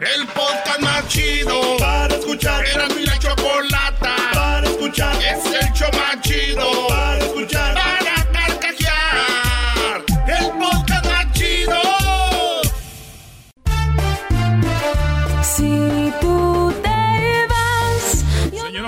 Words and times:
El 0.00 0.26
podcast 0.28 0.80
más 0.80 1.06
chido 1.08 1.76
para 1.78 2.14
escuchar. 2.14 2.64
Era 2.66 2.88
mi 2.88 3.04
la 3.04 3.18
chocolata 3.18 4.16
para 4.32 4.66
escuchar. 4.66 5.14
Es 5.22 5.59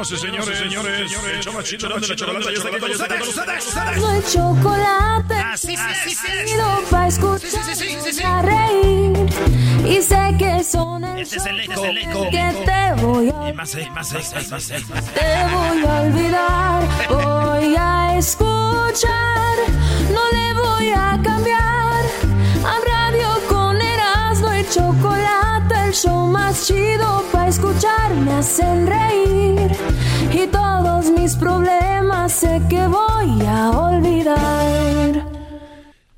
Señoras 0.04 0.48
y 0.48 0.56
señores, 0.56 0.58
señores, 0.58 1.32
el 1.32 1.40
show 1.40 1.52
más 1.54 1.64
chido 1.64 1.88
de 1.88 2.00
la 2.08 2.16
chocolata 2.16 2.50
ya 2.52 4.22
chocolate. 4.32 5.34
Así, 5.34 5.74
así, 5.74 6.10
así. 6.10 6.54
para 6.90 7.06
escuchar, 7.06 7.40
Sí, 7.50 7.74
sí, 7.74 7.74
sí, 7.74 7.96
sí, 8.04 8.12
sí. 8.12 8.22
a 8.24 8.42
reír. 8.42 9.26
Y 9.86 10.02
sé 10.02 10.34
que 10.38 10.64
son 10.64 11.04
Este 11.04 11.36
es 11.36 11.46
el 11.46 11.60
este 11.60 11.74
es 11.74 11.80
el 11.82 11.98
eco. 11.98 12.30
que 12.30 12.64
te 12.66 13.02
voy 13.02 13.30
a 13.30 13.48
Eh, 13.48 13.52
Más, 13.52 13.74
eh, 13.76 13.88
más, 13.94 14.12
más, 14.12 14.50
más, 14.50 14.70
eh. 14.70 14.84
te 15.14 15.54
voy 15.54 15.84
a 15.86 16.00
olvidar, 16.02 16.88
voy 17.08 17.76
a 17.78 18.18
escuchar, 18.18 19.56
no 20.12 20.20
le 20.32 20.54
voy 20.60 20.88
a 20.90 21.20
cambiar. 21.22 21.71
El 25.92 25.98
show 25.98 26.26
más 26.26 26.66
chido 26.66 27.22
para 27.30 27.48
escuchar, 27.48 28.14
me 28.14 28.32
hacen 28.32 28.86
reír. 28.86 29.70
Y 30.32 30.46
todos 30.46 31.10
mis 31.10 31.34
problemas 31.34 32.32
sé 32.32 32.62
que 32.70 32.86
voy 32.86 33.46
a 33.46 33.70
olvidar. 33.70 35.26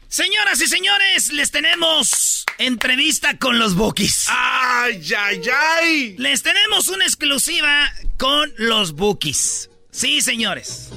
Señoras 0.08 0.60
y 0.60 0.68
señores, 0.68 1.32
les 1.32 1.50
tenemos 1.50 2.44
entrevista 2.58 3.36
con 3.36 3.58
los 3.58 3.74
Bookies. 3.74 4.26
Ay, 4.28 5.02
ay, 5.18 5.42
ay. 5.80 6.14
Les 6.18 6.44
tenemos 6.44 6.86
una 6.86 7.04
exclusiva 7.04 7.90
con 8.16 8.52
los 8.56 8.92
Bookies. 8.92 9.70
Sí, 9.90 10.20
señores. 10.20 10.90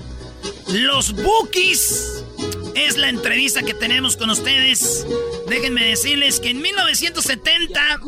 Los 0.68 1.14
Bookies 1.14 2.24
es 2.86 2.98
la 2.98 3.10
entrevista 3.10 3.64
que 3.64 3.74
tenemos 3.74 4.18
con 4.18 4.30
ustedes. 4.30 5.06
Déjenme 5.48 5.84
decirles 5.86 6.40
que 6.40 6.52
en 6.52 6.62
1970... 6.62 8.00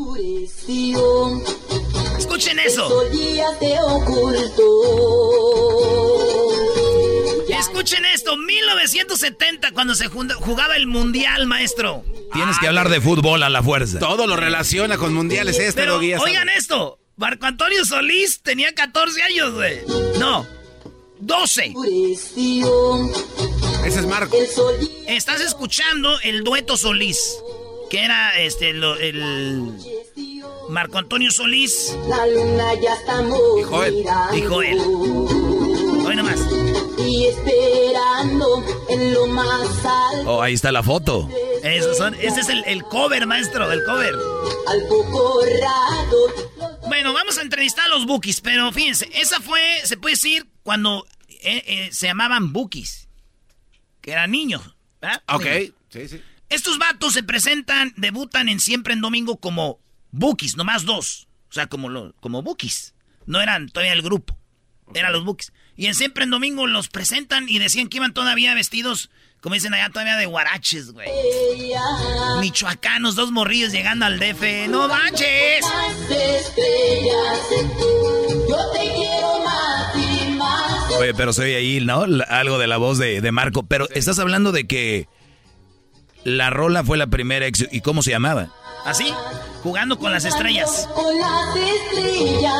Escuchen 2.17 2.59
eso. 2.59 3.03
Escuchen 7.49 8.05
esto, 8.05 8.37
1970 8.37 9.71
cuando 9.71 9.95
se 9.95 10.07
jugaba 10.07 10.75
el 10.75 10.87
Mundial, 10.87 11.47
maestro. 11.47 12.03
Tienes 12.33 12.59
que 12.59 12.67
hablar 12.67 12.89
de 12.89 13.01
fútbol 13.01 13.43
a 13.43 13.49
la 13.49 13.63
fuerza. 13.63 13.99
Todo 13.99 14.27
lo 14.27 14.35
relaciona 14.35 14.97
con 14.97 15.13
mundiales 15.13 15.57
este, 15.59 15.81
Pero 15.81 16.01
ya 16.01 16.19
oigan 16.19 16.49
esto, 16.49 16.99
Marco 17.15 17.45
Antonio 17.47 17.83
Solís 17.85 18.41
tenía 18.41 18.73
14 18.73 19.23
años, 19.23 19.53
güey. 19.53 19.79
No, 20.19 20.45
12. 21.19 21.73
Ese 23.85 23.99
es 24.01 24.05
Marco. 24.07 24.37
Estás 25.07 25.41
escuchando 25.41 26.19
el 26.21 26.43
dueto 26.43 26.77
Solís, 26.77 27.37
que 27.89 28.03
era 28.03 28.39
este 28.39 28.73
lo- 28.73 28.95
el 28.97 29.73
Marco 30.69 30.99
Antonio 30.99 31.31
Solís 31.31 31.95
La 32.07 32.27
luna 32.27 32.73
ya 32.75 32.93
está 32.93 33.21
Y 33.23 33.63
Joel. 33.63 34.05
y 34.35 34.41
Joel. 34.43 34.79
Hoy 36.05 36.15
nomás. 36.15 36.39
y 36.97 37.25
esperando 37.25 38.63
en 38.89 39.13
lo 39.13 39.25
más 39.27 39.67
alto. 39.85 40.29
Oh, 40.29 40.41
ahí 40.41 40.53
está 40.53 40.71
la 40.71 40.83
foto. 40.83 41.29
Esos 41.63 41.97
son- 41.97 42.13
ese 42.15 42.41
es 42.41 42.49
el, 42.49 42.63
el 42.67 42.83
cover, 42.83 43.25
maestro, 43.25 43.71
el 43.71 43.83
cover. 43.83 44.15
Al 44.67 44.83
poco 44.87 45.41
rato 45.61 46.87
Bueno, 46.87 47.13
vamos 47.13 47.37
a 47.37 47.41
entrevistar 47.41 47.85
a 47.85 47.89
los 47.89 48.05
Bookies, 48.05 48.41
pero 48.41 48.71
fíjense, 48.71 49.09
esa 49.13 49.39
fue, 49.39 49.61
se 49.83 49.95
puede 49.97 50.15
decir, 50.15 50.47
cuando 50.63 51.05
eh, 51.41 51.63
eh, 51.65 51.89
se 51.91 52.07
llamaban 52.07 52.51
Bookies, 52.51 53.07
que 54.09 54.13
eran 54.13 54.31
niños. 54.31 54.63
¿verdad? 55.01 55.21
Ok, 55.27 55.45
Niños. 55.45 55.73
sí, 55.89 56.07
sí. 56.07 56.21
Estos 56.49 56.79
vatos 56.79 57.13
se 57.13 57.21
presentan, 57.21 57.93
debutan 57.95 58.49
en 58.49 58.59
Siempre 58.59 58.93
en 58.93 59.01
Domingo 59.01 59.37
como 59.37 59.79
Bookies, 60.11 60.57
nomás 60.57 60.83
dos. 60.83 61.27
O 61.49 61.53
sea, 61.53 61.67
como, 61.67 61.89
lo- 61.89 62.13
como 62.19 62.41
Bookies. 62.41 62.95
No 63.27 63.39
eran 63.39 63.69
todavía 63.69 63.93
el 63.93 64.01
grupo, 64.01 64.35
eran 64.95 65.13
los 65.13 65.23
Bookies. 65.23 65.53
Y 65.77 65.85
en 65.85 65.93
Siempre 65.93 66.23
en 66.23 66.31
Domingo 66.31 66.65
los 66.65 66.89
presentan 66.89 67.47
y 67.47 67.59
decían 67.59 67.87
que 67.87 67.97
iban 67.97 68.13
todavía 68.15 68.55
vestidos, 68.55 69.11
como 69.41 69.53
dicen 69.53 69.75
allá, 69.75 69.89
todavía 69.89 70.15
de 70.17 70.25
guaraches, 70.25 70.91
güey. 70.91 71.07
Michoacanos, 72.41 73.13
dos 73.15 73.31
morrillos 73.31 73.71
llegando 73.71 74.05
al 74.07 74.17
DF. 74.19 74.67
¡No 74.69 74.87
manches! 74.87 75.63
yo 78.49 78.71
te 78.73 78.79
Oye, 81.09 81.17
pero 81.17 81.33
se 81.33 81.41
oye 81.43 81.55
ahí, 81.55 81.79
¿no? 81.83 82.05
Algo 82.27 82.59
de 82.59 82.67
la 82.67 82.77
voz 82.77 82.99
de, 82.99 83.19
de 83.21 83.31
Marco. 83.31 83.63
Pero 83.63 83.89
estás 83.89 84.19
hablando 84.19 84.51
de 84.51 84.67
que 84.67 85.07
la 86.23 86.51
rola 86.51 86.83
fue 86.83 86.97
la 86.97 87.07
primera 87.07 87.47
ex- 87.47 87.67
¿Y 87.71 87.81
cómo 87.81 88.03
se 88.03 88.11
llamaba? 88.11 88.53
Así, 88.85 89.11
jugando 89.63 89.97
con 89.97 90.11
las 90.11 90.25
estrellas. 90.25 90.87
Con 90.93 91.17
las 91.19 91.55
estrellas. 91.55 92.53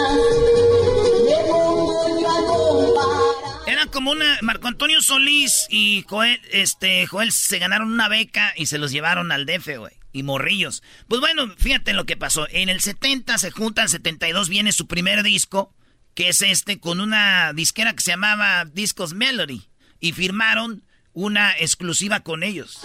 Era 3.67 3.85
como 3.85 4.11
una. 4.11 4.37
Marco 4.41 4.67
Antonio 4.67 4.99
Solís 5.01 5.67
y 5.69 6.03
Joel, 6.07 6.41
este, 6.51 7.05
Joel 7.05 7.31
se 7.31 7.59
ganaron 7.59 7.91
una 7.91 8.09
beca 8.09 8.51
y 8.57 8.65
se 8.65 8.79
los 8.79 8.91
llevaron 8.91 9.31
al 9.31 9.45
DF, 9.45 9.77
güey. 9.77 9.93
Y 10.11 10.23
morrillos. 10.23 10.81
Pues 11.07 11.21
bueno, 11.21 11.53
fíjate 11.57 11.93
lo 11.93 12.05
que 12.05 12.17
pasó. 12.17 12.47
En 12.49 12.69
el 12.69 12.81
70 12.81 13.37
se 13.37 13.51
juntan, 13.51 13.89
72 13.89 14.49
viene 14.49 14.71
su 14.71 14.87
primer 14.87 15.21
disco, 15.21 15.71
que 16.19 16.27
es 16.27 16.41
este, 16.41 16.81
con 16.81 16.99
una 16.99 17.53
disquera 17.53 17.93
que 17.93 18.01
se 18.03 18.11
llamaba 18.11 18.65
Discos 18.65 19.13
Melody. 19.13 19.61
Y 20.01 20.11
firmaron 20.11 20.83
una 21.13 21.53
exclusiva 21.57 22.19
con 22.19 22.43
ellos. 22.43 22.77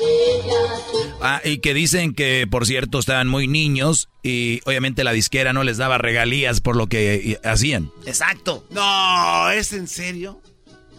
Ah, 1.20 1.40
y 1.44 1.58
que 1.58 1.74
dicen 1.74 2.14
que, 2.14 2.46
por 2.48 2.64
cierto, 2.64 3.00
estaban 3.00 3.26
muy 3.26 3.48
niños 3.48 4.08
y 4.22 4.60
obviamente 4.66 5.02
la 5.02 5.10
disquera 5.10 5.52
no 5.52 5.64
les 5.64 5.78
daba 5.78 5.98
regalías 5.98 6.60
por 6.60 6.76
lo 6.76 6.86
que 6.86 7.14
eh, 7.32 7.40
hacían. 7.42 7.90
Exacto. 8.06 8.68
No, 8.70 9.50
¿es 9.50 9.72
en 9.72 9.88
serio? 9.88 10.40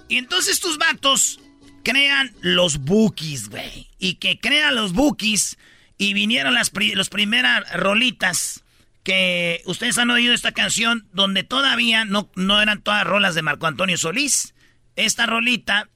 Y 0.09 0.17
entonces 0.17 0.59
tus 0.59 0.77
vatos 0.77 1.39
crean 1.83 2.33
los 2.41 2.79
bookies, 2.79 3.47
güey. 3.47 3.87
Y 3.97 4.15
que 4.15 4.41
crean 4.41 4.75
los 4.75 4.91
bookies 4.91 5.57
y 5.97 6.13
vinieron 6.13 6.53
las 6.53 6.69
pri- 6.69 6.95
los 6.95 7.07
primeras 7.07 7.63
rolitas 7.77 8.64
que 9.05 9.61
ustedes 9.65 9.97
han 9.99 10.09
oído 10.09 10.33
esta 10.33 10.51
canción 10.51 11.07
donde 11.13 11.43
todavía 11.43 12.03
no, 12.03 12.29
no 12.35 12.61
eran 12.61 12.81
todas 12.81 13.05
rolas 13.05 13.35
de 13.35 13.43
Marco 13.43 13.67
Antonio 13.67 13.97
Solís. 13.97 14.55
Esta 14.95 15.27
rolita 15.27 15.89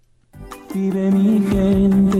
Vive 0.73 1.11
mi 1.11 1.39
gente 1.49 2.19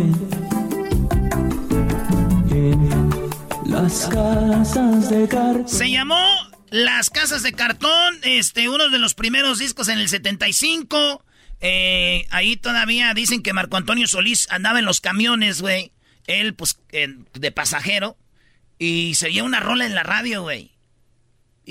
en 2.52 3.20
las 3.66 4.08
casas 4.08 5.10
de 5.10 5.28
cartón. 5.28 5.70
se 5.70 5.92
llamó 5.92 6.20
Las 6.72 7.12
Casas 7.12 7.44
de 7.44 7.54
Cartón, 7.54 8.18
este, 8.24 8.68
uno 8.68 8.90
de 8.90 8.98
los 8.98 9.14
primeros 9.14 9.60
discos 9.60 9.88
en 9.90 10.00
el 10.00 10.10
75. 10.10 11.24
Eh, 11.62 12.26
ahí 12.32 12.58
todavía 12.58 13.14
dicen 13.14 13.44
que 13.44 13.54
Marco 13.54 13.78
Antonio 13.78 14.08
Solís 14.08 14.48
andaba 14.50 14.80
en 14.80 14.86
los 14.86 15.02
camiones, 15.02 15.62
güey. 15.62 15.92
Él, 16.26 16.56
pues, 16.56 16.80
de 16.92 17.52
pasajero. 17.52 18.18
Y 18.80 19.14
se 19.16 19.28
oía 19.28 19.44
una 19.44 19.60
rola 19.60 19.86
en 19.86 19.94
la 19.94 20.04
radio, 20.04 20.42
güey. 20.42 20.79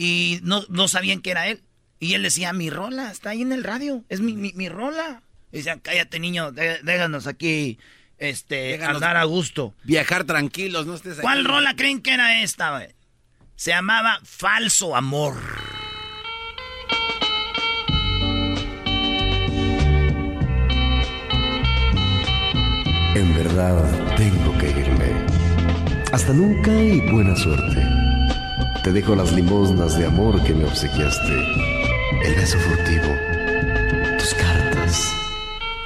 Y 0.01 0.39
no, 0.45 0.63
no 0.69 0.87
sabían 0.87 1.21
que 1.21 1.33
era 1.33 1.49
él. 1.49 1.61
Y 1.99 2.15
él 2.15 2.23
decía, 2.23 2.53
mi 2.53 2.71
rola, 2.71 3.11
está 3.11 3.31
ahí 3.31 3.43
en 3.43 3.51
el 3.51 3.65
radio, 3.65 4.05
es 4.09 4.21
mi, 4.21 4.35
mi, 4.35 4.53
mi 4.53 4.69
rola. 4.69 5.23
Y 5.51 5.57
decían, 5.57 5.81
cállate 5.81 6.21
niño, 6.21 6.53
dé- 6.53 6.79
déjanos 6.85 7.27
aquí 7.27 7.81
este, 8.17 8.55
Déjanos 8.79 8.95
andar 8.97 9.17
a 9.17 9.25
gusto. 9.25 9.75
Viajar 9.83 10.23
tranquilos, 10.23 10.87
no 10.87 10.95
estés 10.95 11.19
¿Cuál 11.19 11.39
aquí. 11.41 11.49
rola 11.49 11.75
creen 11.75 12.01
que 12.01 12.15
era 12.15 12.43
esta? 12.43 12.87
Se 13.57 13.71
llamaba 13.73 14.21
Falso 14.23 14.95
Amor. 14.95 15.35
En 23.15 23.35
verdad 23.35 23.85
tengo 24.17 24.57
que 24.59 24.71
irme. 24.71 25.13
Hasta 26.13 26.33
nunca 26.33 26.71
y 26.81 27.01
buena 27.11 27.35
suerte. 27.35 27.83
Te 28.83 28.93
dejo 28.93 29.15
las 29.15 29.33
limosnas 29.33 29.99
de 29.99 30.07
amor 30.07 30.43
que 30.45 30.55
me 30.55 30.65
obsequiaste. 30.65 31.33
El 32.25 32.35
beso 32.35 32.59
furtivo. 32.59 33.09
Tus 34.19 34.35
cartas. 34.35 35.13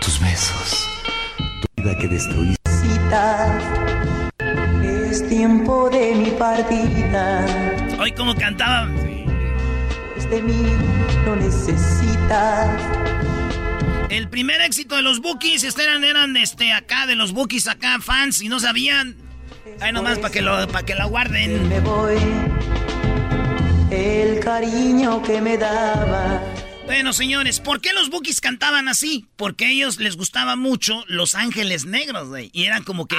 Tus 0.01 0.21
besos. 0.21 0.89
Tu 1.37 1.83
vida 1.83 1.97
que 1.99 2.09
destruiste. 2.09 2.59
Es 4.85 5.29
tiempo 5.29 5.91
de 5.91 6.15
mi 6.15 6.31
partida. 6.33 7.45
Hoy 7.99 8.13
como 8.13 8.35
cantaba. 8.35 8.89
Pues 10.15 10.31
de 10.31 10.43
mí 10.43 10.63
no 11.25 11.37
necesitas. 11.37 12.69
El 14.11 14.29
primer 14.29 14.61
éxito 14.61 14.97
de 14.97 15.03
los 15.03 15.21
Bookies 15.21 15.65
este 15.65 15.85
eran, 15.85 16.05
eran 16.05 16.37
este, 16.37 16.73
acá, 16.73 17.07
de 17.07 17.17
los 17.17 17.33
Bookies 17.33 17.67
acá, 17.67 17.99
fans, 18.01 18.43
y 18.43 18.49
no 18.49 18.61
sabían. 18.61 19.17
Ahí 19.81 19.93
nomás 19.93 20.19
para 20.19 20.33
que, 20.33 20.43
lo, 20.43 20.69
pa' 20.69 20.83
que 20.83 20.95
la 20.95 21.07
guarden. 21.07 21.69
Me 21.69 21.81
voy. 21.81 22.17
El 23.93 24.41
cariño 24.41 25.23
que 25.23 25.41
me 25.43 25.59
daba. 25.59 26.41
Bueno, 26.87 27.13
señores, 27.13 27.61
¿por 27.61 27.81
qué 27.83 27.93
los 27.93 28.09
Bookies 28.11 28.41
cantaban 28.41 28.89
así? 28.89 29.27
Porque 29.37 29.67
a 29.67 29.71
ellos 29.71 29.99
les 29.99 30.17
gustaba 30.17 30.57
mucho 30.57 31.05
Los 31.09 31.35
Ángeles 31.35 31.85
Negros, 31.85 32.29
güey. 32.29 32.51
Y 32.55 32.65
eran 32.65 32.85
como 32.85 33.07
que, 33.07 33.17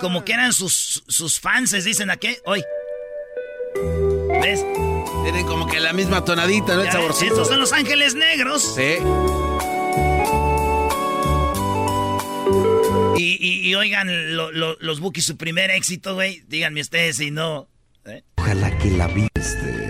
como 0.00 0.24
que 0.24 0.32
eran 0.32 0.52
sus, 0.54 1.04
sus 1.06 1.38
fans, 1.38 1.72
dicen 1.84 2.10
a 2.10 2.16
qué. 2.16 2.38
Hoy. 2.46 2.62
¿Ves? 4.42 4.64
Tienen 5.24 5.46
como 5.46 5.66
que 5.66 5.80
la 5.80 5.92
misma 5.92 6.24
tonadita, 6.24 6.74
¿no? 6.74 6.80
El 6.80 6.86
Ya 6.86 6.92
saborcito. 6.92 7.32
Estos 7.32 7.48
son 7.48 7.60
Los 7.60 7.72
Ángeles 7.72 8.14
Negros. 8.14 8.74
Sí. 8.74 8.96
Y, 13.18 13.36
y- 13.40 13.68
y 13.68 13.74
oigan, 13.74 14.36
lo- 14.36 14.50
lo- 14.52 14.76
los 14.80 15.00
Bookies, 15.00 15.24
su 15.26 15.36
primer 15.36 15.70
éxito, 15.70 16.14
güey. 16.14 16.42
Díganme 16.48 16.80
ustedes 16.80 17.16
si 17.16 17.30
no. 17.30 17.68
¿eh? 18.06 18.22
Ojalá 18.36 18.76
que 18.78 18.90
la 18.90 19.06
viste. 19.08 19.85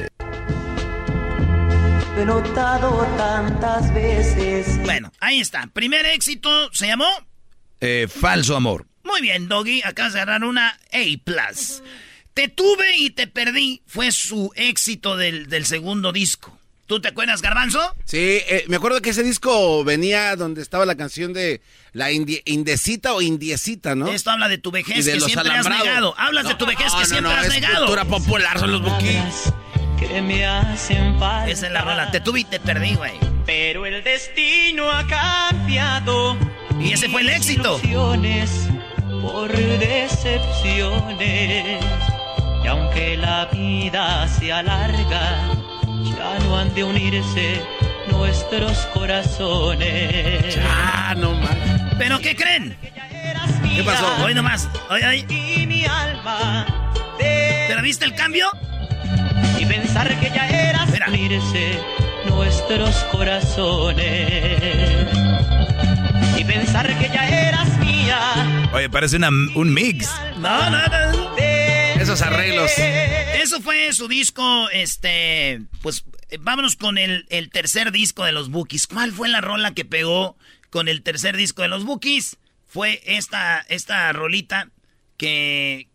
Lo 2.17 2.23
he 2.23 2.25
notado 2.25 3.07
tantas 3.19 3.93
veces. 3.93 4.79
Bueno, 4.85 5.13
ahí 5.21 5.41
está. 5.41 5.67
Primer 5.73 6.07
éxito 6.07 6.73
se 6.73 6.87
llamó. 6.87 7.07
Eh, 7.81 8.09
falso 8.09 8.57
amor. 8.57 8.87
Muy 9.05 9.21
bien, 9.21 9.49
Doggy. 9.49 9.83
Acabas 9.85 10.15
de 10.15 10.21
agarrar 10.23 10.45
una 10.49 10.69
A. 10.93 11.53
Te 12.33 12.49
tuve 12.49 12.97
y 12.97 13.11
te 13.11 13.27
perdí. 13.27 13.83
Fue 13.87 14.13
su 14.13 14.51
éxito 14.57 15.17
del, 15.17 15.49
del 15.49 15.67
segundo 15.67 16.11
disco. 16.13 16.59
¿Tú 16.87 17.01
te 17.01 17.09
acuerdas, 17.09 17.43
Garbanzo? 17.43 17.81
Sí, 18.05 18.17
eh, 18.49 18.65
me 18.69 18.77
acuerdo 18.77 19.03
que 19.03 19.11
ese 19.11 19.23
disco 19.25 19.83
venía 19.85 20.37
donde 20.37 20.63
estaba 20.63 20.87
la 20.87 20.95
canción 20.95 21.33
de 21.33 21.61
la 21.93 22.13
indi- 22.13 22.43
indecita 22.45 23.13
o 23.13 23.21
indiecita, 23.23 23.95
¿no? 23.97 24.07
Esto 24.09 24.31
habla 24.31 24.49
de 24.49 24.59
tu 24.59 24.71
Y 24.71 24.73
vejez 24.73 25.05
de 25.05 25.13
que 25.13 25.19
los 25.19 25.27
siempre 25.31 25.53
has 25.53 25.69
negado. 25.69 26.15
Hablas 26.17 26.47
de 26.47 26.55
tu 26.55 26.65
vejez 26.65 26.87
no, 26.93 26.99
que 26.99 27.01
no, 27.01 27.07
siempre 27.07 27.23
no, 27.23 27.31
has 27.41 27.47
es 27.47 27.53
negado. 27.55 27.79
cultura 27.87 28.05
popular, 28.05 28.59
son 28.61 28.71
los 28.73 28.83
Bookies. 28.83 29.53
Que 29.97 30.23
me 30.23 30.47
hacen 30.47 31.19
falta. 31.19 31.51
Esa 31.51 31.67
es 31.67 31.73
la 31.73 31.83
rola. 31.83 32.11
Te 32.11 32.21
tuve 32.21 32.41
y 32.41 32.45
te 32.45 32.61
perdí, 32.61 32.95
güey. 32.95 33.13
Pero 33.45 33.87
el 33.87 34.03
destino 34.05 34.91
ha 34.91 35.07
cambiado. 35.07 36.37
Y 36.81 36.93
ese 36.93 37.09
fue 37.09 37.23
el 37.23 37.31
éxito. 37.31 37.81
Por 39.23 39.51
decepciones. 39.79 40.85
Y 42.63 42.67
aunque 42.67 43.17
la 43.17 43.47
vida 43.47 44.29
sea 44.29 44.63
larga, 44.63 45.39
ya 46.05 46.39
no 46.45 46.59
han 46.59 46.75
de 46.75 46.85
unirse 46.85 47.61
nuestros 48.11 48.77
corazones. 48.93 50.59
Ah, 50.63 51.15
no 51.17 51.33
más. 51.35 51.57
¿Pero 51.99 52.21
qué 52.21 52.37
creen? 52.37 52.77
¿Qué 53.75 53.83
pasó? 53.83 54.07
Hoy 54.25 54.35
nomás. 54.35 54.69
Hoy, 54.91 55.03
hoy. 55.03 55.27
Y 55.29 55.67
mi 55.67 55.85
alma 55.85 56.67
¿Pero 57.19 57.83
viste 57.83 58.05
el 58.05 58.15
cambio? 58.15 58.47
Y 59.59 59.67
pensar 59.67 60.19
que 60.21 60.31
ya 60.31 60.47
eras 60.49 60.91
Mira. 60.91 61.09
unirse 61.09 61.79
nuestros 62.27 62.95
corazones 63.13 65.09
y 66.37 66.45
pensar 66.45 66.87
que 66.99 67.09
ya 67.09 67.29
eras 67.29 67.79
mía 67.79 68.67
Oye, 68.73 68.91
parece 68.91 69.17
una, 69.17 69.29
un 69.29 69.73
mix. 69.73 70.11
No, 70.39 70.71
no, 70.71 70.79
no. 70.87 71.37
Esos 71.39 72.21
arreglos. 72.23 72.71
Eso 73.43 73.61
fue 73.63 73.93
su 73.93 74.07
disco, 74.07 74.69
este, 74.71 75.63
pues 75.83 76.05
eh, 76.29 76.39
vámonos 76.41 76.77
con 76.77 76.99
el, 76.99 77.27
el 77.31 77.51
tercer 77.51 77.91
disco 77.91 78.25
de 78.25 78.33
los 78.33 78.51
Bookies. 78.51 78.87
¿Cuál 78.87 79.13
fue 79.13 79.29
la 79.29 79.41
rola 79.41 79.73
que 79.73 79.85
pegó 79.85 80.37
con 80.71 80.89
el 80.89 81.03
tercer 81.03 81.37
disco 81.37 81.63
de 81.63 81.69
los 81.69 81.85
Bookies? 81.85 82.37
Fue 82.67 83.01
esta, 83.07 83.65
esta 83.69 84.13
rolita 84.13 84.69
que 85.17 85.89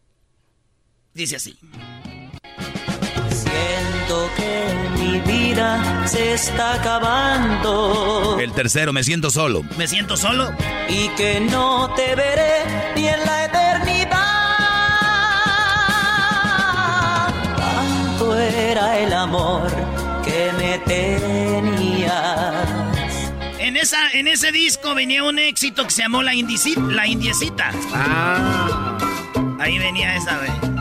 dice 1.13 1.35
así. 1.35 1.57
Siento 4.11 4.29
que 4.35 4.75
mi 4.99 5.19
vida 5.21 6.05
se 6.05 6.33
está 6.33 6.73
acabando. 6.73 8.37
El 8.41 8.51
tercero, 8.51 8.91
me 8.91 9.05
siento 9.05 9.29
solo. 9.29 9.63
Me 9.77 9.87
siento 9.87 10.17
solo. 10.17 10.51
Y 10.89 11.07
que 11.15 11.39
no 11.39 11.93
te 11.95 12.13
veré 12.15 12.91
ni 12.93 13.07
en 13.07 13.25
la 13.25 13.45
eternidad. 13.45 14.17
Tanto 17.55 18.37
era 18.37 18.99
el 18.99 19.13
amor 19.13 19.71
que 20.25 20.51
me 20.57 20.77
tenías. 20.79 22.11
En, 23.59 23.77
esa, 23.77 24.11
en 24.11 24.27
ese 24.27 24.51
disco 24.51 24.93
venía 24.93 25.23
un 25.23 25.39
éxito 25.39 25.85
que 25.85 25.91
se 25.91 26.01
llamó 26.01 26.21
La, 26.21 26.33
Indici- 26.33 26.75
la 26.91 27.07
Indiecita. 27.07 27.71
Ah. 27.93 28.97
Ahí 29.57 29.77
venía 29.79 30.17
esa, 30.17 30.37
güey. 30.37 30.80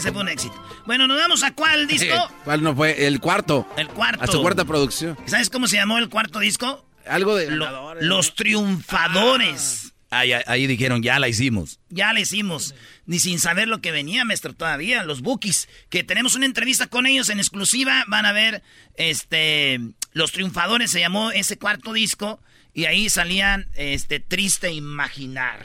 Ese 0.00 0.12
fue 0.12 0.22
un 0.22 0.30
éxito. 0.30 0.54
Bueno, 0.86 1.06
nos 1.06 1.18
vamos 1.18 1.42
a 1.42 1.52
cuál 1.54 1.86
disco. 1.86 2.14
¿Cuál 2.44 2.62
no 2.62 2.74
fue? 2.74 3.06
El 3.06 3.20
cuarto. 3.20 3.68
El 3.76 3.88
cuarto. 3.88 4.24
A 4.24 4.26
su 4.26 4.40
cuarta 4.40 4.64
producción. 4.64 5.14
¿Sabes 5.26 5.50
cómo 5.50 5.68
se 5.68 5.76
llamó 5.76 5.98
el 5.98 6.08
cuarto 6.08 6.38
disco? 6.38 6.86
Algo 7.06 7.36
de. 7.36 7.50
Lo- 7.50 7.94
los 7.96 8.34
triunfadores. 8.34 9.92
Ahí, 10.08 10.32
ahí 10.32 10.66
dijeron, 10.66 11.02
ya 11.02 11.18
la 11.18 11.28
hicimos. 11.28 11.80
Ya 11.90 12.14
le 12.14 12.22
hicimos. 12.22 12.74
Ni 13.04 13.20
sin 13.20 13.38
saber 13.38 13.68
lo 13.68 13.82
que 13.82 13.92
venía, 13.92 14.24
maestro, 14.24 14.54
todavía. 14.54 15.04
Los 15.04 15.20
Bookies. 15.20 15.68
Que 15.90 16.02
tenemos 16.02 16.34
una 16.34 16.46
entrevista 16.46 16.86
con 16.86 17.04
ellos 17.04 17.28
en 17.28 17.38
exclusiva. 17.38 18.04
Van 18.08 18.24
a 18.24 18.32
ver, 18.32 18.62
este... 18.96 19.80
Los 20.12 20.32
triunfadores 20.32 20.90
se 20.90 21.00
llamó 21.00 21.30
ese 21.30 21.58
cuarto 21.58 21.92
disco. 21.92 22.40
Y 22.72 22.86
ahí 22.86 23.10
salían, 23.10 23.68
este, 23.74 24.18
Triste 24.18 24.72
Imaginar. 24.72 25.60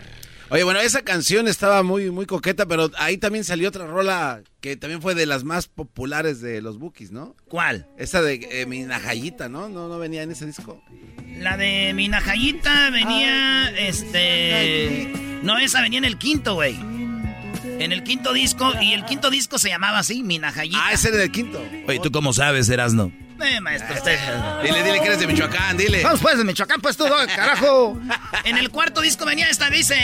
Oye, 0.49 0.63
bueno, 0.63 0.79
esa 0.79 1.01
canción 1.01 1.47
estaba 1.47 1.81
muy, 1.81 2.11
muy 2.11 2.27
coqueta, 2.27 2.67
pero 2.67 2.91
ahí 2.97 3.17
también 3.17 3.43
salió 3.43 3.67
otra 3.67 3.87
rola 3.87 4.43
que 4.61 4.77
también 4.77 5.01
fue 5.01 5.15
de 5.15 5.25
las 5.25 5.43
más 5.43 5.67
populares 5.67 6.39
de 6.39 6.61
los 6.61 6.77
Bookies, 6.77 7.11
¿no? 7.11 7.35
¿Cuál? 7.47 7.87
Esa 7.97 8.21
de 8.21 8.47
eh, 8.51 8.65
Mi 8.67 8.83
Najayita, 8.83 9.49
¿no? 9.49 9.69
¿no? 9.69 9.87
¿No 9.87 9.97
venía 9.97 10.21
en 10.21 10.31
ese 10.31 10.45
disco? 10.45 10.83
La 11.39 11.57
de 11.57 11.93
Minajayita 11.93 12.91
venía, 12.91 13.69
este... 13.77 15.11
No, 15.43 15.57
esa 15.57 15.81
venía 15.81 15.97
en 15.97 16.05
el 16.05 16.17
quinto, 16.17 16.53
güey. 16.55 16.77
En 17.79 17.91
el 17.91 18.03
quinto 18.03 18.33
disco. 18.33 18.73
Y 18.81 18.93
el 18.93 19.05
quinto 19.05 19.29
disco 19.29 19.59
se 19.59 19.69
llamaba 19.69 19.99
así, 19.99 20.23
Minajayita. 20.23 20.79
Ah, 20.81 20.93
ese 20.93 21.09
era 21.09 21.23
el 21.23 21.31
quinto. 21.31 21.61
Oye, 21.87 21.99
¿tú 21.99 22.11
cómo 22.11 22.33
sabes, 22.33 22.69
Erasno? 22.69 23.11
Eh, 23.41 23.59
maestro, 23.59 23.93
usted... 23.95 24.17
Dile, 24.63 24.81
dile 24.83 24.99
que 25.01 25.07
eres 25.07 25.19
de 25.19 25.27
Michoacán, 25.27 25.75
dile. 25.75 26.03
Vamos 26.03 26.21
pues 26.21 26.37
de 26.37 26.43
Michoacán, 26.45 26.79
pues 26.79 26.95
tú, 26.95 27.05
carajo. 27.35 27.99
En 28.45 28.57
el 28.57 28.69
cuarto 28.69 29.01
disco 29.01 29.25
venía 29.25 29.49
esta, 29.49 29.69
dice. 29.69 29.97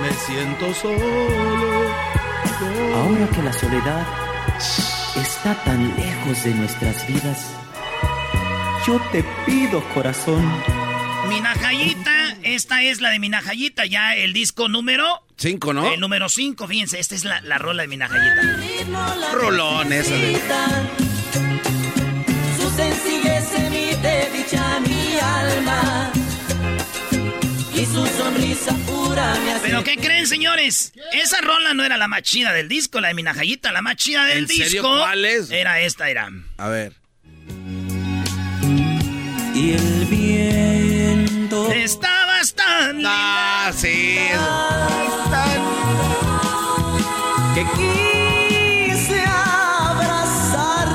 Me 0.00 0.12
siento 0.26 0.74
solo. 0.74 1.88
Ahora 2.94 3.28
que 3.28 3.42
la 3.42 3.52
soledad 3.52 4.06
está 5.16 5.54
tan 5.64 5.94
lejos 5.96 6.44
de 6.44 6.54
nuestras 6.54 7.06
vidas, 7.06 7.46
yo 8.86 9.00
te 9.12 9.24
pido, 9.44 9.82
corazón, 9.92 10.50
Minajayita, 11.28 12.36
esta 12.42 12.82
es 12.82 13.00
la 13.00 13.10
de 13.10 13.18
Minajayita, 13.18 13.84
ya 13.84 14.16
el 14.16 14.32
disco 14.32 14.68
número. 14.68 15.22
Cinco, 15.40 15.72
¿no? 15.72 15.88
El 15.92 16.00
número 16.00 16.28
5, 16.28 16.66
fíjense, 16.66 16.98
esta 16.98 17.14
es 17.14 17.24
la, 17.24 17.40
la 17.42 17.58
rola 17.58 17.82
de 17.82 17.88
Minajayita. 17.88 19.32
Rolón 19.34 19.92
esa 19.92 20.14
de... 20.14 20.32
Su 22.60 22.70
sencillez 22.70 23.44
emite 23.54 24.30
dicha 24.36 24.80
mi 24.80 25.16
alma. 25.20 26.10
Y 27.72 27.84
su 27.86 28.04
sonrisa 28.04 28.74
pura 28.84 29.34
me 29.44 29.52
hace... 29.52 29.66
¿Pero 29.68 29.84
qué 29.84 29.96
creen, 29.96 30.26
señores? 30.26 30.92
Esa 31.12 31.40
rola 31.40 31.72
no 31.72 31.84
era 31.84 31.96
la 31.96 32.08
más 32.08 32.22
chida 32.22 32.52
del 32.52 32.68
disco, 32.68 33.00
la 33.00 33.06
de 33.08 33.14
Minajayita, 33.14 33.70
la 33.70 33.80
más 33.80 33.94
chida 33.94 34.24
del 34.24 34.38
¿En 34.38 34.46
disco. 34.46 34.64
serio? 34.64 34.82
¿Cuál 34.82 35.24
es? 35.24 35.52
Era 35.52 35.80
esta, 35.80 36.10
era. 36.10 36.28
A 36.56 36.68
ver. 36.68 36.94
Y 39.54 39.70
el 39.72 40.06
viento... 40.06 41.70
Estabas 41.72 42.54
tan 42.54 43.02
Ah, 43.06 43.70
sí. 43.74 44.18
Que 47.58 47.64
quise 48.94 49.20
abrazarte, 49.26 50.90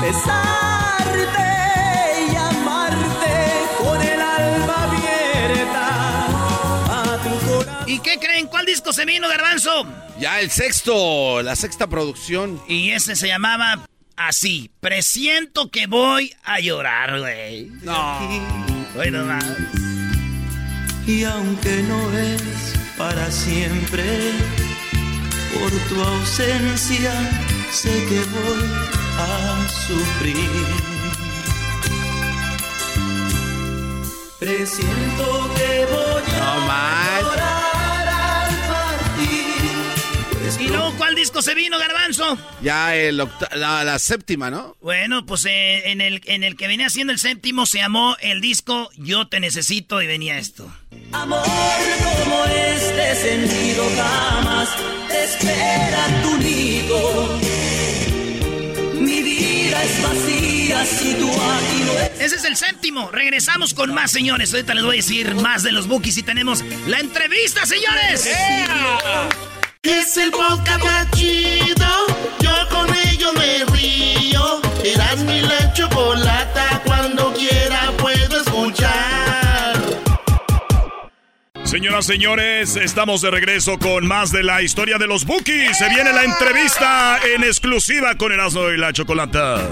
besarte 0.00 1.42
y 2.30 2.36
amarte 2.36 3.34
con 3.78 4.00
el 4.00 4.20
alma 4.20 4.84
abierta 4.84 5.84
a 6.86 7.18
tu 7.22 7.30
corazón. 7.46 7.88
¿Y 7.88 7.98
qué 7.98 8.18
creen? 8.18 8.46
¿Cuál 8.46 8.64
disco 8.64 8.92
se 8.94 9.04
vino, 9.04 9.28
Garbanzo? 9.28 9.86
Ya 10.18 10.40
el 10.40 10.50
sexto, 10.50 11.42
la 11.42 11.54
sexta 11.56 11.86
producción. 11.86 12.62
Y 12.68 12.92
ese 12.92 13.16
se 13.16 13.28
llamaba 13.28 13.86
así. 14.16 14.70
Presiento 14.80 15.70
que 15.70 15.86
voy 15.86 16.34
a 16.44 16.60
llorar, 16.60 17.18
güey. 17.20 17.66
No. 17.82 18.18
Hoy 18.98 19.10
nomás. 19.10 19.44
Y 21.06 21.24
aunque 21.24 21.82
no 21.82 22.12
es 22.16 22.79
para 23.00 23.30
siempre, 23.30 24.04
por 25.54 25.70
tu 25.88 26.02
ausencia 26.02 27.12
sé 27.72 27.88
que 28.08 28.20
voy 28.36 28.64
a 29.18 29.68
sufrir. 29.86 30.50
Presiento 34.38 35.50
que 35.56 35.86
voy 35.94 36.26
a 36.42 36.66
más. 36.66 37.22
llorar 37.22 37.49
luego 40.70 40.94
cuál 40.96 41.14
disco 41.14 41.42
se 41.42 41.54
vino, 41.54 41.78
Garbanzo? 41.78 42.38
Ya 42.62 42.94
el 42.96 43.20
octa- 43.20 43.54
la, 43.54 43.84
la 43.84 43.98
séptima, 43.98 44.50
¿no? 44.50 44.76
Bueno, 44.80 45.26
pues 45.26 45.44
eh, 45.46 45.90
en, 45.90 46.00
el, 46.00 46.20
en 46.26 46.44
el 46.44 46.56
que 46.56 46.66
venía 46.68 46.88
siendo 46.90 47.12
el 47.12 47.18
séptimo 47.18 47.66
se 47.66 47.78
llamó 47.78 48.16
el 48.20 48.40
disco 48.40 48.90
Yo 48.96 49.28
Te 49.28 49.40
Necesito 49.40 50.00
y 50.02 50.06
venía 50.06 50.38
esto. 50.38 50.72
Amor 51.12 51.42
como 52.22 52.44
este 52.46 53.14
sentido 53.16 53.84
jamás 53.96 54.68
te 55.08 55.24
espera 55.24 56.22
tu 56.22 56.36
nido. 56.38 57.38
Mi 59.00 59.22
vida 59.22 59.82
es 59.84 60.02
vacía 60.02 60.84
si 60.86 61.14
tú 61.14 61.28
aquí 61.28 61.82
no 61.84 61.92
estás. 61.92 62.20
Ese 62.20 62.36
es 62.36 62.44
el 62.44 62.56
séptimo. 62.56 63.10
Regresamos 63.10 63.74
con 63.74 63.92
más, 63.92 64.10
señores. 64.10 64.52
Ahorita 64.54 64.74
les 64.74 64.84
voy 64.84 64.96
a 64.96 64.98
decir 64.98 65.34
más 65.36 65.62
de 65.62 65.72
los 65.72 65.88
bookies 65.88 66.18
y 66.18 66.22
tenemos 66.22 66.62
la 66.86 67.00
entrevista, 67.00 67.66
señores. 67.66 68.28
Es 69.82 70.18
el 70.18 70.30
podcast 70.30 70.84
más 70.84 71.10
chido. 71.12 71.86
Yo 72.40 72.50
con 72.68 72.86
ello 73.08 73.32
me 73.32 73.64
río. 73.74 74.60
Eras 74.84 75.24
mi 75.24 75.40
la 75.40 75.72
chocolata. 75.72 76.82
Cuando 76.84 77.32
quiera 77.32 77.90
puedo 77.96 78.42
escuchar. 78.42 79.80
Señoras, 81.64 82.04
señores, 82.04 82.76
estamos 82.76 83.22
de 83.22 83.30
regreso 83.30 83.78
con 83.78 84.06
más 84.06 84.30
de 84.32 84.42
la 84.42 84.60
historia 84.60 84.98
de 84.98 85.06
los 85.06 85.24
Bookies. 85.24 85.78
Se 85.78 85.88
viene 85.88 86.12
la 86.12 86.24
entrevista 86.24 87.18
en 87.34 87.44
exclusiva 87.44 88.16
con 88.16 88.32
Erasmo 88.32 88.68
y 88.68 88.76
la 88.76 88.92
Chocolata. 88.92 89.66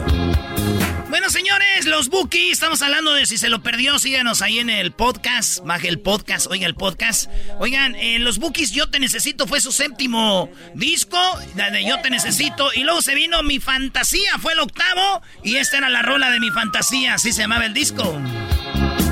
Bueno, 1.08 1.30
señores, 1.30 1.86
los 1.86 2.10
bookies, 2.10 2.52
estamos 2.52 2.82
hablando 2.82 3.14
de 3.14 3.24
si 3.24 3.38
se 3.38 3.48
lo 3.48 3.62
perdió, 3.62 3.98
síganos 3.98 4.42
ahí 4.42 4.58
en 4.58 4.68
el 4.68 4.92
podcast, 4.92 5.64
baje 5.64 5.88
el 5.88 6.00
podcast, 6.00 6.48
oiga 6.48 6.66
el 6.66 6.74
podcast. 6.74 7.30
Oigan, 7.58 7.94
eh, 7.94 8.18
los 8.18 8.38
bookies 8.38 8.72
Yo 8.72 8.90
Te 8.90 9.00
Necesito 9.00 9.46
fue 9.46 9.60
su 9.62 9.72
séptimo 9.72 10.50
disco, 10.74 11.18
de 11.54 11.84
Yo 11.84 11.98
Te 12.00 12.10
Necesito, 12.10 12.68
y 12.74 12.82
luego 12.82 13.00
se 13.00 13.14
vino 13.14 13.42
Mi 13.42 13.58
Fantasía, 13.58 14.32
fue 14.38 14.52
el 14.52 14.58
octavo, 14.58 15.22
y 15.42 15.56
esta 15.56 15.78
era 15.78 15.88
la 15.88 16.02
rola 16.02 16.30
de 16.30 16.40
Mi 16.40 16.50
Fantasía, 16.50 17.14
así 17.14 17.32
se 17.32 17.40
llamaba 17.40 17.64
el 17.64 17.72
disco. 17.72 18.02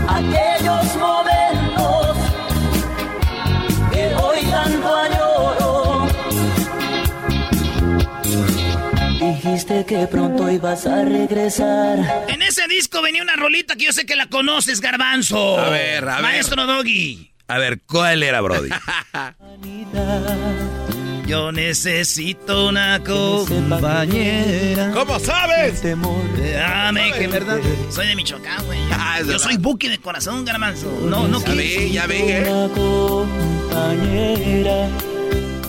Aquellos 0.06 0.96
momentos 0.96 2.16
que 3.90 4.14
hoy 4.16 4.42
tanto 4.50 4.96
añoro. 4.96 5.65
Dijiste 9.35 9.85
que 9.85 10.06
pronto 10.06 10.49
ibas 10.50 10.87
a 10.87 11.02
regresar. 11.04 12.25
En 12.28 12.42
ese 12.42 12.66
disco 12.68 13.02
venía 13.02 13.23
una 13.23 13.35
rolita 13.37 13.75
que 13.76 13.87
yo 13.87 13.92
sé 13.92 14.06
que 14.06 14.14
la 14.16 14.26
conoces, 14.28 14.80
Garbanzo. 14.80 15.59
A 15.59 15.71
ver, 15.71 16.09
a 16.09 16.14
ver. 16.16 16.23
Maestro 16.23 16.64
Doggy. 16.66 17.33
A 17.49 17.59
ver, 17.59 17.80
¿cuál 17.87 18.23
era, 18.23 18.40
Brody? 18.40 18.71
Yo 21.26 21.50
necesito 21.50 22.68
una 22.68 23.02
compañera. 23.02 24.92
¿Cómo 24.92 25.18
sabes? 25.18 25.83
Dame 25.83 27.12
que 27.12 27.26
verdad. 27.26 27.59
Soy 27.90 28.06
de 28.06 28.14
Michoacán, 28.14 28.64
güey. 28.66 28.78
Ah, 28.92 29.16
es 29.18 29.23
Yo 29.26 29.33
verdad. 29.33 29.45
soy 29.45 29.56
buki 29.56 29.88
de 29.88 29.99
corazón, 29.99 30.45
garbanzo. 30.45 30.87
No, 31.02 31.26
no 31.26 31.40
Ya 31.40 31.45
que 31.47 31.52
vi, 31.52 31.90
ya 31.92 32.06
vi, 32.06 32.14
¿eh? 32.16 32.45
Una 32.49 32.68
compañera. 33.71 34.88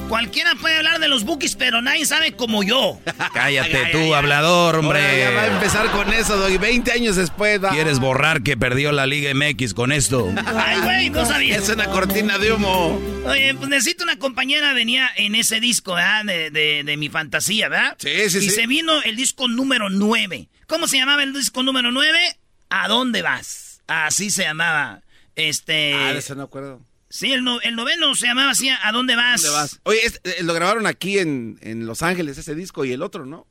Cualquiera 0.08 0.56
puede 0.56 0.78
hablar 0.78 1.00
de 1.00 1.08
los 1.08 1.24
bookies, 1.24 1.56
pero 1.56 1.82
nadie 1.82 2.06
sabe 2.06 2.32
como 2.34 2.64
yo. 2.64 3.00
Cállate 3.34 3.78
Ay, 3.78 3.92
tú, 3.92 3.98
ay, 4.00 4.14
hablador, 4.14 4.78
hombre. 4.78 5.00
Ahora 5.00 5.18
ya 5.18 5.32
va 5.32 5.42
a 5.44 5.48
empezar 5.48 5.92
con 5.92 6.12
eso, 6.14 6.38
Doggy. 6.38 6.58
20 6.58 6.92
años 6.92 7.16
después. 7.16 7.64
va. 7.64 7.70
¿Quieres 7.70 8.00
borrar 8.00 8.42
que 8.44 8.58
perdió 8.58 8.92
la 8.92 9.06
Liga 9.06 9.32
MX 9.34 9.74
con 9.74 9.92
esto? 9.92 10.34
Ay, 10.46 10.80
güey, 10.82 11.10
no 11.10 11.26
sabía. 11.26 11.58
Es 11.58 11.70
una 11.70 11.86
cortina 11.86 12.38
de 12.38 12.54
humo. 12.54 13.00
Oye, 13.26 13.54
pues 13.56 13.70
necesito 13.70 14.04
una 14.04 14.18
compañera, 14.18 14.74
venía 14.74 15.10
en 15.18 15.36
ese 15.36 15.60
disco, 15.60 15.94
¿verdad? 15.94 16.24
De, 16.26 16.50
de, 16.52 16.84
de 16.84 16.98
mi 16.98 17.10
fantasía, 17.10 17.70
¿verdad? 17.70 17.96
Sí, 18.00 18.30
sí, 18.30 18.38
y 18.38 18.42
sí. 18.42 18.50
se 18.52 18.68
vino 18.68 19.02
el 19.04 19.16
disco 19.16 19.48
número 19.48 19.90
9. 19.90 20.48
¿Cómo 20.68 20.88
se 20.88 20.98
llamaba 20.98 21.24
el 21.24 21.34
disco 21.34 21.64
número 21.64 21.92
9? 21.92 22.18
¿A 22.70 22.88
dónde 22.88 23.22
vas? 23.22 23.82
Así 23.88 24.30
se 24.32 24.44
llamaba. 24.44 25.02
Este. 25.36 25.94
Ah, 25.94 26.14
de 26.14 26.20
eso 26.20 26.36
no 26.36 26.44
acuerdo. 26.44 26.82
Sí, 27.10 27.32
el, 27.32 27.44
no- 27.44 27.62
el 27.62 27.76
noveno 27.76 28.14
se 28.16 28.28
llamaba 28.28 28.52
así, 28.52 28.70
¿a 28.70 28.92
dónde 28.92 29.16
vas? 29.16 29.42
¿Dónde 29.42 29.58
vas? 29.58 29.80
Oye, 29.84 30.00
es- 30.06 30.20
eh, 30.26 30.44
lo 30.44 30.54
grabaron 30.54 30.86
aquí 30.88 31.20
en, 31.20 31.58
en 31.62 31.86
Los 31.86 32.02
Ángeles, 32.02 32.38
ese 32.38 32.54
disco, 32.54 32.84
y 32.86 32.92
el 32.92 33.02
otro, 33.02 33.26
¿no? 33.26 33.48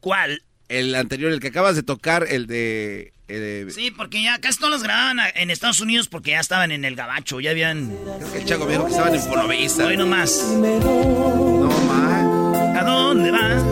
¿Cuál? 0.00 0.44
El 0.68 0.94
anterior, 0.94 1.32
el 1.32 1.40
que 1.40 1.48
acabas 1.48 1.74
de 1.74 1.82
tocar, 1.82 2.26
el 2.30 2.46
de... 2.46 3.12
el 3.26 3.66
de- 3.66 3.72
Sí, 3.74 3.90
porque 3.90 4.22
ya 4.22 4.38
casi 4.38 4.58
todos 4.60 4.70
los 4.72 4.82
grababan 4.84 5.18
en 5.34 5.50
Estados 5.50 5.80
Unidos 5.80 6.06
porque 6.06 6.30
ya 6.30 6.40
estaban 6.40 6.70
en 6.70 6.84
el 6.84 6.94
gabacho, 6.94 7.40
ya 7.40 7.50
habían... 7.50 7.88
Creo 8.18 8.32
que 8.32 8.38
el 8.38 8.44
Chaco 8.44 8.66
dijo 8.68 8.84
que 8.84 8.90
estaban 8.92 9.14
en 9.14 9.20
Fonovisa. 9.22 9.86
Hoy 9.86 9.96
nomás. 9.96 10.44
No, 10.52 11.68
man. 11.88 12.76
¿A 12.76 12.84
dónde 12.84 13.30
vas? 13.32 13.62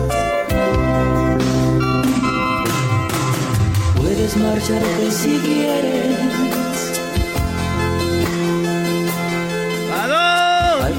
Puedes 3.95 4.35
marcharte 4.35 5.11
si 5.11 5.37
quieres. 5.39 6.48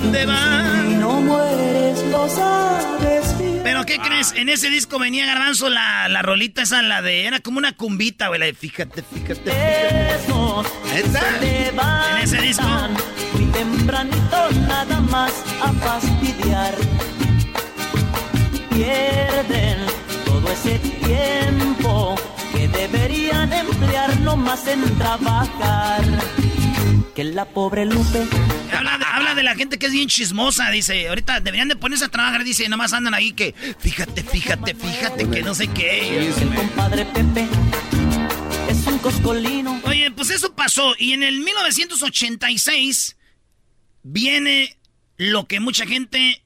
Dónde 0.03 0.23
Y 0.23 0.27
vas? 0.27 0.85
no 0.99 1.21
mueres, 1.21 2.03
lo 2.11 2.29
sabes 2.29 3.39
bien. 3.39 3.61
¿Pero 3.63 3.85
qué 3.87 3.99
crees? 3.99 4.33
En 4.37 4.49
ese 4.49 4.71
disco 4.71 4.99
venía 4.99 5.27
Garbanzo 5.27 5.69
la, 5.69 6.09
la 6.09 6.23
rolita 6.23 6.63
esa, 6.63 6.83
la 6.83 7.03
de... 7.03 7.27
Era 7.27 7.41
como 7.41 7.59
una 7.59 7.73
cumbita, 7.73 8.29
güey, 8.29 8.41
la 8.41 8.47
de 8.47 8.55
fíjate, 8.55 9.03
fíjate. 9.03 9.51
Levantan 11.41 12.17
¿En 12.17 12.23
ese 12.23 12.41
disco? 12.41 12.67
Muy 13.35 13.45
tempranito 13.47 14.51
nada 14.67 15.01
más 15.01 15.33
a 15.63 15.73
fastidiar. 15.73 16.75
Pierden 18.71 19.79
todo 20.25 20.51
ese 20.53 20.79
tiempo 20.79 22.15
que 22.53 22.69
deberían 22.69 23.53
emplear 23.53 24.19
nomás 24.21 24.67
en 24.67 24.83
trabajar. 24.99 26.03
Que 27.15 27.25
la 27.25 27.45
pobre 27.45 27.85
Lupe 27.85 28.27
Habla 28.73 28.99
de, 28.99 29.05
habla 29.05 29.35
de 29.35 29.43
la 29.43 29.55
gente 29.55 29.79
que 29.79 29.87
es 29.87 29.93
bien 29.93 30.09
chismosa, 30.09 30.71
dice. 30.71 31.09
Ahorita 31.09 31.41
deberían 31.41 31.69
de 31.69 31.77
ponerse 31.77 32.05
a 32.05 32.09
trabajar, 32.09 32.45
dice. 32.45 32.69
Nomás 32.69 32.93
andan 32.93 33.15
ahí 33.15 33.33
que... 33.33 33.55
Fíjate, 33.79 34.23
fíjate, 34.23 34.75
fíjate, 34.75 35.29
que 35.29 35.43
no 35.43 35.55
sé 35.55 35.69
qué. 35.69 36.29
el 36.29 36.55
compadre 36.55 37.05
Pepe 37.07 37.49
es 38.69 38.87
un 38.87 38.99
coscolino. 38.99 39.81
Oye, 39.85 40.11
pues 40.11 40.31
eso 40.31 40.55
pasó. 40.55 40.95
Y 40.99 41.13
en 41.13 41.23
el 41.23 41.41
1986 41.41 43.17
viene 44.03 44.79
lo 45.17 45.47
que 45.47 45.61
mucha 45.61 45.87
gente 45.87 46.43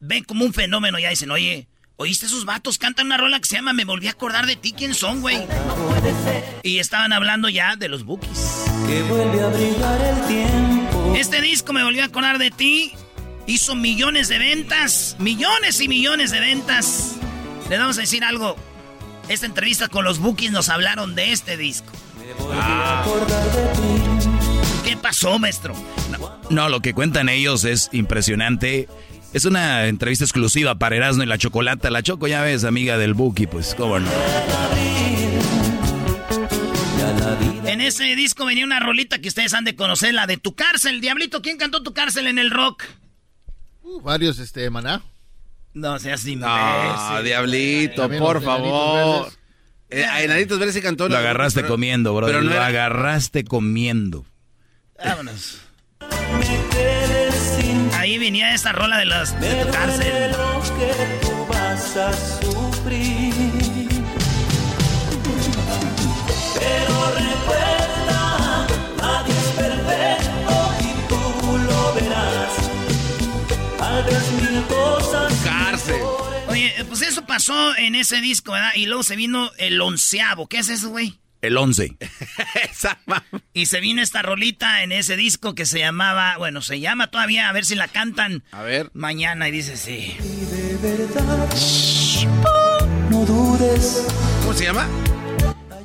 ve 0.00 0.22
como 0.24 0.44
un 0.44 0.52
fenómeno. 0.52 0.98
Ya 0.98 1.10
dicen, 1.10 1.30
oye, 1.30 1.68
¿oíste 1.96 2.26
esos 2.26 2.44
vatos? 2.44 2.78
Cantan 2.78 3.06
una 3.06 3.16
rola 3.16 3.38
que 3.40 3.46
se 3.46 3.56
llama 3.56 3.72
Me 3.72 3.84
volví 3.84 4.08
a 4.08 4.12
acordar 4.12 4.46
de 4.46 4.56
ti. 4.56 4.72
¿Quién 4.72 4.94
son, 4.94 5.20
güey? 5.20 5.38
Y 6.62 6.78
estaban 6.78 7.12
hablando 7.12 7.48
ya 7.48 7.76
de 7.76 7.88
los 7.88 8.04
bookies. 8.04 8.64
Que 8.86 9.02
vuelve 9.02 9.40
a 9.40 9.48
brillar 9.48 10.00
el 10.02 10.26
tiempo. 10.26 10.79
Este 11.16 11.40
disco 11.40 11.72
Me 11.72 11.84
volví 11.84 12.00
a 12.00 12.06
acordar 12.06 12.38
de 12.38 12.50
ti. 12.50 12.92
Hizo 13.46 13.74
millones 13.74 14.28
de 14.28 14.38
ventas. 14.38 15.16
Millones 15.18 15.80
y 15.80 15.88
millones 15.88 16.30
de 16.30 16.40
ventas. 16.40 17.16
Les 17.68 17.78
vamos 17.78 17.98
a 17.98 18.02
decir 18.02 18.24
algo. 18.24 18.56
Esta 19.28 19.46
entrevista 19.46 19.88
con 19.88 20.04
los 20.04 20.18
bookies 20.18 20.50
nos 20.50 20.68
hablaron 20.68 21.14
de 21.14 21.32
este 21.32 21.56
disco. 21.56 21.90
¿Qué 24.84 24.96
pasó, 24.96 25.38
maestro? 25.38 25.74
No, 26.48 26.68
lo 26.68 26.80
que 26.80 26.94
cuentan 26.94 27.28
ellos 27.28 27.64
es 27.64 27.88
impresionante. 27.92 28.88
Es 29.32 29.44
una 29.44 29.86
entrevista 29.86 30.24
exclusiva 30.24 30.74
para 30.74 30.96
Erasmo 30.96 31.22
y 31.22 31.26
la 31.26 31.38
Chocolata. 31.38 31.90
La 31.90 32.02
Choco, 32.02 32.26
ya 32.26 32.42
ves, 32.42 32.64
amiga 32.64 32.98
del 32.98 33.14
Buki, 33.14 33.46
pues, 33.46 33.74
cómo 33.76 34.00
no. 34.00 34.10
En 37.64 37.80
ese 37.80 38.04
disco 38.16 38.44
venía 38.44 38.64
una 38.64 38.80
rolita 38.80 39.18
que 39.20 39.28
ustedes 39.28 39.54
han 39.54 39.64
de 39.64 39.76
conocer, 39.76 40.14
la 40.14 40.26
de 40.26 40.36
Tu 40.36 40.54
Cárcel. 40.54 41.00
Diablito, 41.00 41.42
¿quién 41.42 41.56
cantó 41.58 41.82
Tu 41.82 41.92
Cárcel 41.94 42.26
en 42.26 42.38
el 42.38 42.50
rock? 42.50 42.84
Uh, 43.82 44.00
varios, 44.00 44.38
este, 44.38 44.68
maná. 44.70 45.02
No 45.72 45.98
seas 45.98 46.24
No, 46.24 46.30
imbécil. 46.32 47.24
Diablito, 47.24 48.02
También 48.02 48.22
por 48.22 48.42
favor. 48.42 49.32
Eh, 49.88 50.04
a 50.04 50.22
Enanitos 50.22 50.58
Verdes 50.58 50.74
sí 50.74 50.82
cantó. 50.82 51.04
Lo 51.08 51.14
la- 51.14 51.20
agarraste 51.20 51.60
pero- 51.60 51.74
comiendo, 51.74 52.14
bro. 52.14 52.26
pero 52.26 52.40
no 52.42 52.50
lo 52.50 52.56
era- 52.56 52.66
agarraste 52.66 53.44
comiendo. 53.44 54.24
Vámonos. 55.02 55.60
Ahí 57.94 58.18
venía 58.18 58.54
esta 58.54 58.72
rola 58.72 58.98
de 58.98 59.04
las 59.06 59.38
de 59.40 59.64
Tu 59.64 59.70
Cárcel. 59.72 60.30
Cárcel. 75.44 76.00
Oye, 76.48 76.72
pues 76.88 77.02
eso 77.02 77.24
pasó 77.26 77.76
en 77.76 77.94
ese 77.94 78.20
disco, 78.20 78.52
¿verdad? 78.52 78.70
Y 78.74 78.86
luego 78.86 79.02
se 79.02 79.16
vino 79.16 79.50
el 79.58 79.80
onceavo. 79.80 80.46
¿Qué 80.48 80.58
es 80.58 80.68
eso, 80.68 80.90
güey? 80.90 81.18
El 81.42 81.56
11. 81.56 81.96
Esa 82.70 82.98
ma- 83.06 83.24
Y 83.54 83.66
se 83.66 83.80
vino 83.80 84.02
esta 84.02 84.20
rolita 84.20 84.82
en 84.82 84.92
ese 84.92 85.16
disco 85.16 85.54
que 85.54 85.64
se 85.64 85.78
llamaba, 85.78 86.36
bueno, 86.36 86.60
se 86.60 86.80
llama 86.80 87.06
todavía, 87.10 87.48
a 87.48 87.52
ver 87.52 87.64
si 87.64 87.74
la 87.76 87.88
cantan 87.88 88.44
A 88.52 88.62
ver. 88.62 88.90
mañana. 88.92 89.48
Y 89.48 89.52
dice, 89.52 89.76
sí. 89.78 90.16
De 90.20 90.76
verdad, 90.82 91.48
no 93.10 93.24
dudes. 93.24 94.06
¿Cómo 94.42 94.52
se 94.54 94.64
llama? 94.64 94.86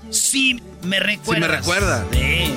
Sí, 0.10 0.62
me 0.84 1.00
recuerdas. 1.00 1.50
me 1.50 1.56
recuerda. 1.58 2.06
Sí. 2.12 2.54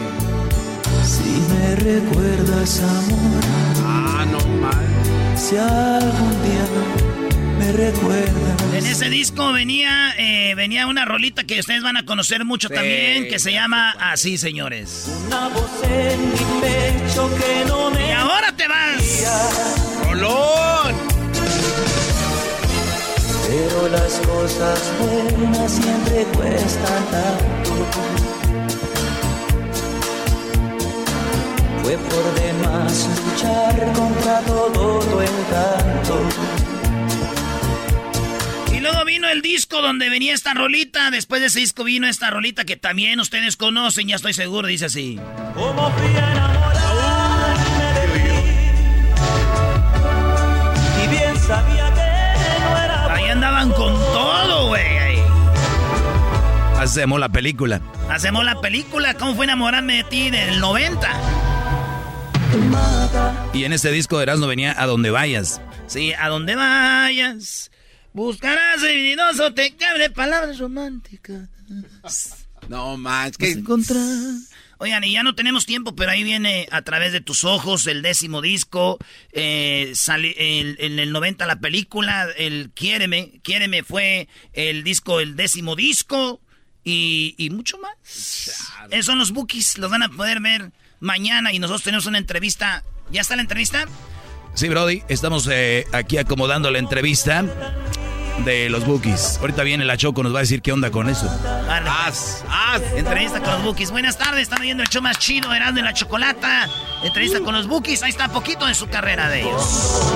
Si 1.04 1.30
me 1.52 1.76
recuerdas, 1.76 2.80
amor, 2.80 3.42
Ah, 3.84 4.26
no 4.30 4.40
mal. 4.60 4.97
Si 5.38 5.56
algún 5.56 6.42
día 6.42 6.64
me 7.58 7.72
recuerdas. 7.72 8.62
En 8.74 8.86
ese 8.86 9.08
disco 9.08 9.52
venía, 9.52 10.14
eh, 10.18 10.54
venía 10.54 10.86
una 10.86 11.04
rolita 11.04 11.44
que 11.44 11.60
ustedes 11.60 11.82
van 11.82 11.96
a 11.96 12.04
conocer 12.04 12.44
mucho 12.44 12.68
Sí, 12.68 12.74
también, 12.74 13.28
que 13.28 13.38
se 13.38 13.52
llama 13.52 13.92
Así, 13.98 14.36
señores. 14.38 15.08
Una 15.26 15.48
voz 15.48 15.70
en 15.84 16.32
mi 16.32 16.60
pecho 16.60 17.30
que 17.36 17.64
no 17.66 17.90
Y 17.90 17.94
me 17.94 18.12
ahora 18.14 18.54
te 18.56 18.66
vas. 18.68 19.24
¡Rolón! 20.10 20.94
Pero 23.48 23.88
las 23.88 24.12
cosas 24.20 24.92
buenas 25.00 25.72
siempre 25.72 26.24
cuestan 26.36 27.04
tanto. 27.10 28.37
Fue 31.88 31.96
por 31.96 32.34
demás 32.34 33.08
luchar 33.24 33.92
contra 33.94 34.40
todo 34.40 35.00
tu 35.00 35.20
encanto. 35.22 36.28
Y 38.74 38.80
luego 38.80 39.06
vino 39.06 39.26
el 39.30 39.40
disco 39.40 39.80
donde 39.80 40.10
venía 40.10 40.34
esta 40.34 40.52
rolita. 40.52 41.10
Después 41.10 41.40
de 41.40 41.46
ese 41.46 41.60
disco 41.60 41.84
vino 41.84 42.06
esta 42.06 42.28
rolita 42.28 42.66
que 42.66 42.76
también 42.76 43.20
ustedes 43.20 43.56
conocen, 43.56 44.06
ya 44.06 44.16
estoy 44.16 44.34
seguro, 44.34 44.68
dice 44.68 44.84
así. 44.84 45.18
Como 45.54 45.90
fui 45.92 46.14
a 46.14 46.30
enamorarme 46.30 47.84
de 48.00 48.06
ti. 48.18 48.28
Y 51.04 51.08
bien 51.08 51.38
sabía 51.38 51.86
que 51.94 52.60
no 52.60 52.84
era 52.84 53.14
Ahí 53.14 53.30
andaban 53.30 53.72
con 53.72 53.94
todo, 53.94 54.66
güey. 54.68 55.22
Hacemos 56.76 57.18
la 57.18 57.30
película. 57.30 57.80
Hacemos 58.10 58.44
la 58.44 58.60
película, 58.60 59.14
¿cómo 59.14 59.34
fue 59.34 59.46
enamorarme 59.46 59.96
de 59.96 60.04
ti 60.04 60.28
del 60.28 60.60
90? 60.60 61.48
Y 63.52 63.64
en 63.64 63.72
este 63.72 63.90
disco 63.90 64.16
de 64.18 64.24
Erasmo 64.24 64.46
venía 64.46 64.74
A 64.80 64.86
Donde 64.86 65.10
Vayas. 65.10 65.60
Sí, 65.86 66.12
a 66.12 66.28
donde 66.28 66.54
vayas, 66.54 67.70
buscarás 68.12 68.82
habilidoso, 68.82 69.54
te 69.54 69.74
cabe 69.74 70.10
palabras 70.10 70.58
románticas. 70.58 71.48
No 72.68 72.96
a 73.08 73.30
que 73.30 73.52
encontrar. 73.52 74.02
Oigan, 74.80 75.02
y 75.04 75.12
ya 75.12 75.22
no 75.22 75.34
tenemos 75.34 75.64
tiempo, 75.66 75.96
pero 75.96 76.10
ahí 76.10 76.22
viene 76.22 76.68
a 76.70 76.82
través 76.82 77.12
de 77.12 77.20
tus 77.22 77.44
ojos 77.44 77.86
el 77.86 78.02
décimo 78.02 78.42
disco. 78.42 78.98
Eh, 79.32 79.92
sale 79.94 80.60
el- 80.60 80.76
en 80.78 80.98
el 80.98 81.10
90 81.10 81.46
la 81.46 81.58
película, 81.58 82.28
el 82.36 82.70
Quiéreme. 82.74 83.40
Quiéreme 83.42 83.82
fue 83.82 84.28
el 84.52 84.84
disco, 84.84 85.20
el 85.20 85.34
décimo 85.34 85.74
disco. 85.74 86.40
Y, 86.84 87.34
y 87.38 87.50
mucho 87.50 87.78
más. 87.78 87.92
Esos 88.90 89.06
son 89.06 89.18
los 89.18 89.32
bookies, 89.32 89.78
los 89.78 89.90
van 89.90 90.02
a 90.04 90.08
poder 90.10 90.40
ver 90.40 90.70
mañana. 91.00 91.52
Y 91.52 91.58
nosotros 91.58 91.82
tenemos 91.82 92.06
una 92.06 92.18
entrevista. 92.18 92.84
¿Ya 93.10 93.20
está 93.20 93.36
la 93.36 93.42
entrevista? 93.42 93.86
Sí, 94.54 94.68
Brody, 94.68 95.02
estamos 95.08 95.48
eh, 95.50 95.86
aquí 95.92 96.18
acomodando 96.18 96.70
la 96.70 96.78
entrevista 96.78 97.44
de 98.44 98.68
los 98.68 98.84
Bookies. 98.84 99.38
Ahorita 99.40 99.62
viene 99.62 99.84
la 99.84 99.96
Choco, 99.96 100.22
nos 100.22 100.34
va 100.34 100.38
a 100.38 100.42
decir 100.42 100.62
qué 100.62 100.72
onda 100.72 100.90
con 100.90 101.08
eso. 101.08 101.28
Haz, 101.68 102.44
haz. 102.48 102.82
Entrevista 102.94 103.40
con 103.40 103.52
los 103.52 103.62
Bookies. 103.62 103.90
Buenas 103.90 104.18
tardes, 104.18 104.42
están 104.42 104.60
oyendo 104.60 104.82
el 104.82 104.88
show 104.88 105.02
más 105.02 105.18
chido, 105.18 105.52
Erasmo 105.52 105.80
y 105.80 105.82
la 105.82 105.92
Chocolata. 105.92 106.68
Entrevista 107.02 107.40
con 107.40 107.54
los 107.54 107.66
Bookies, 107.66 108.02
ahí 108.02 108.10
está 108.10 108.28
poquito 108.28 108.66
de 108.66 108.74
su 108.74 108.88
carrera 108.88 109.28
de 109.28 109.42
ellos. 109.42 110.12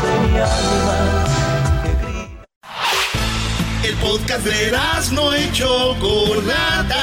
El 3.85 3.95
podcast 3.97 4.45
de 4.45 4.73
no 5.13 5.37
y 5.37 5.53
Chocolata. 5.53 7.03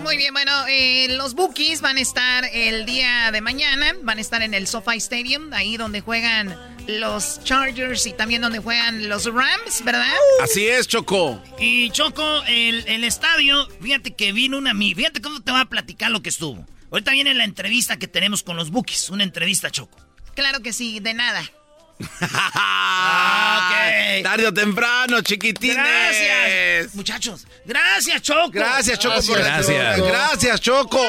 Muy 0.11 0.17
bien, 0.17 0.33
bueno, 0.33 0.51
eh, 0.67 1.07
los 1.11 1.35
Bookies 1.35 1.79
van 1.79 1.95
a 1.95 2.01
estar 2.01 2.43
el 2.51 2.85
día 2.85 3.31
de 3.31 3.39
mañana, 3.39 3.93
van 4.03 4.17
a 4.17 4.21
estar 4.21 4.41
en 4.41 4.53
el 4.53 4.67
SoFi 4.67 4.97
Stadium, 4.97 5.53
ahí 5.53 5.77
donde 5.77 6.01
juegan 6.01 6.53
los 6.85 7.41
Chargers 7.45 8.05
y 8.07 8.11
también 8.11 8.41
donde 8.41 8.59
juegan 8.59 9.07
los 9.07 9.23
Rams, 9.23 9.85
¿verdad? 9.85 10.11
Así 10.43 10.67
es, 10.67 10.89
Choco. 10.89 11.41
Y 11.61 11.91
Choco, 11.91 12.43
el, 12.49 12.85
el 12.89 13.05
estadio, 13.05 13.65
fíjate 13.81 14.13
que 14.13 14.33
vino 14.33 14.57
una 14.57 14.71
amiga. 14.71 14.97
Fíjate 14.97 15.21
cómo 15.21 15.39
te 15.39 15.53
va 15.53 15.61
a 15.61 15.69
platicar 15.69 16.11
lo 16.11 16.21
que 16.21 16.27
estuvo. 16.27 16.65
Ahorita 16.91 17.11
viene 17.13 17.33
la 17.33 17.45
entrevista 17.45 17.97
que 17.97 18.09
tenemos 18.09 18.43
con 18.43 18.57
los 18.57 18.69
Bookies. 18.69 19.11
Una 19.11 19.23
entrevista, 19.23 19.71
Choco. 19.71 19.97
Claro 20.35 20.59
que 20.59 20.73
sí, 20.73 20.99
de 20.99 21.13
nada. 21.13 21.41
Ok. 21.99 22.07
Tarde 24.23 24.47
o 24.47 24.53
temprano, 24.53 25.21
chiquitines. 25.21 25.75
Gracias. 25.75 26.95
Muchachos, 26.95 27.47
gracias, 27.65 28.21
Choco. 28.21 28.51
Gracias, 28.51 28.99
Choco. 28.99 29.21
por- 29.25 29.39
Gracias. 29.39 29.97
Gracias, 30.01 30.61
Choco. 30.61 31.01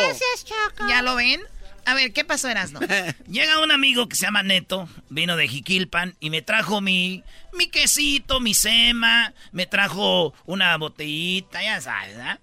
¿Ya 0.88 1.02
lo 1.02 1.14
ven? 1.16 1.40
A 1.84 1.94
ver, 1.94 2.12
¿qué 2.12 2.24
pasó, 2.24 2.48
Erasno? 2.48 2.78
Llega 3.28 3.58
un 3.58 3.72
amigo 3.72 4.08
que 4.08 4.14
se 4.14 4.22
llama 4.26 4.44
Neto, 4.44 4.88
vino 5.08 5.36
de 5.36 5.48
Jiquilpan 5.48 6.14
y 6.20 6.30
me 6.30 6.40
trajo 6.40 6.80
mi, 6.80 7.24
mi 7.52 7.68
quesito, 7.70 8.38
mi 8.38 8.54
sema, 8.54 9.32
me 9.50 9.66
trajo 9.66 10.32
una 10.44 10.76
botellita, 10.76 11.60
ya 11.60 11.80
sabes, 11.80 12.16
¿verdad? 12.16 12.38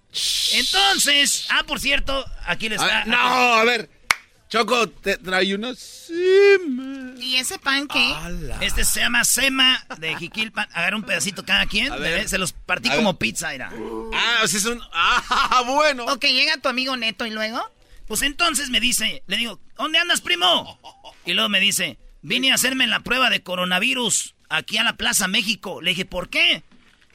Entonces, 0.52 1.46
ah, 1.48 1.62
por 1.66 1.80
cierto, 1.80 2.22
aquí 2.44 2.68
les 2.68 2.80
A 2.82 2.84
está. 2.84 2.98
ver, 2.98 3.06
no, 3.08 3.18
a 3.54 3.64
ver. 3.64 3.88
Choco, 4.50 4.88
te 4.88 5.16
trae 5.16 5.54
unos. 5.54 5.78
Sima. 5.78 7.14
¿Y 7.20 7.36
ese 7.36 7.56
pan 7.60 7.86
qué? 7.86 8.14
Este 8.60 8.84
se 8.84 8.98
llama 8.98 9.24
sema 9.24 9.86
de 9.98 10.16
Jiquilpan. 10.16 10.68
Agarra 10.72 10.96
un 10.96 11.04
pedacito 11.04 11.44
cada 11.44 11.66
quien. 11.66 11.92
A 11.92 11.96
ver. 11.96 12.28
Se 12.28 12.36
los 12.36 12.52
partí 12.52 12.88
A 12.88 12.96
como 12.96 13.12
ver. 13.12 13.18
pizza, 13.18 13.50
mira. 13.52 13.70
Ah, 14.12 14.40
o 14.42 14.48
sea, 14.48 14.58
es 14.58 14.64
un. 14.66 14.80
Ah, 14.92 15.62
bueno. 15.66 16.04
Ok, 16.06 16.24
llega 16.24 16.56
tu 16.56 16.68
amigo 16.68 16.96
Neto 16.96 17.26
y 17.26 17.30
luego. 17.30 17.62
Pues 18.08 18.22
entonces 18.22 18.70
me 18.70 18.80
dice, 18.80 19.22
le 19.28 19.36
digo, 19.36 19.60
¿dónde 19.76 20.00
andas, 20.00 20.20
primo? 20.20 20.80
Y 21.24 21.34
luego 21.34 21.48
me 21.48 21.60
dice, 21.60 21.96
vine 22.22 22.50
a 22.50 22.56
hacerme 22.56 22.88
la 22.88 23.00
prueba 23.04 23.30
de 23.30 23.44
coronavirus 23.44 24.34
aquí 24.48 24.78
a 24.78 24.82
la 24.82 24.96
Plaza 24.96 25.28
México. 25.28 25.80
Le 25.80 25.90
dije, 25.90 26.06
¿por 26.06 26.28
qué? 26.28 26.64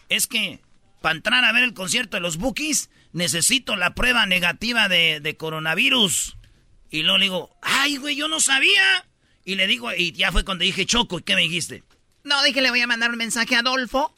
Es 0.08 0.28
que 0.28 0.62
para 1.02 1.18
entrar 1.18 1.44
a 1.44 1.52
ver 1.52 1.64
el 1.66 1.74
concierto 1.74 2.16
de 2.16 2.22
los 2.22 2.38
Bookies 2.38 2.90
necesito 3.12 3.76
la 3.76 3.94
prueba 3.94 4.26
negativa 4.26 4.88
de, 4.88 5.20
de 5.20 5.36
coronavirus. 5.36 6.38
Y 6.96 7.04
luego 7.04 7.18
le 7.18 7.26
digo, 7.26 7.58
ay, 7.62 7.98
güey, 7.98 8.16
yo 8.16 8.30
no 8.30 8.40
sabía. 8.40 9.06
Y 9.44 9.56
le 9.56 9.68
digo, 9.68 9.94
y 9.94 10.14
ya 10.14 10.32
fue 10.32 10.46
cuando 10.46 10.64
dije, 10.64 10.86
Choco, 10.86 11.20
¿y 11.20 11.24
qué 11.24 11.36
me 11.36 11.42
dijiste? 11.42 11.84
No, 12.24 12.42
dije, 12.44 12.62
le 12.62 12.70
voy 12.70 12.80
a 12.80 12.88
mandar 12.88 13.12
un 13.12 13.18
mensaje 13.18 13.56
a 13.56 13.60
Adolfo, 13.60 14.16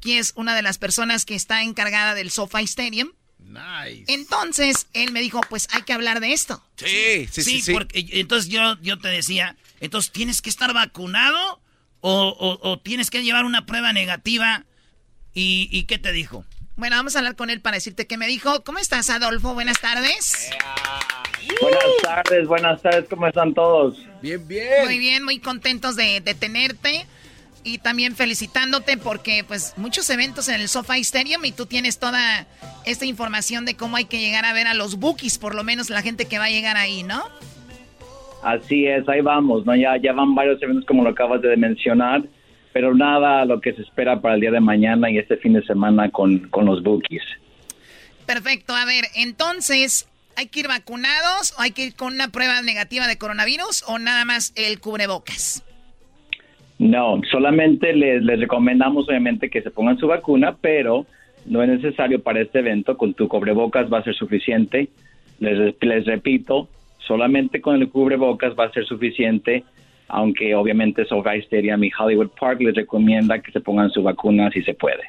que 0.00 0.18
es 0.18 0.32
una 0.36 0.54
de 0.54 0.62
las 0.62 0.78
personas 0.78 1.24
que 1.24 1.34
está 1.34 1.62
encargada 1.62 2.14
del 2.14 2.30
SoFi 2.30 2.62
Stadium. 2.62 3.10
Nice. 3.38 4.04
Entonces, 4.06 4.86
él 4.92 5.10
me 5.10 5.20
dijo, 5.20 5.40
pues 5.48 5.66
hay 5.72 5.82
que 5.82 5.92
hablar 5.92 6.20
de 6.20 6.32
esto. 6.32 6.64
Sí, 6.76 7.28
sí, 7.32 7.42
sí. 7.42 7.62
sí. 7.62 7.72
porque 7.72 8.06
entonces 8.12 8.48
yo, 8.48 8.80
yo 8.80 8.96
te 8.98 9.08
decía, 9.08 9.56
entonces 9.80 10.12
tienes 10.12 10.40
que 10.40 10.50
estar 10.50 10.72
vacunado 10.72 11.60
o, 12.00 12.58
o, 12.62 12.78
tienes 12.78 13.10
que 13.10 13.24
llevar 13.24 13.44
una 13.44 13.66
prueba 13.66 13.92
negativa. 13.92 14.64
¿Y, 15.34 15.68
¿Y 15.72 15.84
qué 15.84 15.98
te 15.98 16.12
dijo? 16.12 16.44
Bueno, 16.76 16.96
vamos 16.96 17.14
a 17.14 17.18
hablar 17.18 17.36
con 17.36 17.50
él 17.50 17.60
para 17.60 17.76
decirte 17.76 18.06
qué 18.06 18.16
me 18.16 18.26
dijo. 18.26 18.62
¿Cómo 18.64 18.78
estás, 18.78 19.10
Adolfo? 19.10 19.54
Buenas 19.54 19.80
tardes. 19.80 20.50
Buenas 21.60 21.82
tardes, 22.02 22.46
buenas 22.46 22.82
tardes. 22.82 23.06
¿Cómo 23.08 23.26
están 23.26 23.52
todos? 23.54 23.98
Bien, 24.22 24.46
bien. 24.46 24.84
Muy 24.84 24.98
bien, 24.98 25.24
muy 25.24 25.38
contentos 25.38 25.96
de, 25.96 26.20
de 26.20 26.34
tenerte 26.34 27.06
y 27.62 27.78
también 27.78 28.16
felicitándote 28.16 28.96
porque 28.96 29.44
pues 29.46 29.74
muchos 29.76 30.08
eventos 30.08 30.48
en 30.48 30.60
el 30.60 30.68
SoFi 30.68 31.00
Stadium 31.00 31.44
y 31.44 31.52
tú 31.52 31.66
tienes 31.66 31.98
toda 31.98 32.46
esta 32.86 33.04
información 33.04 33.66
de 33.66 33.76
cómo 33.76 33.96
hay 33.96 34.06
que 34.06 34.18
llegar 34.18 34.44
a 34.46 34.52
ver 34.52 34.66
a 34.66 34.74
los 34.74 34.96
bookies, 34.96 35.38
por 35.38 35.54
lo 35.54 35.64
menos 35.64 35.90
la 35.90 36.02
gente 36.02 36.24
que 36.26 36.38
va 36.38 36.46
a 36.46 36.50
llegar 36.50 36.76
ahí, 36.76 37.02
¿no? 37.02 37.22
Así 38.42 38.86
es, 38.86 39.06
ahí 39.08 39.20
vamos, 39.20 39.66
¿no? 39.66 39.76
Ya, 39.76 39.98
ya 39.98 40.12
van 40.12 40.34
varios 40.34 40.62
eventos 40.62 40.86
como 40.86 41.04
lo 41.04 41.10
acabas 41.10 41.42
de 41.42 41.54
mencionar, 41.58 42.22
pero 42.72 42.94
nada 42.94 43.44
lo 43.44 43.60
que 43.60 43.72
se 43.72 43.82
espera 43.82 44.20
para 44.20 44.34
el 44.34 44.40
día 44.40 44.50
de 44.50 44.60
mañana 44.60 45.10
y 45.10 45.18
este 45.18 45.36
fin 45.36 45.54
de 45.54 45.62
semana 45.64 46.10
con, 46.10 46.48
con 46.50 46.66
los 46.66 46.82
bookies. 46.82 47.22
Perfecto, 48.26 48.74
a 48.74 48.84
ver, 48.84 49.04
entonces, 49.16 50.08
¿hay 50.36 50.46
que 50.46 50.60
ir 50.60 50.68
vacunados 50.68 51.54
o 51.58 51.62
hay 51.62 51.72
que 51.72 51.86
ir 51.86 51.96
con 51.96 52.14
una 52.14 52.28
prueba 52.28 52.62
negativa 52.62 53.08
de 53.08 53.18
coronavirus 53.18 53.84
o 53.88 53.98
nada 53.98 54.24
más 54.24 54.52
el 54.56 54.80
cubrebocas? 54.80 55.64
No, 56.78 57.20
solamente 57.30 57.92
les, 57.92 58.22
les 58.22 58.40
recomendamos 58.40 59.08
obviamente 59.08 59.50
que 59.50 59.60
se 59.60 59.70
pongan 59.70 59.98
su 59.98 60.06
vacuna, 60.06 60.56
pero 60.60 61.06
no 61.44 61.62
es 61.62 61.68
necesario 61.68 62.22
para 62.22 62.40
este 62.40 62.60
evento, 62.60 62.96
con 62.96 63.14
tu 63.14 63.28
cubrebocas 63.28 63.92
va 63.92 63.98
a 63.98 64.04
ser 64.04 64.14
suficiente. 64.14 64.88
Les, 65.40 65.74
les 65.80 66.06
repito, 66.06 66.68
solamente 66.98 67.60
con 67.60 67.76
el 67.76 67.88
cubrebocas 67.88 68.54
va 68.58 68.64
a 68.64 68.72
ser 68.72 68.86
suficiente, 68.86 69.64
aunque 70.12 70.54
obviamente 70.54 71.04
SoFi 71.04 71.38
Stadium 71.44 71.82
y 71.84 71.90
Hollywood 71.98 72.30
Park 72.38 72.60
les 72.60 72.74
recomienda 72.74 73.40
que 73.40 73.52
se 73.52 73.60
pongan 73.60 73.90
su 73.90 74.02
vacuna 74.02 74.50
si 74.50 74.62
se 74.62 74.74
puede. 74.74 75.02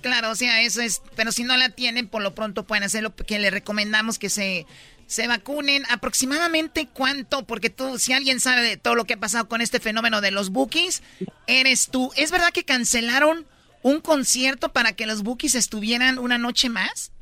Claro, 0.00 0.32
o 0.32 0.34
sea, 0.34 0.60
eso 0.62 0.82
es, 0.82 1.02
pero 1.16 1.32
si 1.32 1.44
no 1.44 1.56
la 1.56 1.70
tienen, 1.70 2.08
por 2.08 2.22
lo 2.22 2.34
pronto 2.34 2.64
pueden 2.64 2.84
hacer 2.84 3.02
lo 3.02 3.14
que 3.14 3.38
les 3.38 3.52
recomendamos 3.52 4.18
que 4.18 4.28
se 4.28 4.66
se 5.06 5.28
vacunen. 5.28 5.84
¿Aproximadamente 5.90 6.88
cuánto? 6.92 7.44
Porque 7.46 7.70
tú, 7.70 7.98
si 7.98 8.12
alguien 8.12 8.40
sabe 8.40 8.62
de 8.62 8.76
todo 8.76 8.94
lo 8.94 9.04
que 9.04 9.14
ha 9.14 9.20
pasado 9.20 9.48
con 9.48 9.60
este 9.60 9.80
fenómeno 9.80 10.20
de 10.20 10.30
los 10.30 10.50
bookies, 10.50 11.02
eres 11.46 11.88
tú. 11.88 12.10
¿Es 12.16 12.30
verdad 12.30 12.50
que 12.52 12.64
cancelaron 12.64 13.46
un 13.82 14.00
concierto 14.00 14.72
para 14.72 14.92
que 14.92 15.06
los 15.06 15.22
bookies 15.22 15.54
estuvieran 15.54 16.18
una 16.18 16.38
noche 16.38 16.68
más? 16.68 17.12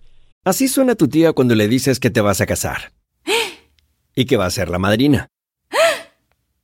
Así 0.45 0.69
suena 0.69 0.95
tu 0.95 1.09
tía 1.09 1.33
cuando 1.33 1.55
le 1.55 1.69
dices 1.69 2.01
que 2.01 2.11
te 2.11 2.21
vas 2.21 2.41
a 2.41 2.47
casar. 2.47 2.93
y 4.15 4.25
que 4.27 4.37
va 4.37 4.47
a 4.47 4.51
ser 4.51 4.69
la 4.69 4.79
madrina. 4.79 5.29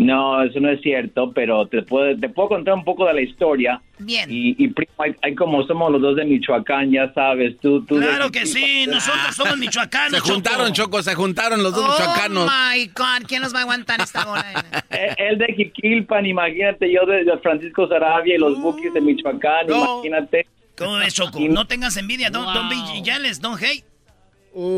No, 0.00 0.42
eso 0.42 0.58
no 0.60 0.70
es 0.70 0.80
cierto, 0.80 1.30
pero 1.32 1.66
te 1.66 1.82
puedo, 1.82 2.16
te 2.18 2.30
puedo 2.30 2.48
contar 2.48 2.72
un 2.72 2.84
poco 2.84 3.06
de 3.06 3.12
la 3.12 3.20
historia. 3.20 3.82
Bien. 3.98 4.26
Y, 4.30 4.68
primo, 4.68 4.92
hay, 4.96 5.34
como 5.34 5.62
somos 5.66 5.92
los 5.92 6.00
dos 6.00 6.16
de 6.16 6.24
Michoacán, 6.24 6.90
ya 6.90 7.12
sabes, 7.12 7.58
tú... 7.60 7.84
tú 7.84 7.96
claro 7.96 8.30
que 8.30 8.46
sí, 8.46 8.86
nosotros 8.86 9.36
somos 9.36 9.58
michoacanos, 9.58 10.20
Se 10.24 10.32
juntaron, 10.32 10.72
Choco, 10.72 11.02
se 11.02 11.14
juntaron 11.14 11.62
los 11.62 11.74
dos 11.74 11.84
oh 11.84 11.92
michoacanos. 11.92 12.48
Oh, 12.48 12.74
my 12.74 12.86
God, 12.86 13.26
¿quién 13.28 13.42
nos 13.42 13.54
va 13.54 13.58
a 13.58 13.62
aguantar 13.62 14.00
esta 14.00 14.26
hora? 14.30 14.64
El 15.18 15.36
de 15.36 15.52
Jiquilpan, 15.52 16.24
imagínate, 16.24 16.90
yo 16.90 17.04
de, 17.04 17.24
Francisco 17.42 17.86
Sarabia 17.86 18.36
y 18.36 18.38
los 18.38 18.56
oh. 18.56 18.60
buques 18.62 18.94
de 18.94 19.02
Michoacán, 19.02 19.68
imagínate. 19.68 20.46
¿Cómo 20.78 20.96
ves, 20.96 21.12
Choco? 21.12 21.38
No 21.40 21.66
tengas 21.66 21.98
envidia, 21.98 22.30
don't, 22.30 22.54
don't 22.54 22.70
be 22.70 23.02
jealous, 23.04 23.38
don't 23.38 23.62
hate. 23.62 23.84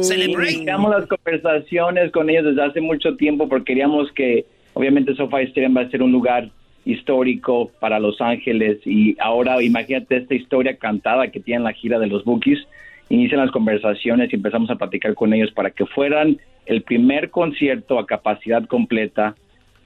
Celebrate. 0.02 0.52
Iniciamos 0.52 0.90
las 0.90 1.06
conversaciones 1.06 2.10
con 2.10 2.28
ellos 2.28 2.44
desde 2.44 2.62
hace 2.62 2.80
mucho 2.80 3.16
tiempo 3.16 3.48
porque 3.48 3.66
queríamos 3.66 4.10
que 4.12 4.44
Obviamente 4.74 5.14
SoFi 5.14 5.44
Stadium 5.44 5.76
va 5.76 5.82
a 5.82 5.90
ser 5.90 6.02
un 6.02 6.12
lugar 6.12 6.50
histórico 6.84 7.70
para 7.80 8.00
Los 8.00 8.20
Ángeles 8.20 8.78
y 8.84 9.16
ahora 9.20 9.62
imagínate 9.62 10.16
esta 10.16 10.34
historia 10.34 10.76
cantada 10.76 11.28
que 11.28 11.40
tienen 11.40 11.64
la 11.64 11.72
gira 11.72 11.98
de 11.98 12.06
los 12.06 12.24
Bookies. 12.24 12.66
Inician 13.08 13.40
las 13.40 13.50
conversaciones 13.50 14.32
y 14.32 14.36
empezamos 14.36 14.70
a 14.70 14.76
platicar 14.76 15.14
con 15.14 15.32
ellos 15.34 15.52
para 15.52 15.70
que 15.70 15.86
fueran 15.86 16.38
el 16.66 16.82
primer 16.82 17.30
concierto 17.30 17.98
a 17.98 18.06
capacidad 18.06 18.64
completa. 18.66 19.36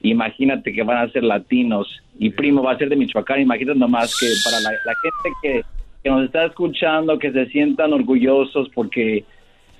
Imagínate 0.01 0.71
que 0.71 0.83
van 0.83 0.97
a 0.97 1.11
ser 1.11 1.23
latinos 1.23 1.87
y 2.17 2.29
primo 2.29 2.63
va 2.63 2.71
a 2.71 2.77
ser 2.77 2.89
de 2.89 2.95
Michoacán. 2.95 3.41
Imagínate 3.41 3.77
nomás 3.77 4.17
que 4.17 4.27
para 4.43 4.61
la, 4.61 4.69
gente 5.01 5.37
que, 5.41 5.61
que 6.03 6.09
nos 6.09 6.23
está 6.23 6.45
escuchando, 6.45 7.19
que 7.19 7.31
se 7.31 7.47
sientan 7.47 7.93
orgullosos 7.93 8.69
porque 8.69 9.25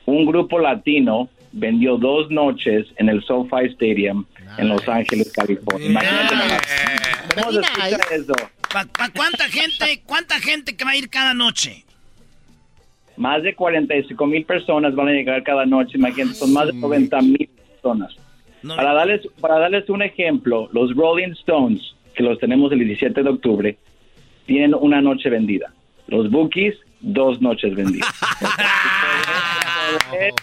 un 0.06 0.26
grupo 0.26 0.60
latino 0.60 1.30
vendió 1.54 1.98
dos 1.98 2.30
noches 2.30 2.88
en 2.98 3.10
el 3.10 3.24
SoFi 3.24 3.68
Stadium 3.68 4.26
en 4.58 4.70
Los 4.70 4.88
Ángeles, 4.88 5.32
California. 5.32 5.90
Imagínate 5.90 6.36
eso. 8.16 8.34
cuánta 9.16 9.46
gente, 9.50 10.02
cuánta 10.06 10.40
gente 10.40 10.76
que 10.76 10.84
va 10.84 10.92
a 10.92 10.96
ir 10.96 11.10
cada 11.10 11.34
noche? 11.34 11.84
Más 13.16 13.42
de 13.44 13.56
45 13.56 14.28
mil 14.28 14.46
personas 14.46 14.94
van 14.96 15.10
a 15.10 15.12
llegar 15.12 15.42
cada 15.44 15.66
noche, 15.66 15.98
imagínate, 15.98 16.36
son 16.36 16.54
más 16.54 16.68
de 16.68 16.74
90 16.74 17.22
mil 17.22 17.50
personas. 17.72 18.16
para, 18.68 18.94
darles, 18.94 19.28
para 19.40 19.60
darles 19.60 19.90
un 19.90 20.04
ejemplo, 20.04 20.70
los 20.72 20.96
Rolling 20.96 21.32
Stones, 21.32 21.96
que 22.16 22.24
los 22.24 22.40
tenemos 22.40 22.72
el 22.72 22.80
17 22.80 23.24
de 23.24 23.30
octubre, 23.30 23.78
tienen 24.46 24.74
una 24.76 25.02
noche 25.02 25.30
vendida. 25.30 25.74
Los 26.08 26.30
Bookies, 26.30 26.76
dos 27.02 27.42
noches 27.42 27.76
vendidas. 27.76 28.08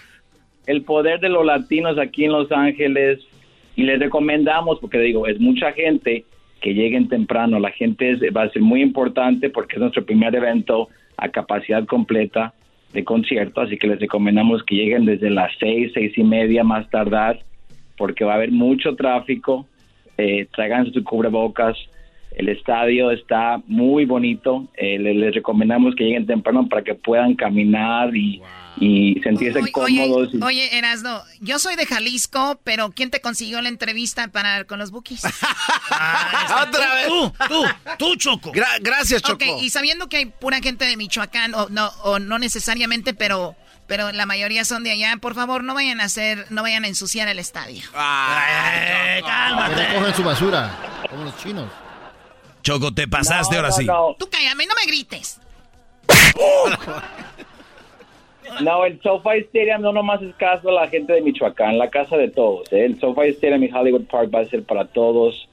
el 0.66 0.83
poder 0.83 1.20
de 1.20 1.29
los 1.29 1.44
latinos 1.44 1.98
aquí 1.98 2.24
en 2.24 2.33
Los 2.33 2.50
Ángeles 2.53 3.20
y 3.76 3.82
les 3.84 3.98
recomendamos, 3.98 4.78
porque 4.80 4.98
digo, 4.98 5.26
es 5.26 5.40
mucha 5.40 5.72
gente 5.72 6.24
que 6.60 6.74
lleguen 6.74 7.08
temprano. 7.08 7.58
La 7.58 7.70
gente 7.70 8.10
es- 8.12 8.20
va 8.34 8.42
a 8.44 8.50
ser 8.50 8.62
muy 8.62 8.80
importante 8.82 9.50
porque 9.50 9.74
es 9.76 9.80
nuestro 9.80 10.04
primer 10.04 10.34
evento 10.34 10.88
a 11.16 11.28
capacidad 11.28 11.84
completa 11.87 12.54
de 12.92 13.04
concierto, 13.04 13.60
así 13.60 13.76
que 13.76 13.88
les 13.88 14.00
recomendamos 14.00 14.62
que 14.62 14.76
lleguen 14.76 15.04
desde 15.04 15.28
las 15.30 15.50
seis, 15.58 15.90
seis 15.94 16.16
y 16.16 16.22
media 16.22 16.62
más 16.64 16.88
tardar, 16.90 17.40
porque 17.96 18.24
va 18.24 18.32
a 18.32 18.37
haber 18.37 18.52
mucho 18.52 18.94
tráfico. 18.94 19.66
Eh, 20.16 20.46
traigan 20.54 20.92
su 20.92 21.02
cubrebocas. 21.02 21.76
El 22.37 22.48
estadio 22.48 23.10
está 23.10 23.60
muy 23.66 24.04
bonito. 24.04 24.68
Eh, 24.76 24.98
le- 24.98 25.14
les, 25.14 25.34
recomendamos 25.34 25.94
que 25.96 26.04
lleguen 26.04 26.26
temprano 26.26 26.68
para 26.68 26.82
que 26.82 26.94
puedan 26.94 27.34
caminar 27.34 28.14
y, 28.16 28.40
y 28.76 29.20
sentirse 29.22 29.60
cómodos. 29.72 30.30
y- 30.34 30.42
Oye, 30.42 30.76
Erasno, 30.78 31.22
yo 31.40 31.58
soy 31.58 31.76
de 31.76 31.87
Jalisco, 31.87 32.60
pero 32.64 32.90
¿quién 32.90 33.10
te 33.10 33.20
consiguió 33.20 33.60
la 33.62 33.68
entrevista 33.68 34.28
para 34.28 34.64
con 34.64 34.78
los 34.78 34.90
bookies? 34.90 35.22
¡Otra 35.88 36.94
vez! 36.94 37.06
Tú, 37.08 37.32
tú, 37.48 37.64
tú, 37.98 38.16
Choco. 38.16 38.52
gracias, 38.80 39.22
Choco. 39.22 39.44
Ok, 39.44 39.62
y 39.62 39.70
sabiendo 39.70 40.08
que 40.08 40.16
hay 40.18 40.26
pura 40.26 40.60
gente 40.60 40.84
de 40.87 40.96
Michoacán, 40.96 41.54
o 41.54 41.68
no, 41.68 41.88
o 42.02 42.18
no 42.18 42.38
necesariamente, 42.38 43.14
pero, 43.14 43.54
pero 43.87 44.10
la 44.12 44.26
mayoría 44.26 44.64
son 44.64 44.82
de 44.84 44.90
allá, 44.90 45.16
por 45.20 45.34
favor, 45.34 45.62
no 45.62 45.74
vayan 45.74 46.00
a 46.00 46.04
hacer, 46.04 46.46
no 46.50 46.62
vayan 46.62 46.84
a 46.84 46.88
ensuciar 46.88 47.28
el 47.28 47.38
estadio. 47.38 47.82
Que 47.92 49.74
recogen 49.74 50.14
su 50.14 50.22
basura, 50.24 50.76
como 51.10 51.24
los 51.24 51.37
chinos. 51.38 51.70
Choco, 52.62 52.92
te 52.94 53.06
pasaste 53.06 53.54
No, 53.54 53.60
ahora 53.60 53.68
no, 53.68 53.76
sí. 53.76 53.84
no. 53.84 54.16
Tú 54.18 54.28
cállame, 54.30 54.66
no 54.66 54.74
me 54.74 54.87
grites. 54.90 55.38
No, 58.62 58.85
el 58.85 59.00
SoFi 59.02 59.38
Stadium 59.48 59.83
no 59.83 59.92
nomás 59.92 60.22
es 60.22 60.35
caso 60.37 60.68
a 60.68 60.72
la 60.72 60.88
gente 60.88 61.12
de 61.12 61.22
Michoacán, 61.22 61.78
la 61.78 61.90
casa 61.90 62.16
de 62.16 62.28
todos. 62.28 62.72
¿eh? 62.72 62.85
El 62.85 63.00
SoFi 63.00 63.28
Stadium 63.30 63.64
y 63.64 63.72
Hollywood 63.72 64.04
Park 64.04 64.30
va 64.35 64.40
a 64.40 64.44
ser 64.46 64.62
para 64.64 64.87
todos, 64.87 65.48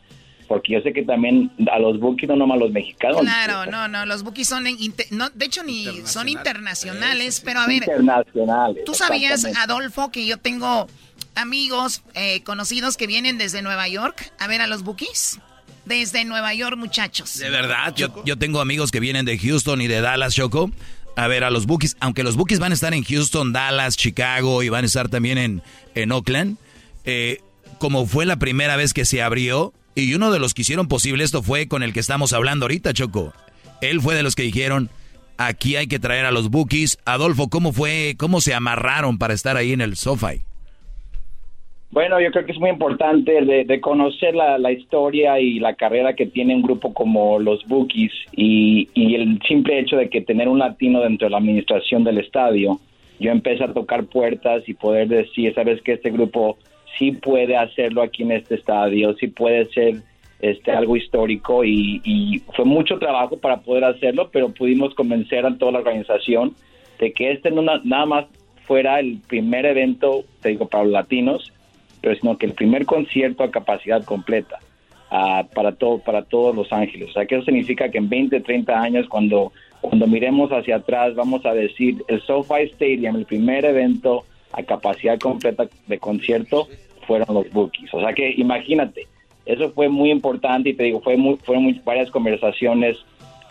porque 0.47 0.73
yo 0.73 0.82
sé 0.82 0.93
que 0.93 1.04
también 1.04 1.51
a 1.71 1.80
los 1.80 1.99
bookies, 1.99 2.30
no 2.30 2.36
nomás 2.36 2.58
a 2.58 2.60
los 2.60 2.71
mexicanos. 2.71 3.21
Claro, 3.21 3.69
no, 3.71 3.88
no, 3.88 4.06
los 4.06 4.23
bookies 4.23 4.47
son, 4.47 4.65
no, 5.12 5.30
de 5.30 5.45
hecho, 5.45 5.63
ni 5.63 5.86
son 6.06 6.30
internacionales, 6.30 7.41
pero 7.43 7.62
a 7.62 7.67
ver, 7.67 7.77
Internacionales. 7.77 8.84
¿Tú 8.86 8.93
sabías. 8.93 9.45
Adolfo, 9.58 10.12
que 10.12 10.25
yo 10.25 10.38
tengo 10.38 10.88
amigos 11.36 12.04
eh, 12.13 12.43
conocidos 12.43 12.97
que 12.97 13.08
vienen 13.08 13.38
desde 13.38 13.62
Nueva 13.62 13.88
York 13.88 14.32
a 14.39 14.47
ver 14.47 14.62
a 14.62 14.67
los 14.67 14.84
Bookies? 14.84 15.39
Desde 15.86 16.25
Nueva 16.25 16.54
York, 16.54 16.77
muchachos. 16.77 17.39
De 17.39 17.49
verdad, 17.49 17.93
yo, 17.95 18.23
yo 18.23 18.38
tengo 18.38 18.62
amigos 18.62 18.91
que 18.91 18.99
vienen 18.99 19.25
de 19.25 19.38
Houston 19.38 19.82
y 19.82 19.88
de 19.88 20.01
Dallas, 20.01 20.36
Choco, 20.36 20.69
a 21.15 21.28
ver 21.28 21.43
a 21.43 21.52
los 21.52 21.65
Bookies. 21.65 21.97
Aunque 22.00 22.24
los 22.24 22.36
Bookies 22.36 22.60
van 22.60 22.71
a 22.71 22.76
estar 22.76 22.93
en 22.93 23.04
Houston, 23.04 23.54
Dallas, 23.54 23.97
Chicago 23.97 24.63
y 24.63 24.69
van 24.69 24.84
a 24.84 24.88
estar 24.88 25.10
también 25.10 25.38
en, 25.38 25.62
en 25.95 26.12
Oakland. 26.12 26.58
eh, 27.06 27.39
como 27.78 28.06
fue 28.06 28.28
la 28.28 28.36
primera 28.36 28.76
vez 28.76 28.93
que 28.93 29.06
se 29.06 29.24
abrió, 29.24 29.74
y 29.95 30.13
uno 30.13 30.32
de 30.32 30.38
los 30.38 30.54
que 30.54 30.62
hicieron 30.62 30.88
posible 30.88 31.24
esto 31.24 31.41
fue 31.41 31.67
con 31.67 31.82
el 31.82 31.93
que 31.93 32.00
estamos 32.00 32.32
hablando 32.32 32.65
ahorita, 32.65 32.93
Choco. 32.93 33.34
Él 33.82 34.00
fue 34.02 34.13
de 34.13 34.21
los 34.21 34.36
que 34.36 34.43
dijeron, 34.43 34.91
aquí 35.38 35.76
hay 35.76 35.88
que 35.88 35.97
traer 36.00 36.26
a 36.26 36.32
los 36.32 36.50
Bookies. 36.50 37.00
Adolfo, 37.06 37.50
¿cómo 37.50 37.74
fue, 37.74 38.15
cómo 38.17 38.39
se 38.39 38.54
amarraron 38.54 39.17
para 39.17 39.34
estar 39.34 39.58
ahí 39.58 39.74
en 39.74 39.82
el 39.82 39.97
SoFi? 39.97 40.43
Bueno, 41.91 42.21
yo 42.21 42.32
creo 42.32 42.45
que 42.45 42.54
es 42.54 42.60
muy 42.60 42.69
importante 42.69 43.41
de, 43.43 43.65
de 43.65 43.82
conocer 43.82 44.34
la, 44.34 44.71
historia 44.71 45.39
y 45.41 45.60
la 45.60 45.73
carrera 45.75 46.15
que 46.15 46.25
tiene 46.25 46.56
un 46.56 46.62
grupo 46.62 46.93
como 46.93 47.38
los 47.38 47.65
Bookies 47.67 48.13
y, 48.32 48.88
el 48.95 49.39
simple 49.45 49.77
hecho 49.80 49.97
de 49.97 50.10
que 50.10 50.21
tener 50.21 50.47
un 50.47 50.60
latino 50.60 51.01
dentro 51.01 51.25
de 51.25 51.32
la 51.32 51.39
administración 51.39 52.06
del 52.06 52.19
estadio, 52.19 52.80
yo 53.19 53.32
empecé 53.32 53.65
a 53.65 53.73
tocar 53.73 54.06
puertas 54.06 54.63
y 54.69 54.73
poder 54.73 55.10
decir, 55.10 55.54
sabes 55.54 55.82
que 55.82 55.93
este 55.93 56.12
grupo 56.12 56.58
sí 56.97 57.12
puede 57.12 57.58
hacerlo 57.58 58.01
aquí 58.01 58.23
en 58.23 58.32
este 58.32 58.56
estadio, 58.56 59.13
sí 59.15 59.27
puede 59.27 59.65
ser 59.65 59.95
este 60.39 60.71
algo 60.71 60.95
histórico 60.95 61.65
y, 61.65 62.01
y 62.06 62.39
fue 62.56 62.63
mucho 62.63 62.99
trabajo 62.99 63.38
para 63.38 63.58
poder 63.58 63.84
hacerlo, 63.84 64.30
pero 64.32 64.49
pudimos 64.49 64.95
convencer 64.95 65.45
a 65.45 65.58
toda 65.58 65.73
la 65.73 65.80
organización 65.80 66.56
de 66.99 67.12
que 67.12 67.32
este 67.32 67.51
no 67.51 67.62
na- 67.62 67.82
nada 67.84 68.06
más 68.06 68.25
fuera 68.65 69.01
el 69.01 69.19
primer 69.27 69.65
evento, 69.65 70.23
te 70.41 70.49
digo, 70.49 70.69
para 70.69 70.86
los 70.86 70.93
latinos, 70.93 71.51
pero 72.01 72.15
sino 72.15 72.37
que 72.37 72.47
el 72.47 72.53
primer 72.53 72.85
concierto 72.85 73.43
a 73.43 73.51
capacidad 73.51 74.03
completa 74.03 74.59
para 75.53 75.73
todo 75.73 75.99
para 75.99 76.23
todos 76.23 76.55
Los 76.55 76.71
Ángeles. 76.71 77.09
O 77.09 77.13
sea, 77.13 77.25
que 77.25 77.35
eso 77.35 77.45
significa 77.45 77.89
que 77.89 77.97
en 77.97 78.07
20, 78.07 78.39
30 78.39 78.81
años, 78.81 79.07
cuando, 79.09 79.51
cuando 79.81 80.07
miremos 80.07 80.51
hacia 80.51 80.77
atrás, 80.77 81.15
vamos 81.15 81.45
a 81.45 81.53
decir, 81.53 82.01
el 82.07 82.21
SoFi 82.21 82.63
Stadium, 82.73 83.17
el 83.17 83.25
primer 83.25 83.65
evento 83.65 84.23
a 84.53 84.63
capacidad 84.63 85.19
completa 85.19 85.67
de 85.87 85.99
concierto, 85.99 86.67
fueron 87.07 87.33
los 87.33 87.51
Bookies. 87.51 87.93
O 87.93 87.99
sea, 87.99 88.13
que 88.13 88.33
imagínate, 88.37 89.07
eso 89.45 89.71
fue 89.71 89.89
muy 89.89 90.11
importante 90.11 90.69
y 90.69 90.73
te 90.73 90.83
digo, 90.83 91.01
fue 91.01 91.17
muy, 91.17 91.35
fueron 91.37 91.65
muy- 91.65 91.81
varias 91.83 92.09
conversaciones. 92.09 92.97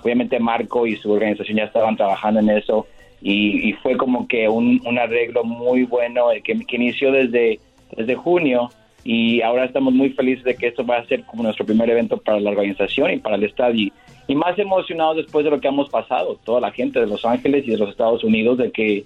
Obviamente 0.02 0.38
Marco 0.38 0.86
y 0.86 0.96
su 0.96 1.12
organización 1.12 1.58
ya 1.58 1.64
estaban 1.64 1.96
trabajando 1.96 2.40
en 2.40 2.48
eso 2.48 2.86
y, 3.20 3.74
fue 3.82 3.98
como 3.98 4.26
que 4.26 4.48
un, 4.48 4.80
un 4.86 4.98
arreglo 4.98 5.44
muy 5.44 5.82
bueno 5.82 6.32
eh, 6.32 6.40
que, 6.40 6.58
que 6.64 6.76
inició 6.76 7.12
desde, 7.12 7.60
desde 7.96 8.14
junio 8.14 8.70
y 9.03 9.40
ahora 9.40 9.64
estamos 9.64 9.94
muy 9.94 10.11
felices 10.11 10.44
de 10.44 10.55
que 10.55 10.68
esto 10.68 10.85
va 10.85 10.98
a 10.98 11.07
ser 11.07 11.24
como 11.24 11.42
nuestro 11.42 11.64
primer 11.64 11.88
evento 11.88 12.18
para 12.18 12.38
la 12.38 12.50
organización 12.50 13.12
y 13.12 13.16
para 13.18 13.37
el 13.37 13.44
estadio. 13.44 13.92
Y 14.29 14.35
más 14.35 14.59
emocionados 14.59 15.16
después 15.16 15.44
de 15.44 15.50
lo 15.50 15.61
que 15.61 15.68
hemos 15.68 15.88
pasado, 15.88 16.38
toda 16.44 16.61
la 16.61 16.70
gente 16.70 17.00
de 17.00 17.07
Los 17.07 17.24
Ángeles 17.24 17.66
y 17.66 17.70
de 17.70 17.79
los 17.79 17.90
Estados 17.90 18.22
Unidos, 18.22 18.59
de 18.59 18.70
que 18.70 19.05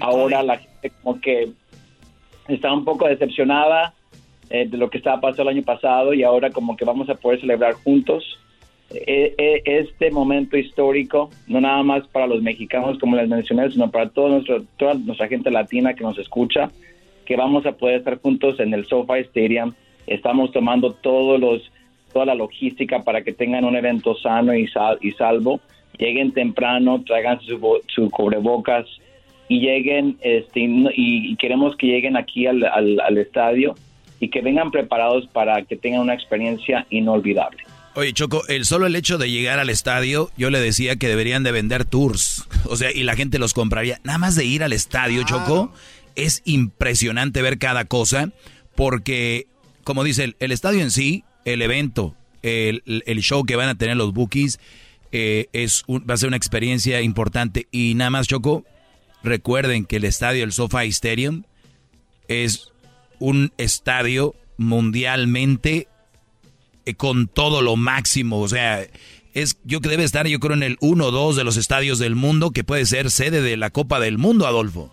ahora 0.00 0.42
la 0.42 0.58
gente 0.58 0.90
como 1.02 1.20
que 1.20 1.48
está 2.48 2.72
un 2.72 2.84
poco 2.84 3.06
decepcionada 3.06 3.94
eh, 4.50 4.66
de 4.68 4.76
lo 4.76 4.90
que 4.90 4.98
estaba 4.98 5.20
pasando 5.20 5.50
el 5.50 5.56
año 5.56 5.64
pasado 5.64 6.14
y 6.14 6.22
ahora 6.22 6.50
como 6.50 6.76
que 6.76 6.84
vamos 6.84 7.08
a 7.08 7.14
poder 7.14 7.40
celebrar 7.40 7.74
juntos 7.74 8.38
eh, 8.90 9.34
eh, 9.36 9.62
este 9.64 10.12
momento 10.12 10.56
histórico, 10.56 11.30
no 11.48 11.60
nada 11.60 11.82
más 11.82 12.06
para 12.06 12.28
los 12.28 12.40
mexicanos 12.40 12.98
como 12.98 13.16
les 13.16 13.28
mencioné, 13.28 13.68
sino 13.70 13.90
para 13.90 14.08
todo 14.08 14.28
nuestro, 14.28 14.62
toda 14.76 14.94
nuestra 14.94 15.26
gente 15.26 15.50
latina 15.50 15.94
que 15.94 16.04
nos 16.04 16.16
escucha, 16.18 16.70
que 17.26 17.36
vamos 17.36 17.66
a 17.66 17.72
poder 17.72 17.96
estar 17.98 18.18
juntos 18.20 18.58
en 18.60 18.72
el 18.72 18.86
SoFi 18.86 19.20
Stadium. 19.28 19.72
Estamos 20.06 20.52
tomando 20.52 20.92
todos 20.92 21.38
los, 21.40 21.62
toda 22.12 22.26
la 22.26 22.34
logística 22.34 23.02
para 23.02 23.22
que 23.22 23.32
tengan 23.32 23.64
un 23.64 23.76
evento 23.76 24.16
sano 24.16 24.54
y, 24.54 24.66
sal- 24.68 24.98
y 25.02 25.10
salvo. 25.12 25.60
Lleguen 25.98 26.32
temprano, 26.32 27.02
traigan 27.06 27.40
su, 27.40 27.58
su 27.88 28.10
cubrebocas 28.10 28.86
y 29.48 29.60
lleguen, 29.60 30.16
este, 30.22 30.60
y 30.94 31.36
queremos 31.36 31.76
que 31.76 31.86
lleguen 31.88 32.16
aquí 32.16 32.46
al, 32.46 32.64
al- 32.64 33.00
al 33.00 33.18
estadio 33.18 33.74
y 34.20 34.28
que 34.28 34.40
vengan 34.40 34.70
preparados 34.70 35.26
para 35.28 35.62
que 35.62 35.76
tengan 35.76 36.00
una 36.00 36.14
experiencia 36.14 36.86
inolvidable. 36.90 37.58
Oye, 37.94 38.12
Choco, 38.12 38.42
el 38.48 38.66
solo 38.66 38.86
el 38.86 38.94
hecho 38.94 39.16
de 39.16 39.30
llegar 39.30 39.58
al 39.58 39.70
estadio, 39.70 40.28
yo 40.36 40.50
le 40.50 40.60
decía 40.60 40.96
que 40.96 41.08
deberían 41.08 41.42
de 41.44 41.52
vender 41.52 41.86
tours. 41.86 42.46
O 42.68 42.76
sea, 42.76 42.90
y 42.92 43.04
la 43.04 43.16
gente 43.16 43.38
los 43.38 43.54
compraría. 43.54 44.00
Nada 44.04 44.18
más 44.18 44.34
de 44.36 44.44
ir 44.44 44.62
al 44.62 44.74
estadio, 44.74 45.22
Choco, 45.24 45.72
es 46.16 46.42
impresionante 46.44 47.42
ver 47.42 47.58
cada 47.58 47.84
cosa. 47.84 48.32
Porque, 48.74 49.46
como 49.84 50.04
dice, 50.04 50.34
el, 50.38 50.52
estadio 50.52 50.80
en 50.82 50.90
sí, 50.90 51.24
el 51.44 51.62
evento, 51.62 52.14
el, 52.42 52.82
el 52.86 53.20
show 53.22 53.44
que 53.44 53.56
van 53.56 53.68
a 53.68 53.74
tener 53.76 53.96
los 53.96 54.12
bookies, 54.12 54.58
eh, 55.12 55.46
es 55.52 55.84
un- 55.86 56.04
va 56.08 56.14
a 56.14 56.16
ser 56.18 56.28
una 56.28 56.36
experiencia 56.36 57.00
importante. 57.00 57.68
Y 57.70 57.94
nada 57.94 58.10
más, 58.10 58.28
Choco, 58.28 58.64
recuerden 59.22 59.84
que 59.84 59.96
el 59.96 60.04
estadio, 60.04 60.44
el 60.44 60.52
SoFi 60.52 60.88
Stadium, 60.88 61.44
es 62.28 62.72
un 63.18 63.52
estadio 63.56 64.34
mundialmente 64.58 65.88
eh, 66.84 66.94
con 66.94 67.28
todo 67.28 67.62
lo 67.62 67.76
máximo. 67.76 68.40
O 68.40 68.48
sea, 68.48 68.86
es 69.34 69.58
yo 69.64 69.80
que 69.80 69.88
debe 69.88 70.04
estar, 70.04 70.26
yo 70.26 70.40
creo, 70.40 70.54
en 70.54 70.62
el 70.62 70.76
1 70.80 71.06
o 71.06 71.10
2 71.10 71.36
de 71.36 71.44
los 71.44 71.56
estadios 71.56 71.98
del 71.98 72.14
mundo 72.14 72.50
que 72.50 72.64
puede 72.64 72.86
ser 72.86 73.10
sede 73.10 73.42
de 73.42 73.56
la 73.56 73.70
Copa 73.70 74.00
del 74.00 74.18
Mundo, 74.18 74.46
Adolfo. 74.46 74.92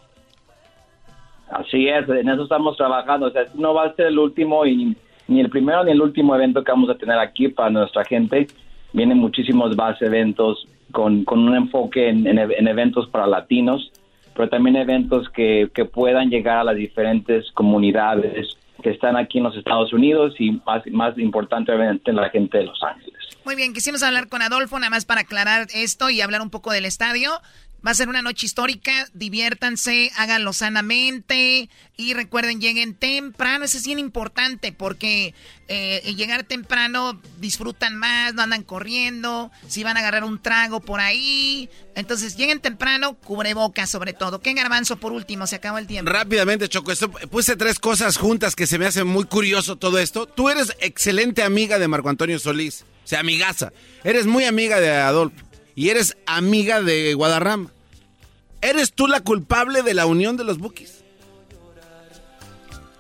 Así 1.49 1.87
es, 1.87 2.07
en 2.09 2.29
eso 2.29 2.43
estamos 2.43 2.77
trabajando. 2.77 3.27
O 3.27 3.31
sea, 3.31 3.43
no 3.55 3.73
va 3.73 3.85
a 3.85 3.95
ser 3.95 4.07
el 4.07 4.19
último 4.19 4.65
y 4.65 4.95
ni 5.27 5.39
el 5.39 5.49
primero 5.49 5.83
ni 5.83 5.91
el 5.91 6.01
último 6.01 6.35
evento 6.35 6.63
que 6.63 6.71
vamos 6.71 6.89
a 6.89 6.95
tener 6.95 7.17
aquí 7.19 7.47
para 7.49 7.69
nuestra 7.69 8.03
gente. 8.05 8.47
Vienen 8.91 9.17
muchísimos 9.17 9.75
más 9.75 10.01
eventos 10.01 10.67
con, 10.91 11.23
con 11.23 11.39
un 11.39 11.55
enfoque 11.55 12.09
en, 12.09 12.27
e- 12.27 12.55
en 12.57 12.67
eventos 12.67 13.07
para 13.09 13.25
latinos, 13.27 13.91
pero 14.35 14.49
también 14.49 14.75
eventos 14.75 15.29
que, 15.29 15.69
que 15.73 15.85
puedan 15.85 16.29
llegar 16.29 16.57
a 16.59 16.63
las 16.63 16.75
diferentes 16.75 17.51
comunidades 17.53 18.57
que 18.81 18.89
están 18.89 19.15
aquí 19.15 19.37
en 19.37 19.45
los 19.45 19.55
Estados 19.55 19.93
Unidos 19.93 20.35
y 20.39 20.51
más, 20.65 20.83
más 20.91 21.17
importante, 21.17 21.71
la 22.11 22.29
gente 22.29 22.57
de 22.57 22.65
Los 22.65 22.83
Ángeles. 22.83 23.13
Muy 23.45 23.55
bien, 23.55 23.73
quisimos 23.73 24.03
hablar 24.03 24.27
con 24.27 24.41
Adolfo, 24.41 24.77
nada 24.77 24.89
más 24.89 25.05
para 25.05 25.21
aclarar 25.21 25.67
esto 25.73 26.09
y 26.09 26.19
hablar 26.21 26.41
un 26.41 26.49
poco 26.49 26.71
del 26.71 26.83
estadio. 26.85 27.29
Va 27.85 27.91
a 27.91 27.95
ser 27.95 28.07
una 28.07 28.21
noche 28.21 28.45
histórica, 28.45 29.09
diviértanse, 29.13 30.09
háganlo 30.15 30.53
sanamente 30.53 31.69
y 31.97 32.13
recuerden, 32.13 32.61
lleguen 32.61 32.95
temprano, 32.95 33.65
eso 33.65 33.77
es 33.77 33.85
bien 33.85 33.99
importante 33.99 34.71
porque 34.71 35.33
eh, 35.67 36.13
llegar 36.15 36.43
temprano 36.45 37.21
disfrutan 37.39 37.97
más, 37.97 38.35
no 38.35 38.41
andan 38.41 38.63
corriendo, 38.63 39.51
si 39.67 39.83
van 39.83 39.97
a 39.97 39.99
agarrar 39.99 40.23
un 40.23 40.41
trago 40.41 40.79
por 40.79 41.01
ahí. 41.01 41.69
Entonces 41.95 42.37
lleguen 42.37 42.61
temprano, 42.61 43.15
cubrebocas 43.15 43.89
sobre 43.89 44.13
todo. 44.13 44.39
¿Qué 44.39 44.53
garbanzo 44.53 44.95
por 44.95 45.11
último? 45.11 45.45
Se 45.45 45.57
acabó 45.57 45.77
el 45.77 45.85
tiempo. 45.85 46.09
Rápidamente, 46.09 46.69
Choco, 46.69 46.93
esto, 46.93 47.11
puse 47.11 47.57
tres 47.57 47.79
cosas 47.79 48.15
juntas 48.15 48.55
que 48.55 48.65
se 48.65 48.79
me 48.79 48.85
hace 48.85 49.03
muy 49.03 49.25
curioso 49.25 49.75
todo 49.75 49.99
esto. 49.99 50.25
Tú 50.25 50.49
eres 50.49 50.73
excelente 50.79 51.43
amiga 51.43 51.79
de 51.79 51.89
Marco 51.89 52.07
Antonio 52.07 52.39
Solís, 52.39 52.85
o 53.03 53.07
sea, 53.07 53.19
amigaza. 53.19 53.73
Eres 54.05 54.25
muy 54.25 54.45
amiga 54.45 54.79
de 54.79 54.89
Adolfo 54.89 55.52
y 55.75 55.89
eres 55.89 56.17
amiga 56.25 56.81
de 56.81 57.13
Guadarrama. 57.13 57.71
¿Eres 58.61 58.93
tú 58.93 59.07
la 59.07 59.19
culpable 59.21 59.83
de 59.83 59.93
la 59.93 60.05
unión 60.05 60.37
de 60.37 60.43
los 60.43 60.57
Bukis? 60.57 61.03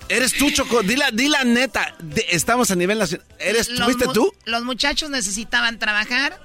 ¿Eres 0.09 0.33
tú, 0.33 0.51
Choco? 0.51 0.83
Dila, 0.83 1.09
la 1.11 1.43
neta. 1.43 1.95
estamos 2.29 2.69
a 2.71 2.75
nivel 2.75 2.99
nacional. 2.99 3.25
¿Eres, 3.39 3.71
¿Fuiste 3.83 4.05
tú? 4.13 4.33
Los 4.45 4.63
muchachos 4.63 5.09
necesitaban 5.09 5.79
trabajar 5.79 6.39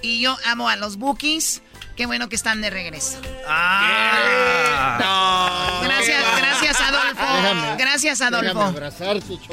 y 0.00 0.20
yo 0.20 0.36
amo 0.46 0.68
a 0.68 0.76
los 0.76 0.96
Bookies. 0.96 1.62
Qué 1.96 2.06
bueno 2.06 2.28
que 2.28 2.36
están 2.36 2.60
de 2.60 2.70
regreso. 2.70 3.18
Ah. 3.48 5.00
Gracias, 5.82 6.22
gracias 6.38 6.80
Adolfo. 6.80 7.24
gracias 7.76 8.20
Adolfo. 8.20 8.72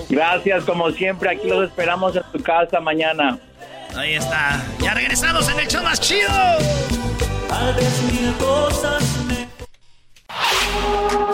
Gracias 0.09 0.63
como 0.63 0.91
siempre. 0.91 1.31
Aquí 1.31 1.47
los 1.47 1.67
esperamos 1.67 2.15
en 2.15 2.23
tu 2.31 2.43
casa 2.43 2.79
mañana. 2.79 3.39
Ahí 3.97 4.15
está. 4.15 4.61
Ya 4.79 4.93
regresamos 4.93 5.47
en 5.47 5.59
el 5.59 5.67
show 5.67 5.81
más 5.81 5.99
chido. 6.01 6.29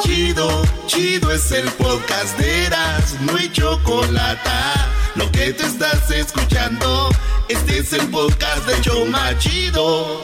Chido, 0.02 0.62
chido 0.86 1.32
es 1.32 1.52
el 1.52 1.70
podcast 1.72 2.38
de 2.38 2.66
Eras, 2.66 3.16
no 3.22 3.36
hay 3.36 3.52
chocolate. 3.52 4.50
Lo 5.16 5.32
que 5.32 5.54
te 5.54 5.66
estás 5.66 6.12
escuchando, 6.12 7.10
este 7.50 7.80
es 7.80 7.94
el 7.94 8.08
podcast 8.10 8.66
de 8.68 8.80
Choma 8.82 9.38
Chido. 9.40 10.22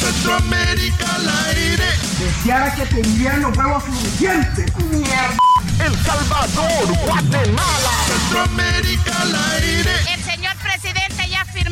Centroamérica 0.00 1.14
al 1.14 1.28
aire. 1.48 1.84
Deseara 2.18 2.74
que 2.74 2.86
tendrían 2.86 3.42
los 3.42 3.56
huevos 3.56 3.84
suficientes. 3.84 4.76
Mierda. 4.90 5.36
El 5.84 5.94
Salvador, 6.04 6.98
Guatemala. 7.04 7.90
Centroamérica 8.06 9.22
al 9.22 9.34
aire. 9.52 10.23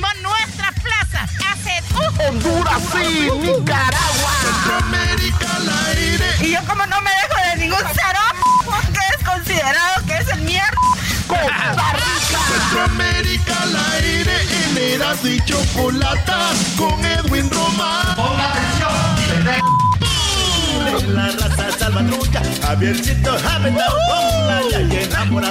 Firmó 0.03 0.29
nuestras 0.31 0.73
plazas 0.81 1.31
hace 1.51 1.83
uh, 1.95 2.29
Honduras 2.29 2.83
sí, 2.93 3.31
Nicaragua. 3.41 4.33
Centroamérica 4.43 5.57
al 5.57 5.69
aire. 5.89 6.27
Y 6.41 6.53
yo 6.53 6.61
como 6.67 6.87
no 6.87 7.01
me 7.03 7.11
dejo 7.11 7.51
de 7.51 7.57
ningún 7.57 7.85
cero, 7.95 8.21
porque 8.65 9.01
es 9.17 9.25
considerado 9.25 10.07
que 10.07 10.17
es 10.17 10.29
el 10.29 10.41
mierda. 10.41 10.71
Costa 11.27 11.93
Rica. 11.93 12.41
Centroamérica 12.49 13.63
al 13.63 13.77
aire. 13.95 14.43
En 14.65 14.79
Eras 14.79 15.25
y 15.25 15.41
Chocolata 15.45 16.51
con 16.77 17.05
Edwin 17.05 17.51
Román. 17.51 18.17
Ponga 18.17 18.51
atención, 18.51 19.92
la 21.01 21.29
raza 21.29 21.71
salvatrucha, 21.79 22.43
Javiercito, 22.63 23.33
Muy 25.33 25.43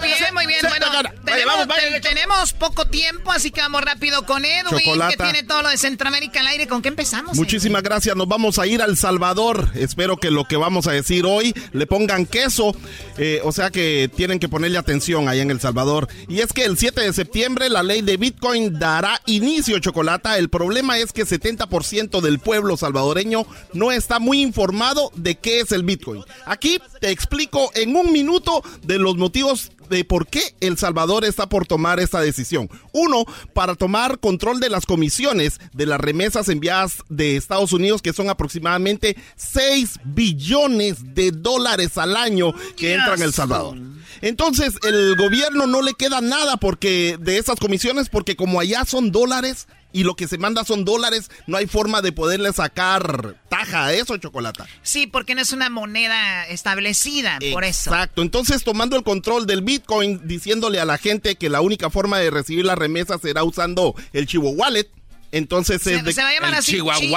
bien, 0.00 0.34
muy 0.34 0.46
bien. 0.46 0.60
Bueno, 0.62 0.86
tenemos, 1.24 1.68
tenemos, 2.02 2.52
poco 2.52 2.86
tiempo, 2.86 3.32
así 3.32 3.50
que 3.50 3.60
vamos 3.60 3.82
rápido 3.82 4.24
con 4.24 4.44
Edwin, 4.44 5.00
que 5.10 5.16
tiene 5.16 5.42
todo 5.42 5.62
lo 5.62 5.68
de 5.68 5.76
Centroamérica 5.76 6.40
al 6.40 6.48
aire. 6.48 6.66
¿Con 6.66 6.82
qué 6.82 6.88
empezamos? 6.88 7.36
Muchísimas 7.36 7.82
gracias. 7.82 8.16
Nos 8.16 8.28
vamos 8.28 8.58
a 8.58 8.66
ir 8.66 8.82
al 8.82 8.96
Salvador. 8.96 9.70
Espero 9.74 10.16
que 10.16 10.30
lo 10.30 10.44
que 10.44 10.56
vamos 10.56 10.86
a 10.86 10.92
decir 10.92 11.24
hoy 11.26 11.54
le 11.72 11.86
pongan 11.86 12.26
queso. 12.26 12.74
Eh, 13.18 13.40
o 13.44 13.52
sea 13.52 13.70
que 13.70 14.10
tienen 14.14 14.38
que 14.38 14.48
ponerle 14.48 14.78
atención 14.78 15.28
ahí 15.28 15.40
en 15.40 15.50
El 15.50 15.60
Salvador. 15.60 16.08
Y 16.28 16.40
es 16.40 16.52
que 16.52 16.64
el 16.64 16.76
7 16.78 17.00
de 17.00 17.12
septiembre 17.12 17.68
la 17.68 17.82
ley 17.82 18.02
de 18.02 18.16
Bitcoin 18.16 18.78
dará 18.78 19.20
inicio, 19.26 19.78
Chocolata. 19.78 20.38
El 20.38 20.48
problema 20.48 20.98
es 20.98 21.12
que 21.12 21.24
70% 21.24 22.20
del 22.20 22.38
pueblo 22.38 22.76
salvadoreño 22.76 23.46
no 23.72 23.92
está 23.92 24.18
muy 24.26 24.42
informado 24.42 25.12
de 25.14 25.36
qué 25.36 25.60
es 25.60 25.70
el 25.70 25.84
Bitcoin. 25.84 26.24
Aquí 26.46 26.80
te 27.00 27.12
explico 27.12 27.70
en 27.76 27.94
un 27.94 28.12
minuto 28.12 28.60
de 28.82 28.98
los 28.98 29.16
motivos 29.16 29.70
de 29.88 30.04
por 30.04 30.26
qué 30.26 30.42
El 30.58 30.76
Salvador 30.76 31.24
está 31.24 31.48
por 31.48 31.64
tomar 31.64 32.00
esta 32.00 32.20
decisión. 32.20 32.68
Uno, 32.92 33.24
para 33.54 33.76
tomar 33.76 34.18
control 34.18 34.58
de 34.58 34.68
las 34.68 34.84
comisiones 34.84 35.60
de 35.72 35.86
las 35.86 36.00
remesas 36.00 36.48
enviadas 36.48 37.04
de 37.08 37.36
Estados 37.36 37.72
Unidos, 37.72 38.02
que 38.02 38.12
son 38.12 38.28
aproximadamente 38.28 39.16
6 39.36 40.00
billones 40.06 41.14
de 41.14 41.30
dólares 41.30 41.96
al 41.96 42.16
año 42.16 42.52
que 42.76 42.94
entran 42.94 43.20
en 43.20 43.26
El 43.26 43.32
Salvador. 43.32 43.78
Entonces, 44.22 44.74
el 44.82 45.14
gobierno 45.14 45.68
no 45.68 45.82
le 45.82 45.94
queda 45.94 46.20
nada 46.20 46.56
porque 46.56 47.16
de 47.20 47.38
esas 47.38 47.60
comisiones, 47.60 48.08
porque 48.08 48.34
como 48.34 48.58
allá 48.58 48.84
son 48.84 49.12
dólares, 49.12 49.68
y 49.92 50.04
lo 50.04 50.14
que 50.14 50.28
se 50.28 50.38
manda 50.38 50.64
son 50.64 50.84
dólares, 50.84 51.30
no 51.46 51.56
hay 51.56 51.66
forma 51.66 52.02
de 52.02 52.12
poderle 52.12 52.52
sacar 52.52 53.36
taja 53.48 53.86
a 53.86 53.92
eso, 53.92 54.16
Chocolata. 54.18 54.66
Sí, 54.82 55.06
porque 55.06 55.34
no 55.34 55.40
es 55.40 55.52
una 55.52 55.70
moneda 55.70 56.46
establecida, 56.48 57.38
por 57.52 57.64
eso. 57.64 57.90
Exacto, 57.90 58.22
entonces 58.22 58.64
tomando 58.64 58.96
el 58.96 59.02
control 59.02 59.46
del 59.46 59.62
Bitcoin, 59.62 60.26
diciéndole 60.26 60.80
a 60.80 60.84
la 60.84 60.98
gente 60.98 61.36
que 61.36 61.48
la 61.48 61.60
única 61.60 61.90
forma 61.90 62.18
de 62.18 62.30
recibir 62.30 62.64
la 62.64 62.74
remesa 62.74 63.18
será 63.18 63.44
usando 63.44 63.94
el 64.12 64.26
Chivo 64.26 64.50
Wallet, 64.50 64.90
entonces 65.36 65.82
se, 65.82 65.96
es 65.96 66.04
de, 66.04 66.12
¿se 66.12 66.22
va 66.22 66.28
a 66.28 66.34
llamar 66.34 66.54
así, 66.54 66.72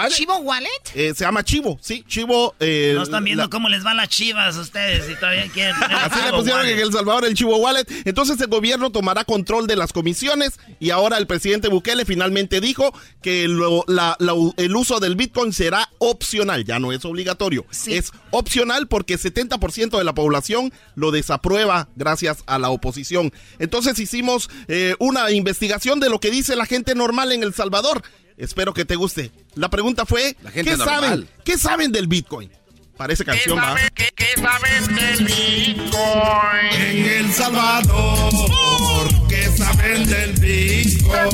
¿Chivo 0.10 0.38
Wallet? 0.38 0.70
Eh, 0.94 1.14
se 1.16 1.24
llama 1.24 1.44
Chivo, 1.44 1.78
sí, 1.82 2.04
Chivo. 2.08 2.56
Eh, 2.60 2.94
no 2.96 3.04
están 3.04 3.24
viendo 3.24 3.50
cómo 3.50 3.70
les 3.70 3.84
van 3.84 3.98
las 3.98 4.10
chivas 4.10 4.56
a 4.56 4.62
ustedes 4.62 5.10
y 5.10 5.16
todavía 5.16 5.48
quieren 5.54 5.76
Así 5.76 6.20
le 6.24 6.32
pusieron 6.32 6.66
en 6.66 6.80
El 6.80 6.92
Salvador 6.92 7.26
el 7.26 7.34
Chivo 7.34 7.58
Wallet. 7.58 7.86
Entonces 8.06 8.40
el 8.42 8.48
gobierno 8.48 8.92
tomará 8.92 9.24
control 9.24 9.68
de 9.68 9.76
las 9.76 9.94
comisiones 9.94 10.60
y 10.80 10.90
ahora 10.90 11.18
el 11.18 11.28
presidente 11.28 11.68
Bukele 11.68 12.06
finalmente 12.06 12.62
dijo 12.62 12.94
que 13.22 13.44
el 13.44 14.76
uso 14.76 15.00
del 15.00 15.16
Bitcoin 15.16 15.54
será 15.54 15.90
opcional, 16.00 16.66
ya 16.66 16.80
no 16.80 16.92
es 16.92 17.06
obligatorio. 17.06 17.66
Es 17.88 18.12
opcional 18.32 18.88
porque 18.88 19.18
70% 19.18 19.98
de 19.98 20.04
la 20.04 20.14
población 20.14 20.72
lo 20.96 21.12
desaprueba 21.12 21.90
gracias 21.96 22.44
a 22.46 22.60
la 22.60 22.70
oposición. 22.70 23.34
Entonces 23.60 24.00
hicimos 24.00 24.50
eh, 24.68 24.96
una 25.00 25.32
investigación 25.32 26.00
de 26.00 26.10
lo 26.10 26.20
que 26.20 26.32
dice 26.32 26.56
la 26.56 26.66
gente 26.66 26.96
normal 26.96 27.32
en 27.32 27.44
El 27.44 27.54
Salvador. 27.54 28.04
Espero 28.40 28.74
que 28.74 28.86
te 28.86 28.96
guste. 28.96 29.32
La 29.56 29.70
pregunta 29.70 30.06
fue, 30.06 30.36
¿qué 30.54 30.78
saben? 30.78 31.28
¿Qué 31.44 31.58
saben 31.58 31.92
del 31.92 32.08
Bitcoin? 32.08 32.50
Parece 32.96 33.26
canción 33.26 33.60
¿Qué 33.60 33.62
más. 33.62 33.82
¿qué, 33.94 34.10
¿Qué 34.16 34.42
saben 34.42 34.96
del 34.96 35.26
Bitcoin? 35.26 36.72
En 36.72 37.06
El 37.06 37.34
Salvador, 37.34 39.28
¿qué 39.28 39.44
saben 39.58 40.10
del 40.10 40.34
Bitcoin? 40.34 41.30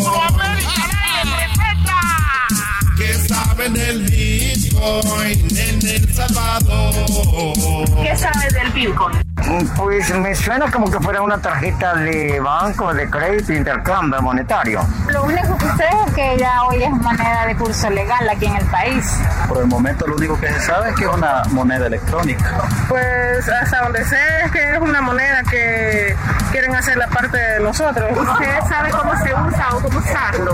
¿Qué 2.97 3.13
saben 3.27 3.73
del 3.73 4.01
Bitcoin 4.03 5.57
en 5.57 5.87
El 5.87 6.13
Salvador? 6.13 7.05
¿Qué 8.03 8.17
sabes 8.17 8.53
del 8.53 8.71
Bitcoin? 8.71 9.24
Pues 9.77 10.13
me 10.15 10.33
suena 10.33 10.71
como 10.71 10.89
que 10.89 10.99
fuera 10.99 11.21
una 11.21 11.37
tarjeta 11.37 11.93
de 11.95 12.39
banco, 12.39 12.93
de 12.93 13.09
crédito, 13.09 13.53
intercambio 13.53 14.21
monetario. 14.21 14.81
Lo 15.07 15.23
único 15.23 15.55
que 15.57 15.65
sé 15.77 15.87
es 16.07 16.13
que 16.13 16.37
ya 16.37 16.63
hoy 16.63 16.83
es 16.83 16.89
moneda 16.89 17.45
de 17.45 17.55
curso 17.55 17.89
legal 17.89 18.27
aquí 18.27 18.45
en 18.45 18.55
el 18.55 18.65
país. 18.65 19.05
Por 19.47 19.59
el 19.59 19.67
momento 19.67 20.07
lo 20.07 20.15
único 20.15 20.39
que 20.39 20.51
se 20.51 20.59
sabe 20.61 20.89
es 20.89 20.95
que 20.95 21.03
es 21.05 21.11
una 21.11 21.43
moneda 21.51 21.85
electrónica. 21.85 22.61
Pues 22.89 23.47
hasta 23.47 23.83
donde 23.83 24.03
sé 24.05 24.17
es 24.45 24.51
que 24.51 24.73
es 24.73 24.79
una 24.79 25.01
moneda 25.01 25.43
que 25.43 26.15
quieren 26.51 26.75
hacer 26.75 26.97
la 26.97 27.07
parte 27.07 27.37
de 27.37 27.59
nosotros. 27.59 28.17
¿Usted 28.17 28.59
sabe 28.67 28.89
cómo 28.89 29.15
se 29.17 29.33
usa 29.33 29.67
o 29.73 29.79
cómo 29.79 29.99
usarlo? 29.99 30.51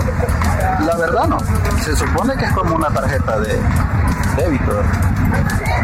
La 0.80 0.96
verdad 0.96 1.28
no. 1.28 1.38
Se 1.82 1.96
supone 1.96 2.36
que 2.36 2.44
es 2.44 2.52
como 2.52 2.76
una 2.76 2.90
tarjeta 2.90 3.40
de 3.40 3.58
débito. 4.36 4.82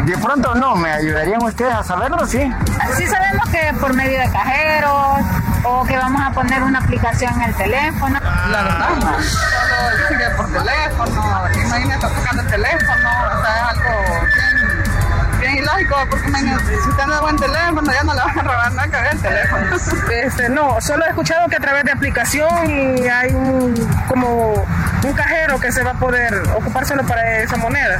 De 0.05 0.17
pronto 0.17 0.55
no, 0.55 0.75
¿me 0.75 0.91
ayudarían 0.91 1.43
ustedes 1.43 1.73
a 1.73 1.83
saberlo? 1.83 2.25
Sí. 2.25 2.51
Sí 2.97 3.07
sabemos 3.07 3.49
que 3.49 3.73
por 3.79 3.93
medio 3.93 4.19
de 4.19 4.29
cajeros 4.31 5.25
o 5.63 5.85
que 5.85 5.97
vamos 5.97 6.21
a 6.21 6.31
poner 6.31 6.63
una 6.63 6.79
aplicación 6.79 7.33
en 7.35 7.49
el 7.49 7.55
teléfono. 7.55 8.19
La 8.49 8.63
verdad 8.63 8.89
no. 8.95 9.01
Solo 9.01 10.07
sigue 10.07 10.29
por 10.37 10.51
teléfono, 10.51 11.43
imagínate 11.65 12.07
tocando 12.07 12.41
el 12.41 12.47
teléfono, 12.47 13.09
o 13.09 13.43
sea, 13.43 13.55
es 13.55 13.77
algo 13.77 14.25
bien, 14.35 15.39
bien 15.39 15.57
ilógico, 15.57 15.95
porque 16.09 16.27
imagínate, 16.27 16.65
si 16.65 16.89
usted 16.89 17.05
no 17.05 17.21
buen 17.21 17.35
teléfono, 17.37 17.91
ya 17.91 18.03
no 18.03 18.13
le 18.13 18.21
van 18.21 18.39
a 18.39 18.41
robar 18.41 18.73
nada 18.73 18.87
que 18.87 18.97
ver 18.97 19.13
el 19.13 19.21
teléfono. 19.21 19.75
Este, 20.11 20.49
no, 20.49 20.81
solo 20.81 21.05
he 21.05 21.09
escuchado 21.09 21.47
que 21.49 21.55
a 21.57 21.59
través 21.59 21.83
de 21.83 21.91
aplicación 21.91 22.69
y 22.69 23.07
hay 23.07 23.33
un, 23.33 23.73
como 24.07 24.53
un 25.03 25.13
cajero 25.13 25.59
que 25.59 25.71
se 25.71 25.83
va 25.83 25.91
a 25.91 25.99
poder 25.99 26.33
ocupar 26.55 26.85
solo 26.85 27.05
para 27.05 27.39
esa 27.39 27.57
moneda. 27.57 27.99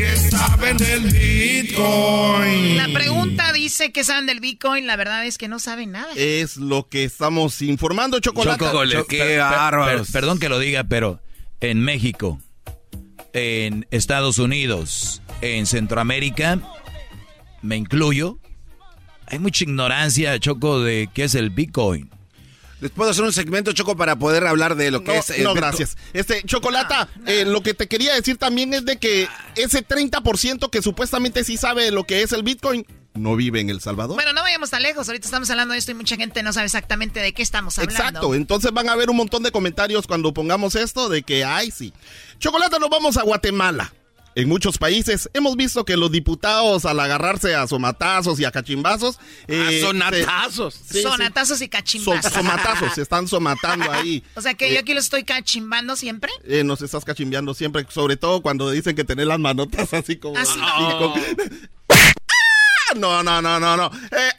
¿Qué 0.00 0.16
saben 0.16 0.78
del 0.78 1.10
Bitcoin? 1.10 2.78
La 2.78 2.88
pregunta 2.88 3.52
dice 3.52 3.92
que 3.92 4.02
saben 4.02 4.24
del 4.24 4.40
Bitcoin, 4.40 4.86
la 4.86 4.96
verdad 4.96 5.26
es 5.26 5.36
que 5.36 5.46
no 5.46 5.58
saben 5.58 5.92
nada. 5.92 6.10
Es 6.16 6.56
lo 6.56 6.88
que 6.88 7.04
estamos 7.04 7.60
informando, 7.60 8.18
Chocolate. 8.18 8.58
Qué 9.06 9.18
per- 9.18 9.98
per- 9.98 10.06
perdón 10.10 10.38
que 10.38 10.48
lo 10.48 10.58
diga, 10.58 10.84
pero 10.84 11.20
en 11.60 11.80
México, 11.80 12.40
en 13.34 13.86
Estados 13.90 14.38
Unidos, 14.38 15.20
en 15.42 15.66
Centroamérica, 15.66 16.58
me 17.60 17.76
incluyo, 17.76 18.38
hay 19.26 19.38
mucha 19.38 19.64
ignorancia, 19.64 20.38
Choco, 20.40 20.80
de 20.80 21.10
qué 21.12 21.24
es 21.24 21.34
el 21.34 21.50
Bitcoin. 21.50 22.08
Les 22.80 22.90
puedo 22.90 23.10
hacer 23.10 23.24
un 23.24 23.32
segmento, 23.32 23.72
Choco, 23.72 23.96
para 23.96 24.16
poder 24.16 24.46
hablar 24.46 24.74
de 24.74 24.90
lo 24.90 25.04
que 25.04 25.18
es... 25.18 25.38
no, 25.40 25.54
gracias. 25.54 25.96
Este, 26.12 26.42
Chocolata, 26.44 27.08
eh, 27.26 27.44
lo 27.44 27.62
que 27.62 27.74
te 27.74 27.88
quería 27.88 28.14
decir 28.14 28.38
también 28.38 28.72
es 28.74 28.84
de 28.84 28.96
que 28.96 29.28
ese 29.56 29.86
30% 29.86 30.70
que 30.70 30.82
supuestamente 30.82 31.44
sí 31.44 31.56
sabe 31.56 31.90
lo 31.90 32.04
que 32.04 32.22
es 32.22 32.32
el 32.32 32.42
Bitcoin, 32.42 32.86
no 33.14 33.36
vive 33.36 33.60
en 33.60 33.70
El 33.70 33.80
Salvador. 33.80 34.14
Bueno, 34.14 34.32
no 34.32 34.42
vayamos 34.42 34.70
tan 34.70 34.82
lejos. 34.82 35.08
Ahorita 35.08 35.26
estamos 35.26 35.50
hablando 35.50 35.72
de 35.72 35.78
esto 35.78 35.90
y 35.90 35.94
mucha 35.94 36.16
gente 36.16 36.42
no 36.42 36.52
sabe 36.52 36.66
exactamente 36.66 37.20
de 37.20 37.32
qué 37.32 37.42
estamos 37.42 37.78
hablando. 37.78 38.02
Exacto. 38.02 38.34
Entonces 38.34 38.72
van 38.72 38.88
a 38.88 38.92
haber 38.92 39.10
un 39.10 39.16
montón 39.16 39.42
de 39.42 39.50
comentarios 39.50 40.06
cuando 40.06 40.32
pongamos 40.32 40.74
esto 40.76 41.08
de 41.08 41.22
que, 41.22 41.44
ay, 41.44 41.70
sí. 41.70 41.92
Chocolata, 42.38 42.78
nos 42.78 42.88
vamos 42.88 43.16
a 43.16 43.22
Guatemala. 43.22 43.92
En 44.34 44.48
muchos 44.48 44.78
países 44.78 45.28
hemos 45.34 45.56
visto 45.56 45.84
que 45.84 45.96
los 45.96 46.12
diputados 46.12 46.84
al 46.84 47.00
agarrarse 47.00 47.54
a 47.54 47.66
somatazos 47.66 48.38
y 48.38 48.44
a 48.44 48.52
cachimbazos... 48.52 49.18
Eh, 49.48 49.80
sonatazos. 49.82 50.74
sonatazos 51.02 51.60
y 51.62 51.68
cachimbazos. 51.68 52.32
somatazos, 52.32 52.94
se 52.94 53.02
están 53.02 53.26
somatando 53.26 53.90
ahí. 53.92 54.22
O 54.36 54.40
sea 54.40 54.54
que 54.54 54.72
yo 54.72 54.80
aquí 54.80 54.94
los 54.94 55.04
estoy 55.04 55.24
cachimbando 55.24 55.96
siempre. 55.96 56.30
Eh, 56.44 56.62
nos 56.62 56.80
estás 56.80 57.04
cachimbeando 57.04 57.54
siempre, 57.54 57.86
sobre 57.90 58.16
todo 58.16 58.40
cuando 58.40 58.70
dicen 58.70 58.94
que 58.94 59.04
tenés 59.04 59.26
las 59.26 59.40
manotas 59.40 59.92
así 59.94 60.16
como... 60.16 60.36
Así 60.36 60.58
como... 60.98 61.14
No, 62.96 63.22
no, 63.22 63.40
no, 63.40 63.60
no, 63.60 63.76
no. 63.76 63.86
Eh, 63.86 64.30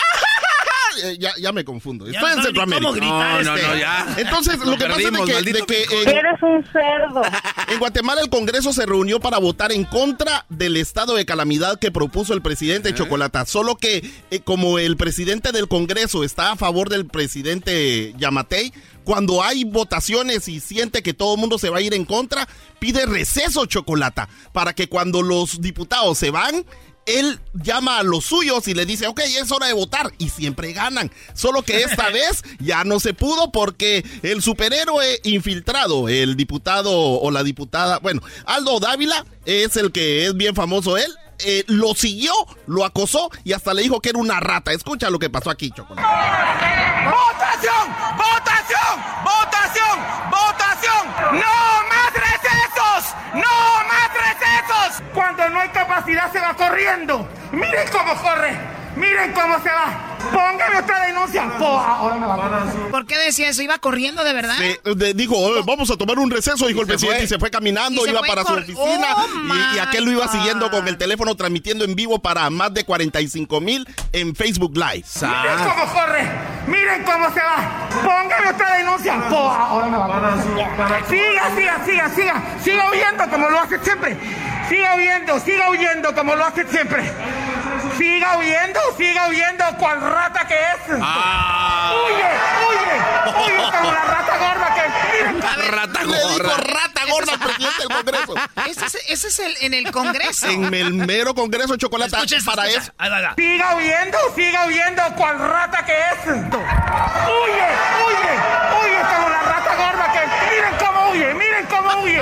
eh, 1.03 1.17
ya, 1.19 1.31
ya 1.39 1.51
me 1.51 1.63
confundo. 1.63 2.07
Estoy 2.07 2.31
en 2.31 2.43
Centroamérica. 2.43 2.87
¿Cómo 2.87 2.93
gritar 2.93 3.43
no, 3.43 3.51
no, 3.51 3.51
no, 3.51 3.55
este. 3.55 3.79
ya. 3.79 4.15
Entonces, 4.17 4.59
lo 4.59 4.77
que 4.77 4.85
pasa 4.85 5.01
es 5.01 5.43
que, 5.43 5.51
de 5.51 5.61
que 5.65 5.83
en, 5.83 6.09
Eres 6.09 6.41
un 6.41 6.63
cerdo. 6.71 7.21
en 7.67 7.79
Guatemala 7.79 8.21
el 8.21 8.29
Congreso 8.29 8.73
se 8.73 8.85
reunió 8.85 9.19
para 9.19 9.37
votar 9.39 9.71
en 9.71 9.83
contra 9.85 10.45
del 10.49 10.77
estado 10.77 11.15
de 11.15 11.25
calamidad 11.25 11.79
que 11.79 11.91
propuso 11.91 12.33
el 12.33 12.41
presidente 12.41 12.93
Chocolata. 12.93 13.45
Solo 13.45 13.75
que 13.75 14.09
eh, 14.31 14.39
como 14.41 14.79
el 14.79 14.97
presidente 14.97 15.51
del 15.51 15.67
Congreso 15.67 16.23
está 16.23 16.51
a 16.51 16.55
favor 16.55 16.89
del 16.89 17.05
presidente 17.05 18.13
Yamatei, 18.17 18.73
cuando 19.03 19.43
hay 19.43 19.63
votaciones 19.63 20.47
y 20.47 20.59
siente 20.59 21.01
que 21.01 21.13
todo 21.13 21.35
el 21.35 21.39
mundo 21.39 21.57
se 21.57 21.69
va 21.69 21.79
a 21.79 21.81
ir 21.81 21.93
en 21.93 22.05
contra, 22.05 22.47
pide 22.79 23.05
receso 23.05 23.65
Chocolata 23.65 24.29
para 24.53 24.73
que 24.73 24.87
cuando 24.87 25.21
los 25.21 25.61
diputados 25.61 26.17
se 26.17 26.29
van, 26.29 26.65
él 27.05 27.39
llama 27.53 27.97
a 27.99 28.03
los 28.03 28.25
suyos 28.25 28.67
y 28.67 28.73
le 28.73 28.85
dice, 28.85 29.07
ok, 29.07 29.19
es 29.21 29.51
hora 29.51 29.67
de 29.67 29.73
votar. 29.73 30.11
Y 30.17 30.29
siempre 30.29 30.71
ganan. 30.73 31.11
Solo 31.33 31.63
que 31.63 31.81
esta 31.83 32.09
vez 32.11 32.43
ya 32.59 32.83
no 32.83 32.99
se 32.99 33.13
pudo 33.13 33.51
porque 33.51 34.05
el 34.21 34.41
superhéroe 34.41 35.19
infiltrado, 35.23 36.09
el 36.09 36.35
diputado 36.35 36.91
o 36.93 37.31
la 37.31 37.43
diputada, 37.43 37.99
bueno, 37.99 38.21
Aldo 38.45 38.79
Dávila 38.79 39.25
es 39.45 39.75
el 39.77 39.91
que 39.91 40.25
es 40.27 40.35
bien 40.35 40.55
famoso 40.55 40.97
él. 40.97 41.11
eh, 41.43 41.63
lo 41.67 41.95
siguió, 41.95 42.31
lo 42.67 42.85
acosó 42.85 43.31
y 43.43 43.53
hasta 43.53 43.73
le 43.73 43.81
dijo 43.81 43.99
que 43.99 44.09
era 44.09 44.19
una 44.19 44.39
rata. 44.39 44.71
Escucha 44.71 45.09
lo 45.09 45.17
que 45.17 45.29
pasó 45.29 45.49
aquí, 45.49 45.71
Chocolate. 45.71 46.07
¡Votación! 47.09 47.87
¡Votación! 48.15 48.93
¡Votación! 49.23 49.99
¡Votación! 50.29 51.07
¡No 51.33 51.87
más 51.89 52.13
recesos! 52.13 53.15
¡No 53.33 53.70
no 55.49 55.59
hay 55.59 55.69
capacidad 55.69 56.31
se 56.31 56.39
va 56.39 56.53
corriendo. 56.53 57.27
Miren 57.51 57.87
cómo 57.91 58.13
corre. 58.15 58.55
Miren 58.95 59.31
cómo 59.33 59.57
se 59.61 59.69
va. 59.69 60.07
Póngame 60.31 60.77
otra 60.79 61.05
denuncia. 61.05 61.49
Po, 61.57 61.65
ahora 61.65 62.15
me 62.15 62.27
va 62.27 62.35
a 62.35 62.37
correr. 62.37 62.91
¿Por 62.91 63.05
qué 63.07 63.17
decía 63.17 63.49
eso? 63.49 63.61
¿Iba 63.61 63.77
corriendo 63.79 64.23
de 64.23 64.33
verdad? 64.33 64.57
De- 64.95 65.13
dijo, 65.13 65.35
"Eh, 65.57 65.61
vamos 65.65 65.89
a 65.89 65.97
tomar 65.97 66.19
un 66.19 66.29
receso, 66.29 66.67
dijo 66.67 66.81
el 66.81 66.85
se 66.87 66.91
presidente, 66.93 67.17
fue. 67.19 67.25
y 67.25 67.27
se 67.27 67.39
fue 67.39 67.49
caminando, 67.49 68.03
se 68.03 68.09
iba 68.11 68.19
fue 68.19 68.27
para 68.27 68.43
su 68.43 68.53
oficina, 68.53 69.07
Oh, 69.15 69.27
y, 69.73 69.75
y 69.77 69.79
aquel 69.79 70.05
lo 70.05 70.11
iba 70.11 70.27
siguiendo 70.27 70.69
con 70.69 70.87
el 70.87 70.97
teléfono 70.97 71.35
transmitiendo 71.35 71.85
en 71.85 71.95
vivo 71.95 72.19
para 72.19 72.49
más 72.49 72.73
de 72.73 72.83
45 72.85 73.61
mil 73.61 73.87
en 74.13 74.35
Facebook 74.35 74.73
Live. 74.75 75.05
Miren 75.21 75.57
cómo 75.69 75.93
corre. 75.93 76.29
Miren 76.67 77.03
cómo 77.03 77.31
se 77.33 77.39
va. 77.39 77.87
Póngame 78.03 78.49
otra 78.53 78.75
denuncia. 78.77 79.29
Po, 79.29 79.35
ahora 79.37 79.87
me 79.87 79.97
va 79.97 80.05
a. 80.05 81.07
Siga, 81.09 81.55
siga, 81.55 81.85
siga, 81.85 82.09
siga. 82.09 82.43
Siga 82.63 82.89
huyendo 82.91 83.29
como 83.29 83.49
lo 83.49 83.59
hace 83.59 83.79
siempre. 83.79 84.17
Siga 84.69 84.95
huyendo, 84.95 85.39
siga 85.39 85.69
huyendo 85.69 86.13
como 86.15 86.35
lo 86.35 86.45
hace 86.45 86.65
siempre. 86.67 87.11
Siga 87.97 88.37
huyendo, 88.37 88.79
siga 88.97 89.27
huyendo 89.27 89.65
cual 89.77 90.01
rata 90.01 90.47
que 90.47 90.55
es. 90.55 90.99
Ah. 91.01 91.93
Huye, 92.05 92.29
huye, 92.67 93.55
huye 93.55 93.71
como 93.71 93.91
la 93.91 94.03
rata 94.03 94.37
gorda 94.37 94.73
que 94.75 94.81
es. 94.85 95.71
Rata 95.71 96.03
Le 96.03 96.07
dijo 96.17 96.29
gorda. 96.29 96.57
rata 96.57 97.01
gorda 97.09 97.33
al 97.33 97.39
presidente 97.39 97.81
del 97.81 97.89
Congreso. 97.89 98.35
Ese 98.67 98.85
es, 98.85 98.95
ese 99.09 99.27
es 99.27 99.39
el, 99.39 99.55
en 99.61 99.73
el 99.73 99.91
Congreso. 99.91 100.47
En 100.47 100.73
el 100.73 100.93
mero 100.93 101.33
Congreso 101.35 101.73
de 101.73 101.77
Chocolate 101.79 102.15
Escucha 102.15 102.37
esto, 102.37 102.51
para 102.51 102.67
escucha. 102.67 102.83
eso. 102.85 102.93
Ahí 102.97 103.09
va, 103.09 103.17
ahí 103.17 103.23
va. 103.23 103.33
Siga 103.35 103.75
huyendo, 103.75 104.17
siga 104.35 104.65
huyendo 104.65 105.03
cual 105.15 105.39
rata 105.39 105.85
que 105.85 105.93
es. 105.93 106.27
Huye, 106.27 107.67
huye, 108.05 108.33
huye 108.81 109.01
como 109.15 109.29
la 109.29 109.41
rata 109.41 109.75
gorda 109.75 110.11
que 110.13 110.19
es. 110.23 110.60
Miren 111.11 111.11
cómo 111.11 111.11
huye, 111.11 111.33
miren 111.33 111.65
cómo 111.67 112.03
huye. 112.03 112.21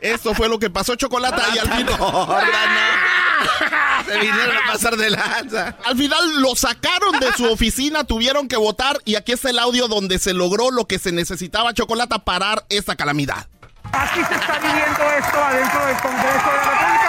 Eso 0.00 0.34
fue 0.34 0.48
lo 0.48 0.58
que 0.58 0.70
pasó 0.70 0.94
Chocolate 0.96 1.42
y 1.54 1.58
al 1.58 1.70
final. 1.70 1.96
Se 4.06 4.18
vinieron 4.18 4.56
a 4.56 4.72
pasar 4.72 4.96
de 4.96 5.10
lanza. 5.10 5.76
Al 5.84 5.96
final 5.96 6.40
lo 6.40 6.54
sacaron 6.54 7.18
de 7.20 7.32
su 7.32 7.44
oficina, 7.52 8.04
tuvieron 8.04 8.48
que 8.48 8.56
votar 8.56 8.98
y 9.04 9.16
aquí 9.16 9.32
está 9.32 9.50
el 9.50 9.58
audio 9.58 9.88
donde 9.88 10.18
se 10.18 10.34
logró 10.34 10.70
lo 10.70 10.86
que 10.86 10.98
se 10.98 11.12
necesitaba 11.12 11.74
Chocolata 11.74 12.18
parar 12.20 12.64
esta 12.68 12.96
calamidad. 12.96 13.46
Aquí 13.92 14.20
se 14.24 14.34
está 14.34 14.58
viviendo 14.58 15.02
esto 15.18 15.44
adentro 15.44 15.86
del 15.86 15.96
Congreso 15.96 16.50
de 16.50 16.56
la 16.56 16.70
República. 16.70 17.08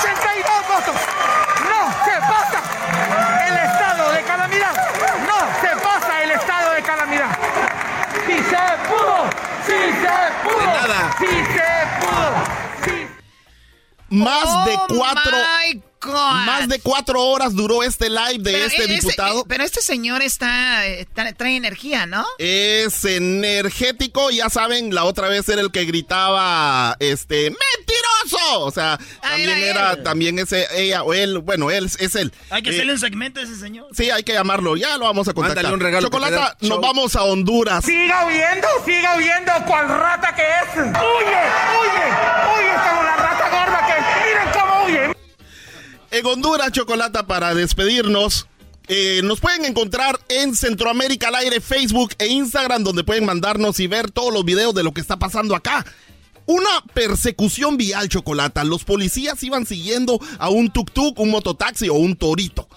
82 0.00 0.68
votos. 0.68 1.00
No 1.70 1.80
se 2.04 2.20
pasa 2.20 3.46
el 3.46 3.56
estado 3.56 4.12
de 4.12 4.22
calamidad. 4.22 4.74
No 5.26 5.38
se 5.60 5.76
pasa 5.82 6.22
el 6.22 6.30
estado 6.32 6.72
de 6.72 6.82
calamidad. 6.82 7.38
Si 8.26 8.32
se 8.32 8.66
pudo, 8.88 9.30
si 9.66 9.72
se 9.72 10.16
pudo, 10.42 10.72
De 10.72 10.75
nada. 10.88 11.16
si 11.18 11.26
se 11.26 11.70
pudo. 12.00 12.30
Sí. 12.84 13.08
Más 14.08 14.44
Oh 14.46 14.64
de 14.64 14.96
cuatro, 14.96 15.36
my 15.36 15.82
God. 16.06 16.46
más 16.46 16.68
de 16.68 16.80
cuatro 16.80 17.22
horas 17.22 17.54
duró 17.54 17.82
este 17.82 18.08
live 18.08 18.38
de 18.38 18.52
Pero 18.52 18.64
este 18.66 18.84
ese- 18.84 18.92
diputado. 18.94 19.40
eh, 19.40 19.44
pero 19.48 19.64
este 19.64 19.80
señor 19.82 20.22
está, 20.22 20.86
eh, 20.86 21.06
tra- 21.14 21.36
trae 21.36 21.56
energía, 21.56 22.06
¿no? 22.06 22.24
Es 22.38 23.04
energético, 23.04 24.30
ya 24.30 24.48
saben, 24.50 24.94
la 24.94 25.04
otra 25.04 25.28
vez 25.28 25.48
era 25.48 25.60
el 25.60 25.70
que 25.70 25.84
gritaba, 25.84 26.96
este, 27.00 27.50
mentiroso. 27.50 28.60
O 28.60 28.70
sea, 28.70 28.98
Ah, 29.22 29.30
también 29.30 29.58
era 29.58 30.02
también 30.02 30.38
ese, 30.38 30.66
ella 30.74 31.02
o 31.02 31.12
él, 31.14 31.38
bueno, 31.38 31.70
él 31.70 31.86
es 31.98 32.14
él. 32.14 32.32
Hay 32.50 32.62
que 32.62 32.70
Eh, 32.70 32.74
hacerle 32.74 32.92
un 32.94 32.98
segmento 32.98 33.40
a 33.40 33.42
ese 33.42 33.56
señor. 33.56 33.86
Sí, 33.96 34.10
hay 34.10 34.22
que 34.22 34.32
llamarlo, 34.32 34.76
ya 34.76 34.96
lo 34.98 35.04
vamos 35.06 35.28
a 35.28 35.32
contactar. 35.34 35.64
Mándale 35.64 35.74
un 35.74 35.80
regalo 35.80 36.06
Chocolata, 36.08 36.56
nos 36.60 36.70
show. 36.70 36.80
vamos 36.80 37.16
a 37.16 37.22
Honduras. 37.24 37.84
Siga 37.84 38.26
huyendo, 38.26 38.68
siga 38.84 39.16
huyendo 39.16 39.52
cual 39.66 39.88
rata 39.88 40.34
que 40.34 40.42
es. 40.42 40.76
Huye, 40.76 41.42
huye, 41.80 42.06
huye 42.54 42.74
En 46.10 46.26
Honduras, 46.26 46.72
Chocolata, 46.72 47.26
para 47.26 47.54
despedirnos. 47.54 48.46
eh, 48.88 49.20
nos 49.24 49.40
pueden 49.40 49.64
encontrar 49.64 50.20
en 50.28 50.54
Centroamérica 50.54 51.28
al 51.28 51.34
aire, 51.34 51.60
Facebook 51.60 52.14
e 52.18 52.28
Instagram, 52.28 52.84
donde 52.84 53.02
pueden 53.02 53.26
mandarnos 53.26 53.80
y 53.80 53.88
ver 53.88 54.12
todos 54.12 54.32
los 54.32 54.44
videos 54.44 54.74
de 54.74 54.84
lo 54.84 54.92
que 54.92 55.00
está 55.00 55.18
pasando 55.18 55.56
acá. 55.56 55.84
Una 56.46 56.70
persecución 56.94 57.76
vial, 57.76 58.08
Chocolata. 58.08 58.62
Los 58.62 58.84
policías 58.84 59.42
iban 59.42 59.66
siguiendo 59.66 60.20
a 60.38 60.48
un 60.48 60.72
tuk-tuk, 60.72 61.18
un 61.18 61.30
mototaxi 61.30 61.88
o 61.88 61.94
un 61.94 62.14
torito. 62.14 62.68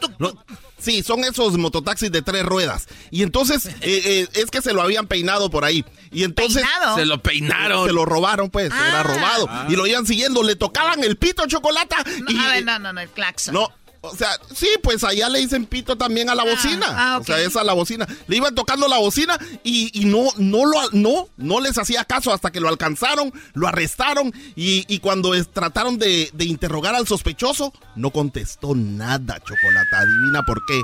Sí, 0.80 1.04
son 1.04 1.24
esos 1.24 1.58
mototaxis 1.58 2.12
de 2.12 2.22
tres 2.22 2.44
ruedas. 2.46 2.88
Y 3.12 3.24
entonces, 3.24 3.66
eh, 3.68 3.76
eh, 3.82 4.28
es 4.34 4.46
que 4.52 4.62
se 4.62 4.74
lo 4.74 4.82
habían 4.82 5.08
peinado 5.08 5.50
por 5.50 5.66
ahí. 5.66 5.86
Y 6.12 6.24
entonces... 6.24 6.64
¿Peinado? 6.64 6.96
Se 6.96 7.06
lo 7.06 7.22
peinaron. 7.22 7.86
Se 7.88 7.94
lo 7.94 8.06
robaron, 8.06 8.50
pues, 8.50 8.72
Ah. 8.74 8.88
era 8.90 9.04
robado. 9.04 9.50
Y 9.70 9.76
lo 9.76 9.86
iban 9.88 10.06
siguiendo, 10.06 10.42
le 10.44 10.56
tocaban 10.56 11.04
el 11.04 11.18
pito, 11.18 11.46
Chocolata. 11.48 11.98
No, 12.22 12.32
y, 12.32 12.38
a 12.40 12.48
ver, 12.48 12.66
no, 12.66 12.80
no, 12.80 12.94
no, 12.94 13.02
el 13.02 13.10
claxon. 13.10 13.54
no, 13.54 13.72
o 14.02 14.16
sea, 14.16 14.30
sí, 14.56 14.68
pues 14.82 15.04
allá 15.04 15.28
le 15.30 15.40
dicen 15.40 15.66
pito 15.66 15.98
también 15.98 16.30
a 16.30 16.36
la 16.36 16.44
bocina. 16.44 16.86
ah, 16.90 17.18
ok. 17.18 17.22
O 17.22 17.26
sea, 17.26 17.40
es 17.42 17.56
a 17.58 17.64
la 17.64 17.74
bocina. 17.74 18.08
Le 18.28 18.38
iban 18.38 18.56
tocando 18.56 18.88
la 18.88 18.98
bocina 18.98 19.38
y, 19.64 19.92
y 20.00 20.06
no, 20.06 20.26
no 20.38 20.66
lo, 20.66 20.90
no, 20.94 21.28
no 21.38 21.60
les 21.60 21.78
hacía 21.78 22.06
caso 22.06 22.32
hasta 22.34 22.52
que 22.52 22.60
lo 22.62 22.70
alcanzaron, 22.70 23.34
lo 23.54 23.68
arrestaron 23.68 24.34
y, 24.56 24.86
y 24.88 25.00
cuando 25.00 25.34
es- 25.36 25.50
trataron 25.52 25.98
de, 25.98 26.30
de 26.34 26.46
interrogar 26.46 26.96
al 26.96 27.08
sospechoso, 27.08 27.74
no 27.96 28.12
contestó 28.12 28.74
nada, 28.76 29.40
Chocolata. 29.40 30.00
Adivina 30.00 30.44
por 30.46 30.66
qué. 30.66 30.82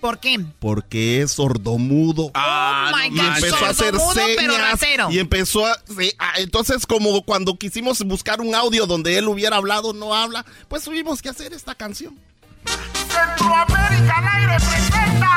¿Por 0.00 0.20
qué? 0.20 0.38
Porque 0.60 1.22
es 1.22 1.32
sordomudo. 1.32 2.30
Ah, 2.34 2.92
Oh 2.92 2.96
my 2.96 3.08
God. 3.10 3.16
Y 3.16 3.20
empezó 3.26 3.56
a 3.64 3.68
hacer 3.70 3.94
Sordomudo, 3.96 4.14
pero 4.36 4.52
señas 4.54 4.70
ratero. 4.70 5.10
y 5.10 5.18
empezó 5.18 5.66
a 5.66 5.74
sí, 5.98 6.12
ah, 6.20 6.34
entonces 6.38 6.86
como 6.86 7.22
cuando 7.24 7.56
quisimos 7.58 8.02
buscar 8.04 8.40
un 8.40 8.54
audio 8.54 8.86
donde 8.86 9.18
él 9.18 9.26
hubiera 9.28 9.56
hablado 9.56 9.92
no 9.92 10.14
habla 10.14 10.44
pues 10.68 10.84
tuvimos 10.84 11.20
que 11.20 11.28
hacer 11.30 11.52
esta 11.52 11.74
canción 11.74 12.16
Centroamérica 12.64 14.18
al 14.18 14.28
aire 14.36 14.56
presenta. 14.56 15.30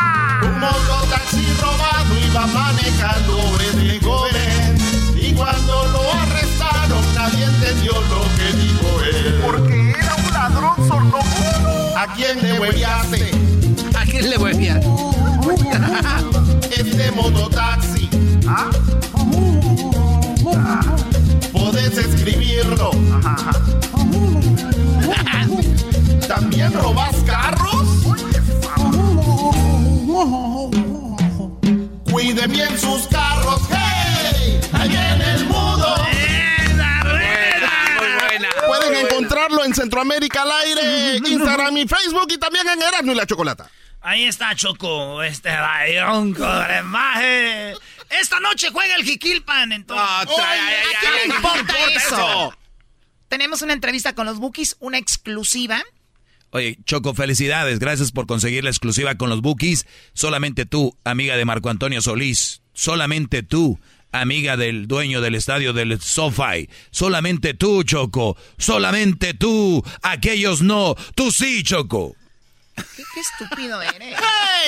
Un 0.43 0.59
mototaxi 0.59 1.45
robado 1.61 2.17
iba 2.27 2.47
manejando 2.47 3.37
Obredegoven. 3.49 4.77
Y 5.15 5.33
cuando 5.33 5.85
lo 5.87 6.13
arrestaron, 6.13 7.03
nadie 7.15 7.45
entendió 7.45 7.93
lo 7.93 8.21
que 8.35 8.53
dijo 8.57 9.01
él. 9.01 9.41
Porque 9.43 9.91
era 9.91 10.15
un 10.15 10.33
ladrón 10.33 10.87
sordomudo. 10.87 11.97
¿A 11.97 12.07
quién 12.15 12.41
le 12.41 12.59
hueviaste? 12.59 13.31
¿A 13.95 14.05
quién 14.05 14.29
le 14.29 14.37
hueviaste? 14.37 14.87
este 16.77 17.11
mototaxi. 17.11 18.09
¿Ah? 18.47 18.69
¿Ah? 20.55 20.81
Podés 21.51 21.97
escribirlo. 21.97 22.91
¿También 26.41 26.73
robas 26.73 27.15
carros? 27.23 27.87
Cuide 32.11 32.47
bien 32.47 32.79
sus 32.79 33.07
carros, 33.07 33.61
hey, 33.69 34.59
ahí 34.73 34.89
en 34.95 35.21
el 35.21 35.45
mudo. 35.45 35.95
Pueden 38.67 39.05
encontrarlo 39.05 39.63
en 39.65 39.75
Centroamérica 39.75 40.41
al 40.41 40.51
aire, 40.51 41.17
Instagram 41.17 41.77
y 41.77 41.87
Facebook 41.87 42.27
y 42.29 42.37
también 42.39 42.67
en 42.69 42.81
Erasmo 42.81 43.11
y 43.11 43.15
la 43.15 43.25
Chocolata. 43.27 43.69
Ahí 44.01 44.25
está 44.25 44.55
Choco, 44.55 45.21
este 45.21 45.55
rayón 45.55 46.35
maje. 46.85 47.75
Esta 48.19 48.39
noche 48.39 48.69
juega 48.71 48.95
el 48.95 49.03
Jiquilpan, 49.03 49.71
entonces. 49.73 50.05
Ah, 50.09 50.25
trae- 50.25 50.59
Oye, 50.59 50.95
¿A 50.97 50.99
quién 50.99 51.13
le 51.13 51.25
importa 51.35 51.53
no 51.53 51.59
importa 51.61 51.93
eso? 51.95 52.15
eso. 52.15 52.53
Tenemos 53.29 53.61
una 53.61 53.73
entrevista 53.73 54.13
con 54.15 54.25
los 54.25 54.39
Bookies, 54.39 54.75
una 54.79 54.97
exclusiva. 54.97 55.81
Oye, 56.51 56.77
Choco, 56.85 57.13
felicidades. 57.13 57.79
Gracias 57.79 58.11
por 58.11 58.27
conseguir 58.27 58.63
la 58.63 58.69
exclusiva 58.69 59.15
con 59.15 59.29
los 59.29 59.41
Bookies. 59.41 59.85
Solamente 60.13 60.65
tú, 60.65 60.97
amiga 61.03 61.37
de 61.37 61.45
Marco 61.45 61.69
Antonio 61.69 62.01
Solís. 62.01 62.61
Solamente 62.73 63.41
tú, 63.41 63.79
amiga 64.11 64.57
del 64.57 64.87
dueño 64.87 65.21
del 65.21 65.35
estadio 65.35 65.71
del 65.73 65.99
SoFi. 66.01 66.69
Solamente 66.91 67.53
tú, 67.53 67.83
Choco. 67.83 68.35
Solamente 68.57 69.33
tú. 69.33 69.83
Aquellos 70.01 70.61
no. 70.61 70.95
Tú 71.15 71.31
sí, 71.31 71.63
Choco. 71.63 72.15
¿Qué, 72.75 73.03
qué 73.13 73.19
estúpido 73.19 73.81
eres? 73.81 74.17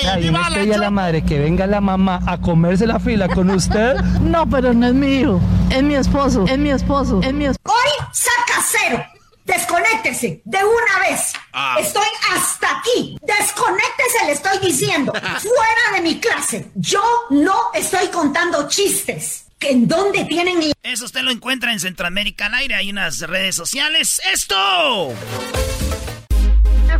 Ay, 0.05 0.29
¿no 0.29 0.77
la 0.77 0.91
madre 0.91 1.23
que 1.23 1.39
venga 1.39 1.65
la 1.67 1.81
mamá 1.81 2.19
a 2.27 2.39
comerse 2.39 2.85
la 2.85 2.99
fila 2.99 3.27
con 3.27 3.49
usted? 3.49 3.95
No, 4.21 4.49
pero 4.49 4.73
no 4.73 4.87
es 4.87 4.93
mi 4.93 5.19
hijo. 5.19 5.41
Es 5.69 5.83
mi 5.83 5.95
esposo. 5.95 6.45
Es 6.47 6.57
mi 6.57 6.69
esposo. 6.69 7.21
Es 7.23 7.33
mi 7.33 7.45
esposo. 7.45 7.75
Hoy 7.75 8.07
saca 8.13 8.61
cero. 8.65 9.03
Desconéctese 9.45 10.41
de 10.45 10.57
una 10.57 11.09
vez. 11.09 11.33
Ah. 11.51 11.77
Estoy 11.79 12.07
hasta 12.31 12.79
aquí. 12.79 13.17
Desconéctese, 13.21 14.25
le 14.25 14.31
estoy 14.31 14.57
diciendo. 14.59 15.11
Fuera 15.21 15.95
de 15.95 16.01
mi 16.01 16.19
clase. 16.19 16.71
Yo 16.75 17.03
no 17.29 17.71
estoy 17.73 18.07
contando 18.07 18.67
chistes. 18.67 19.45
¿En 19.59 19.87
dónde 19.87 20.25
tienen 20.25 20.59
Eso 20.83 21.05
usted 21.05 21.21
lo 21.21 21.31
encuentra 21.31 21.71
en 21.71 21.79
Centroamérica 21.79 22.47
al 22.47 22.55
aire. 22.55 22.75
Hay 22.75 22.89
unas 22.89 23.19
redes 23.21 23.55
sociales. 23.55 24.21
¡Esto! 24.33 25.13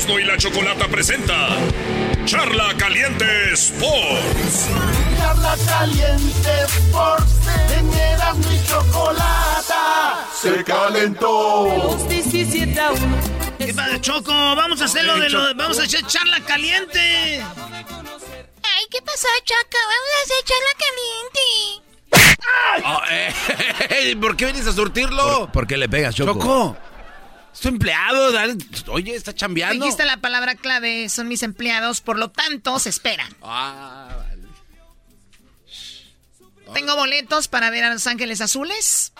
Erasmo 0.00 0.18
y 0.18 0.24
la 0.24 0.38
Chocolata 0.38 0.88
presenta 0.88 1.48
Charla 2.24 2.74
Caliente 2.78 3.52
Sports. 3.52 4.70
Charla 5.18 5.54
Caliente 5.68 6.50
Sports 6.64 7.32
en 7.76 7.92
Erasmo 7.92 8.50
y 8.50 8.66
Chocolata. 8.66 10.26
Se 10.34 10.64
calentó. 10.64 11.98
¿Qué 13.58 13.74
pasa, 13.74 14.00
Choco? 14.00 14.32
Vamos 14.32 14.80
a 14.80 14.86
hacerlo 14.86 15.18
de 15.18 15.28
lo. 15.28 15.54
Vamos 15.54 15.78
a 15.78 15.82
hacer 15.82 16.06
charla 16.06 16.40
caliente. 16.46 17.42
Ay, 17.42 18.84
¿qué 18.90 19.02
pasó, 19.02 19.28
Choco? 19.44 19.78
Vamos 19.84 20.10
a 20.16 20.22
hacer 20.24 20.44
charla 20.46 20.72
caliente. 20.78 21.90
Oh, 22.86 23.00
eh, 23.90 24.16
¿Por 24.20 24.34
qué 24.34 24.46
vienes 24.46 24.66
a 24.66 24.72
surtirlo? 24.72 25.50
¿Por 25.52 25.66
qué 25.66 25.76
le 25.76 25.90
pegas, 25.90 26.14
Choco? 26.14 26.32
Choco. 26.32 26.89
Es 27.60 27.64
tu 27.64 27.68
empleado, 27.68 28.32
dale. 28.32 28.56
Oye, 28.86 29.14
está 29.14 29.34
chambeando. 29.34 29.84
Dijiste 29.84 30.06
la 30.06 30.16
palabra 30.16 30.54
clave, 30.54 31.10
son 31.10 31.28
mis 31.28 31.42
empleados, 31.42 32.00
por 32.00 32.18
lo 32.18 32.30
tanto, 32.30 32.78
se 32.78 32.88
esperan. 32.88 33.28
Ah, 33.42 34.16
vale. 34.16 34.48
Tengo 36.72 36.96
boletos 36.96 37.48
para 37.48 37.68
ver 37.68 37.84
a 37.84 37.92
Los 37.92 38.06
Ángeles 38.06 38.40
Azules. 38.40 39.12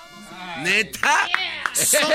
¿Neta? 0.60 1.28
So- 1.74 1.98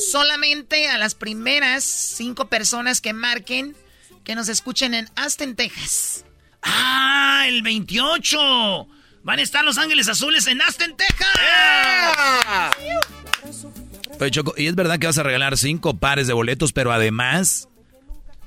solamente 0.10 0.88
a 0.88 0.98
las 0.98 1.14
primeras 1.14 1.84
cinco 1.84 2.48
personas 2.48 3.00
que 3.00 3.12
marquen 3.12 3.76
que 4.24 4.34
nos 4.34 4.48
escuchen 4.48 4.94
en 4.94 5.08
Austin, 5.14 5.54
Texas. 5.54 6.24
¡Ah! 6.62 7.44
El 7.46 7.62
28. 7.62 8.88
Van 9.22 9.38
a 9.38 9.42
estar 9.42 9.64
Los 9.64 9.78
Ángeles 9.78 10.08
Azules 10.08 10.48
en 10.48 10.60
Aston, 10.62 10.96
Texas. 10.96 11.28
Oye, 14.22 14.30
Choco, 14.30 14.54
y 14.56 14.68
es 14.68 14.76
verdad 14.76 15.00
que 15.00 15.06
vas 15.08 15.18
a 15.18 15.24
regalar 15.24 15.58
cinco 15.58 15.96
pares 15.96 16.28
de 16.28 16.32
boletos, 16.32 16.72
pero 16.72 16.92
además 16.92 17.68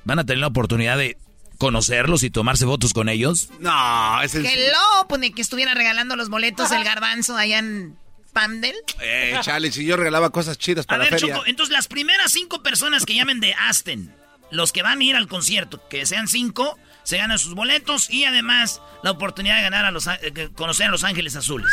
van 0.05 0.19
a 0.19 0.25
tener 0.25 0.39
la 0.39 0.47
oportunidad 0.47 0.97
de 0.97 1.17
conocerlos 1.57 2.23
y 2.23 2.29
tomarse 2.29 2.65
fotos 2.65 2.93
con 2.93 3.09
ellos. 3.09 3.49
No, 3.59 4.21
es 4.21 4.35
el... 4.35 4.43
Que 4.43 4.69
lo, 4.69 5.07
pues, 5.09 5.19
ni 5.19 5.31
que 5.31 5.41
estuviera 5.41 5.73
regalando 5.73 6.15
los 6.15 6.29
boletos 6.29 6.71
el 6.71 6.83
garbanzo 6.85 7.35
allá 7.35 7.59
en 7.59 7.97
Pandel. 8.31 8.75
Eh, 9.01 9.37
chale, 9.41 9.69
si 9.71 9.85
yo 9.85 9.97
regalaba 9.97 10.29
cosas 10.29 10.57
chidas 10.57 10.85
A 10.85 10.87
para 10.87 11.03
ver, 11.03 11.11
la 11.11 11.19
feria. 11.19 11.35
Choco, 11.35 11.45
entonces 11.47 11.73
las 11.73 11.89
primeras 11.89 12.31
cinco 12.31 12.63
personas 12.63 13.05
que 13.05 13.13
llamen 13.13 13.41
de 13.41 13.53
Aston, 13.53 14.13
los 14.51 14.71
que 14.71 14.81
van 14.81 15.01
a 15.01 15.03
ir 15.03 15.17
al 15.17 15.27
concierto, 15.27 15.85
que 15.89 16.05
sean 16.05 16.29
cinco, 16.29 16.79
se 17.03 17.17
ganan 17.17 17.37
sus 17.37 17.53
boletos 17.53 18.09
y 18.09 18.23
además 18.23 18.81
la 19.03 19.11
oportunidad 19.11 19.57
de 19.57 19.63
ganar 19.63 19.83
a 19.83 19.91
los 19.91 20.07
eh, 20.07 20.49
conocer 20.55 20.87
a 20.87 20.91
Los 20.91 21.03
Ángeles 21.03 21.35
Azules. 21.35 21.71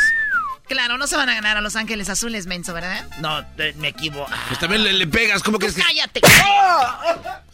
Claro, 0.67 0.97
no 0.97 1.07
se 1.07 1.15
van 1.17 1.29
a 1.29 1.35
ganar 1.35 1.57
a 1.57 1.61
Los 1.61 1.75
Ángeles 1.75 2.09
Azules, 2.09 2.47
menso, 2.47 2.73
¿verdad? 2.73 3.07
No, 3.19 3.43
me 3.77 3.89
equivoco. 3.89 4.31
Pues 4.47 4.59
también 4.59 4.83
le, 4.83 4.93
le 4.93 5.07
pegas, 5.07 5.43
¿cómo 5.43 5.59
crees 5.59 5.75
que...? 5.75 5.81
cállate. 5.81 6.21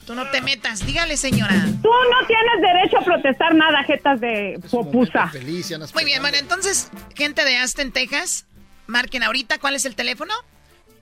Tú 0.05 0.15
no 0.15 0.27
te 0.31 0.41
metas. 0.41 0.85
Dígale, 0.85 1.17
señora. 1.17 1.53
Tú 1.83 1.89
no 1.89 2.27
tienes 2.27 2.61
derecho 2.61 2.97
a 2.99 3.03
protestar 3.03 3.53
nada, 3.53 3.83
jetas 3.83 4.19
de 4.19 4.59
popusa. 4.71 5.31
Muy 5.93 6.05
bien, 6.05 6.21
bueno, 6.21 6.37
entonces, 6.37 6.89
gente 7.15 7.45
de 7.45 7.57
Aston, 7.57 7.91
Texas, 7.91 8.45
marquen 8.87 9.21
ahorita. 9.23 9.59
¿Cuál 9.59 9.75
es 9.75 9.85
el 9.85 9.95
teléfono? 9.95 10.33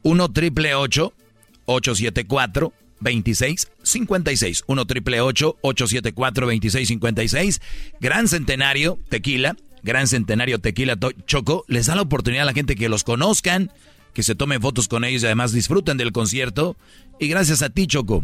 1 0.04 0.32
triple 0.34 0.76
874 0.76 2.74
2656 3.00 4.64
1 4.68 4.86
triple 4.88 5.22
874 5.22 6.46
2656 6.48 7.62
Gran 8.00 8.28
Centenario 8.28 8.98
Tequila, 9.10 9.56
Gran 9.84 10.08
Centenario 10.08 10.60
Tequila 10.60 10.96
To- 10.96 11.12
Choco, 11.26 11.64
les 11.68 11.86
da 11.88 11.96
la 11.96 12.02
oportunidad 12.02 12.44
a 12.44 12.46
la 12.48 12.54
gente 12.54 12.76
que 12.76 12.90
los 12.90 13.04
conozcan, 13.04 13.72
que 14.14 14.24
se 14.24 14.36
tomen 14.36 14.62
fotos 14.62 14.88
con 14.88 15.04
ellos 15.06 15.24
y 15.24 15.26
además 15.26 15.52
disfruten 15.52 15.98
del 15.98 16.12
concierto. 16.12 16.76
Y 17.20 17.28
gracias 17.28 17.62
a 17.62 17.70
ti, 17.70 17.88
Choco. 17.88 18.24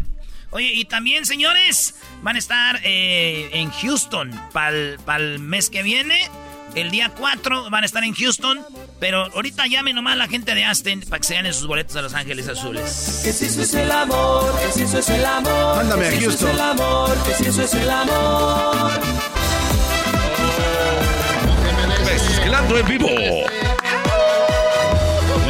Oye, 0.51 0.72
y 0.74 0.86
también, 0.86 1.26
señores, 1.26 1.95
van 2.22 2.36
a 2.36 2.39
estar 2.39 2.80
eh, 2.84 3.49
en 3.54 3.72
Houston 3.72 4.30
para 4.51 4.70
el 5.18 5.39
mes 5.39 5.70
que 5.70 5.82
viene. 5.82 6.30
El 6.76 6.89
día 6.91 7.10
4 7.10 7.70
van 7.70 7.84
a 7.84 7.86
estar 7.86 8.04
en 8.04 8.14
Houston. 8.14 8.60
Pero 8.99 9.26
ahorita 9.34 9.68
llame 9.68 9.93
nomás 9.93 10.14
a 10.14 10.16
la 10.18 10.28
gente 10.28 10.54
de 10.56 10.64
Aston 10.64 11.01
para 11.10 11.20
que 11.20 11.28
se 11.28 11.34
ganen 11.36 11.54
sus 11.54 11.68
boletos 11.68 11.95
a 11.95 12.01
Los 12.01 12.14
Ángeles 12.14 12.47
Azules. 12.47 13.22
Que 13.24 13.34
si 13.34 13.45
eso 13.45 13.62
es 13.64 13.74
el 13.74 13.91
amor, 13.91 14.60
que 14.60 14.72
si 14.72 14.82
eso 14.84 14.99
es 14.99 15.10
el 15.10 15.26
amor. 15.26 15.76
Mándame 15.78 16.08
a 16.08 16.10
que 16.12 16.18
si 16.20 16.26
eso 16.26 16.30
Houston. 16.30 16.49
es 16.49 16.54
el 16.56 16.62
amor, 16.62 17.24
que 17.24 17.34
si 17.36 17.45
eso 17.49 17.62
es 17.64 17.74
el 17.74 17.89
amor. 17.89 18.91
Mezclando 22.54 22.78
en 22.78 22.88
vivo. 22.88 23.10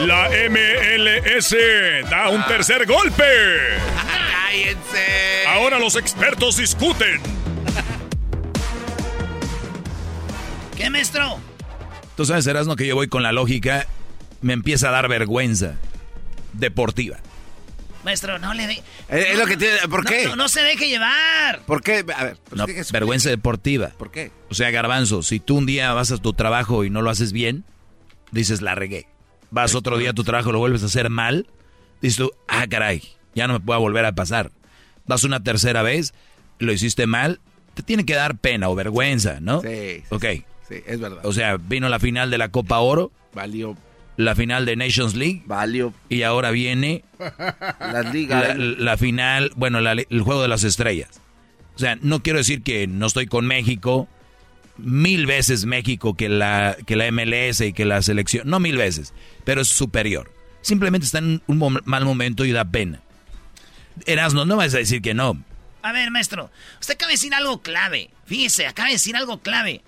La 0.08 0.30
MLS 0.50 1.56
da 2.10 2.30
un 2.30 2.42
tercer 2.46 2.86
golpe. 2.86 3.26
¡Cállense! 4.32 5.46
Ahora 5.50 5.80
los 5.80 5.98
expertos 5.98 6.56
discuten. 6.56 7.20
¿Qué, 10.78 10.90
maestro? 10.90 11.40
Tú 12.16 12.24
sabes, 12.24 12.48
Erasmo, 12.48 12.78
que 12.78 12.88
yo 12.88 12.96
voy 12.96 13.10
con 13.10 13.22
la 13.22 13.34
lógica, 13.34 13.86
me 14.40 14.54
empieza 14.54 14.88
a 14.88 14.92
dar 14.92 15.10
vergüenza 15.10 15.74
deportiva. 16.54 17.18
Maestro, 18.04 18.38
no 18.40 18.54
le 18.54 18.68
de... 18.68 18.74
Es, 19.10 19.26
es 19.30 19.38
lo 19.38 19.46
que 19.46 19.58
tiene. 19.58 19.78
¿Por 19.90 20.04
No, 20.04 20.10
qué? 20.10 20.26
No, 20.26 20.36
no 20.36 20.50
se 20.50 20.62
deje 20.62 20.88
llevar. 20.90 21.62
¿Por 21.66 21.82
qué? 21.82 22.06
A 22.16 22.24
ver, 22.24 22.38
pues, 22.50 22.58
No, 22.60 22.66
vergüenza 22.92 23.30
deportiva. 23.30 23.90
¿Por 23.98 24.12
qué? 24.12 24.32
O 24.50 24.54
sea, 24.56 24.70
garbanzo, 24.72 25.24
si 25.24 25.40
tú 25.40 25.58
un 25.58 25.66
día 25.66 25.94
vas 25.94 26.12
a 26.12 26.18
tu 26.18 26.34
trabajo 26.34 26.84
y 26.84 26.90
no 26.90 27.02
lo 27.02 27.10
haces 27.10 27.32
bien, 27.32 27.64
dices, 28.32 28.62
la 28.62 28.76
regué. 28.76 29.08
Vas 29.52 29.76
otro 29.76 29.98
día 29.98 30.10
a 30.10 30.14
tu 30.14 30.24
trabajo 30.24 30.50
y 30.50 30.54
lo 30.54 30.60
vuelves 30.60 30.84
a 30.84 30.88
hacer 30.88 31.10
mal, 31.10 31.48
dices 32.02 32.18
tú, 32.18 32.32
ah, 32.48 32.66
caray, 32.68 33.04
ya 33.36 33.48
no 33.48 33.54
me 33.54 33.60
puede 33.60 33.80
volver 33.80 34.06
a 34.06 34.14
pasar. 34.14 34.52
Vas 35.06 35.24
una 35.24 35.44
tercera 35.44 35.84
vez, 35.84 36.14
lo 36.60 36.74
hiciste 36.74 37.06
mal, 37.08 37.40
te 37.76 37.84
tiene 37.84 38.06
que 38.06 38.16
dar 38.16 38.36
pena 38.38 38.70
o 38.70 38.76
vergüenza, 38.76 39.40
¿no? 39.42 39.62
Sí, 39.62 39.68
sí, 40.00 40.04
Ok. 40.10 40.26
Sí, 40.68 40.76
es 40.88 41.00
verdad. 41.00 41.20
O 41.26 41.34
sea, 41.34 41.58
vino 41.58 41.88
la 41.90 42.00
final 42.00 42.32
de 42.32 42.38
la 42.38 42.50
Copa 42.50 42.80
Oro, 42.80 43.12
Valió. 43.34 43.76
La 44.18 44.36
final 44.36 44.66
de 44.66 44.76
Nations 44.76 45.16
League, 45.16 45.42
Valió. 45.46 45.94
y 46.10 46.22
ahora 46.24 46.52
viene 46.52 47.04
Las 47.80 48.14
ligas. 48.14 48.56
la, 48.58 48.64
la 48.78 48.98
final, 48.98 49.52
bueno, 49.56 49.82
la- 49.82 49.94
el 49.94 50.22
juego 50.22 50.42
de 50.42 50.48
las 50.48 50.64
estrellas. 50.64 51.22
O 51.76 51.80
sea, 51.80 51.98
no 52.02 52.22
quiero 52.22 52.38
decir 52.40 52.62
que 52.62 52.86
no 52.88 53.08
estoy 53.08 53.26
con 53.26 53.48
México, 53.48 54.08
mil 54.78 55.26
veces 55.26 55.66
México 55.66 56.16
que 56.16 56.30
la, 56.30 56.78
que 56.86 56.96
la 56.96 57.12
MLS 57.12 57.62
y 57.62 57.74
que 57.74 57.86
la 57.86 58.02
selección, 58.02 58.48
no 58.50 58.60
mil 58.60 58.78
veces, 58.78 59.14
pero 59.44 59.62
es 59.62 59.70
superior. 59.70 60.32
Simplemente 60.62 61.06
está 61.06 61.18
en 61.18 61.42
un 61.48 61.60
mom- 61.60 61.82
mal 61.86 62.06
momento 62.06 62.46
y 62.46 62.52
da 62.52 62.66
pena. 62.66 63.02
Erasno, 64.06 64.46
no 64.46 64.56
vas 64.56 64.74
a 64.74 64.78
decir 64.78 65.02
que 65.02 65.14
no. 65.14 65.44
A 65.82 65.92
ver, 65.92 66.10
maestro, 66.12 66.50
usted 66.80 66.94
acaba 66.96 67.10
de 67.10 67.14
decir 67.16 67.34
algo 67.34 67.62
clave. 67.62 68.10
Fíjese, 68.26 68.66
acaba 68.68 68.88
de 68.88 68.94
decir 68.96 69.16
algo 69.16 69.42
clave. 69.42 69.82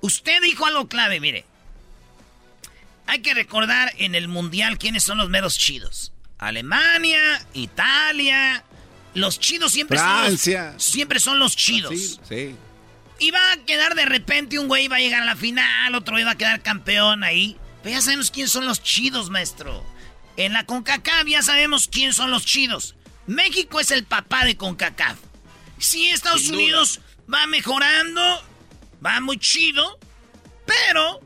Usted 0.00 0.40
dijo 0.42 0.66
algo 0.66 0.88
clave, 0.88 1.20
mire. 1.20 1.44
Hay 3.12 3.20
que 3.20 3.34
recordar 3.34 3.92
en 3.98 4.14
el 4.14 4.26
mundial 4.26 4.78
quiénes 4.78 5.02
son 5.02 5.18
los 5.18 5.28
meros 5.28 5.58
chidos. 5.58 6.12
Alemania, 6.38 7.46
Italia. 7.52 8.64
Los 9.12 9.38
chidos 9.38 9.72
siempre 9.72 9.98
Francia. 9.98 10.64
son 10.64 10.72
los, 10.72 10.82
siempre 10.82 11.20
son 11.20 11.38
los 11.38 11.54
chidos. 11.54 11.90
Sí, 11.94 12.16
sí. 12.26 12.56
Y 13.18 13.30
va 13.30 13.52
a 13.52 13.58
quedar 13.66 13.94
de 13.96 14.06
repente 14.06 14.58
un 14.58 14.66
güey 14.66 14.88
va 14.88 14.96
a 14.96 15.00
llegar 15.00 15.20
a 15.20 15.26
la 15.26 15.36
final, 15.36 15.94
otro 15.94 16.14
güey 16.14 16.24
va 16.24 16.30
a 16.30 16.38
quedar 16.38 16.62
campeón 16.62 17.22
ahí. 17.22 17.58
Pero 17.82 17.96
ya 17.96 18.00
sabemos 18.00 18.30
quién 18.30 18.48
son 18.48 18.64
los 18.64 18.82
chidos, 18.82 19.28
maestro. 19.28 19.84
En 20.38 20.54
la 20.54 20.64
CONCACAF 20.64 21.26
ya 21.26 21.42
sabemos 21.42 21.88
quién 21.88 22.14
son 22.14 22.30
los 22.30 22.46
chidos. 22.46 22.94
México 23.26 23.78
es 23.78 23.90
el 23.90 24.04
papá 24.04 24.46
de 24.46 24.56
CONCACAF. 24.56 25.18
Sí, 25.78 26.08
Estados. 26.08 26.48
Unidos 26.48 27.00
va 27.30 27.46
mejorando, 27.46 28.42
va 29.04 29.20
muy 29.20 29.36
chido, 29.36 29.98
pero 30.64 31.20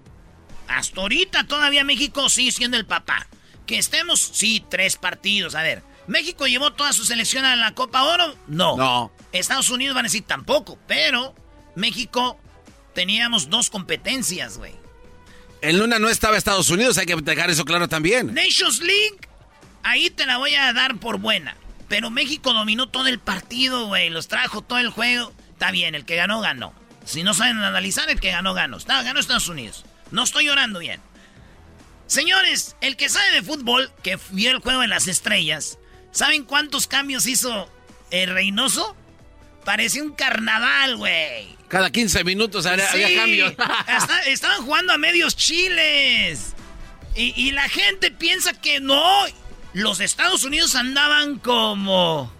hasta 0.68 1.00
ahorita 1.00 1.46
todavía 1.46 1.84
México 1.84 2.28
sigue 2.28 2.52
siendo 2.52 2.76
el 2.76 2.86
papá. 2.86 3.26
Que 3.66 3.78
estemos, 3.78 4.20
sí, 4.20 4.64
tres 4.68 4.96
partidos. 4.96 5.54
A 5.54 5.62
ver, 5.62 5.82
¿México 6.06 6.46
llevó 6.46 6.72
toda 6.72 6.92
su 6.92 7.04
selección 7.04 7.44
a 7.44 7.56
la 7.56 7.74
Copa 7.74 8.04
Oro? 8.04 8.36
No. 8.46 8.76
No. 8.76 9.12
Estados 9.32 9.70
Unidos 9.70 9.94
van 9.94 10.04
a 10.04 10.08
decir 10.08 10.24
tampoco, 10.24 10.78
pero 10.86 11.34
México 11.74 12.38
teníamos 12.94 13.50
dos 13.50 13.70
competencias, 13.70 14.58
güey. 14.58 14.72
En 15.62 15.78
Luna 15.78 15.98
no 15.98 16.08
estaba 16.08 16.36
Estados 16.36 16.70
Unidos, 16.70 16.98
hay 16.98 17.06
que 17.06 17.16
dejar 17.16 17.50
eso 17.50 17.64
claro 17.64 17.88
también. 17.88 18.34
Nations 18.34 18.80
League, 18.80 19.18
ahí 19.82 20.10
te 20.10 20.26
la 20.26 20.38
voy 20.38 20.54
a 20.54 20.72
dar 20.72 20.96
por 20.98 21.18
buena. 21.18 21.56
Pero 21.88 22.10
México 22.10 22.52
dominó 22.52 22.88
todo 22.88 23.06
el 23.06 23.18
partido, 23.18 23.86
güey. 23.86 24.10
Los 24.10 24.28
trajo 24.28 24.60
todo 24.62 24.78
el 24.78 24.90
juego. 24.90 25.32
Está 25.52 25.70
bien, 25.70 25.94
el 25.94 26.04
que 26.04 26.16
ganó, 26.16 26.40
ganó. 26.40 26.72
Si 27.04 27.22
no 27.22 27.32
saben 27.32 27.58
analizar, 27.58 28.10
el 28.10 28.20
que 28.20 28.32
ganó, 28.32 28.54
ganó. 28.54 28.76
Está, 28.76 29.02
ganó 29.02 29.20
Estados 29.20 29.48
Unidos. 29.48 29.84
No 30.10 30.22
estoy 30.24 30.46
llorando 30.46 30.78
bien. 30.80 31.00
Señores, 32.06 32.76
el 32.80 32.96
que 32.96 33.08
sabe 33.08 33.32
de 33.32 33.42
fútbol, 33.42 33.90
que 34.02 34.18
vio 34.30 34.50
el 34.50 34.58
juego 34.58 34.80
de 34.80 34.86
las 34.88 35.08
estrellas, 35.08 35.78
¿saben 36.12 36.44
cuántos 36.44 36.86
cambios 36.86 37.26
hizo 37.26 37.68
el 38.10 38.30
Reynoso? 38.30 38.96
Parecía 39.64 40.02
un 40.04 40.12
carnaval, 40.12 40.96
güey. 40.96 41.56
Cada 41.68 41.90
15 41.90 42.22
minutos 42.22 42.64
había, 42.66 42.88
Sí, 42.92 43.02
había 43.02 43.18
cambios. 43.20 43.54
hasta- 43.88 44.22
estaban 44.26 44.64
jugando 44.64 44.92
a 44.92 44.98
medios 44.98 45.34
chiles. 45.36 46.54
Y, 47.16 47.32
y 47.34 47.50
la 47.50 47.68
gente 47.68 48.12
piensa 48.12 48.52
que 48.52 48.78
no. 48.78 49.02
Los 49.72 49.98
Estados 50.00 50.44
Unidos 50.44 50.74
andaban 50.76 51.38
como... 51.40 52.32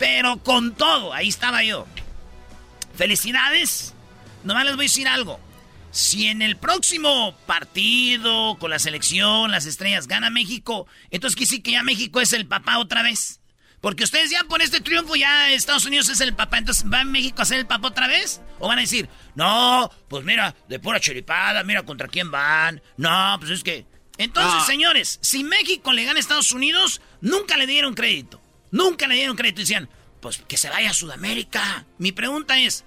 Pero 0.00 0.38
con 0.42 0.74
todo. 0.74 1.12
Ahí 1.14 1.28
estaba 1.28 1.62
yo. 1.62 1.86
Felicidades. 2.96 3.94
Nomás 4.42 4.64
les 4.64 4.74
voy 4.76 4.86
a 4.86 4.88
decir 4.88 5.06
algo. 5.06 5.38
Si 5.92 6.26
en 6.26 6.40
el 6.42 6.56
próximo 6.56 7.36
partido 7.46 8.56
con 8.58 8.70
la 8.70 8.78
selección, 8.78 9.50
las 9.50 9.66
estrellas, 9.66 10.08
gana 10.08 10.30
México, 10.30 10.86
entonces 11.10 11.36
quiere 11.36 11.50
decir 11.50 11.62
que 11.62 11.72
ya 11.72 11.82
México 11.82 12.20
es 12.20 12.32
el 12.32 12.46
papá 12.46 12.78
otra 12.78 13.02
vez. 13.02 13.40
Porque 13.80 14.04
ustedes 14.04 14.30
ya 14.30 14.44
por 14.44 14.62
este 14.62 14.80
triunfo 14.80 15.16
ya 15.16 15.50
Estados 15.50 15.84
Unidos 15.84 16.08
es 16.08 16.20
el 16.20 16.34
papá, 16.34 16.58
entonces 16.58 16.84
¿va 16.90 17.04
México 17.04 17.42
a 17.42 17.44
ser 17.44 17.58
el 17.58 17.66
papá 17.66 17.88
otra 17.88 18.06
vez? 18.06 18.40
¿O 18.58 18.68
van 18.68 18.78
a 18.78 18.82
decir, 18.82 19.08
no, 19.34 19.90
pues 20.08 20.24
mira, 20.24 20.54
de 20.68 20.78
pura 20.78 20.98
chiripada, 21.00 21.62
mira 21.64 21.82
contra 21.82 22.08
quién 22.08 22.30
van? 22.30 22.80
No, 22.96 23.36
pues 23.38 23.50
es 23.50 23.62
que... 23.62 23.84
Entonces, 24.18 24.52
Ah. 24.62 24.64
señores, 24.66 25.18
si 25.20 25.42
México 25.42 25.92
le 25.92 26.04
gana 26.04 26.18
a 26.18 26.20
Estados 26.20 26.52
Unidos, 26.52 27.00
nunca 27.20 27.56
le 27.56 27.66
dieron 27.66 27.94
crédito. 27.94 28.40
Nunca 28.70 29.06
le 29.08 29.16
dieron 29.16 29.36
crédito. 29.36 29.60
Decían, 29.62 29.88
pues 30.20 30.38
que 30.46 30.56
se 30.56 30.68
vaya 30.70 30.90
a 30.90 30.94
Sudamérica. 30.94 31.84
Mi 31.98 32.12
pregunta 32.12 32.58
es, 32.60 32.84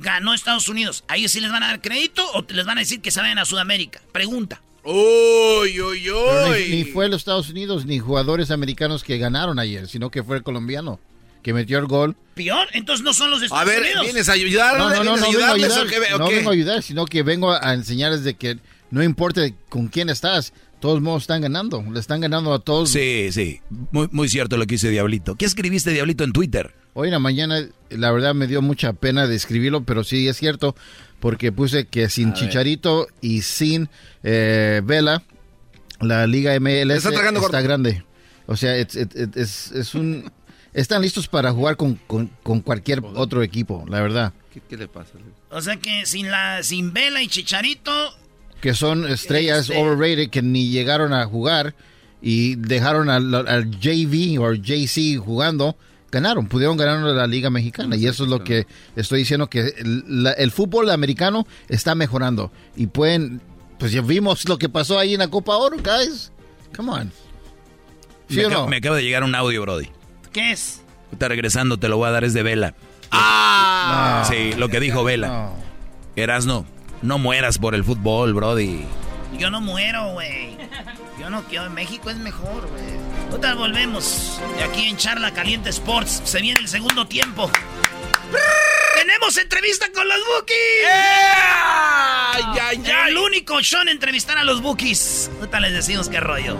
ganó 0.00 0.34
Estados 0.34 0.68
Unidos, 0.68 1.04
¿a 1.08 1.16
ellos 1.16 1.32
sí 1.32 1.40
les 1.40 1.52
van 1.52 1.62
a 1.62 1.68
dar 1.68 1.80
crédito 1.80 2.26
o 2.34 2.44
les 2.48 2.66
van 2.66 2.78
a 2.78 2.80
decir 2.80 3.00
que 3.00 3.10
se 3.10 3.20
vayan 3.20 3.38
a 3.38 3.44
Sudamérica? 3.44 4.00
Pregunta. 4.12 4.60
Uy, 4.82 5.78
uy, 5.80 6.00
ni, 6.02 6.10
uy. 6.10 6.68
ni 6.70 6.84
fue 6.84 7.08
los 7.08 7.18
Estados 7.18 7.50
Unidos 7.50 7.84
ni 7.84 7.98
jugadores 7.98 8.50
americanos 8.50 9.04
que 9.04 9.18
ganaron 9.18 9.58
ayer, 9.58 9.86
sino 9.88 10.10
que 10.10 10.22
fue 10.22 10.38
el 10.38 10.42
colombiano 10.42 10.98
que 11.42 11.52
metió 11.52 11.78
el 11.78 11.86
gol. 11.86 12.16
¿Peor? 12.34 12.68
Entonces 12.72 13.04
no 13.04 13.12
son 13.14 13.30
los 13.30 13.40
de 13.40 13.44
A 13.44 13.48
Estados 13.48 13.66
ver, 13.66 13.82
Unidos. 13.82 14.02
¿vienes 14.04 14.28
a 14.28 14.32
ayudar? 14.32 14.78
No, 14.78 14.88
no, 14.90 15.04
no, 15.04 15.16
¿Vienes 15.16 15.20
no 15.20 15.26
a 15.26 15.30
vengo 15.30 15.44
a 15.46 15.52
ayudar, 15.54 15.86
o 15.86 15.88
qué? 15.88 16.14
o 16.14 16.18
no 16.18 16.28
qué? 16.28 16.34
vengo 16.36 16.50
a 16.50 16.52
ayudar, 16.52 16.82
sino 16.82 17.04
que 17.06 17.22
vengo 17.22 17.52
a 17.52 17.74
enseñarles 17.74 18.24
de 18.24 18.34
que 18.34 18.58
no 18.90 19.02
importa 19.02 19.42
con 19.68 19.88
quién 19.88 20.08
estás, 20.10 20.52
todos 20.80 21.00
modos 21.00 21.24
están 21.24 21.42
ganando, 21.42 21.84
le 21.92 22.00
están 22.00 22.20
ganando 22.20 22.52
a 22.54 22.58
todos. 22.58 22.90
Sí, 22.90 23.28
sí, 23.32 23.60
muy, 23.90 24.08
muy 24.12 24.28
cierto 24.28 24.56
lo 24.56 24.66
que 24.66 24.74
dice 24.74 24.88
Diablito. 24.90 25.36
¿Qué 25.36 25.44
escribiste, 25.44 25.90
Diablito, 25.92 26.24
en 26.24 26.32
Twitter? 26.32 26.74
Hoy 26.94 27.08
en 27.08 27.12
la 27.12 27.18
mañana, 27.18 27.60
la 27.90 28.10
verdad 28.12 28.34
me 28.34 28.46
dio 28.46 28.62
mucha 28.62 28.92
pena 28.92 29.26
de 29.26 29.36
escribirlo, 29.36 29.84
pero 29.84 30.02
sí 30.04 30.26
es 30.28 30.36
cierto, 30.36 30.74
porque 31.20 31.52
puse 31.52 31.86
que 31.86 32.08
sin 32.08 32.28
A 32.28 32.32
ver. 32.32 32.40
Chicharito 32.40 33.06
y 33.20 33.42
sin 33.42 33.88
eh, 34.22 34.80
Vela, 34.84 35.22
la 36.00 36.26
Liga 36.26 36.58
MLS 36.58 37.04
Está 37.06 37.60
grande. 37.62 38.04
O 38.46 38.56
sea, 38.56 38.76
es, 38.76 38.96
es- 38.96 39.08
es- 39.36 39.72
es 39.72 39.94
un... 39.94 40.30
Están 40.72 41.02
listos 41.02 41.26
para 41.28 41.52
jugar 41.52 41.76
con, 41.76 41.94
con- 42.06 42.30
con 42.42 42.60
cualquier 42.60 43.00
otro 43.14 43.42
equipo, 43.42 43.84
la 43.88 44.00
verdad. 44.00 44.32
¿Qué, 44.52 44.60
qué 44.68 44.76
le 44.76 44.86
pasa? 44.88 45.12
O 45.50 45.60
sea 45.60 45.76
que 45.76 46.06
sin 46.06 46.30
la 46.30 46.62
sin 46.62 46.92
Vela 46.92 47.22
y 47.22 47.28
Chicharito, 47.28 47.92
Que 48.60 48.74
son 48.74 49.08
estrellas 49.08 49.68
Este- 49.70 49.76
overrated 49.80 50.30
que 50.30 50.42
ni 50.42 50.68
llegaron 50.70 51.12
a 51.12 51.24
jugar 51.26 51.74
y 52.22 52.54
dejaron 52.56 53.10
al, 53.10 53.34
al 53.34 53.70
JV 53.70 54.38
o 54.40 54.52
JC 54.54 55.16
jugando. 55.18 55.76
Ganaron, 56.12 56.46
pudieron 56.48 56.76
ganar 56.76 57.00
la 57.00 57.26
Liga 57.26 57.50
Mexicana. 57.50 57.94
Y 57.96 58.06
eso 58.06 58.24
es 58.24 58.30
lo 58.30 58.42
que 58.42 58.66
estoy 58.96 59.20
diciendo, 59.20 59.48
que 59.48 59.60
el, 59.78 60.22
la- 60.24 60.32
el 60.32 60.50
fútbol 60.50 60.90
americano 60.90 61.46
está 61.68 61.94
mejorando. 61.94 62.50
Y 62.76 62.88
pueden, 62.88 63.40
pues 63.78 63.92
ya 63.92 64.00
vimos 64.02 64.48
lo 64.48 64.58
que 64.58 64.68
pasó 64.68 64.98
ahí 64.98 65.14
en 65.14 65.20
la 65.20 65.28
Copa 65.28 65.56
Oro, 65.56 65.76
guys. 65.76 66.32
Come 66.76 66.90
on. 66.92 67.12
¿Sí 68.28 68.36
me, 68.36 68.44
o 68.44 68.48
acaba, 68.48 68.62
no? 68.64 68.68
me 68.68 68.76
acaba 68.78 68.96
de 68.96 69.02
llegar 69.02 69.22
un 69.24 69.34
audio, 69.34 69.62
Brody. 69.62 69.88
¿qué 70.32 70.52
es? 70.52 70.82
Está 71.12 71.28
regresando, 71.28 71.76
te 71.78 71.88
lo 71.88 71.96
voy 71.96 72.08
a 72.08 72.10
dar, 72.12 72.24
es 72.24 72.34
de 72.34 72.42
Vela. 72.42 72.74
¡Ah! 73.10 74.24
Sí, 74.28 74.52
lo 74.56 74.68
que 74.68 74.78
dijo 74.80 75.02
Vela. 75.04 75.28
No. 75.28 75.54
Erasno, 76.16 76.66
no 77.02 77.18
mueras 77.18 77.58
por 77.58 77.74
el 77.74 77.84
fútbol, 77.84 78.34
Brody. 78.34 78.84
Yo 79.38 79.50
no 79.50 79.60
muero, 79.60 80.12
güey. 80.12 80.56
Yo 81.20 81.30
no 81.30 81.42
quiero. 81.44 81.70
México 81.70 82.10
es 82.10 82.16
mejor, 82.18 82.68
güey. 82.68 83.09
Ahorita 83.30 83.54
volvemos. 83.54 84.40
De 84.56 84.64
aquí 84.64 84.86
en 84.86 84.96
Charla 84.96 85.32
Caliente 85.32 85.70
Sports. 85.70 86.22
Se 86.24 86.40
viene 86.40 86.60
el 86.60 86.68
segundo 86.68 87.06
tiempo. 87.06 87.50
¡Tenemos 88.96 89.36
entrevista 89.38 89.86
con 89.92 90.06
los 90.08 90.18
Bookies! 90.18 90.56
¡Ay, 90.92 92.42
ay, 92.60 92.82
ay! 92.84 93.10
El 93.10 93.18
único 93.18 93.60
show 93.62 93.80
en 93.82 93.88
entrevistar 93.88 94.36
a 94.36 94.44
los 94.44 94.60
Bookies. 94.60 95.30
Ahorita 95.38 95.60
les 95.60 95.72
decimos 95.72 96.08
qué 96.08 96.20
rollo. 96.20 96.58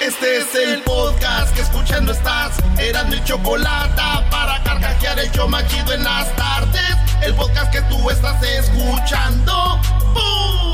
Este 0.00 0.38
es 0.38 0.54
el 0.54 0.82
podcast 0.82 1.54
que 1.54 1.62
escuchando 1.62 2.12
estás. 2.12 2.58
Eran 2.78 3.08
mi 3.08 3.22
chocolate 3.24 4.02
para 4.30 4.62
carcajear 4.62 5.18
el 5.18 5.32
yo 5.32 5.48
machido 5.48 5.94
en 5.94 6.04
las 6.04 6.34
tardes. 6.36 6.96
El 7.22 7.34
podcast 7.34 7.72
que 7.72 7.80
tú 7.82 8.10
estás 8.10 8.42
escuchando. 8.42 9.80
¡Bum! 10.12 10.73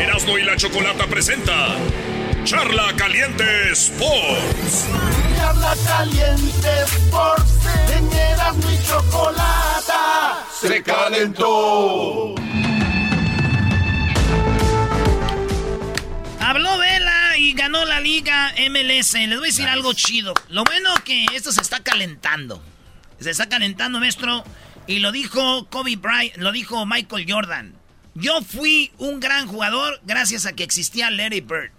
Erasmo 0.00 0.38
y 0.38 0.44
la 0.44 0.56
Chocolata 0.56 1.06
presenta 1.06 1.74
Charla 2.44 2.94
Caliente 2.96 3.72
Sports. 3.72 4.86
Charla 5.36 5.74
Caliente 5.84 6.68
Sports. 6.84 7.52
En 7.96 8.12
Erasmo 8.12 8.70
y 8.70 8.86
Chocolata 8.86 10.46
se 10.60 10.82
calentó. 10.82 12.34
Habló 16.40 16.78
Vela 16.78 17.36
y 17.38 17.52
ganó 17.54 17.84
la 17.84 18.00
liga 18.00 18.54
MLS. 18.70 19.14
Les 19.14 19.36
voy 19.36 19.48
a 19.48 19.50
decir 19.50 19.66
algo 19.66 19.92
chido. 19.94 20.34
Lo 20.48 20.64
bueno 20.64 20.90
que 21.04 21.26
esto 21.34 21.52
se 21.52 21.60
está 21.60 21.80
calentando. 21.80 22.62
Se 23.18 23.30
está 23.30 23.48
calentando, 23.48 23.98
maestro. 23.98 24.44
Y 24.86 25.00
lo 25.00 25.12
dijo 25.12 25.66
Kobe 25.68 25.96
Bryant, 25.96 26.36
lo 26.36 26.52
dijo 26.52 26.86
Michael 26.86 27.26
Jordan. 27.28 27.77
Yo 28.18 28.42
fui 28.42 28.90
un 28.98 29.20
gran 29.20 29.46
jugador 29.46 30.00
gracias 30.04 30.44
a 30.44 30.52
que 30.52 30.64
existía 30.64 31.08
Larry 31.08 31.40
Bird. 31.40 31.70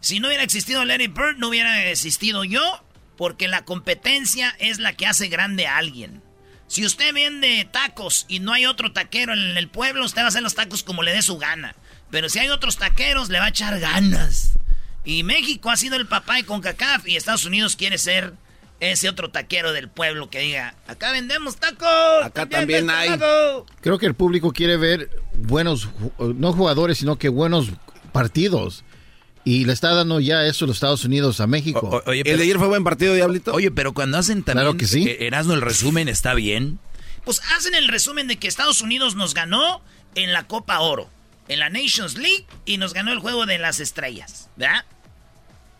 Si 0.00 0.20
no 0.20 0.28
hubiera 0.28 0.42
existido 0.42 0.84
Larry 0.84 1.06
Bird, 1.06 1.38
no 1.38 1.48
hubiera 1.48 1.86
existido 1.86 2.44
yo, 2.44 2.84
porque 3.16 3.48
la 3.48 3.64
competencia 3.64 4.54
es 4.58 4.78
la 4.78 4.92
que 4.92 5.06
hace 5.06 5.28
grande 5.28 5.66
a 5.66 5.78
alguien. 5.78 6.22
Si 6.66 6.84
usted 6.84 7.14
vende 7.14 7.66
tacos 7.72 8.26
y 8.28 8.40
no 8.40 8.52
hay 8.52 8.66
otro 8.66 8.92
taquero 8.92 9.32
en 9.32 9.56
el 9.56 9.68
pueblo, 9.68 10.04
usted 10.04 10.20
va 10.20 10.26
a 10.26 10.28
hacer 10.28 10.42
los 10.42 10.54
tacos 10.54 10.82
como 10.82 11.02
le 11.02 11.12
dé 11.12 11.22
su 11.22 11.38
gana. 11.38 11.74
Pero 12.10 12.28
si 12.28 12.40
hay 12.40 12.50
otros 12.50 12.76
taqueros, 12.76 13.30
le 13.30 13.38
va 13.38 13.46
a 13.46 13.50
echar 13.50 13.80
ganas. 13.80 14.50
Y 15.02 15.22
México 15.22 15.70
ha 15.70 15.78
sido 15.78 15.96
el 15.96 16.06
papá 16.06 16.36
de 16.36 16.44
CONCACAF 16.44 17.08
y 17.08 17.16
Estados 17.16 17.46
Unidos 17.46 17.74
quiere 17.74 17.96
ser 17.96 18.34
ese 18.80 19.08
otro 19.08 19.30
taquero 19.30 19.72
del 19.72 19.88
pueblo 19.88 20.30
que 20.30 20.40
diga, 20.40 20.74
acá 20.86 21.10
vendemos 21.12 21.56
tacos. 21.56 21.88
Acá 22.22 22.46
también 22.46 22.88
hay. 22.90 23.10
Creo 23.80 23.98
que 23.98 24.06
el 24.06 24.14
público 24.14 24.52
quiere 24.52 24.76
ver 24.76 25.10
buenos, 25.34 25.88
no 26.18 26.52
jugadores, 26.52 26.98
sino 26.98 27.16
que 27.16 27.28
buenos 27.28 27.68
partidos. 28.12 28.84
Y 29.44 29.64
le 29.64 29.72
está 29.72 29.94
dando 29.94 30.20
ya 30.20 30.44
eso 30.44 30.66
los 30.66 30.76
Estados 30.76 31.04
Unidos 31.04 31.40
a 31.40 31.46
México. 31.46 32.02
Oye, 32.06 32.22
¿El 32.24 32.36
de 32.36 32.42
ayer 32.44 32.58
fue 32.58 32.68
buen 32.68 32.84
partido, 32.84 33.14
Diablito? 33.14 33.52
Oye, 33.54 33.70
pero 33.70 33.94
cuando 33.94 34.18
hacen 34.18 34.42
también 34.42 34.64
Claro 34.66 34.76
que 34.76 34.86
sí. 34.86 35.08
eh, 35.08 35.26
Erasmo 35.26 35.54
el 35.54 35.62
resumen 35.62 36.08
está 36.08 36.34
bien. 36.34 36.78
Pues 37.24 37.40
hacen 37.56 37.74
el 37.74 37.88
resumen 37.88 38.26
de 38.28 38.36
que 38.36 38.46
Estados 38.46 38.82
Unidos 38.82 39.14
nos 39.14 39.32
ganó 39.34 39.82
en 40.14 40.32
la 40.32 40.46
Copa 40.46 40.80
Oro, 40.80 41.08
en 41.48 41.60
la 41.60 41.70
Nations 41.70 42.18
League 42.18 42.46
y 42.66 42.76
nos 42.76 42.92
ganó 42.92 43.10
el 43.12 43.20
juego 43.20 43.46
de 43.46 43.58
las 43.58 43.80
estrellas, 43.80 44.50
¿verdad? 44.56 44.84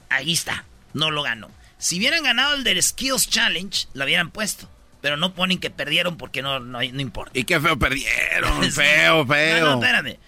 Ahí 0.09 0.33
está, 0.33 0.65
no 0.95 1.11
lo 1.11 1.23
ganó. 1.23 1.51
Si 1.79 1.99
hubieran 1.99 2.23
ganado 2.25 2.55
el 2.55 2.65
del 2.65 2.83
Skills 2.83 3.29
Challenge, 3.31 3.87
lo 3.95 4.05
hubieran 4.05 4.31
puesto. 4.31 4.69
Pero 5.01 5.17
no 5.17 5.33
ponen 5.35 5.59
que 5.59 5.71
perdieron 5.71 6.17
porque 6.17 6.43
no, 6.43 6.59
no, 6.59 6.81
no 6.81 7.01
importa. 7.01 7.39
Y 7.39 7.45
qué 7.45 7.61
feo 7.61 7.79
perdieron, 7.79 8.65
Sí. 8.65 8.71
feo, 8.73 9.25
feo. 9.27 9.65
No, 9.65 9.77
no, 9.77 9.83
espérame. 9.83 10.19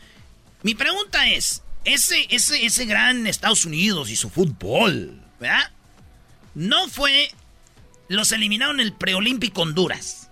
Mi 0.63 0.75
pregunta 0.75 1.29
es, 1.29 1.63
ese, 1.85 2.27
ese, 2.31 2.65
ese 2.65 2.85
gran 2.85 3.27
Estados 3.27 3.65
Unidos 3.65 4.11
y 4.11 4.17
su 4.17 4.31
fútbol, 4.31 5.21
¿verdad? 5.41 5.71
No 6.55 6.89
fue... 6.89 7.31
Los 8.09 8.33
eliminaron 8.33 8.81
en 8.81 8.87
el 8.87 8.93
preolímpico 8.93 9.63
Honduras. 9.63 10.31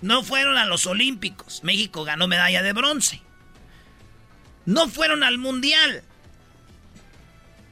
No 0.00 0.22
fueron 0.24 0.56
a 0.56 0.66
los 0.66 0.86
Olímpicos. 0.86 1.62
México 1.62 2.02
ganó 2.04 2.26
medalla 2.28 2.62
de 2.62 2.72
bronce. 2.72 3.22
No 4.66 4.88
fueron 4.88 5.22
al 5.22 5.38
Mundial. 5.38 6.02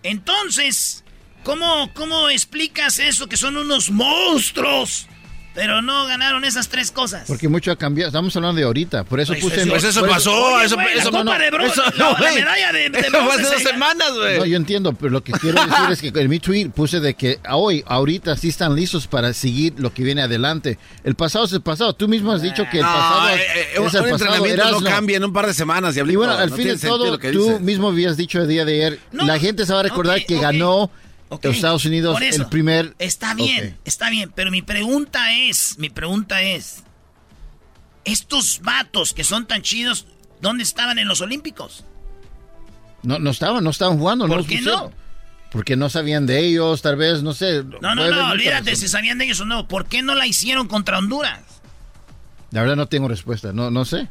Entonces, 0.02 1.04
¿cómo, 1.44 1.90
cómo 1.94 2.28
explicas 2.28 2.98
eso 2.98 3.28
que 3.28 3.36
son 3.36 3.56
unos 3.56 3.90
monstruos? 3.90 5.06
Pero 5.52 5.82
no 5.82 6.06
ganaron 6.06 6.44
esas 6.44 6.68
tres 6.68 6.92
cosas. 6.92 7.24
Porque 7.26 7.48
mucho 7.48 7.72
ha 7.72 7.76
cambiado. 7.76 8.06
Estamos 8.08 8.34
hablando 8.36 8.60
de 8.60 8.66
ahorita. 8.66 9.02
Por 9.02 9.18
eso 9.18 9.32
Pues 9.32 9.42
puse. 9.42 9.62
eso- 9.62 9.68
Pues 9.70 9.82
eso 9.82 10.06
pasó, 10.06 10.30
Oye, 10.54 10.64
eso, 10.66 10.76
güey, 10.76 10.94
la 10.94 11.02
eso 11.02 11.10
Copa 11.10 11.38
de 11.40 11.50
Bronce, 11.50 11.80
eso- 11.80 11.92
la- 11.98 12.30
medalla 12.32 12.72
de- 12.72 12.88
de 12.90 12.98
Eso 13.08 13.20
hace 13.32 13.42
dos 13.42 13.54
se- 13.54 13.68
semanas, 13.70 14.12
güey. 14.16 14.38
No, 14.38 14.46
yo 14.46 14.56
entiendo, 14.56 14.92
pero 14.92 15.10
lo 15.10 15.24
que 15.24 15.32
quiero 15.32 15.60
decir 15.66 15.90
es 15.90 16.00
que 16.12 16.20
en 16.20 16.30
mi 16.30 16.38
tweet 16.38 16.68
puse 16.70 17.00
de 17.00 17.14
que 17.14 17.40
hoy, 17.50 17.82
ahorita 17.88 18.36
sí 18.36 18.48
están 18.48 18.76
listos 18.76 19.08
para 19.08 19.32
seguir 19.34 19.74
lo 19.76 19.92
que 19.92 20.04
viene 20.04 20.22
adelante. 20.22 20.78
El 21.02 21.16
pasado 21.16 21.46
es 21.46 21.52
el 21.52 21.62
pasado. 21.62 21.94
Tú 21.94 22.06
mismo 22.06 22.30
has 22.30 22.42
dicho 22.42 22.64
que 22.70 22.76
el 22.78 22.84
No, 22.84 22.92
pasado 22.92 23.28
eh, 23.30 23.40
eh, 23.42 23.68
es 23.72 23.78
un 23.80 23.84
el 23.86 23.90
pasado. 23.90 24.06
entrenamiento 24.06 24.70
no 24.70 24.80
cambia 24.82 25.16
en 25.16 25.24
un 25.24 25.32
par 25.32 25.48
de 25.48 25.52
semanas, 25.54 25.90
Y 25.90 25.94
Diablito. 25.94 26.20
bueno, 26.20 26.34
al 26.34 26.50
No 26.50 26.56
fin 26.56 26.68
de 26.68 26.76
todo, 26.78 27.18
tú 27.18 27.58
mismo 27.58 27.88
habías 27.88 28.16
dicho 28.16 28.40
el 28.40 28.46
día 28.46 28.64
de 28.64 28.74
ayer, 28.84 29.00
la 29.10 29.36
gente 29.40 29.66
se 29.66 29.74
va 29.74 29.80
a 29.80 29.82
recordar 29.82 30.18
ok, 30.18 30.26
que 30.28 30.36
ok. 30.36 30.42
ganó 30.42 30.90
Estados 31.42 31.84
Unidos 31.84 32.14
por 32.14 32.22
eso. 32.22 32.42
el 32.42 32.48
primer... 32.48 32.94
Está 32.98 33.34
bien, 33.34 33.78
está 33.84 34.10
bien, 34.10 34.32
pero 34.34 34.50
mi 34.50 34.62
pregunta 34.62 35.32
es, 35.32 35.78
mi 35.78 35.90
pregunta 35.90 36.42
es, 36.42 36.82
estos 38.04 38.60
vatos 38.62 39.12
que 39.12 39.24
son 39.24 39.46
tan 39.46 39.62
chidos, 39.62 40.06
¿dónde 40.40 40.62
estaban 40.62 40.98
en 40.98 41.08
los 41.08 41.20
Olímpicos? 41.20 41.84
No, 43.02 43.18
no 43.18 43.30
estaban, 43.30 43.64
no 43.64 43.70
estaban 43.70 43.98
jugando. 43.98 44.26
¿Por 44.26 44.38
los 44.38 44.46
qué 44.46 44.60
no? 44.60 44.92
Porque 45.50 45.76
no 45.76 45.88
sabían 45.88 46.26
de 46.26 46.38
ellos, 46.46 46.80
tal 46.82 46.96
vez, 46.96 47.22
no 47.22 47.32
sé. 47.32 47.64
No, 47.64 47.94
no, 47.94 48.08
no, 48.08 48.30
olvídate 48.30 48.76
si 48.76 48.88
sabían 48.88 49.18
de 49.18 49.24
ellos 49.24 49.40
o 49.40 49.44
no. 49.44 49.66
¿Por 49.66 49.86
qué 49.86 50.02
no 50.02 50.14
la 50.14 50.26
hicieron 50.26 50.68
contra 50.68 50.98
Honduras? 50.98 51.40
La 52.50 52.60
verdad 52.60 52.76
no 52.76 52.86
tengo 52.86 53.08
respuesta, 53.08 53.52
no, 53.52 53.70
no 53.70 53.84
sé. 53.84 54.08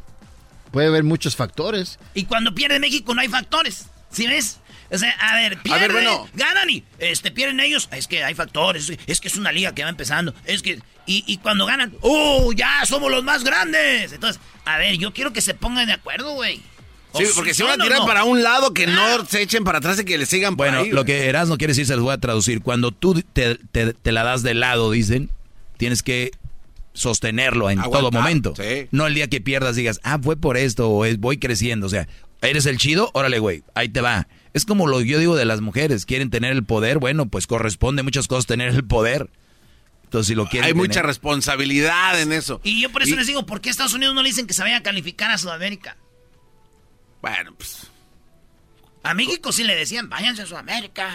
Puede 0.71 0.87
haber 0.87 1.03
muchos 1.03 1.35
factores. 1.35 1.97
Y 2.13 2.25
cuando 2.25 2.53
pierde 2.53 2.79
México 2.79 3.13
no 3.13 3.21
hay 3.21 3.27
factores, 3.27 3.85
¿sí 4.11 4.27
ves? 4.27 4.59
O 4.91 4.97
sea, 4.97 5.11
a 5.11 5.35
ver, 5.35 5.57
pierde, 5.61 5.79
ver, 5.81 5.91
bueno. 5.91 6.27
ganan 6.33 6.69
y 6.69 6.83
este, 6.99 7.31
pierden 7.31 7.59
ellos. 7.59 7.89
Es 7.91 8.07
que 8.07 8.23
hay 8.23 8.33
factores, 8.33 8.91
es 9.07 9.19
que 9.19 9.27
es 9.27 9.35
una 9.35 9.51
liga 9.51 9.73
que 9.75 9.83
va 9.83 9.89
empezando. 9.89 10.33
Es 10.45 10.61
que, 10.61 10.79
y, 11.05 11.23
y 11.27 11.37
cuando 11.37 11.65
ganan, 11.65 11.93
¡oh, 12.01 12.51
ya 12.53 12.85
somos 12.85 13.11
los 13.11 13.23
más 13.23 13.43
grandes! 13.43 14.11
Entonces, 14.13 14.41
a 14.65 14.77
ver, 14.77 14.97
yo 14.97 15.13
quiero 15.13 15.31
que 15.33 15.41
se 15.41 15.53
pongan 15.53 15.87
de 15.87 15.93
acuerdo, 15.93 16.33
güey. 16.33 16.61
Sí, 17.15 17.23
porque 17.35 17.55
si 17.55 17.63
van 17.63 17.81
a 17.81 17.83
tirar 17.83 17.99
no. 17.99 18.05
para 18.05 18.23
un 18.23 18.43
lado, 18.43 18.71
que 18.73 18.85
no 18.85 19.25
se 19.25 19.41
echen 19.41 19.63
para 19.63 19.79
atrás 19.79 19.99
y 19.99 20.05
que 20.05 20.17
le 20.19 20.27
sigan 20.27 20.55
por 20.55 20.67
Bueno, 20.67 20.81
ahí, 20.83 20.91
lo 20.91 21.05
que 21.05 21.25
Erasmo 21.27 21.57
quiere 21.57 21.71
decir 21.71 21.87
se 21.87 21.95
los 21.95 22.03
voy 22.03 22.13
a 22.13 22.19
traducir. 22.19 22.61
Cuando 22.61 22.91
tú 22.91 23.19
te, 23.33 23.55
te- 23.71 23.93
te 23.93 24.11
la 24.11 24.23
das 24.23 24.43
de 24.43 24.53
lado, 24.53 24.91
dicen, 24.91 25.31
tienes 25.77 26.03
que 26.03 26.29
sostenerlo 26.93 27.69
en 27.69 27.79
Aguantar, 27.79 28.01
todo 28.01 28.11
momento. 28.11 28.53
sí. 28.55 28.87
No 28.91 29.07
el 29.07 29.13
día 29.13 29.27
que 29.27 29.41
pierdas 29.41 29.75
digas, 29.75 29.99
ah, 30.03 30.19
fue 30.21 30.35
por 30.37 30.57
esto 30.57 30.89
o 30.89 31.05
es, 31.05 31.19
voy 31.19 31.37
creciendo. 31.37 31.87
O 31.87 31.89
sea, 31.89 32.07
eres 32.41 32.65
el 32.65 32.77
chido, 32.77 33.09
órale, 33.13 33.39
güey, 33.39 33.63
ahí 33.73 33.89
te 33.89 34.01
va. 34.01 34.27
Es 34.59 34.65
como 34.65 34.87
lo 34.87 34.99
yo 34.99 35.19
digo 35.19 35.37
de 35.37 35.45
las 35.45 35.61
mujeres, 35.61 36.05
quieren 36.05 36.29
tener 36.29 36.51
el 36.51 36.65
poder, 36.65 36.97
bueno, 36.99 37.27
pues 37.29 37.47
corresponde 37.47 38.03
muchas 38.03 38.27
cosas 38.27 38.45
tener 38.45 38.73
el 38.75 38.83
poder. 38.83 39.29
Entonces, 40.03 40.27
si 40.27 40.35
lo 40.35 40.47
quieren 40.47 40.65
Hay 40.65 40.73
tener- 40.73 40.85
mucha 40.87 41.01
responsabilidad 41.01 42.19
en 42.19 42.33
eso. 42.33 42.59
Y 42.65 42.81
yo 42.81 42.91
por 42.91 43.03
eso 43.03 43.13
Y- 43.13 43.17
les 43.17 43.27
digo, 43.27 43.45
¿por 43.45 43.61
qué 43.61 43.69
Estados 43.69 43.93
Unidos 43.93 44.13
no 44.13 44.21
le 44.21 44.27
dicen 44.27 44.47
que 44.47 44.53
se 44.53 44.61
vaya 44.61 44.75
a 44.75 44.83
calificar 44.83 45.31
a 45.31 45.37
Sudamérica? 45.37 45.95
Bueno, 47.21 47.53
pues... 47.55 47.87
A 49.01 49.13
México 49.13 49.53
sí 49.53 49.63
le 49.63 49.75
decían, 49.75 50.09
váyanse 50.09 50.41
a 50.41 50.45
Sudamérica. 50.45 51.09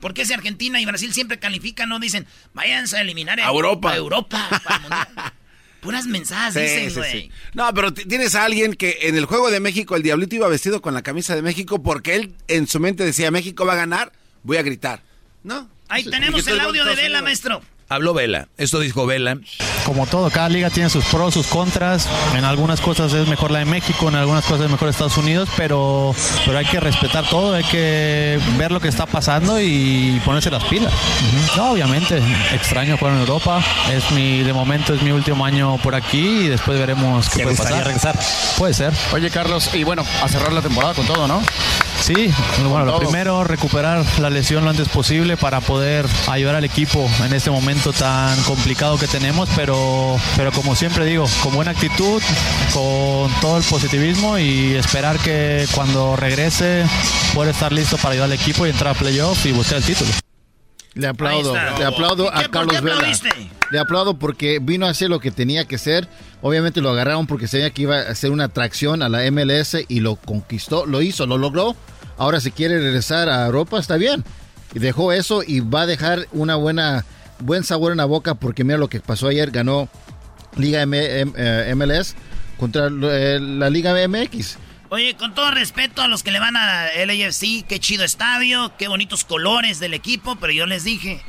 ¿Por 0.00 0.14
qué 0.14 0.24
si 0.24 0.32
Argentina 0.32 0.80
y 0.80 0.86
Brasil 0.86 1.12
siempre 1.12 1.40
califican, 1.40 1.88
no 1.88 1.98
dicen, 1.98 2.28
váyanse 2.54 2.96
a 2.96 3.00
eliminar 3.00 3.40
A 3.40 3.48
Europa. 3.48 3.90
A 3.90 3.96
Europa. 3.96 4.48
para 4.62 4.76
el 4.76 4.82
Mundial"? 4.82 5.08
Puras 5.80 6.06
mensajes 6.06 6.54
Sí, 6.54 6.60
dicen, 6.76 6.90
sí, 6.90 6.96
güey. 6.96 7.12
sí. 7.12 7.30
No, 7.54 7.72
pero 7.74 7.92
tienes 7.92 8.34
a 8.34 8.44
alguien 8.44 8.74
que 8.74 8.98
en 9.02 9.16
el 9.16 9.24
juego 9.26 9.50
de 9.50 9.60
México, 9.60 9.94
el 9.96 10.02
Diablito 10.02 10.34
iba 10.36 10.48
vestido 10.48 10.80
con 10.82 10.94
la 10.94 11.02
camisa 11.02 11.34
de 11.34 11.42
México 11.42 11.82
porque 11.82 12.16
él 12.16 12.34
en 12.48 12.66
su 12.66 12.80
mente 12.80 13.04
decía, 13.04 13.30
México 13.30 13.64
va 13.66 13.74
a 13.74 13.76
ganar, 13.76 14.12
voy 14.42 14.56
a 14.56 14.62
gritar. 14.62 15.02
No. 15.44 15.68
Ahí 15.88 16.02
Sí. 16.04 16.10
tenemos 16.10 16.46
el 16.48 16.58
audio 16.60 16.84
de 16.84 16.96
Vela, 16.96 17.22
maestro. 17.22 17.62
Habló 17.88 18.14
Vela, 18.14 18.48
esto 18.56 18.80
dijo 18.80 19.06
Vela. 19.06 19.38
Como 19.86 20.04
todo, 20.04 20.28
cada 20.30 20.48
liga 20.48 20.68
tiene 20.68 20.90
sus 20.90 21.04
pros, 21.04 21.32
sus 21.32 21.46
contras. 21.46 22.08
En 22.36 22.44
algunas 22.44 22.80
cosas 22.80 23.12
es 23.12 23.28
mejor 23.28 23.52
la 23.52 23.60
de 23.60 23.66
México, 23.66 24.08
en 24.08 24.16
algunas 24.16 24.44
cosas 24.44 24.66
es 24.66 24.70
mejor 24.72 24.88
Estados 24.88 25.16
Unidos, 25.16 25.48
pero, 25.56 26.12
pero 26.44 26.58
hay 26.58 26.64
que 26.64 26.80
respetar 26.80 27.24
todo, 27.28 27.54
hay 27.54 27.62
que 27.62 28.40
ver 28.58 28.72
lo 28.72 28.80
que 28.80 28.88
está 28.88 29.06
pasando 29.06 29.60
y 29.60 30.20
ponerse 30.24 30.50
las 30.50 30.64
pilas. 30.64 30.92
No, 31.56 31.70
obviamente, 31.70 32.20
extraño 32.52 32.96
jugar 32.98 33.14
en 33.14 33.20
Europa. 33.20 33.62
Es 33.92 34.10
mi, 34.10 34.42
de 34.42 34.52
momento 34.52 34.92
es 34.92 35.02
mi 35.02 35.12
último 35.12 35.44
año 35.44 35.76
por 35.78 35.94
aquí 35.94 36.46
y 36.46 36.48
después 36.48 36.78
veremos 36.78 37.28
qué 37.30 37.38
¿Te 37.38 37.42
puede 37.44 37.56
pasar. 37.56 37.84
regresar? 37.84 38.18
Puede 38.58 38.74
ser. 38.74 38.92
Oye, 39.12 39.30
Carlos, 39.30 39.70
y 39.72 39.84
bueno, 39.84 40.04
a 40.20 40.28
cerrar 40.28 40.52
la 40.52 40.62
temporada 40.62 40.94
con 40.94 41.06
todo, 41.06 41.28
¿no? 41.28 41.40
Sí, 42.00 42.30
bueno, 42.68 42.84
lo 42.84 42.98
primero, 42.98 43.42
recuperar 43.42 44.04
la 44.20 44.30
lesión 44.30 44.64
lo 44.64 44.70
antes 44.70 44.88
posible 44.88 45.36
para 45.36 45.60
poder 45.60 46.06
ayudar 46.28 46.54
al 46.54 46.64
equipo 46.64 47.08
en 47.24 47.32
este 47.32 47.50
momento 47.50 47.92
tan 47.92 48.40
complicado 48.42 48.98
que 48.98 49.08
tenemos, 49.08 49.48
pero, 49.56 49.75
pero 50.36 50.52
como 50.52 50.74
siempre 50.76 51.04
digo, 51.04 51.26
con 51.42 51.54
buena 51.54 51.70
actitud, 51.72 52.22
con 52.72 53.30
todo 53.40 53.58
el 53.58 53.64
positivismo 53.64 54.38
y 54.38 54.74
esperar 54.74 55.18
que 55.18 55.66
cuando 55.74 56.16
regrese 56.16 56.84
pueda 57.34 57.50
estar 57.50 57.72
listo 57.72 57.96
para 57.96 58.10
ayudar 58.12 58.26
al 58.26 58.32
equipo 58.32 58.66
y 58.66 58.70
entrar 58.70 58.94
a 58.94 58.98
playoff 58.98 59.44
y 59.46 59.52
buscar 59.52 59.78
el 59.78 59.84
título. 59.84 60.10
Le 60.94 61.06
aplaudo, 61.08 61.54
le 61.54 61.84
aplaudo 61.84 62.24
¿Y 62.26 62.30
qué- 62.30 62.34
a 62.34 62.42
por 62.42 62.50
Carlos 62.50 62.74
qué 62.76 62.80
Vela. 62.80 63.12
Le 63.70 63.78
aplaudo 63.78 64.18
porque 64.18 64.58
vino 64.62 64.86
a 64.86 64.90
hacer 64.90 65.10
lo 65.10 65.20
que 65.20 65.30
tenía 65.30 65.64
que 65.66 65.76
hacer. 65.76 66.08
Obviamente 66.40 66.80
lo 66.80 66.90
agarraron 66.90 67.26
porque 67.26 67.48
sabía 67.48 67.70
que 67.70 67.82
iba 67.82 67.96
a 67.98 68.10
hacer 68.10 68.30
una 68.30 68.44
atracción 68.44 69.02
a 69.02 69.08
la 69.10 69.24
MLS 69.30 69.76
y 69.88 70.00
lo 70.00 70.16
conquistó, 70.16 70.86
lo 70.86 71.02
hizo, 71.02 71.26
lo 71.26 71.36
logró. 71.36 71.76
Ahora 72.16 72.40
si 72.40 72.50
quiere 72.50 72.78
regresar 72.78 73.28
a 73.28 73.44
Europa 73.44 73.78
está 73.78 73.96
bien. 73.96 74.24
Y 74.74 74.78
dejó 74.78 75.12
eso 75.12 75.42
y 75.46 75.60
va 75.60 75.82
a 75.82 75.86
dejar 75.86 76.26
una 76.32 76.54
buena 76.56 77.04
buen 77.40 77.64
sabor 77.64 77.92
en 77.92 77.98
la 77.98 78.04
boca 78.04 78.34
porque 78.34 78.64
mira 78.64 78.78
lo 78.78 78.88
que 78.88 79.00
pasó 79.00 79.28
ayer, 79.28 79.50
ganó 79.50 79.88
Liga 80.56 80.82
M- 80.82 81.20
M- 81.20 81.32
eh, 81.36 81.74
MLS 81.74 82.14
contra 82.58 82.86
eh, 82.88 83.38
la 83.40 83.68
Liga 83.70 83.94
MX. 84.08 84.58
Oye, 84.88 85.14
con 85.16 85.34
todo 85.34 85.50
respeto 85.50 86.00
a 86.00 86.08
los 86.08 86.22
que 86.22 86.30
le 86.30 86.38
van 86.38 86.56
a 86.56 86.86
LAFC, 87.04 87.66
qué 87.66 87.80
chido 87.80 88.04
estadio, 88.04 88.72
qué 88.78 88.86
bonitos 88.88 89.24
colores 89.24 89.80
del 89.80 89.94
equipo, 89.94 90.36
pero 90.36 90.52
yo 90.52 90.64
les 90.66 90.84
dije, 90.84 91.20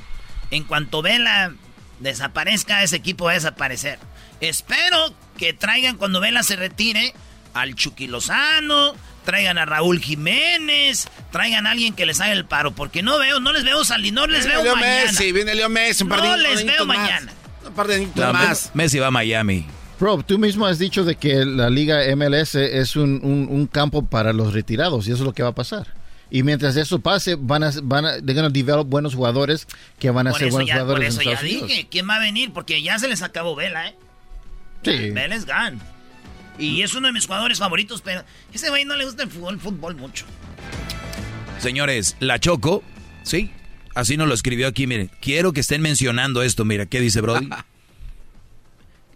en 0.52 0.64
cuanto 0.64 1.02
Vela 1.02 1.54
desaparezca, 2.00 2.84
ese 2.84 2.96
equipo 2.98 3.26
va 3.26 3.32
a 3.32 3.36
desaparecer. 3.36 3.98
Espero 4.42 5.14
que 5.38 5.54
traigan 5.54 5.98
cuando 5.98 6.20
Vela 6.20 6.44
se 6.44 6.56
retire 6.56 7.14
al 7.56 7.74
Chucky 7.76 8.06
Lozano, 8.08 8.94
traigan 9.28 9.58
a 9.58 9.66
Raúl 9.66 10.00
Jiménez, 10.00 11.08
traigan 11.32 11.68
a 11.68 11.72
alguien 11.72 11.94
que 11.94 12.06
les 12.06 12.22
haga 12.22 12.32
el 12.32 12.46
paro, 12.46 12.72
porque 12.72 13.04
no 13.04 13.20
veo, 13.20 13.40
no 13.42 13.52
les 13.52 13.64
veo 13.66 13.84
salir, 13.84 14.14
no 14.14 14.26
les 14.26 14.48
veo 14.48 14.64
Leo 14.64 14.76
mañana. 14.76 15.12
Messi, 15.12 15.32
viene 15.34 15.54
Leo 15.54 15.68
Messi, 15.70 16.04
un 16.04 16.10
par 16.10 16.22
de 16.22 16.28
no 16.30 16.38
les 16.38 16.66
veo 16.66 16.86
más. 16.86 16.98
mañana. 16.98 17.32
Un 17.68 17.74
par 17.74 17.88
de 17.88 18.08
No, 18.16 18.34
más. 18.34 18.72
Messi 18.74 19.00
va 19.00 19.08
a 19.08 19.12
Miami. 19.12 19.66
Bro, 20.00 20.24
tú 20.24 20.40
mismo 20.40 20.66
has 20.66 20.80
dicho 20.80 21.04
de 21.04 21.16
que 21.16 21.44
la 21.44 21.70
liga 21.70 22.00
MLS 22.16 22.56
es 22.56 22.96
un, 22.96 23.20
un- 23.24 23.48
un 23.50 23.68
campo 23.68 24.06
para 24.06 24.32
los 24.32 24.54
retirados 24.54 25.08
y 25.08 25.12
eso 25.12 25.24
es 25.24 25.26
lo 25.26 25.34
que 25.34 25.44
va 25.44 25.50
a 25.50 25.56
pasar. 25.56 25.88
Y 26.32 26.44
mientras 26.44 26.76
eso 26.78 27.00
pase, 27.00 27.36
van 27.38 27.64
a, 27.64 27.72
van 27.84 28.06
a, 28.06 28.12
they're 28.22 28.34
gonna 28.34 28.50
develop 28.50 28.88
buenos 28.88 29.14
jugadores 29.16 29.68
que 30.00 30.10
van 30.12 30.28
a 30.28 30.32
Por 30.32 30.40
ser 30.40 30.52
buenos 30.52 30.68
ya, 30.68 30.76
por 30.76 30.84
jugadores 30.84 31.10
eso 31.14 31.22
en 31.22 31.26
ya 31.28 31.32
Estados 31.34 31.52
Unidos. 31.52 31.68
dije, 31.70 31.88
¿quién 31.92 32.08
va 32.10 32.16
a 32.16 32.20
venir? 32.20 32.54
Porque 32.54 32.82
ya 32.82 32.98
se 33.00 33.08
les 33.08 33.22
acabó 33.24 33.56
Vela, 33.56 33.88
¿eh? 33.90 33.96
Sí. 34.84 35.10
Vela 35.12 35.36
es 35.36 35.46
gone. 35.46 35.78
Y 36.60 36.82
es 36.82 36.94
uno 36.96 37.08
de 37.08 37.14
mis 37.14 37.26
jugadores 37.26 37.60
favoritos, 37.60 38.02
pero 38.02 38.24
ese 38.54 38.70
güey 38.70 38.86
no 38.86 38.96
le 38.96 39.06
gusta 39.06 39.24
el 39.24 39.30
fútbol, 39.30 39.56
el 39.56 39.60
fútbol 39.60 39.96
mucho. 39.96 40.26
Señores, 41.60 42.16
la 42.20 42.40
Choco, 42.40 42.84
sí, 43.24 43.52
así 43.96 44.18
nos 44.18 44.28
lo 44.28 44.34
escribió 44.34 44.68
aquí, 44.68 44.88
miren. 44.88 45.12
Quiero 45.22 45.54
que 45.54 45.62
estén 45.62 45.82
mencionando 45.82 46.42
esto, 46.44 46.66
mira, 46.66 46.86
¿qué 46.86 47.00
dice 47.00 47.22
Brody? 47.22 47.50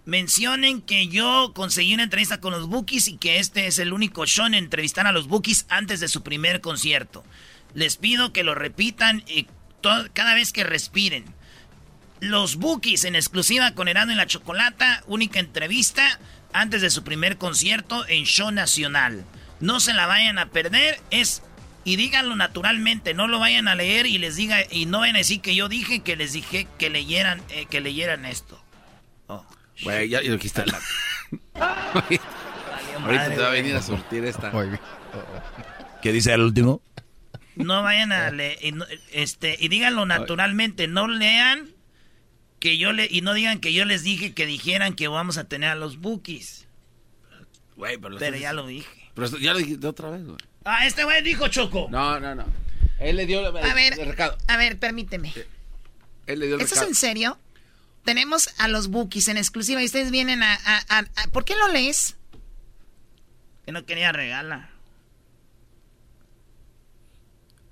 Mencionen 0.06 0.82
que 0.82 1.08
yo 1.08 1.52
conseguí 1.54 1.94
una 1.94 2.04
entrevista 2.04 2.40
con 2.40 2.52
los 2.52 2.68
Bookies 2.68 3.08
y 3.08 3.18
que 3.18 3.38
este 3.38 3.68
es 3.68 3.78
el 3.78 3.94
único 3.94 4.26
show 4.26 4.48
en 4.48 4.56
entrevistar 4.56 5.06
a 5.06 5.12
los 5.12 5.28
Bookies 5.28 5.68
antes 5.70 6.00
de 6.00 6.08
su 6.08 6.24
primer 6.24 6.60
concierto. 6.60 7.24
Les 7.76 7.98
pido 7.98 8.34
que 8.34 8.44
lo 8.44 8.56
repitan 8.56 9.24
y 9.28 9.48
cada 10.14 10.34
vez 10.34 10.52
que 10.52 10.64
respiren. 10.64 11.26
Los 12.20 12.56
Bookies 12.56 13.06
en 13.06 13.16
exclusiva 13.16 13.74
con 13.76 13.88
Herano 13.88 14.12
y 14.12 14.16
la 14.16 14.26
Chocolata, 14.26 15.04
única 15.06 15.40
entrevista 15.40 16.20
antes 16.54 16.82
de 16.82 16.90
su 16.90 17.04
primer 17.04 17.38
concierto 17.38 18.08
en 18.08 18.26
Show 18.26 18.52
Nacional. 18.52 19.26
No 19.60 19.80
se 19.80 19.94
la 19.94 20.08
vayan 20.08 20.40
a 20.40 20.48
perder, 20.48 21.00
es 21.12 21.44
y 21.84 21.96
díganlo 21.96 22.36
naturalmente, 22.36 23.14
no 23.14 23.28
lo 23.28 23.40
vayan 23.40 23.68
a 23.68 23.76
leer 23.76 24.06
y 24.06 24.18
les 24.20 24.36
diga 24.36 24.58
y 24.70 24.86
no 24.86 25.00
vayan 25.00 25.16
a 25.16 25.20
decir 25.20 25.42
que 25.42 25.56
yo 25.56 25.68
dije 25.70 26.02
que 26.02 26.16
les 26.16 26.34
dije 26.34 26.68
que 26.78 26.90
leyeran 26.90 27.42
eh, 27.50 27.66
que 27.70 27.82
leyeran 27.82 28.26
esto. 28.26 28.64
Güey, 29.84 30.10
ya, 30.10 30.20
dijiste. 30.20 30.64
Ahorita 33.04 33.30
te 33.30 33.38
va 33.42 33.48
a 33.48 33.52
venir 33.52 33.76
a 33.76 33.82
surtir 33.82 34.26
esta. 34.26 34.52
¿Qué 36.02 36.12
dice 36.12 36.34
el 36.34 36.42
último? 36.42 36.82
No 37.56 37.82
vayan 37.84 38.12
a 38.12 38.30
leer, 38.32 38.58
y, 38.62 38.72
no- 38.72 38.86
este, 39.12 39.58
y 39.60 39.68
díganlo 39.68 40.06
naturalmente, 40.06 40.88
no 40.88 41.08
lean 41.08 41.70
que 42.62 42.78
yo 42.78 42.94
le, 42.94 43.08
y 43.12 43.20
no 43.22 43.34
digan 43.34 43.60
que 43.60 43.74
yo 43.74 43.84
les 43.84 44.04
dije 44.04 44.34
que 44.34 44.46
dijeran 44.46 44.94
que 44.96 45.10
vamos 45.10 45.38
a 45.38 45.44
tener 45.44 45.70
a 45.72 45.76
los 45.76 45.98
bookies. 45.98 46.68
Güey, 47.76 47.98
pero, 47.98 48.18
ya 48.38 48.54
lo 48.54 48.68
dije. 48.68 48.88
Pero 49.16 49.26
esto- 49.26 49.38
ya 49.40 49.52
lo 49.54 49.60
dijiste 49.60 49.86
otra 49.88 50.10
vez, 50.12 50.24
güey. 50.24 50.38
Ah, 50.64 50.86
este 50.86 51.04
güey 51.04 51.22
dijo 51.24 51.48
Choco. 51.50 51.88
No, 51.92 52.20
no, 52.20 52.36
no. 52.36 52.46
Él 53.00 53.16
le 53.18 53.26
dio 53.26 53.40
el, 53.40 53.48
A 53.48 53.74
ver, 53.74 54.00
el 54.00 54.06
recado. 54.08 54.38
a 54.48 54.58
ver, 54.58 54.78
permínteme. 54.78 55.34
Él 56.28 56.40
le 56.40 56.46
dio 56.46 56.56
el 56.56 56.62
¿Esto 56.62 56.76
es 56.76 56.80
recado. 56.82 56.90
en 56.90 56.96
serio? 56.96 57.40
Tenemos 58.06 58.50
a 58.60 58.68
los 58.68 58.88
bookies 58.90 59.28
en 59.28 59.38
exclusiva 59.38 59.82
y 59.82 59.86
ustedes 59.86 60.12
vienen 60.12 60.44
a... 60.44 60.54
a- 60.54 60.86
a- 60.88 61.00
a- 61.16 61.28
¿Por 61.32 61.44
qué 61.46 61.56
lo 61.56 61.68
lees? 61.68 62.16
Que 63.66 63.72
no 63.72 63.86
quería 63.86 64.12
regalar. 64.12 64.70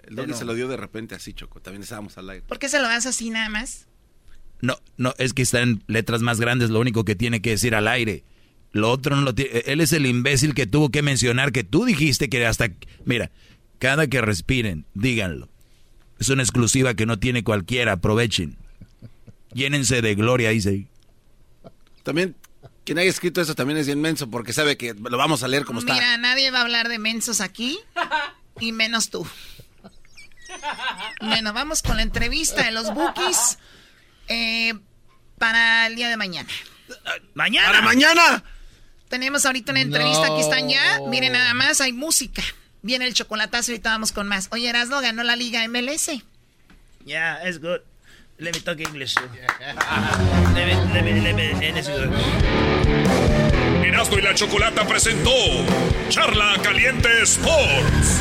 El 0.03 0.15
Doggy 0.15 0.33
se 0.33 0.45
lo 0.45 0.55
dio 0.55 0.67
de 0.67 0.77
repente 0.77 1.13
así, 1.13 1.33
Choco. 1.33 1.61
También 1.61 1.83
estábamos 1.83 2.17
al 2.17 2.29
aire. 2.31 2.45
¿Por 2.47 2.57
qué 2.57 2.67
se 2.69 2.79
lo 2.79 2.87
das 2.87 3.05
así 3.05 3.29
nada 3.29 3.49
más? 3.49 3.85
No, 4.61 4.77
no, 4.97 5.13
es 5.17 5.33
que 5.33 5.41
está 5.41 5.61
en 5.61 5.83
letras 5.87 6.21
más 6.21 6.39
grandes, 6.39 6.69
lo 6.69 6.79
único 6.79 7.05
que 7.05 7.15
tiene 7.15 7.41
que 7.41 7.51
decir 7.51 7.75
al 7.75 7.87
aire. 7.87 8.23
Lo 8.71 8.91
otro 8.91 9.15
no 9.15 9.23
lo 9.23 9.33
tiene. 9.33 9.63
Él 9.65 9.81
es 9.81 9.93
el 9.93 10.05
imbécil 10.05 10.53
que 10.53 10.67
tuvo 10.67 10.89
que 10.89 11.01
mencionar 11.01 11.51
que 11.51 11.63
tú 11.63 11.85
dijiste 11.85 12.29
que 12.29 12.45
hasta. 12.45 12.69
Mira, 13.05 13.31
cada 13.79 14.07
que 14.07 14.21
respiren, 14.21 14.85
díganlo. 14.93 15.49
Es 16.19 16.29
una 16.29 16.43
exclusiva 16.43 16.93
que 16.93 17.05
no 17.05 17.17
tiene 17.17 17.43
cualquiera, 17.43 17.93
aprovechen. 17.93 18.57
Llénense 19.53 20.01
de 20.01 20.15
gloria, 20.15 20.49
dice. 20.49 20.87
También, 22.03 22.35
quien 22.83 22.99
haya 22.99 23.09
escrito 23.09 23.41
eso 23.41 23.55
también 23.55 23.79
es 23.79 23.87
inmenso 23.87 24.29
porque 24.29 24.53
sabe 24.53 24.77
que 24.77 24.93
lo 24.93 25.17
vamos 25.17 25.43
a 25.43 25.47
leer 25.47 25.65
como 25.65 25.79
está. 25.79 25.93
Mira, 25.93 26.17
nadie 26.17 26.51
va 26.51 26.59
a 26.59 26.61
hablar 26.61 26.89
de 26.89 26.99
mensos 26.99 27.41
aquí 27.41 27.79
y 28.59 28.71
menos 28.71 29.09
tú. 29.09 29.25
Bueno, 31.21 31.53
vamos 31.53 31.83
con 31.83 31.97
la 31.97 32.01
entrevista 32.01 32.63
de 32.63 32.71
los 32.71 32.91
bookies 32.91 33.59
eh, 34.29 34.73
para 35.37 35.87
el 35.87 35.95
día 35.95 36.09
de 36.09 36.17
mañana. 36.17 36.49
¡Mañana! 37.33 37.67
¡Para 37.67 37.81
mañana! 37.81 38.43
Tenemos 39.09 39.45
ahorita 39.45 39.71
una 39.71 39.81
entrevista, 39.81 40.27
No. 40.27 40.33
aquí 40.33 40.41
están 40.43 40.69
ya. 40.69 40.99
Miren 41.07 41.33
nada 41.33 41.53
más, 41.53 41.81
hay 41.81 41.93
música. 41.93 42.41
Viene 42.81 43.05
el 43.05 43.13
chocolatazo 43.13 43.71
y 43.71 43.75
ahorita 43.75 43.89
vamos 43.91 44.11
con 44.11 44.27
más. 44.27 44.47
Oye, 44.51 44.69
Erasmo 44.69 45.01
ganó 45.01 45.23
la 45.23 45.35
Liga 45.35 45.67
MLS. 45.67 46.11
Yeah, 47.05 47.39
it's 47.47 47.59
good. 47.59 47.81
Let 48.37 48.53
me 48.53 48.59
talk 48.61 48.79
English. 48.79 49.15
let 49.17 50.65
me, 50.65 50.73
let 50.93 51.03
me, 51.03 51.21
let 51.21 51.33
me, 51.33 51.67
and 51.67 51.77
it's 51.77 51.89
good. 51.89 52.09
Erasmo 53.83 54.17
y 54.17 54.21
la 54.21 54.33
Chocolata 54.33 54.87
presentó 54.87 55.31
Charla 56.09 56.55
Caliente 56.63 57.09
Sports. 57.23 58.19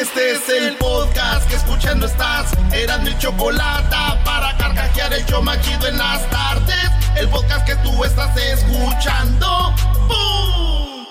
Este 0.00 0.30
es 0.30 0.48
el 0.48 0.76
podcast 0.76 1.46
que 1.46 1.56
escuchando 1.56 2.06
estás. 2.06 2.50
Eran 2.72 3.04
mi 3.04 3.16
chocolate 3.18 3.94
para 4.24 4.56
carcajear 4.56 5.12
el 5.12 5.26
show 5.26 5.42
más 5.42 5.60
chido 5.60 5.88
en 5.88 5.98
las 5.98 6.28
tardes. 6.30 6.90
El 7.18 7.28
podcast 7.28 7.66
que 7.66 7.76
tú 7.84 8.02
estás 8.02 8.34
escuchando. 8.34 9.74
¡Bum! 10.08 11.04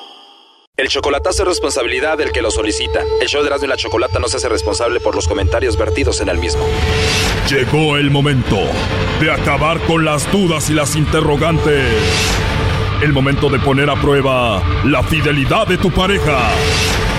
El 0.75 0.87
chocolatazo 0.87 1.43
es 1.43 1.49
responsabilidad 1.49 2.17
del 2.17 2.31
que 2.31 2.41
lo 2.41 2.49
solicita. 2.49 3.03
El 3.21 3.27
show 3.27 3.43
de 3.43 3.49
Erasmo 3.49 3.65
y 3.67 3.69
la 3.69 3.77
Chocolata 3.77 4.17
no 4.17 4.27
se 4.27 4.37
hace 4.37 4.49
responsable 4.49 4.99
por 4.99 5.13
los 5.13 5.27
comentarios 5.27 5.77
vertidos 5.77 6.19
en 6.21 6.29
el 6.29 6.39
mismo. 6.39 6.65
Llegó 7.47 7.95
el 7.95 8.09
momento 8.09 8.57
de 9.21 9.31
acabar 9.31 9.79
con 9.81 10.03
las 10.03 10.31
dudas 10.31 10.67
y 10.71 10.73
las 10.73 10.95
interrogantes. 10.95 11.93
El 13.03 13.13
momento 13.13 13.49
de 13.49 13.59
poner 13.59 13.87
a 13.91 14.01
prueba 14.01 14.63
la 14.85 15.03
fidelidad 15.03 15.67
de 15.67 15.77
tu 15.77 15.91
pareja. 15.91 16.39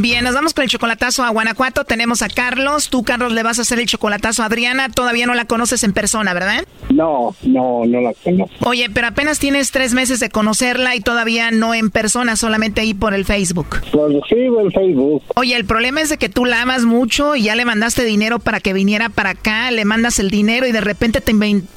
Bien, 0.00 0.22
nos 0.22 0.34
vamos 0.34 0.54
con 0.54 0.62
el 0.62 0.70
chocolatazo 0.70 1.24
a 1.24 1.30
Guanajuato. 1.30 1.84
Tenemos 1.84 2.22
a 2.22 2.28
Carlos. 2.28 2.88
Tú, 2.88 3.02
Carlos, 3.02 3.32
le 3.32 3.42
vas 3.42 3.58
a 3.58 3.62
hacer 3.62 3.80
el 3.80 3.86
chocolatazo 3.86 4.42
a 4.42 4.46
Adriana. 4.46 4.88
Todavía 4.88 5.26
no 5.26 5.34
la 5.34 5.44
conoces 5.44 5.82
en 5.82 5.92
persona, 5.92 6.34
¿verdad? 6.34 6.64
No, 6.90 7.34
no, 7.42 7.84
no 7.84 8.00
la 8.00 8.12
conozco. 8.14 8.54
Oye, 8.68 8.88
pero 8.90 9.08
apenas 9.08 9.40
tienes 9.40 9.72
tres 9.72 9.94
meses 9.94 10.20
de 10.20 10.30
conocerla 10.30 10.94
y 10.94 11.00
todavía 11.00 11.50
no 11.50 11.74
en 11.74 11.90
persona, 11.90 12.36
solamente 12.36 12.80
ahí 12.80 12.94
por 12.94 13.12
el 13.12 13.24
Facebook. 13.24 13.80
Pues 13.90 14.14
sí, 14.28 14.36
en 14.36 14.70
Facebook. 14.70 15.22
Oye, 15.34 15.56
el 15.56 15.64
problema 15.64 16.00
es 16.00 16.10
de 16.10 16.18
que 16.18 16.28
tú 16.28 16.44
la 16.44 16.62
amas 16.62 16.84
mucho 16.84 17.34
y 17.34 17.42
ya 17.42 17.56
le 17.56 17.64
mandaste 17.64 18.04
dinero 18.04 18.38
para 18.38 18.60
que 18.60 18.72
viniera 18.72 19.08
para 19.08 19.30
acá, 19.30 19.70
le 19.72 19.84
mandas 19.84 20.20
el 20.20 20.30
dinero 20.30 20.66
y 20.66 20.72
de 20.72 20.80
repente 20.80 21.20
te 21.20 21.32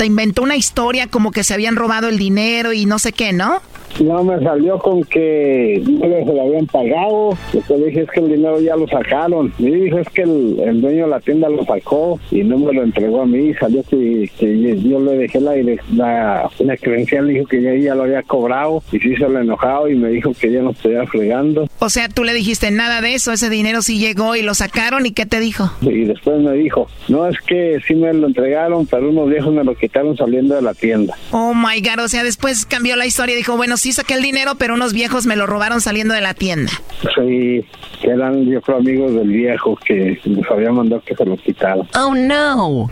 inventó 0.05 0.43
una 0.43 0.55
historia 0.55 1.07
como 1.07 1.31
que 1.31 1.43
se 1.43 1.53
habían 1.55 1.75
robado 1.75 2.07
el 2.07 2.17
dinero 2.17 2.71
y 2.71 2.85
no 2.85 2.99
sé 2.99 3.13
qué, 3.13 3.33
¿no? 3.33 3.61
No 3.99 4.23
me 4.23 4.39
salió 4.39 4.77
con 4.79 5.03
que 5.03 5.83
no 5.87 6.07
le 6.07 6.25
se 6.25 6.33
lo 6.33 6.41
habían 6.41 6.65
pagado. 6.67 7.37
Lo 7.53 7.61
que 7.61 7.85
dije 7.85 8.01
es 8.01 8.09
que 8.09 8.19
el 8.19 8.29
dinero 8.29 8.59
ya 8.61 8.75
lo 8.75 8.87
sacaron. 8.87 9.53
Y 9.59 9.69
dijo 9.69 9.99
es 9.99 10.09
que 10.09 10.23
el, 10.23 10.59
el 10.59 10.81
dueño 10.81 11.05
de 11.05 11.09
la 11.11 11.19
tienda 11.19 11.49
lo 11.49 11.63
sacó 11.65 12.19
y 12.31 12.43
no 12.43 12.57
me 12.57 12.73
lo 12.73 12.83
entregó 12.83 13.21
a 13.21 13.25
mí. 13.25 13.53
Salió 13.55 13.83
que, 13.83 14.29
que 14.37 14.79
yo 14.81 14.99
le 14.99 15.17
dejé 15.17 15.39
la, 15.41 15.55
la, 15.93 16.49
la 16.59 16.77
credencial, 16.77 17.27
dijo 17.27 17.45
que 17.45 17.61
ya, 17.61 17.73
ya 17.75 17.95
lo 17.95 18.03
había 18.03 18.23
cobrado 18.23 18.83
y 18.91 18.99
sí 18.99 19.15
se 19.15 19.27
lo 19.27 19.39
enojado 19.39 19.89
y 19.89 19.95
me 19.95 20.09
dijo 20.09 20.33
que 20.39 20.51
ya 20.51 20.61
no 20.61 20.71
estuviera 20.71 21.05
fregando. 21.07 21.67
O 21.79 21.89
sea, 21.89 22.09
tú 22.09 22.23
le 22.23 22.33
dijiste 22.33 22.71
nada 22.71 23.01
de 23.01 23.13
eso, 23.13 23.31
ese 23.31 23.49
dinero 23.49 23.81
sí 23.81 23.99
llegó 23.99 24.35
y 24.35 24.41
lo 24.41 24.53
sacaron 24.53 25.05
y 25.05 25.11
¿qué 25.11 25.25
te 25.25 25.39
dijo? 25.39 25.71
Y 25.81 26.05
después 26.05 26.39
me 26.39 26.53
dijo, 26.53 26.87
no 27.07 27.27
es 27.27 27.39
que 27.41 27.79
sí 27.87 27.95
me 27.95 28.13
lo 28.13 28.27
entregaron, 28.27 28.85
pero 28.85 29.09
unos 29.09 29.29
viejos 29.29 29.53
me 29.53 29.63
lo 29.63 29.75
quitaron 29.75 30.15
saliendo 30.15 30.55
de 30.55 30.61
la 30.61 30.73
tienda. 30.73 31.15
Oh 31.31 31.53
my 31.53 31.81
god, 31.81 32.03
o 32.05 32.07
sea, 32.07 32.23
después 32.23 32.65
cambió 32.65 32.95
la 32.95 33.05
historia 33.05 33.33
y 33.33 33.37
dijo, 33.37 33.57
bueno, 33.57 33.77
sí 33.81 33.91
saqué 33.93 34.13
el 34.13 34.21
dinero, 34.21 34.53
pero 34.59 34.75
unos 34.75 34.93
viejos 34.93 35.25
me 35.25 35.35
lo 35.35 35.47
robaron 35.47 35.81
saliendo 35.81 36.13
de 36.13 36.21
la 36.21 36.35
tienda. 36.35 36.71
Sí, 37.15 37.65
eran 38.03 38.45
yo 38.45 38.61
creo 38.61 38.77
amigos 38.77 39.15
del 39.15 39.29
viejo 39.29 39.75
que 39.83 40.19
les 40.23 40.51
había 40.51 40.71
mandado 40.71 41.01
que 41.01 41.15
se 41.15 41.25
los 41.25 41.41
quitaran. 41.41 41.87
Oh 41.95 42.13
no. 42.13 42.89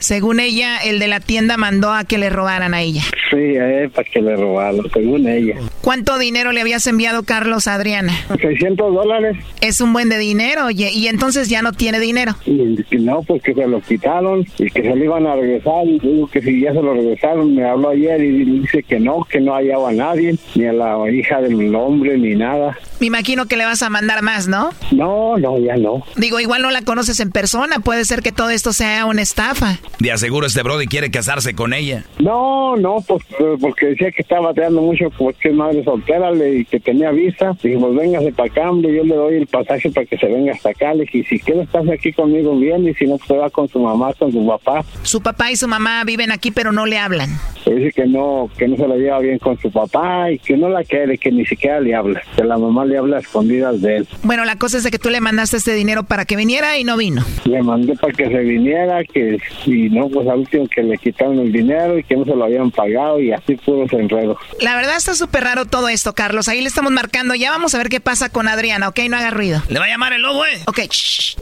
Según 0.00 0.40
ella, 0.40 0.78
el 0.78 0.98
de 0.98 1.08
la 1.08 1.20
tienda 1.20 1.56
mandó 1.56 1.92
a 1.92 2.04
que 2.04 2.18
le 2.18 2.30
robaran 2.30 2.74
a 2.74 2.82
ella. 2.82 3.02
Sí, 3.30 3.36
eh, 3.38 3.88
para 3.92 4.08
que 4.08 4.20
le 4.20 4.36
robaron, 4.36 4.88
según 4.92 5.28
ella. 5.28 5.56
¿Cuánto 5.80 6.18
dinero 6.18 6.52
le 6.52 6.60
habías 6.60 6.86
enviado, 6.86 7.24
Carlos, 7.24 7.66
a 7.66 7.74
Adriana? 7.74 8.12
600 8.40 8.94
dólares. 8.94 9.36
Es 9.60 9.80
un 9.80 9.92
buen 9.92 10.08
de 10.08 10.18
dinero, 10.18 10.66
oye, 10.66 10.90
y 10.92 11.08
entonces 11.08 11.48
ya 11.48 11.62
no 11.62 11.72
tiene 11.72 11.98
dinero. 12.00 12.36
Y 12.44 12.96
no, 12.98 13.22
pues 13.22 13.42
que 13.42 13.54
se 13.54 13.66
lo 13.66 13.80
quitaron 13.80 14.46
y 14.58 14.70
que 14.70 14.82
se 14.82 14.94
lo 14.94 15.04
iban 15.04 15.26
a 15.26 15.34
regresar. 15.34 15.86
Y 15.86 15.98
digo 15.98 16.28
que 16.28 16.40
si 16.40 16.60
ya 16.60 16.72
se 16.72 16.82
lo 16.82 16.94
regresaron, 16.94 17.54
me 17.54 17.64
habló 17.64 17.90
ayer 17.90 18.20
y 18.22 18.44
dice 18.44 18.82
que 18.82 19.00
no, 19.00 19.24
que 19.28 19.40
no 19.40 19.54
hallaba 19.54 19.90
a 19.90 19.92
nadie, 19.92 20.36
ni 20.54 20.66
a 20.66 20.72
la 20.72 21.10
hija 21.10 21.40
del 21.40 21.74
hombre, 21.74 22.16
ni 22.18 22.34
nada. 22.34 22.76
Me 23.00 23.06
imagino 23.06 23.46
que 23.46 23.56
le 23.56 23.64
vas 23.64 23.82
a 23.82 23.90
mandar 23.90 24.22
más, 24.22 24.48
¿no? 24.48 24.70
No, 24.92 25.36
no, 25.38 25.58
ya 25.58 25.76
no. 25.76 26.02
Digo, 26.16 26.40
igual 26.40 26.62
no 26.62 26.70
la 26.70 26.82
conoces 26.82 27.20
en 27.20 27.30
persona, 27.30 27.80
puede 27.80 28.04
ser 28.04 28.22
que 28.22 28.32
todo 28.32 28.50
esto 28.50 28.72
sea 28.72 29.04
una 29.06 29.22
estafa. 29.22 29.78
De 29.98 30.12
aseguro 30.12 30.46
este 30.46 30.62
Brody 30.62 30.86
quiere 30.86 31.10
casarse 31.10 31.54
con 31.54 31.72
ella. 31.72 32.04
No, 32.18 32.76
no, 32.76 32.96
pues 33.06 33.22
eh, 33.38 33.56
porque 33.60 33.86
decía 33.86 34.10
que 34.12 34.22
estaba 34.22 34.48
bateando 34.48 34.82
mucho 34.82 35.10
porque 35.16 35.48
es 35.48 35.54
madre 35.54 35.82
soltera 35.84 36.30
le- 36.32 36.58
y 36.58 36.64
que 36.64 36.80
tenía 36.80 37.10
visa. 37.10 37.56
Dije, 37.62 37.78
pues 37.78 37.94
véngase 37.94 38.32
para 38.32 38.48
acá, 38.50 38.70
hombre, 38.70 38.94
yo 38.94 39.04
le 39.04 39.14
doy 39.14 39.34
el 39.36 39.46
pasaje 39.46 39.90
para 39.90 40.06
que 40.06 40.18
se 40.18 40.26
venga 40.26 40.52
hasta 40.52 40.70
acá. 40.70 40.92
Le 40.94 41.04
dije, 41.04 41.24
si 41.28 41.38
quieres 41.40 41.64
estás 41.64 41.88
aquí 41.88 42.12
conmigo 42.12 42.56
bien 42.58 42.86
y 42.88 42.94
si 42.94 43.06
no, 43.06 43.16
pues 43.16 43.28
se 43.28 43.36
va 43.36 43.48
con 43.50 43.68
su 43.68 43.78
mamá, 43.80 44.12
con 44.14 44.30
su 44.32 44.46
papá. 44.46 44.84
Su 45.02 45.20
papá 45.22 45.50
y 45.50 45.56
su 45.56 45.66
mamá 45.68 46.04
viven 46.04 46.30
aquí, 46.30 46.50
pero 46.50 46.72
no 46.72 46.84
le 46.86 46.98
hablan. 46.98 47.30
Dice 47.64 47.90
que 47.92 48.06
no, 48.06 48.48
que 48.56 48.68
no 48.68 48.76
se 48.76 48.86
la 48.86 48.94
lleva 48.96 49.18
bien 49.18 49.38
con 49.40 49.58
su 49.58 49.70
papá 49.72 50.30
y 50.30 50.38
que 50.38 50.56
no 50.56 50.68
la 50.68 50.84
quiere, 50.84 51.18
que 51.18 51.32
ni 51.32 51.44
siquiera 51.46 51.80
le 51.80 51.94
habla. 51.96 52.22
Que 52.36 52.44
la 52.44 52.56
mamá 52.58 52.84
le 52.84 52.96
habla 52.96 53.16
a 53.16 53.20
escondidas 53.20 53.80
de 53.82 53.96
él. 53.98 54.08
Bueno, 54.22 54.44
la 54.44 54.54
cosa 54.56 54.76
es 54.78 54.84
de 54.84 54.90
que 54.92 55.00
tú 55.00 55.10
le 55.10 55.20
mandaste 55.20 55.56
este 55.56 55.74
dinero 55.74 56.04
para 56.04 56.24
que 56.26 56.36
viniera 56.36 56.78
y 56.78 56.84
no 56.84 56.96
vino. 56.96 57.24
Le 57.44 57.62
mandé 57.64 57.94
para 57.96 58.12
que 58.12 58.28
se 58.28 58.38
viniera, 58.38 59.02
que 59.04 59.38
y 59.66 59.75
no, 59.90 60.08
pues 60.08 60.28
al 60.28 60.40
último 60.40 60.66
que 60.68 60.82
le 60.82 60.98
quitaron 60.98 61.38
el 61.38 61.52
dinero 61.52 61.98
y 61.98 62.04
que 62.04 62.16
no 62.16 62.24
se 62.24 62.34
lo 62.34 62.44
habían 62.44 62.70
pagado 62.70 63.20
y 63.20 63.32
así 63.32 63.56
pudo 63.56 63.84
ese 63.84 63.96
enredo. 63.96 64.38
La 64.60 64.76
verdad 64.76 64.96
está 64.96 65.14
súper 65.14 65.44
raro 65.44 65.66
todo 65.66 65.88
esto, 65.88 66.14
Carlos. 66.14 66.48
Ahí 66.48 66.60
le 66.60 66.68
estamos 66.68 66.92
marcando. 66.92 67.34
Ya 67.34 67.50
vamos 67.50 67.74
a 67.74 67.78
ver 67.78 67.88
qué 67.88 68.00
pasa 68.00 68.28
con 68.30 68.48
Adriana, 68.48 68.88
¿ok? 68.88 69.00
No 69.08 69.16
haga 69.16 69.30
ruido. 69.30 69.62
Le 69.68 69.78
va 69.78 69.84
a 69.86 69.88
llamar 69.88 70.12
el 70.12 70.22
lobo, 70.22 70.44
eh. 70.44 70.60
Ok, 70.66 70.80
shh. 70.90 71.36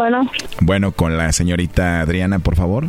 Bueno, 0.00 0.22
Bueno, 0.62 0.92
con 0.92 1.18
la 1.18 1.30
señorita 1.30 2.00
Adriana, 2.00 2.38
por 2.38 2.56
favor. 2.56 2.88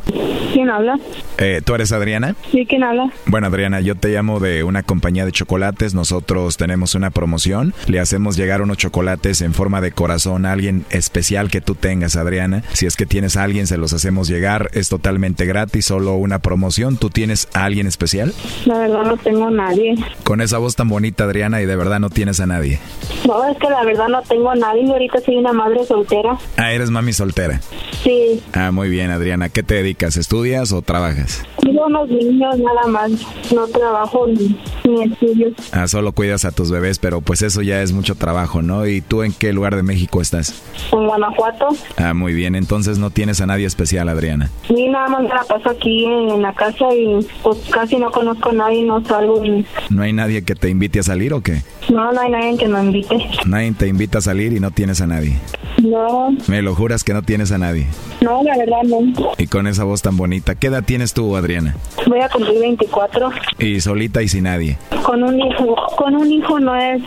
¿quién 0.54 0.70
habla? 0.70 0.98
Eh, 1.38 1.62
¿Tú 1.64 1.76
eres 1.76 1.92
Adriana? 1.92 2.36
Sí, 2.52 2.66
¿quién 2.66 2.84
habla? 2.84 3.12
Bueno, 3.26 3.48
Adriana, 3.48 3.82
yo 3.82 3.96
te 3.96 4.10
llamo 4.10 4.40
de 4.40 4.64
una 4.64 4.84
compañía 4.84 5.26
de 5.26 5.32
chocolates. 5.34 5.94
Nosotros 5.94 6.56
tenemos 6.56 6.96
una 6.96 7.10
promoción. 7.10 7.74
Le 7.88 8.00
hacemos 8.00 8.38
llegar 8.38 8.62
unos 8.62 8.78
chocolates 8.78 9.42
en 9.42 9.54
forma 9.54 9.82
de 9.82 9.92
corazón 9.92 10.46
a 10.46 10.54
alguien 10.54 10.86
especial 10.90 11.50
que 11.50 11.60
tú 11.60 11.76
tengas, 11.76 12.16
Adriana. 12.16 12.64
Si 12.74 12.86
es 12.86 12.96
que 12.96 13.06
tienes 13.06 13.36
a 13.36 13.44
alguien, 13.44 13.68
se 13.68 13.78
los 13.78 13.92
hacemos 13.92 14.30
llegar. 14.30 14.70
Es 14.74 14.88
totalmente 14.88 15.46
gratis, 15.46 15.86
solo 15.86 16.16
una 16.16 16.40
promoción. 16.40 16.96
¿Tú 16.96 17.10
tienes 17.10 17.50
a 17.54 17.66
alguien 17.66 17.88
especial? 17.88 18.34
La 18.66 18.78
verdad 18.78 19.04
no 19.04 19.18
tengo 19.18 19.48
a 19.48 19.52
nadie. 19.52 19.96
Con 20.24 20.40
esa 20.42 20.60
voz 20.60 20.76
tan 20.76 20.88
bonita, 20.88 21.26
Adriana, 21.26 21.62
y 21.62 21.66
de 21.66 21.76
verdad 21.76 22.00
no 22.00 22.10
tienes 22.10 22.40
a 22.40 22.46
nadie. 22.46 22.80
No, 23.28 23.48
es 23.50 23.58
que 23.58 23.70
la 23.70 23.84
verdad 23.84 24.08
no 24.08 24.22
tengo 24.22 24.50
a 24.52 24.56
nadie. 24.56 24.90
Ahorita 24.92 25.20
soy 25.22 25.38
una 25.38 25.54
madre 25.54 25.84
soltera. 25.86 26.38
Ah, 26.58 26.72
eres 26.72 26.90
mami 27.02 27.14
soltera. 27.14 27.60
Sí, 28.04 28.42
Ah, 28.54 28.72
muy 28.72 28.90
bien, 28.90 29.10
Adriana. 29.12 29.50
¿Qué 29.50 29.64
te 29.64 29.76
dedicas? 29.76 30.18
¿Estudias 30.18 30.72
o 30.72 30.82
trabajas? 30.82 31.44
tengo 31.62 31.86
unos 31.86 32.10
niños 32.10 32.58
nada 32.60 32.88
más. 32.88 33.12
No 33.54 33.66
trabajo 33.68 34.28
ni, 34.28 34.58
ni 34.90 35.04
estudio. 35.04 35.52
Ah, 35.72 35.88
solo 35.88 36.12
cuidas 36.12 36.44
a 36.46 36.52
tus 36.52 36.70
bebés, 36.72 37.00
pero 37.00 37.22
pues 37.22 37.42
eso 37.44 37.62
ya 37.62 37.82
es 37.82 37.92
mucho 37.94 38.16
trabajo, 38.16 38.62
¿no? 38.62 38.86
¿Y 38.88 39.02
tú 39.02 39.24
en 39.24 39.32
qué 39.34 39.54
lugar 39.54 39.76
de 39.76 39.84
México 39.84 40.22
estás? 40.22 40.62
En 40.92 41.06
Guanajuato. 41.08 41.68
Ah, 41.98 42.14
muy 42.14 42.34
bien. 42.34 42.56
Entonces 42.56 42.98
no 42.98 43.10
tienes 43.10 43.42
a 43.42 43.46
nadie 43.48 43.66
especial, 43.66 44.10
Adriana. 44.10 44.50
Y 44.70 44.88
nada 44.90 45.08
más 45.08 45.22
me 45.24 45.30
la 45.30 45.44
paso 45.44 45.70
aquí 45.70 46.06
en 46.06 46.42
la 46.42 46.54
casa 46.54 46.86
y 46.94 47.26
pues 47.44 47.58
casi 47.72 47.98
no 47.98 48.12
conozco 48.12 48.50
a 48.50 48.54
nadie, 48.54 48.84
no 48.84 49.04
salgo. 49.06 49.44
y- 49.46 49.66
¿No 49.90 50.04
hay 50.04 50.14
nadie 50.14 50.44
que 50.44 50.56
te 50.56 50.70
invite 50.70 51.00
a 51.00 51.04
salir 51.04 51.34
o 51.34 51.42
qué? 51.42 51.62
No, 51.90 52.12
no 52.12 52.20
hay 52.22 52.30
nadie 52.32 52.58
que 52.58 52.68
me 52.68 52.80
invite. 52.84 53.16
Nadie 53.46 53.72
te 53.74 53.88
invita 53.88 54.18
a 54.20 54.22
salir 54.22 54.54
y 54.54 54.60
no 54.60 54.72
tienes 54.72 55.02
a 55.02 55.08
nadie. 55.08 55.40
No, 55.82 56.30
Me 56.48 56.62
lo 56.62 56.76
juras 56.76 57.04
que 57.04 57.14
no 57.14 57.22
tienes 57.24 57.52
a 57.52 57.58
nadie. 57.58 57.88
no, 58.22 58.44
la 58.44 58.58
verdad 58.58 58.84
no. 58.86 59.32
Y 59.38 59.48
con 59.48 59.68
esa 59.68 59.84
voz 59.84 60.02
tan 60.02 60.16
bonita, 60.18 60.56
¿qué 60.56 60.68
edad 60.68 60.84
tienes 60.84 61.14
tú, 61.14 61.36
Adriana? 61.36 61.76
Voy 62.08 62.20
a 62.20 62.30
cumplir 62.30 62.60
24. 62.60 63.30
Y 63.60 63.80
solita 63.82 64.22
y 64.22 64.28
sin 64.28 64.44
nadie. 64.44 64.78
Con 65.04 65.24
un 65.24 65.40
hijo, 65.40 65.76
con 65.98 66.16
un 66.16 66.32
hijo 66.32 66.60
no 66.60 66.76
es 66.76 67.02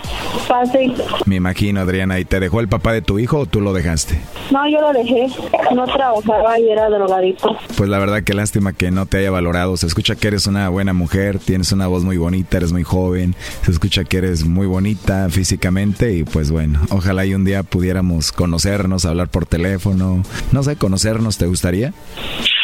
fácil. 0.49 0.95
Me 1.27 1.37
imagino, 1.37 1.81
Adriana. 1.81 2.18
¿Y 2.18 2.25
te 2.25 2.41
dejó 2.41 2.61
el 2.61 2.68
papá 2.68 2.93
de 2.93 3.03
tu 3.03 3.18
hijo 3.18 3.39
o 3.39 3.47
tú 3.47 3.61
lo 3.61 3.72
dejaste? 3.72 4.18
No, 4.51 4.68
yo 4.68 4.81
lo 4.81 4.93
dejé. 4.93 5.29
No 5.75 5.85
trabajaba 5.85 6.59
y 6.59 6.68
era 6.70 6.89
drogadito. 6.89 7.57
Pues 7.77 7.89
la 7.89 7.99
verdad 7.99 8.22
que 8.25 8.35
lástima 8.35 8.72
que 8.72 8.91
no 8.91 9.07
te 9.07 9.18
haya 9.18 9.31
valorado. 9.31 9.77
Se 9.77 9.87
escucha 9.87 10.16
que 10.16 10.29
eres 10.29 10.47
una 10.47 10.68
buena 10.68 10.93
mujer, 10.93 11.39
tienes 11.39 11.70
una 11.72 11.87
voz 11.87 12.05
muy 12.05 12.16
bonita, 12.16 12.57
eres 12.57 12.72
muy 12.72 12.83
joven. 12.83 13.35
Se 13.62 13.70
escucha 13.70 14.05
que 14.05 14.18
eres 14.18 14.45
muy 14.45 14.66
bonita 14.66 15.29
físicamente 15.31 16.12
y 16.12 16.25
pues 16.25 16.51
bueno, 16.51 16.81
ojalá 16.91 17.25
y 17.27 17.35
un 17.35 17.45
día 17.45 17.62
pudiéramos 17.62 18.33
conocernos, 18.64 19.04
hablar 19.04 19.28
por 19.28 19.44
teléfono. 19.44 20.22
No 20.52 20.62
sé, 20.62 20.76
conocernos, 20.76 21.36
¿te 21.36 21.46
gustaría? 21.46 21.92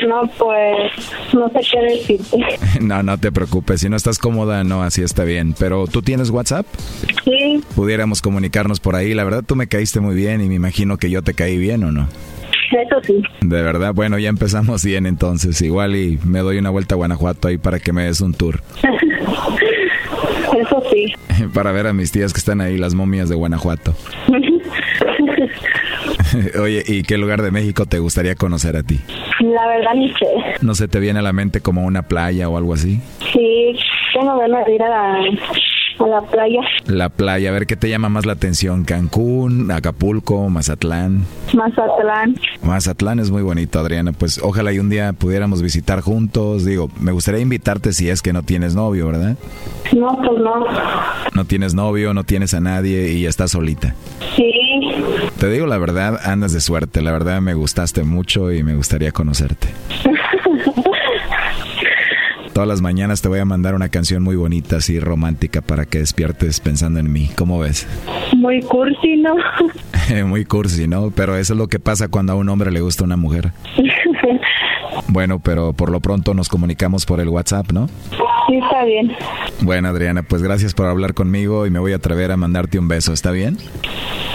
No, 0.09 0.23
pues, 0.39 1.35
no 1.35 1.49
sé 1.51 1.61
qué 1.71 1.81
decirte. 1.83 2.39
No, 2.81 3.03
no 3.03 3.19
te 3.19 3.31
preocupes. 3.31 3.83
Si 3.83 3.91
no 3.91 3.97
estás 3.97 4.19
cómoda, 4.19 4.65
no, 4.65 4.83
así 4.83 5.03
está 5.03 5.25
bien. 5.25 5.55
Pero 5.59 5.87
tú 5.87 6.01
tienes 6.01 6.31
WhatsApp? 6.31 6.65
Sí, 7.25 7.63
Pudiéramos 7.75 8.23
comunicarnos 8.23 8.81
por 8.81 8.97
ahí. 8.97 9.13
La 9.13 9.25
verdad, 9.25 9.45
tú 9.47 9.57
me 9.57 9.67
caíste 9.67 10.01
muy 10.01 10.15
bien 10.15 10.41
y 10.41 10.49
me 10.49 10.55
imagino 10.55 10.97
que 10.97 11.11
yo 11.11 11.23
te 11.23 11.35
caí 11.35 11.59
bien, 11.59 11.85
¿o 11.85 11.93
no? 11.93 12.09
eso 12.71 12.97
sí. 13.05 13.23
De 13.41 13.63
verdad, 13.63 13.93
bueno, 13.93 14.19
ya 14.19 14.31
empezamos 14.31 14.85
bien 14.85 15.05
entonces. 15.05 15.61
Igual 15.61 15.97
y 15.97 16.19
me 16.25 16.39
doy 16.39 16.57
una 16.59 16.71
vuelta 16.71 16.95
a 16.95 16.97
Guanajuato 16.97 17.49
ahí 17.49 17.59
para 17.59 17.79
que 17.79 17.93
me 17.93 18.05
des 18.05 18.23
un 18.23 18.33
tour. 18.33 18.63
Eso 20.61 20.83
sí. 20.91 21.15
para 21.55 21.73
ver 21.73 21.87
a 21.87 21.93
mis 21.93 22.13
tías 22.13 22.33
que 22.33 22.39
están 22.39 22.61
ahí, 22.61 22.77
las 22.79 22.95
momias 22.95 23.29
de 23.29 23.35
Guanajuato. 23.35 23.95
Oye, 26.61 26.83
¿y 26.87 27.03
qué 27.03 27.19
lugar 27.19 27.43
de 27.43 27.51
México 27.51 27.87
te 27.87 27.99
gustaría 27.99 28.35
conocer 28.35 28.77
a 28.77 28.83
ti? 28.83 29.01
La 29.41 29.67
verdad 29.67 29.95
ni 29.95 30.11
sé. 30.13 30.27
¿No 30.61 30.75
se 30.75 30.89
te 30.89 31.01
viene 31.01 31.19
a 31.21 31.23
la 31.23 31.33
mente 31.33 31.61
como 31.61 31.85
una 31.85 32.03
playa 32.03 32.49
o 32.49 32.57
algo 32.57 32.75
así? 32.75 33.01
Sí, 33.33 33.77
tengo 34.15 34.39
ganas 34.39 34.67
de 34.67 34.75
ir 34.75 34.83
a 34.83 34.89
la, 34.89 35.15
a 35.15 36.07
la 36.07 36.21
playa. 36.23 36.61
La 36.87 37.09
playa, 37.09 37.49
a 37.49 37.53
ver 37.53 37.67
qué 37.67 37.77
te 37.77 37.89
llama 37.89 38.09
más 38.09 38.27
la 38.27 38.33
atención. 38.33 38.85
Cancún, 38.85 39.71
Acapulco, 39.71 40.49
Mazatlán. 40.51 41.25
Mazatlán. 41.55 42.35
Mazatlán 42.63 43.19
es 43.19 43.31
muy 43.31 43.43
bonito, 43.43 43.79
Adriana. 43.79 44.13
Pues 44.13 44.41
ojalá 44.43 44.73
y 44.73 44.79
un 44.79 44.91
día 44.91 45.13
pudiéramos 45.15 45.63
visitar 45.63 46.01
juntos. 46.01 46.65
Digo, 46.65 46.91
me 47.01 47.13
gustaría 47.13 47.41
invitarte 47.41 47.93
si 47.93 48.11
es 48.11 48.23
que 48.23 48.33
no 48.33 48.43
tienes 48.43 48.75
novio, 48.75 49.07
¿verdad? 49.07 49.37
No, 49.97 50.17
pues 50.25 50.39
no. 50.41 50.65
No 51.35 51.45
tienes 51.47 51.75
novio, 51.75 52.13
no 52.15 52.25
tienes 52.25 52.55
a 52.55 52.61
nadie 52.61 53.13
y 53.13 53.27
estás 53.27 53.53
solita. 53.53 53.95
Sí. 54.37 54.53
Te 55.39 55.49
digo 55.51 55.67
la 55.67 55.79
verdad, 55.79 56.21
andas 56.25 56.53
de 56.53 56.61
suerte. 56.61 57.03
La 57.03 57.13
verdad 57.13 57.41
me 57.41 57.55
gustaste 57.55 58.05
mucho 58.05 58.53
y 58.53 58.63
me 58.63 58.75
gustaría 58.75 59.13
conocerte. 59.13 59.69
Todas 62.53 62.69
las 62.69 62.83
mañanas 62.83 63.23
te 63.23 63.29
voy 63.29 63.39
a 63.39 63.45
mandar 63.45 63.75
una 63.75 63.89
canción 63.89 64.23
muy 64.23 64.37
bonita, 64.37 64.77
así 64.77 64.99
romántica, 65.01 65.61
para 65.63 65.87
que 65.87 65.99
despiertes 65.99 66.61
pensando 66.61 66.99
en 66.99 67.13
mí. 67.13 67.31
¿Cómo 67.37 67.61
ves? 67.61 67.87
Muy 68.37 68.61
cursi, 68.61 69.17
¿no? 69.17 69.37
muy 70.27 70.45
cursi, 70.45 70.89
¿no? 70.89 71.11
Pero 71.11 71.37
eso 71.37 71.53
es 71.55 71.59
lo 71.59 71.69
que 71.69 71.79
pasa 71.79 72.09
cuando 72.09 72.33
a 72.33 72.37
un 72.37 72.49
hombre 72.49 72.71
le 72.71 72.81
gusta 72.81 73.05
una 73.05 73.17
mujer. 73.17 73.53
Bueno, 75.09 75.41
pero 75.41 75.73
por 75.73 75.91
lo 75.91 76.01
pronto 76.01 76.35
nos 76.35 76.49
comunicamos 76.49 77.05
por 77.07 77.21
el 77.21 77.29
WhatsApp, 77.29 77.73
¿no? 77.73 77.89
Sí, 78.47 78.57
está 78.57 78.85
bien. 78.85 79.13
Bueno, 79.61 79.89
Adriana, 79.89 80.23
pues 80.23 80.43
gracias 80.43 80.75
por 80.75 80.87
hablar 80.87 81.15
conmigo 81.15 81.67
y 81.67 81.71
me 81.71 81.79
voy 81.79 81.93
a 81.93 81.97
atrever 81.97 82.31
a 82.31 82.37
mandarte 82.37 82.79
un 82.79 82.87
beso, 82.87 83.13
¿está 83.13 83.31
bien? 83.33 83.57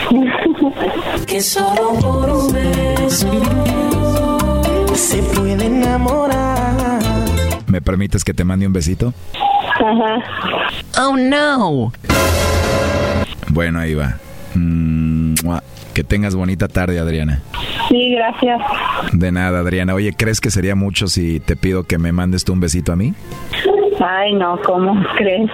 Que 1.27 1.41
solo 1.41 1.93
por 1.99 2.29
un 2.29 2.53
beso 2.53 3.27
se 4.93 5.21
puede 5.23 5.65
enamorar. 5.65 6.99
¿Me 7.67 7.81
permites 7.81 8.23
que 8.23 8.33
te 8.33 8.43
mande 8.43 8.67
un 8.67 8.73
besito? 8.73 9.13
Ajá. 9.75 10.23
Oh 11.01 11.17
no. 11.17 11.91
Bueno, 13.49 13.79
ahí 13.79 13.93
va. 13.93 14.15
Mm, 14.53 15.35
que 15.93 16.03
tengas 16.03 16.35
bonita 16.35 16.67
tarde, 16.67 16.99
Adriana. 16.99 17.41
Sí, 17.89 18.15
gracias. 18.15 18.61
De 19.13 19.31
nada, 19.31 19.59
Adriana. 19.59 19.93
Oye, 19.93 20.13
¿crees 20.13 20.41
que 20.41 20.51
sería 20.51 20.75
mucho 20.75 21.07
si 21.07 21.39
te 21.39 21.55
pido 21.55 21.83
que 21.83 21.97
me 21.97 22.11
mandes 22.11 22.43
tú 22.43 22.53
un 22.53 22.59
besito 22.59 22.91
a 22.91 22.95
mí? 22.95 23.13
Ay, 24.05 24.33
no, 24.33 24.59
¿cómo 24.65 25.01
crees? 25.17 25.49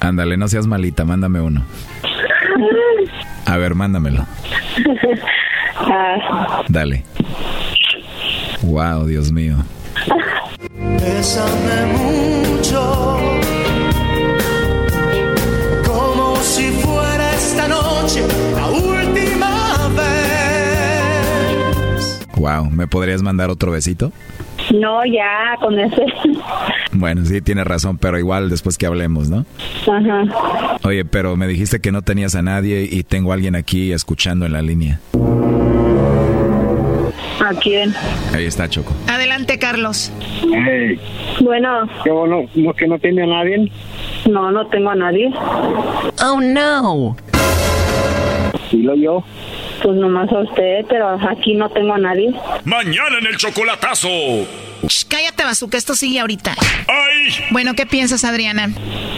Ándale, 0.00 0.36
no 0.36 0.46
seas 0.48 0.66
malita, 0.66 1.04
mándame 1.04 1.40
uno. 1.40 1.64
A 3.46 3.56
ver, 3.58 3.74
mándamelo. 3.74 4.26
Ah, 5.76 6.62
Dale. 6.68 7.04
Wow, 8.62 9.06
Dios 9.06 9.30
mío. 9.32 9.56
Bésame 10.78 11.86
mucho, 11.98 13.18
como 15.86 16.36
si 16.36 16.70
fuera 16.70 17.34
esta 17.34 17.68
noche 17.68 18.22
la 18.54 18.66
última 18.68 19.88
vez. 19.96 21.06
Wow, 22.36 22.70
¿me 22.70 22.86
podrías 22.86 23.22
mandar 23.22 23.50
otro 23.50 23.70
besito? 23.72 24.12
No, 24.80 25.04
ya, 25.04 25.56
con 25.60 25.78
ese. 25.78 26.04
Bueno, 26.92 27.24
sí, 27.24 27.40
tienes 27.40 27.64
razón, 27.66 27.98
pero 27.98 28.18
igual 28.18 28.48
después 28.50 28.78
que 28.78 28.86
hablemos, 28.86 29.28
¿no? 29.28 29.44
Ajá. 29.82 30.78
Oye, 30.84 31.04
pero 31.04 31.36
me 31.36 31.46
dijiste 31.46 31.80
que 31.80 31.90
no 31.92 32.02
tenías 32.02 32.34
a 32.34 32.42
nadie 32.42 32.88
y 32.90 33.02
tengo 33.02 33.32
a 33.32 33.34
alguien 33.34 33.56
aquí 33.56 33.92
escuchando 33.92 34.46
en 34.46 34.52
la 34.52 34.62
línea. 34.62 35.00
¿A 37.44 37.52
quién? 37.60 37.92
Ahí 38.32 38.46
está, 38.46 38.68
Choco. 38.68 38.92
Adelante, 39.08 39.58
Carlos. 39.58 40.10
Hey, 40.42 40.98
Bueno, 41.40 41.88
qué 42.02 42.10
bueno, 42.10 42.42
¿no 42.54 42.72
que 42.74 42.86
no 42.86 42.98
tiene 42.98 43.22
a 43.24 43.26
nadie? 43.26 43.70
no, 44.30 44.50
no 44.50 44.66
tengo 44.68 44.90
a 44.90 44.94
nadie. 44.94 45.30
Oh, 46.24 46.40
no. 46.40 47.16
¿Y 48.70 48.78
lo 48.82 48.94
yo? 48.96 49.22
Pues 49.84 49.96
nomás 49.98 50.32
a 50.32 50.38
usted, 50.40 50.86
pero 50.88 51.10
aquí 51.28 51.54
no 51.54 51.68
tengo 51.68 51.92
a 51.92 51.98
nadie. 51.98 52.32
Mañana 52.64 53.18
en 53.20 53.26
el 53.26 53.36
chocolatazo. 53.36 54.08
Shh, 54.88 55.04
cállate, 55.08 55.44
Bazooka, 55.44 55.76
esto 55.76 55.94
sigue 55.94 56.20
ahorita. 56.20 56.54
Bueno, 57.50 57.72
¿qué 57.74 57.84
piensas, 57.84 58.24
Adriana? 58.24 58.68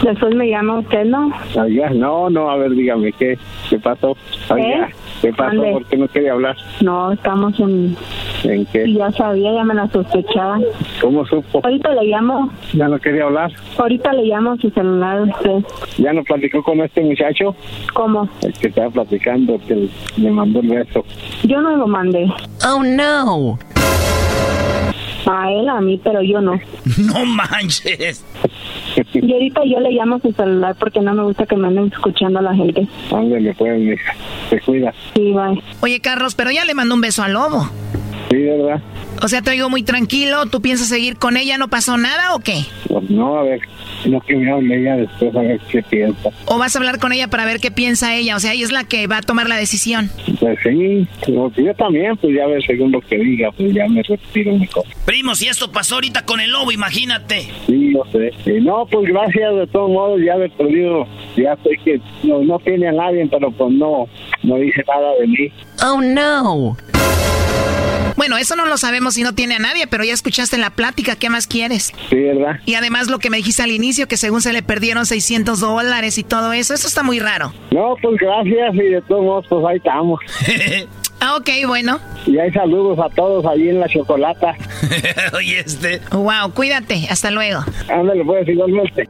Después 0.03 0.35
me 0.35 0.49
llama 0.49 0.79
usted, 0.79 1.05
¿no? 1.05 1.31
Oiga, 1.55 1.89
no, 1.91 2.29
no, 2.29 2.49
a 2.51 2.57
ver, 2.57 2.71
dígame, 2.71 3.11
¿qué, 3.13 3.37
qué 3.69 3.79
pasó? 3.79 4.15
Oiga, 4.49 4.87
¿Eh? 4.89 4.93
¿qué 5.21 5.33
pasó? 5.33 5.55
Mande. 5.55 5.71
¿Por 5.71 5.85
qué 5.85 5.97
no 5.97 6.07
quería 6.09 6.33
hablar? 6.33 6.55
No, 6.81 7.11
estamos 7.13 7.57
en... 7.61 7.95
¿En 8.43 8.65
qué? 8.67 8.83
y 8.85 8.93
Ya 8.93 9.11
sabía, 9.11 9.51
ya 9.51 9.63
me 9.63 9.73
la 9.73 9.87
sospechaba. 9.87 10.59
¿Cómo 11.01 11.25
supo? 11.25 11.59
Ahorita 11.63 11.89
le 11.95 12.03
llamo, 12.03 12.51
¿Ya 12.73 12.87
no 12.87 12.99
quería 12.99 13.23
hablar? 13.23 13.51
ahorita 13.77 14.13
le 14.13 14.25
llamo 14.25 14.51
a 14.51 14.57
su 14.57 14.69
celular 14.69 15.17
a 15.17 15.23
usted. 15.23 15.65
¿Ya 15.97 16.13
no 16.13 16.23
platicó 16.23 16.61
con 16.63 16.79
este 16.81 17.01
muchacho? 17.01 17.55
¿Cómo? 17.93 18.29
El 18.43 18.53
que 18.53 18.67
estaba 18.67 18.89
platicando, 18.91 19.59
que 19.67 19.89
le 20.17 20.29
mandó 20.31 20.56
el 20.59 20.69
beso. 20.69 21.05
Yo 21.43 21.61
no 21.61 21.75
lo 21.75 21.87
mandé. 21.87 22.27
Oh, 22.67 22.83
no. 22.83 23.59
A 25.29 25.51
él, 25.51 25.67
a 25.67 25.81
mí, 25.81 25.99
pero 26.03 26.21
yo 26.21 26.39
no. 26.41 26.53
No 26.97 27.25
manches. 27.25 28.23
Y 29.13 29.33
ahorita 29.33 29.61
yo 29.65 29.79
le 29.79 29.91
llamo 29.91 30.15
a 30.15 30.19
su 30.19 30.31
celular 30.31 30.75
porque 30.79 30.99
no 31.01 31.13
me 31.13 31.23
gusta 31.23 31.45
que 31.45 31.55
me 31.55 31.67
anden 31.67 31.91
escuchando 31.91 32.39
a 32.39 32.41
la 32.41 32.55
gente. 32.55 32.87
Ándale, 33.11 33.53
pues, 33.55 33.79
mija. 33.79 34.13
Te 34.49 34.59
cuida. 34.61 34.93
Sí, 35.13 35.33
bye. 35.33 35.61
Oye, 35.81 35.99
Carlos, 35.99 36.33
pero 36.33 36.49
ya 36.51 36.65
le 36.65 36.73
mandó 36.73 36.95
un 36.95 37.01
beso 37.01 37.23
al 37.23 37.33
lobo. 37.33 37.69
Sí, 38.29 38.37
¿verdad? 38.37 38.81
O 39.21 39.27
sea, 39.27 39.41
te 39.41 39.51
oigo 39.51 39.69
muy 39.69 39.83
tranquilo. 39.83 40.45
¿Tú 40.45 40.61
piensas 40.61 40.87
seguir 40.87 41.17
con 41.17 41.37
ella? 41.37 41.57
¿No 41.57 41.69
pasó 41.69 41.97
nada 41.97 42.35
o 42.35 42.39
qué? 42.39 42.65
Pues 42.87 43.09
no, 43.09 43.37
a 43.37 43.43
ver, 43.43 43.59
no 44.05 44.21
que 44.21 44.35
me 44.35 44.51
hable 44.51 44.79
ella 44.79 44.95
después 44.97 45.35
a 45.35 45.41
ver 45.41 45.59
qué 45.69 45.81
piensa. 45.83 46.29
¿O 46.45 46.57
vas 46.57 46.75
a 46.75 46.79
hablar 46.79 46.99
con 46.99 47.11
ella 47.11 47.27
para 47.27 47.45
ver 47.45 47.59
qué 47.59 47.71
piensa 47.71 48.15
ella? 48.15 48.35
O 48.35 48.39
sea, 48.39 48.53
ella 48.53 48.65
es 48.65 48.71
la 48.71 48.83
que 48.83 49.07
va 49.07 49.17
a 49.17 49.21
tomar 49.21 49.49
la 49.49 49.55
decisión. 49.55 50.11
Pues 50.39 50.57
sí, 50.63 51.07
pues 51.25 51.55
yo 51.55 51.73
también, 51.75 52.15
pues 52.17 52.35
ya 52.35 52.45
ver 52.47 52.63
según 52.65 52.91
lo 52.91 53.01
que 53.01 53.17
diga, 53.17 53.51
pues 53.51 53.73
ya 53.73 53.87
me 53.87 54.03
retiro 54.03 54.53
mi 54.53 54.67
cosa. 54.67 54.89
Primo, 55.05 55.35
si 55.35 55.47
esto 55.47 55.71
pasó 55.71 55.95
ahorita 55.95 56.25
con 56.25 56.39
el 56.39 56.51
lobo, 56.51 56.71
imagínate. 56.71 57.49
Sí, 57.65 57.93
yo 57.93 58.03
sé. 58.11 58.31
Y 58.45 58.61
no, 58.61 58.85
pues 58.85 59.09
gracias 59.09 59.55
de 59.55 59.67
todos 59.67 59.89
modos, 59.89 60.21
ya 60.23 60.35
he 60.35 60.49
perdido, 60.49 61.07
ya 61.35 61.55
sé 61.63 61.71
que 61.83 61.99
no, 62.23 62.43
no 62.43 62.59
tiene 62.59 62.87
a 62.87 62.91
nadie, 62.91 63.27
pero 63.29 63.51
pues 63.51 63.71
no, 63.71 64.07
no 64.43 64.55
dice 64.57 64.83
nada 64.87 65.09
de 65.19 65.27
mí. 65.27 65.51
Oh, 65.83 66.01
no. 66.01 66.77
Bueno, 68.17 68.37
eso 68.37 68.55
no 68.55 68.65
lo 68.65 68.77
sabemos 68.77 69.13
si 69.13 69.23
no 69.23 69.33
tiene 69.33 69.55
a 69.55 69.59
nadie, 69.59 69.87
pero 69.87 70.03
ya 70.03 70.13
escuchaste 70.13 70.57
la 70.57 70.71
plática. 70.71 71.15
¿Qué 71.15 71.29
más 71.29 71.47
quieres? 71.47 71.93
Sí, 72.09 72.15
¿verdad? 72.15 72.59
Y 72.65 72.73
además 72.73 73.07
lo 73.07 73.19
que 73.19 73.29
me 73.29 73.37
dijiste 73.37 73.63
al 73.63 73.71
inicio, 73.71 74.07
que 74.07 74.17
según 74.17 74.41
se 74.41 74.51
le 74.53 74.63
perdieron 74.63 75.05
600 75.05 75.59
dólares 75.59 76.17
y 76.17 76.23
todo 76.23 76.51
eso, 76.51 76.73
eso 76.73 76.87
está 76.87 77.03
muy 77.03 77.19
raro. 77.19 77.53
No, 77.71 77.95
pues 78.01 78.17
gracias 78.19 78.73
y 78.73 78.89
de 78.89 79.01
todos 79.03 79.23
modos, 79.23 79.45
pues 79.47 79.65
ahí 79.69 79.77
estamos. 79.77 80.19
Ah, 81.19 81.35
ok, 81.37 81.49
bueno. 81.65 81.99
Y 82.27 82.37
hay 82.37 82.51
saludos 82.51 82.99
a 82.99 83.09
todos 83.15 83.43
allí 83.45 83.69
en 83.69 83.79
la 83.79 83.87
chocolata. 83.89 84.53
Oye, 85.33 85.61
este. 85.65 85.99
Wow, 86.11 86.53
cuídate. 86.53 87.07
Hasta 87.09 87.31
luego. 87.31 87.61
Ándale, 87.89 88.23
pues 88.23 88.47
igualmente. 88.47 89.09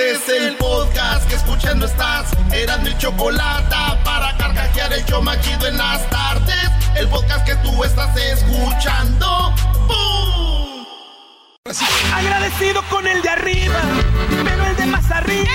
Este 0.00 0.12
es 0.12 0.42
el 0.42 0.56
podcast 0.56 1.28
que 1.28 1.34
escuchando 1.34 1.84
estás. 1.84 2.30
Eran 2.54 2.82
mi 2.82 2.96
chocolate 2.96 3.76
para 4.02 4.34
carcajear 4.38 4.90
el 4.94 5.04
show 5.04 5.22
machido 5.22 5.66
en 5.66 5.76
las 5.76 6.08
tardes. 6.08 6.70
El 6.96 7.06
podcast 7.08 7.44
que 7.44 7.54
tú 7.56 7.84
estás 7.84 8.16
escuchando. 8.16 9.54
¡Bum! 9.86 10.86
Agradecido 12.14 12.82
con 12.88 13.06
el 13.06 13.20
de 13.20 13.28
arriba, 13.28 13.78
pero 14.42 14.66
el 14.68 14.76
de 14.76 14.86
más 14.86 15.10
arriba. 15.10 15.50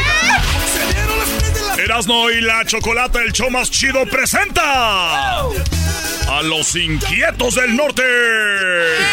Se 0.72 0.94
dieron 0.94 1.18
las 1.18 1.30
tres 1.40 1.54
de 1.56 1.62
la 1.62 1.76
Erasno 1.84 2.30
y 2.30 2.42
la 2.42 2.66
chocolata, 2.66 3.22
el 3.22 3.32
show 3.32 3.50
más 3.50 3.72
chido, 3.72 4.06
presenta 4.06 5.40
a 5.40 6.42
los 6.44 6.76
inquietos 6.76 7.56
del 7.56 7.76
norte. 7.76 8.04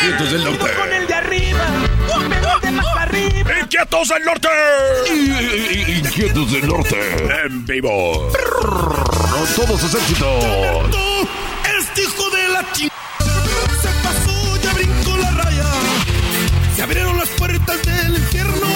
Inquietos 0.03 0.30
del 0.30 0.45
norte. 0.45 0.74
con 0.74 0.93
el 0.93 1.07
de 1.07 1.14
arriba, 1.14 1.64
pero 2.28 2.55
el 2.55 2.61
de 2.61 2.70
más 2.72 2.91
arriba. 3.12 3.60
Inquietos 3.60 4.08
del 4.08 4.24
norte. 4.24 4.48
Inquietos 5.88 6.52
del 6.52 6.66
norte. 6.66 6.96
En 7.44 7.64
vivo. 7.66 8.30
Todos 9.56 9.80
sus 9.80 9.94
éxitos. 9.94 10.44
Este 11.78 12.02
hijo 12.02 12.30
de 12.30 12.48
la 12.48 12.72
chingada 12.72 13.66
se 13.80 13.88
pasó, 14.02 14.56
ya 14.62 14.72
brincó 14.74 15.16
la 15.18 15.30
raya. 15.30 15.64
Se 16.76 16.82
abrieron 16.82 17.18
las 17.18 17.28
puertas 17.30 17.82
del 17.82 18.16
infierno. 18.16 18.66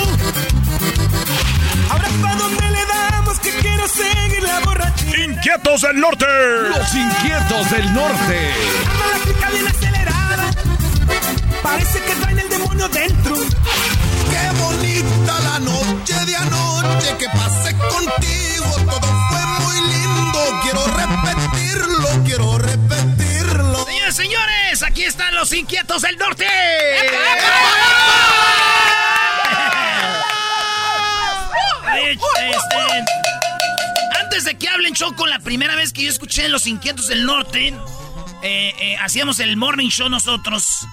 Ahora 1.90 2.08
pa' 2.22 2.34
dónde 2.36 2.70
le 2.70 2.86
damos 2.86 3.38
que 3.38 3.50
quiero 3.50 3.88
seguir 3.88 4.42
la 4.42 4.60
borrachera. 4.60 5.24
Inquietos 5.24 5.80
del 5.82 6.00
norte. 6.00 6.26
Los 6.68 6.94
inquietos 6.94 7.70
del 7.70 7.94
norte. 7.94 8.52
Anda 8.90 9.06
la 9.06 9.24
pica 9.24 9.50
bien 9.50 9.66
acelerada. 9.68 10.50
Parece 11.62 12.00
que 12.00 12.14
traen 12.16 12.38
el 12.38 12.48
demonio 12.48 12.88
dentro. 12.88 13.36
Qué 14.36 14.50
bonita 14.60 15.40
la 15.40 15.58
noche 15.60 16.14
de 16.26 16.36
anoche 16.36 17.16
que 17.18 17.26
pasé 17.30 17.74
contigo. 17.76 18.70
Todo 18.84 19.08
fue 19.30 19.46
muy 19.60 19.80
lindo. 19.92 20.40
Quiero 20.62 20.86
repetirlo, 20.86 22.08
quiero 22.24 22.58
repetirlo. 22.58 23.84
Señores, 23.86 24.14
señores, 24.14 24.82
aquí 24.82 25.04
están 25.04 25.34
los 25.34 25.52
inquietos 25.52 26.02
del 26.02 26.18
norte. 26.18 26.46
Este, 31.98 33.04
antes 34.20 34.44
de 34.44 34.54
que 34.58 34.68
hablen, 34.68 34.94
Choco, 34.94 35.26
la 35.26 35.38
primera 35.40 35.74
vez 35.76 35.92
que 35.92 36.02
yo 36.02 36.10
escuché 36.10 36.48
Los 36.48 36.66
Inquietos 36.66 37.08
del 37.08 37.24
Norte, 37.24 37.72
eh, 38.46 38.74
eh, 38.80 38.96
hacíamos 39.02 39.40
el 39.40 39.56
morning 39.56 39.88
show 39.88 40.08
nosotros. 40.08 40.86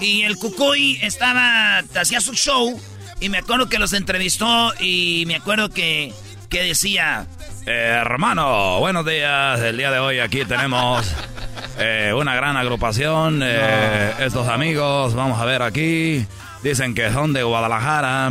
Y 0.00 0.22
el 0.22 0.36
Cucuy 0.36 0.98
estaba, 1.02 1.78
hacía 1.78 2.20
su 2.20 2.34
show. 2.34 2.80
Y 3.20 3.28
me 3.28 3.38
acuerdo 3.38 3.68
que 3.68 3.78
los 3.78 3.92
entrevistó. 3.92 4.72
Y 4.80 5.24
me 5.26 5.36
acuerdo 5.36 5.70
que, 5.70 6.12
que 6.50 6.62
decía: 6.64 7.26
"Eh, 7.64 7.98
Hermano, 8.00 8.80
buenos 8.80 9.06
días. 9.06 9.60
El 9.60 9.76
día 9.76 9.92
de 9.92 10.00
hoy 10.00 10.18
aquí 10.18 10.44
tenemos 10.44 11.06
una 12.16 12.34
gran 12.34 12.56
agrupación. 12.56 13.40
Estos 13.42 14.48
amigos, 14.48 15.14
vamos 15.14 15.40
a 15.40 15.44
ver 15.44 15.62
aquí. 15.62 16.26
Dicen 16.64 16.94
que 16.94 17.12
son 17.12 17.32
de 17.32 17.44
Guadalajara. 17.44 18.30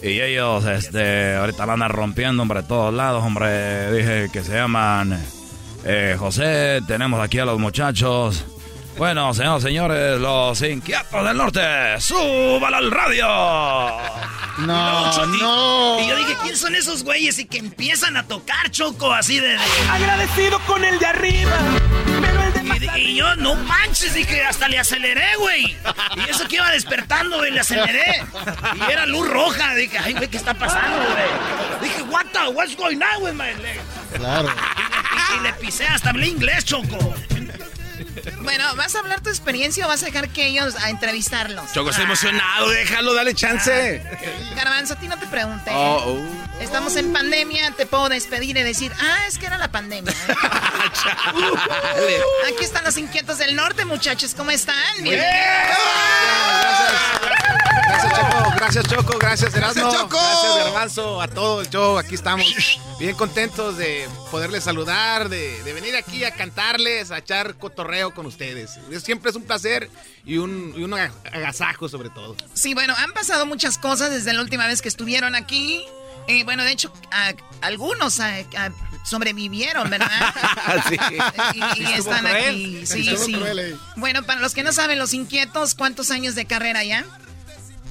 Y 0.00 0.20
ellos, 0.20 0.64
este, 0.66 1.34
ahorita 1.34 1.66
la 1.66 1.72
andan 1.72 1.90
rompiendo, 1.90 2.42
hombre, 2.42 2.62
de 2.62 2.68
todos 2.68 2.94
lados, 2.94 3.24
hombre. 3.24 3.90
Dije 3.90 4.28
que 4.32 4.44
se 4.44 4.54
llaman 4.54 5.18
eh, 5.86 6.16
José. 6.18 6.80
Tenemos 6.86 7.20
aquí 7.22 7.38
a 7.38 7.44
los 7.44 7.58
muchachos. 7.58 8.44
Bueno, 8.98 9.34
señores, 9.34 9.62
señores, 9.62 10.18
los 10.20 10.62
inquietos 10.62 11.22
del 11.22 11.36
norte, 11.36 11.60
¡súbalo 12.00 12.78
al 12.78 12.90
radio! 12.90 13.26
No, 14.58 15.10
Y- 15.34 15.38
no. 15.42 16.00
Y 16.00 16.08
yo 16.08 16.16
dije, 16.16 16.34
¿quién 16.42 16.56
son 16.56 16.74
esos 16.74 17.04
güeyes? 17.04 17.38
Y 17.38 17.44
que 17.44 17.58
empiezan 17.58 18.16
a 18.16 18.22
tocar, 18.26 18.70
Choco, 18.70 19.12
así 19.12 19.38
de... 19.38 19.48
de- 19.48 19.58
Agradecido 19.90 20.58
con 20.60 20.82
el 20.82 20.98
de 20.98 21.04
arriba, 21.06 21.52
pero 22.22 22.42
el 22.42 22.52
de 22.54 22.62
más 22.62 22.78
Y, 22.96 23.00
y 23.00 23.16
yo, 23.16 23.36
no 23.36 23.54
manches, 23.54 24.14
dije, 24.14 24.42
hasta 24.46 24.66
le 24.66 24.78
aceleré, 24.78 25.36
güey. 25.40 25.76
Y 26.16 26.30
eso 26.30 26.48
que 26.48 26.56
iba 26.56 26.70
despertando, 26.70 27.36
güey, 27.36 27.50
le 27.52 27.60
aceleré. 27.60 28.22
Y 28.88 28.90
era 28.90 29.04
luz 29.04 29.28
roja. 29.28 29.74
Dije, 29.74 29.98
ay, 29.98 30.14
güey, 30.14 30.28
¿qué 30.28 30.38
está 30.38 30.54
pasando, 30.54 30.96
güey? 30.96 31.82
Dije, 31.90 32.02
what 32.04 32.24
the, 32.32 32.48
what's 32.54 32.74
going 32.74 32.96
on 32.96 33.22
with 33.22 33.34
my 33.34 33.52
leg? 33.62 33.78
Claro. 34.14 34.48
Y, 35.34 35.42
le 35.42 35.52
pisé, 35.54 35.86
hasta 35.86 36.10
hablé 36.10 36.28
inglés, 36.28 36.64
Choco. 36.64 36.98
Bueno, 38.40 38.64
¿vas 38.76 38.94
a 38.94 39.00
hablar 39.00 39.20
tu 39.20 39.28
experiencia 39.28 39.86
o 39.86 39.88
vas 39.88 40.02
a 40.02 40.06
dejar 40.06 40.28
que 40.28 40.46
ellos 40.46 40.74
a 40.76 40.90
entrevistarlos? 40.90 41.72
Choco, 41.72 41.90
estoy 41.90 42.04
emocionado, 42.04 42.68
déjalo, 42.70 43.14
dale 43.14 43.34
chance. 43.34 44.02
Garbanzo, 44.54 44.94
a 44.94 44.96
ti 44.98 45.08
no 45.08 45.18
te 45.18 45.26
pregunté. 45.26 45.70
Oh, 45.72 46.02
oh. 46.06 46.46
Estamos 46.60 46.96
en 46.96 47.12
pandemia, 47.12 47.72
te 47.72 47.86
puedo 47.86 48.08
despedir 48.08 48.56
y 48.56 48.62
decir, 48.62 48.92
ah, 48.98 49.26
es 49.26 49.38
que 49.38 49.46
era 49.46 49.58
la 49.58 49.70
pandemia. 49.70 50.12
¿eh? 51.96 52.20
Aquí 52.48 52.64
están 52.64 52.84
los 52.84 52.96
inquietos 52.96 53.38
del 53.38 53.54
norte, 53.54 53.84
muchachos, 53.84 54.34
¿cómo 54.34 54.50
están? 54.50 55.02
Bien. 55.02 55.22
Gracias, 57.86 58.12
Choco. 58.16 58.52
Gracias, 58.56 58.84
Choco. 58.86 59.18
Gracias, 59.18 59.54
Erasmo. 59.54 59.82
Gracias, 59.82 60.02
Choco. 60.02 60.18
Gracias, 60.18 60.56
Garbanzo. 60.64 61.20
A 61.20 61.28
todo 61.28 61.60
el 61.60 61.70
show. 61.70 61.98
Aquí 61.98 62.14
estamos 62.14 62.46
bien 62.98 63.14
contentos 63.16 63.76
de 63.76 64.08
poderles 64.30 64.64
saludar, 64.64 65.28
de, 65.28 65.62
de 65.62 65.72
venir 65.72 65.96
aquí 65.96 66.24
a 66.24 66.30
cantarles, 66.30 67.10
a 67.10 67.18
echar 67.18 67.54
cotorreo 67.56 68.05
con 68.14 68.26
ustedes. 68.26 68.78
Siempre 69.02 69.30
es 69.30 69.36
un 69.36 69.42
placer 69.44 69.90
y 70.24 70.38
un, 70.38 70.72
y 70.76 70.82
un 70.82 70.92
agasajo, 70.94 71.88
sobre 71.88 72.10
todo. 72.10 72.36
Sí, 72.54 72.74
bueno, 72.74 72.94
han 72.96 73.12
pasado 73.12 73.46
muchas 73.46 73.78
cosas 73.78 74.10
desde 74.10 74.32
la 74.32 74.40
última 74.42 74.66
vez 74.66 74.82
que 74.82 74.88
estuvieron 74.88 75.34
aquí. 75.34 75.84
Eh, 76.28 76.42
bueno, 76.44 76.64
de 76.64 76.72
hecho, 76.72 76.92
a- 77.12 77.34
algunos 77.60 78.18
a- 78.18 78.38
a- 78.38 78.72
sobrevivieron, 79.04 79.88
¿verdad? 79.90 80.10
Sí. 80.88 80.96
Y, 81.54 81.82
y 81.82 81.92
están 81.92 82.20
cruel. 82.24 82.36
aquí. 82.36 82.86
Sí, 82.86 83.08
Estuvo 83.08 83.24
sí. 83.26 83.32
cruel, 83.34 83.58
eh. 83.60 83.76
Bueno, 83.96 84.24
para 84.24 84.40
los 84.40 84.52
que 84.52 84.62
no 84.64 84.72
saben, 84.72 84.98
los 84.98 85.14
inquietos, 85.14 85.74
¿cuántos 85.74 86.10
años 86.10 86.34
de 86.34 86.44
carrera 86.46 86.82
ya? 86.84 87.04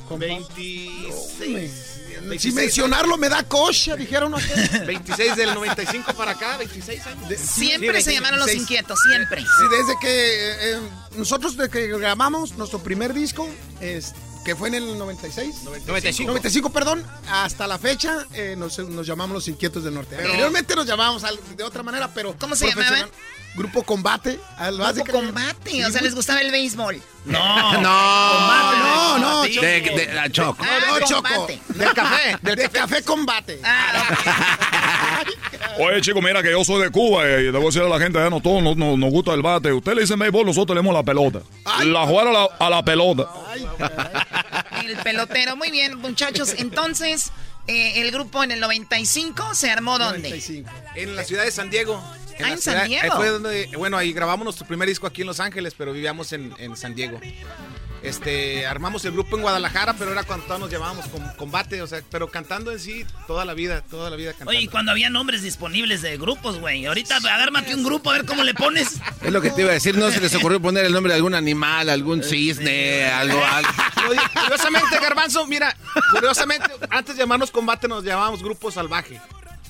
Con 0.10 0.20
26. 0.20 1.95
Si 2.40 2.52
mencionarlo 2.52 3.18
me 3.18 3.30
da 3.30 3.44
cocha, 3.44 3.96
dijeron 3.96 4.34
acá. 4.36 4.46
26 4.86 5.36
del 5.36 5.54
95 5.54 6.14
para 6.14 6.32
acá, 6.32 6.58
26 6.58 7.06
años. 7.08 7.40
Siempre 7.40 8.02
se 8.02 8.14
llamaron 8.14 8.40
los 8.40 8.54
inquietos, 8.54 9.00
siempre. 9.08 9.42
Sí, 9.42 9.64
desde 9.72 10.00
que 10.00 10.10
eh, 10.10 10.56
eh, 10.76 10.80
nosotros 11.18 11.56
desde 11.58 11.70
que 11.72 11.88
grabamos 11.98 12.54
nuestro 12.58 12.80
primer 12.80 13.14
disco, 13.14 13.48
es- 13.82 14.14
que 14.46 14.56
fue 14.56 14.68
en 14.68 14.76
el 14.76 14.98
96. 15.00 15.64
95. 15.64 16.28
95, 16.28 16.70
perdón, 16.72 17.04
hasta 17.30 17.66
la 17.66 17.80
fecha 17.80 18.28
eh, 18.34 18.54
nos, 18.56 18.78
nos 18.78 19.08
llamamos 19.08 19.34
los 19.34 19.48
Inquietos 19.48 19.84
del 19.84 19.96
Norte. 19.96 20.16
Pero- 20.18 20.28
Anteriormente 20.30 20.76
nos 20.76 20.86
llamábamos 20.86 21.24
de 21.58 21.64
otra 21.64 21.82
manera, 21.82 22.14
pero... 22.14 22.36
¿Cómo 22.38 22.56
se 22.56 22.68
llamaban? 22.68 23.10
Grupo 23.56 23.84
Combate. 23.84 24.40
al- 24.58 24.78
Grupo 24.78 25.12
combate, 25.12 25.86
o 25.86 25.90
sea, 25.90 26.00
Sí, 26.00 26.04
les 26.06 26.16
gustaba 26.16 26.42
el 26.42 26.52
béisbol. 26.52 27.02
No, 27.26 27.40
no, 27.82 27.82
no, 27.82 29.18
no, 29.18 29.44
De, 29.44 29.50
de- 29.52 30.14
la 30.14 30.30
Choco. 30.30 30.58
Ah, 30.62 30.80
no, 31.00 31.00
Choco. 31.08 31.24
combate. 31.24 31.62
Del 31.70 31.94
café, 31.94 32.38
del 32.42 32.70
café 32.70 33.04
combate. 33.04 33.62
Oye, 35.80 36.02
chico, 36.02 36.22
mira 36.22 36.42
que 36.42 36.52
yo 36.52 36.64
soy 36.64 36.84
de 36.84 36.90
Cuba 36.92 37.28
eh, 37.28 37.42
y 37.42 37.44
debo 37.46 37.66
decir 37.66 37.82
a 37.82 37.90
la 37.90 38.00
gente, 38.00 38.20
eh, 38.20 38.30
no 38.30 38.40
todos 38.42 38.62
nos, 38.64 38.78
nos- 38.78 38.98
nos 38.98 39.10
gusta 39.10 39.34
el 39.34 39.42
bate. 39.42 39.72
Usted 39.74 39.94
le 39.94 40.02
dice 40.02 40.16
béisbol, 40.16 40.46
nosotros 40.46 40.76
leemos 40.76 40.94
la 40.94 41.04
pelota. 41.04 41.40
La 41.84 42.06
jugar 42.06 42.28
a 42.28 42.32
la, 42.32 42.48
a 42.60 42.70
la 42.70 42.84
pelota. 42.84 43.28
El 44.86 44.96
pelotero, 44.98 45.56
muy 45.56 45.72
bien, 45.72 45.98
muchachos. 46.00 46.54
Entonces, 46.58 47.32
eh, 47.68 48.02
el 48.02 48.12
grupo 48.12 48.44
en 48.44 48.52
el 48.52 48.60
95 48.60 49.56
se 49.56 49.72
armó 49.72 49.98
¿dónde? 49.98 50.42
En 50.96 51.16
la 51.16 51.24
ciudad 51.24 51.44
de 51.44 51.52
San 51.52 51.70
Diego. 51.70 51.96
Ah, 52.04 52.18
la 52.40 52.50
en 52.52 52.58
ciudad- 52.62 52.80
San 52.82 52.88
Diego. 52.90 53.04
ahí 53.04 53.10
fue 53.16 53.30
donde, 53.30 53.70
bueno, 53.78 53.98
ahí 53.98 54.12
grabamos 54.14 54.44
nuestro 54.44 54.68
primer 54.68 54.88
disco 54.90 55.08
aquí 55.08 55.22
en 55.22 55.28
Los 55.28 55.40
Ángeles, 55.40 55.74
pero 55.78 55.94
vivíamos 55.94 56.32
en, 56.34 56.54
en 56.58 56.76
San 56.76 56.94
Diego. 56.96 57.20
Este, 58.06 58.68
armamos 58.68 59.04
el 59.06 59.14
grupo 59.14 59.36
en 59.36 59.42
Guadalajara, 59.42 59.94
pero 59.94 60.12
era 60.12 60.24
cuando 60.24 60.46
todos 60.46 60.60
nos 60.60 60.70
llamábamos 60.70 61.08
con 61.08 61.22
combate, 61.38 61.82
o 61.82 61.88
sea, 61.88 62.02
pero 62.12 62.30
cantando 62.30 62.72
en 62.72 62.80
sí 62.80 63.06
toda 63.26 63.46
la 63.46 63.54
vida, 63.54 63.82
toda 63.82 64.10
la 64.10 64.16
vida 64.16 64.32
cantando. 64.32 64.52
Oye, 64.52 64.62
y 64.62 64.68
cuando 64.68 64.92
había 64.92 65.10
nombres 65.10 65.42
disponibles 65.42 66.02
de 66.02 66.18
grupos, 66.18 66.60
güey. 66.60 66.86
Ahorita 66.86 67.18
agármate 67.18 67.74
un 67.74 67.84
grupo 67.84 68.12
a 68.12 68.14
ver 68.14 68.26
cómo 68.26 68.44
le 68.44 68.54
pones. 68.54 69.00
Es 69.22 69.32
lo 69.32 69.42
que 69.42 69.50
te 69.50 69.62
iba 69.62 69.72
a 69.72 69.74
decir, 69.74 69.98
no 69.98 70.12
se 70.12 70.22
les 70.22 70.36
ocurrió 70.36 70.62
poner 70.62 70.86
el 70.86 70.94
nombre 70.94 71.12
de 71.12 71.18
algún 71.18 71.34
animal, 71.34 71.90
algún 71.90 72.24
cisne, 72.24 73.06
algo, 73.06 73.44
algo. 73.44 73.70
Oye, 74.10 74.20
Curiosamente, 74.46 75.00
Garbanzo, 75.00 75.48
mira, 75.48 75.76
curiosamente, 76.12 76.68
antes 76.90 77.16
de 77.16 77.24
llamarnos 77.24 77.50
combate 77.50 77.88
nos 77.88 78.04
llamábamos 78.04 78.44
Grupo 78.44 78.70
Salvaje. 78.70 79.20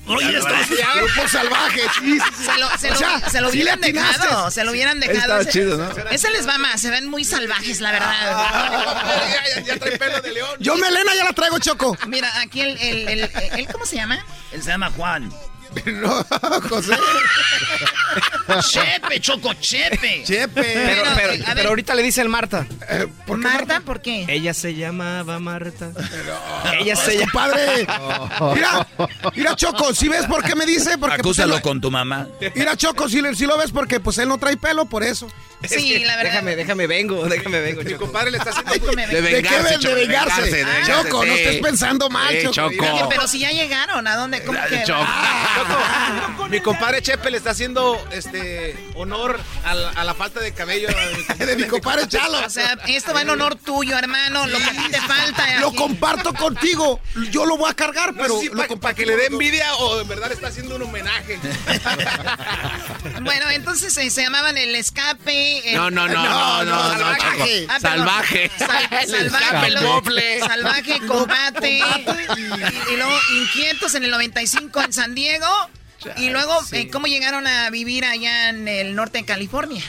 Oye, 0.08 0.38
esto 0.38 0.50
Grupo 0.96 1.28
salvaje, 1.28 1.82
sí, 2.00 2.20
sí, 2.20 2.20
sí. 2.38 2.44
Se 2.46 2.58
lo, 2.60 2.70
se 2.78 2.90
lo- 2.90 2.96
O 2.96 2.98
sea, 2.98 3.30
se 3.30 3.42
lo 3.42 3.50
hubieran 3.50 3.82
dejado, 3.82 4.52
se 4.52 4.64
lo 4.64 4.72
hubieran 4.72 5.00
dejado. 5.00 5.18
Estaba 5.20 5.42
Ese- 5.42 5.52
chido, 5.52 5.78
¿no? 5.78 5.90
Ese 6.12 6.30
les 6.32 6.48
va 6.48 6.58
más, 6.58 6.80
se 6.82 6.90
ven 6.90 7.08
muy 7.10 7.24
salvajes, 7.26 7.82
la 7.82 7.92
verdad. 7.92 8.48
ya, 9.32 9.56
ya, 9.56 9.62
ya 9.62 9.78
trae 9.80 9.98
pelo 9.98 10.22
de 10.22 10.32
león. 10.32 10.50
Yo 10.60 10.76
Melena 10.76 11.16
ya 11.16 11.24
la 11.24 11.34
traigo, 11.34 11.58
Choco. 11.60 11.98
Mira, 12.08 12.30
aquí 12.42 12.62
el, 12.62 12.78
el, 12.80 13.08
el, 13.08 13.32
el- 13.58 13.68
¿cómo 13.68 13.86
se 13.86 13.96
llama? 13.96 14.24
Él 14.52 14.62
se 14.64 14.70
llama 14.70 14.92
Juan. 14.96 15.32
No, 15.86 16.26
José. 16.70 16.96
Chepe, 18.62 19.20
Choco, 19.20 19.54
Chepe. 19.56 20.24
Chepe. 20.24 20.62
Pero, 20.62 21.04
Pero, 21.16 21.44
pero, 21.56 21.70
ahorita 21.70 21.96
le 21.96 22.04
dicen 22.04 22.30
Marta. 22.30 22.66
Marta, 23.28 23.82
¿por 23.82 24.02
qué? 24.02 24.26
Ella 24.28 24.54
se 24.54 24.76
llamaba 24.76 25.40
Marta. 25.40 25.92
Ella 26.80 26.96
se 26.96 27.18
llama. 27.18 27.32
Compadre. 27.32 27.88
Mira, 28.56 28.88
mira, 29.36 29.56
Choco, 29.56 29.94
si 29.94 30.08
ves 30.08 30.26
por 30.28 30.44
qué 30.44 30.56
me 30.56 30.66
dice? 30.66 30.98
Porque, 30.98 31.18
pues, 31.18 31.38
Acúsalo 31.40 31.56
él- 31.58 31.62
con 31.62 31.82
tu 31.82 31.92
mamá. 31.92 32.28
Mira, 32.56 32.76
Choco, 32.78 33.10
si, 33.10 33.22
si 33.36 33.46
lo 33.46 33.58
ves 33.58 33.72
porque 33.72 34.00
pues 34.00 34.18
él 34.20 34.30
no 34.30 34.38
trae 34.38 34.58
pelo, 34.58 34.86
por 34.86 35.04
eso. 35.04 35.28
Sí, 35.68 36.00
la 36.00 36.16
verdad. 36.18 36.32
Déjame, 36.32 36.56
déjame, 36.56 36.88
vengo, 36.88 37.26
déjame, 37.28 37.60
vengo. 37.60 37.82
Mi 37.82 37.94
compadre 37.96 38.30
le 38.32 38.38
está 38.38 38.52
haciendo... 38.52 38.72
Déjame 38.72 39.08
De 39.08 39.22
ver. 39.22 39.36
¿De 39.36 39.44
qué 39.44 39.56
vengarse? 39.62 39.88
De 39.88 39.96
vengarse. 39.96 40.66
Choco, 40.86 41.26
no 41.26 41.34
sí. 41.34 41.40
estés 41.40 41.62
pensando 41.62 42.10
mal, 42.10 42.36
Sí, 42.40 42.48
Choco. 42.52 43.10
Pero 43.10 43.28
si 43.28 43.40
ya 43.40 43.52
llegaron, 43.52 44.06
¿a 44.08 44.16
dónde? 44.16 44.44
¿Cómo 44.44 44.60
que? 44.70 44.84
Choco. 45.68 46.48
Mi 46.50 46.60
compadre 46.62 47.02
Chepe 47.02 47.32
le 47.32 47.38
está 47.38 47.52
haciendo 47.52 48.04
este 48.12 48.76
honor 48.96 49.40
a 49.64 49.74
la, 49.74 49.90
a 49.92 50.04
la 50.04 50.14
falta 50.14 50.40
de 50.40 50.54
cabello 50.54 50.88
De 51.38 51.56
mi 51.56 51.64
compadre 51.68 52.08
Chalo. 52.08 52.40
O 52.46 52.50
sea, 52.50 52.78
esto 52.88 53.14
va 53.14 53.22
en 53.22 53.30
honor 53.30 53.56
tuyo, 53.56 53.98
hermano. 53.98 54.46
Lo 54.48 54.58
que 54.58 54.64
a 54.66 54.72
ti 54.72 54.90
te 54.92 55.02
falta. 55.02 55.60
Lo 55.60 55.68
aquí. 55.70 55.78
comparto 55.78 56.34
contigo. 56.34 57.00
Yo 57.32 57.46
lo 57.46 57.58
voy 57.58 57.70
a 57.72 57.74
cargar, 57.74 58.14
pero 58.16 58.40
para 58.80 58.94
que 58.94 59.06
le 59.06 59.16
dé 59.16 59.28
envidia 59.28 59.74
o 59.76 60.02
en 60.02 60.08
verdad 60.08 60.32
está 60.32 60.48
haciendo 60.48 60.76
un 60.76 60.84
homenaje. 60.84 61.40
Bueno, 63.22 63.50
entonces 63.50 63.96
eh, 63.98 64.10
se 64.10 64.22
llamaban 64.22 64.58
el 64.58 64.76
escape. 64.76 65.70
el- 65.72 65.76
No, 65.78 65.90
no, 65.90 66.08
no, 66.08 66.24
no, 66.24 66.64
no. 66.64 66.76
Ah. 66.76 67.80
Salvaje. 67.80 68.52
Sal- 68.58 68.90
salvaje, 69.10 69.68
el 69.68 69.74
luego- 69.74 69.94
mofle. 70.02 70.40
salvaje, 70.40 71.00
combate. 71.08 71.80
Y, 72.38 72.42
y 72.94 72.98
luego 72.98 73.18
inquietos 73.42 73.96
en 73.96 74.04
el 74.04 74.12
95 74.12 74.82
en 74.82 74.94
San 74.94 75.16
Diego. 75.16 75.48
Y 76.18 76.30
luego, 76.30 76.54
eh, 76.72 76.90
¿cómo 76.92 77.08
llegaron 77.08 77.48
a 77.48 77.70
vivir 77.72 78.06
allá 78.06 78.50
en 78.50 78.68
el 78.68 78.96
norte 78.96 79.18
de 79.20 79.26
California? 79.26 79.84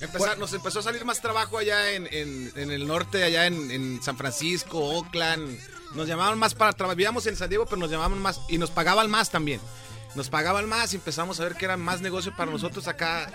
Empezar- 0.00 0.38
nos 0.38 0.52
empezó 0.54 0.78
a 0.78 0.82
salir 0.82 1.04
más 1.04 1.20
trabajo 1.20 1.58
allá 1.58 1.90
en, 1.92 2.08
en- 2.10 2.50
en 2.56 2.70
el 2.70 2.86
norte, 2.86 3.22
allá 3.22 3.46
en, 3.46 3.70
en 3.70 4.02
San 4.02 4.16
Francisco, 4.16 4.78
Oakland. 4.78 5.58
Nos 5.94 6.08
llamaban 6.08 6.38
más 6.38 6.54
para 6.54 6.72
trabajar. 6.72 6.96
Vivíamos 6.96 7.26
en 7.26 7.36
San 7.36 7.50
Diego, 7.50 7.66
pero 7.66 7.76
nos 7.76 7.90
llamaban 7.90 8.18
más 8.18 8.40
y 8.48 8.56
nos 8.56 8.70
pagaban 8.70 9.10
más 9.10 9.30
también. 9.30 9.60
Nos 10.14 10.30
pagaban 10.30 10.66
más 10.68 10.92
y 10.94 10.96
empezamos 10.96 11.38
a 11.40 11.44
ver 11.44 11.54
que 11.56 11.66
era 11.66 11.76
más 11.76 12.00
negocio 12.00 12.34
para 12.34 12.50
nosotros 12.50 12.88
acá. 12.88 13.30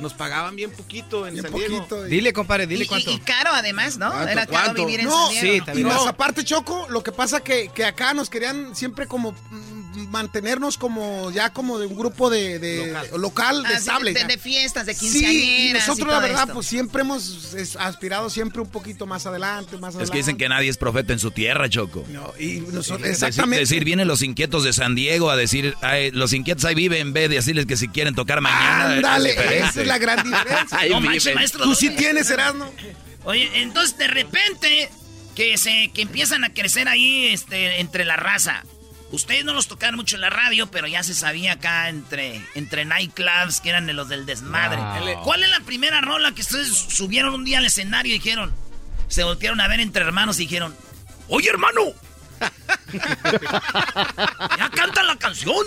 Nos 0.00 0.14
pagaban 0.14 0.56
bien 0.56 0.72
poquito 0.72 1.28
en 1.28 1.34
Bien 1.34 1.44
San 1.44 1.54
Diego. 1.54 1.76
poquito. 1.76 2.06
y- 2.06 2.10
Dile, 2.10 2.32
compadre, 2.32 2.66
dile 2.66 2.84
Y, 2.84 2.88
cuánto. 2.88 3.10
y- 3.10 3.14
y 3.14 3.20
caro 3.20 3.50
además, 3.52 3.98
¿no? 3.98 4.10
¿Cuánto? 4.10 4.28
Era 4.28 4.46
caro 4.46 4.64
¿Cuánto? 4.64 4.86
vivir 4.86 5.00
en 5.00 5.06
No, 5.06 5.26
San 5.26 5.30
Diego. 5.30 5.46
sí, 5.46 5.52
Y 5.52 5.60
también. 5.60 5.86
más 5.86 5.96
No. 6.02 6.08
aparte, 6.08 6.44
Choco, 6.44 6.86
lo 6.88 7.02
que 7.04 7.12
pasa 7.12 7.40
que, 7.44 7.68
que 7.68 7.84
acá 7.84 8.12
nos 8.12 8.28
querían 8.28 8.74
siempre 8.74 9.06
como 9.06 9.36
mantenernos 10.10 10.78
como 10.78 11.30
ya 11.30 11.50
como 11.52 11.78
de 11.78 11.86
un 11.86 11.96
grupo 11.96 12.30
de, 12.30 12.58
de- 12.58 12.96
local, 13.18 13.62
de 13.62 13.68
Ah, 13.68 13.72
sí, 13.72 13.76
estable. 13.78 14.12
de, 14.12 14.24
de 14.24 14.38
fiestas, 14.38 14.86
de 14.86 14.94
Sí, 14.94 15.00
quinceañeras. 15.00 15.60
y 15.60 15.72
nosotros 15.74 15.98
todo 15.98 16.12
la 16.12 16.20
verdad 16.20 16.40
esto. 16.42 16.54
pues 16.54 16.66
siempre 16.66 17.02
hemos 17.02 17.54
aspirado 17.78 18.30
siempre 18.30 18.60
un 18.62 18.68
poquito 18.68 19.06
más 19.06 19.26
adelante, 19.26 19.76
más 19.78 19.90
adelante. 19.94 20.04
Es 20.04 20.10
que 20.10 20.18
dicen 20.18 20.36
que 20.36 20.48
nadie 20.48 20.68
es 20.70 20.76
profeta 20.76 21.12
en 21.12 21.18
su 21.18 21.30
tierra, 21.30 21.68
Choco. 21.68 22.04
No, 22.10 22.32
y 22.38 22.60
nosotros, 22.60 23.02
Decir, 23.02 23.12
exactamente. 23.12 23.60
decir, 23.60 23.84
vienen 23.84 24.08
los 24.08 24.22
inquietos 24.22 24.64
de 24.64 24.72
San 24.72 24.94
Diego 24.94 25.30
a 25.30 25.36
decir, 25.36 25.74
"Ay, 25.82 26.10
los 26.10 26.32
inquietos 26.32 26.64
ahí 26.64 26.74
viven, 26.74 27.00
en 27.00 27.12
vez 27.12 27.28
de 27.28 27.36
decirles 27.36 27.66
que 27.66 27.76
si 27.76 27.88
quieren 27.88 28.14
tocar 28.14 28.40
mañana. 28.40 28.96
Ándale, 28.96 29.30
es 29.30 29.70
esa 29.70 29.80
es 29.82 29.86
la 29.86 29.98
gran 29.98 30.22
diferencia. 30.24 30.78
No 30.90 31.00
manches, 31.00 31.24
viven. 31.24 31.34
maestro. 31.36 31.64
Tú 31.64 31.74
sí 31.74 31.90
tienes, 31.90 32.30
Erasmo. 32.30 32.70
Oye, 33.24 33.48
entonces 33.62 33.96
de 33.98 34.08
repente 34.08 34.88
que 35.36 35.56
se 35.56 35.90
que 35.94 36.02
empiezan 36.02 36.44
a 36.44 36.52
crecer 36.52 36.88
ahí 36.88 37.26
este 37.26 37.80
entre 37.80 38.04
la 38.04 38.16
raza. 38.16 38.64
Ustedes 39.12 39.44
no 39.44 39.52
los 39.52 39.68
tocaron 39.68 39.96
mucho 39.96 40.16
en 40.16 40.22
la 40.22 40.30
radio, 40.30 40.70
pero 40.70 40.86
ya 40.86 41.02
se 41.02 41.14
sabía 41.14 41.52
acá 41.52 41.90
entre, 41.90 42.40
entre 42.54 42.86
nightclubs 42.86 43.60
que 43.60 43.68
eran 43.68 43.86
de 43.86 43.92
los 43.92 44.08
del 44.08 44.24
desmadre. 44.24 44.78
Wow. 44.78 45.22
¿Cuál 45.22 45.44
es 45.44 45.50
la 45.50 45.60
primera 45.60 46.00
rola 46.00 46.32
que 46.32 46.40
ustedes 46.40 46.68
subieron 46.68 47.34
un 47.34 47.44
día 47.44 47.58
al 47.58 47.66
escenario 47.66 48.14
y 48.14 48.18
dijeron? 48.18 48.54
Se 49.08 49.22
voltearon 49.22 49.60
a 49.60 49.68
ver 49.68 49.80
entre 49.80 50.02
hermanos 50.02 50.40
y 50.40 50.44
dijeron, 50.44 50.74
oye 51.28 51.50
hermano, 51.50 51.92
ya 54.58 54.70
cantan 54.74 55.06
la 55.06 55.16
canción. 55.16 55.66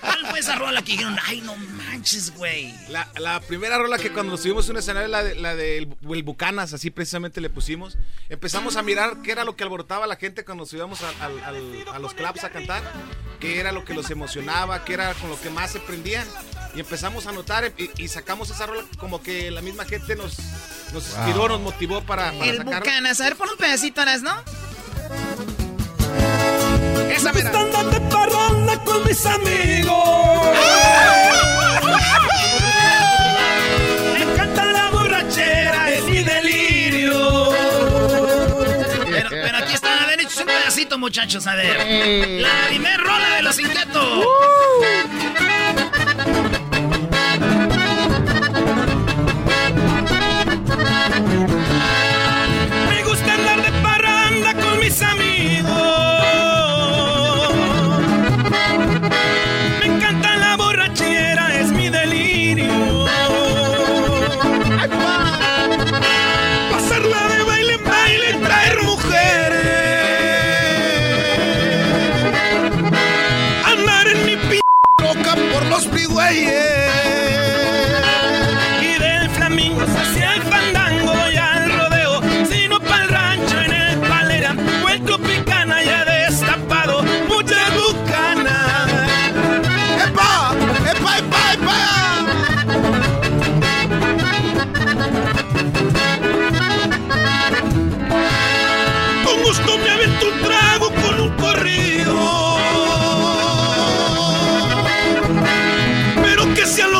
¿Cuál 0.00 0.26
fue 0.28 0.38
esa 0.40 0.56
rola 0.56 0.82
que 0.82 0.92
dijeron, 0.92 1.16
ay 1.26 1.40
no 1.40 1.56
manches, 1.56 2.34
güey? 2.36 2.74
La, 2.88 3.08
la 3.18 3.40
primera 3.40 3.78
rola 3.78 3.98
que 3.98 4.12
cuando 4.12 4.32
nos 4.32 4.42
subimos 4.42 4.68
a 4.68 4.72
un 4.72 4.78
escenario, 4.78 5.08
la 5.08 5.22
de, 5.22 5.34
la 5.34 5.54
de 5.54 5.78
el, 5.78 5.96
el 6.12 6.22
Bucanas, 6.22 6.72
así 6.72 6.90
precisamente 6.90 7.40
le 7.40 7.50
pusimos. 7.50 7.96
Empezamos 8.28 8.76
a 8.76 8.82
mirar 8.82 9.22
qué 9.22 9.32
era 9.32 9.44
lo 9.44 9.56
que 9.56 9.64
alborotaba 9.64 10.04
a 10.04 10.08
la 10.08 10.16
gente 10.16 10.44
cuando 10.44 10.62
nos 10.62 10.70
subíamos 10.70 11.00
a, 11.02 11.24
al- 11.24 11.40
al- 11.44 11.84
a 11.94 11.98
los 11.98 12.14
clubs 12.14 12.44
a 12.44 12.50
cantar, 12.50 12.82
qué 13.40 13.58
era 13.60 13.72
lo 13.72 13.84
que 13.84 13.94
los 13.94 14.10
emocionaba, 14.10 14.84
qué 14.84 14.94
era 14.94 15.14
con 15.14 15.30
lo 15.30 15.40
que 15.40 15.50
más 15.50 15.70
se 15.72 15.80
prendían. 15.80 16.26
Y 16.74 16.80
empezamos 16.80 17.26
a 17.26 17.32
notar 17.32 17.72
y, 17.78 17.90
y 17.96 18.08
sacamos 18.08 18.50
esa 18.50 18.66
rola 18.66 18.84
como 18.98 19.22
que 19.22 19.50
la 19.50 19.60
misma 19.60 19.84
gente 19.86 20.14
nos, 20.16 20.36
nos 20.92 21.04
inspiró, 21.08 21.48
nos 21.48 21.60
motivó 21.60 22.02
para, 22.02 22.30
para 22.32 22.44
El 22.44 22.58
sacarla. 22.58 22.78
Bucanas. 22.78 23.20
A 23.20 23.24
ver, 23.24 23.36
pon 23.36 23.48
un 23.48 23.56
pedacito, 23.56 24.04
¿no? 24.22 24.34
Esa 27.14 27.32
mera. 27.32 27.50
de 27.50 28.00
parranda 28.00 28.78
con 28.84 29.04
mis 29.04 29.26
amigos. 29.26 29.94
Me 34.14 34.22
encanta 34.22 34.64
la 34.64 34.90
borrachera, 34.90 35.90
es 35.90 36.04
mi 36.04 36.22
delirio. 36.22 37.50
Pero, 39.10 39.28
pero 39.30 39.58
aquí 39.58 39.74
está, 39.74 40.02
a 40.02 40.06
ver, 40.06 40.20
un 40.20 40.46
pedacito, 40.46 40.98
muchachos, 40.98 41.46
a 41.46 41.54
ver. 41.54 42.40
La 42.40 42.66
primer 42.68 42.98
rola 43.00 43.36
de 43.36 43.42
los 43.42 43.58
inquietos. 43.58 44.24
Me 46.42 46.49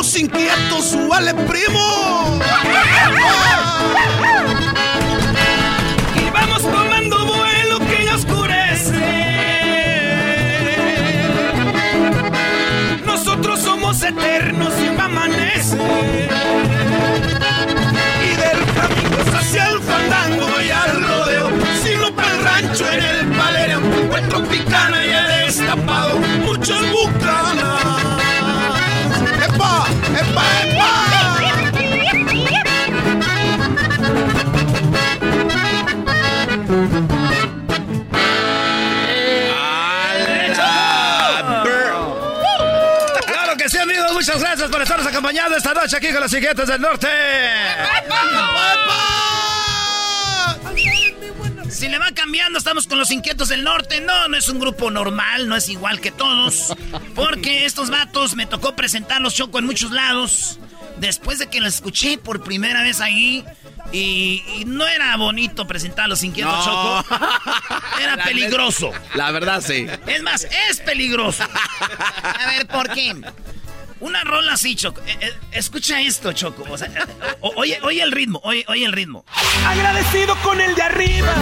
Los 0.01 0.17
inquietos, 0.17 0.97
vale 1.07 1.31
primo. 1.31 2.39
Y 6.15 6.29
vamos 6.31 6.63
tomando 6.63 7.23
vuelo 7.23 7.77
que 7.81 8.05
ya 8.05 8.15
oscurece. 8.15 8.95
Nosotros 13.05 13.59
somos 13.59 14.01
eternos 14.01 14.73
y 14.79 14.89
no 14.89 15.03
amanece. 15.03 15.77
Y 18.25 18.35
del 18.37 18.59
camino 18.73 19.37
hacia 19.37 19.69
el 19.69 19.79
fandango 19.81 20.61
y 20.61 20.71
al 20.71 21.03
rodeo. 21.03 21.49
Sino 21.83 22.11
para 22.15 22.31
el 22.31 22.43
rancho 22.43 22.91
en 22.91 23.03
el 23.03 23.27
palero. 23.37 23.79
O 24.11 24.29
tropicana 24.29 25.05
y 25.05 25.09
he 25.11 25.45
destapado 25.45 26.19
acompañando 45.21 45.55
esta 45.55 45.73
noche 45.75 45.97
aquí 45.97 46.11
con 46.11 46.21
los 46.21 46.31
siguientes 46.31 46.67
del 46.67 46.81
norte. 46.81 47.07
Si 51.69 51.87
le 51.87 51.97
va 51.99 52.11
cambiando, 52.11 52.57
estamos 52.57 52.87
con 52.87 52.97
los 52.97 53.11
inquietos 53.11 53.49
del 53.49 53.63
norte. 53.63 54.01
No, 54.01 54.27
no 54.27 54.35
es 54.37 54.49
un 54.49 54.59
grupo 54.59 54.89
normal, 54.91 55.47
no 55.47 55.55
es 55.55 55.69
igual 55.69 56.01
que 56.01 56.09
todos. 56.11 56.75
Porque 57.15 57.65
estos 57.65 57.89
vatos 57.91 58.35
me 58.35 58.45
tocó 58.47 58.75
presentarlos 58.75 59.35
choco 59.35 59.59
en 59.59 59.65
muchos 59.65 59.91
lados. 59.91 60.59
Después 60.97 61.37
de 61.39 61.47
que 61.49 61.59
los 61.61 61.75
escuché 61.75 62.17
por 62.17 62.43
primera 62.43 62.81
vez 62.81 62.99
ahí. 62.99 63.45
Y, 63.91 64.43
y 64.59 64.65
no 64.65 64.87
era 64.87 65.15
bonito 65.17 65.67
presentar 65.67 66.05
a 66.05 66.07
los 66.07 66.23
inquietos 66.23 66.53
No. 66.65 67.03
choco. 67.03 67.15
Era 68.01 68.15
La 68.15 68.23
peligroso. 68.23 68.91
La 69.15 69.31
verdad, 69.31 69.61
sí. 69.65 69.85
Es 70.07 70.21
más, 70.23 70.47
es 70.69 70.79
peligroso. 70.81 71.43
A 71.43 72.45
ver, 72.47 72.67
¿por 72.67 72.89
qué? 72.93 73.15
Una 74.01 74.23
rola 74.23 74.53
así, 74.53 74.75
Choco. 74.75 75.01
Eh, 75.05 75.17
eh, 75.21 75.39
escucha 75.51 76.01
esto, 76.01 76.33
Choco. 76.33 76.65
O 76.69 76.77
sea, 76.77 76.87
eh, 76.87 77.35
o- 77.41 77.53
oye, 77.55 77.79
oye 77.83 78.01
el 78.01 78.11
ritmo, 78.11 78.41
oye, 78.43 78.65
oye 78.67 78.83
el 78.85 78.91
ritmo. 78.91 79.23
Agradecido 79.65 80.35
con 80.41 80.59
el 80.59 80.73
de 80.75 80.81
arriba, 80.81 81.33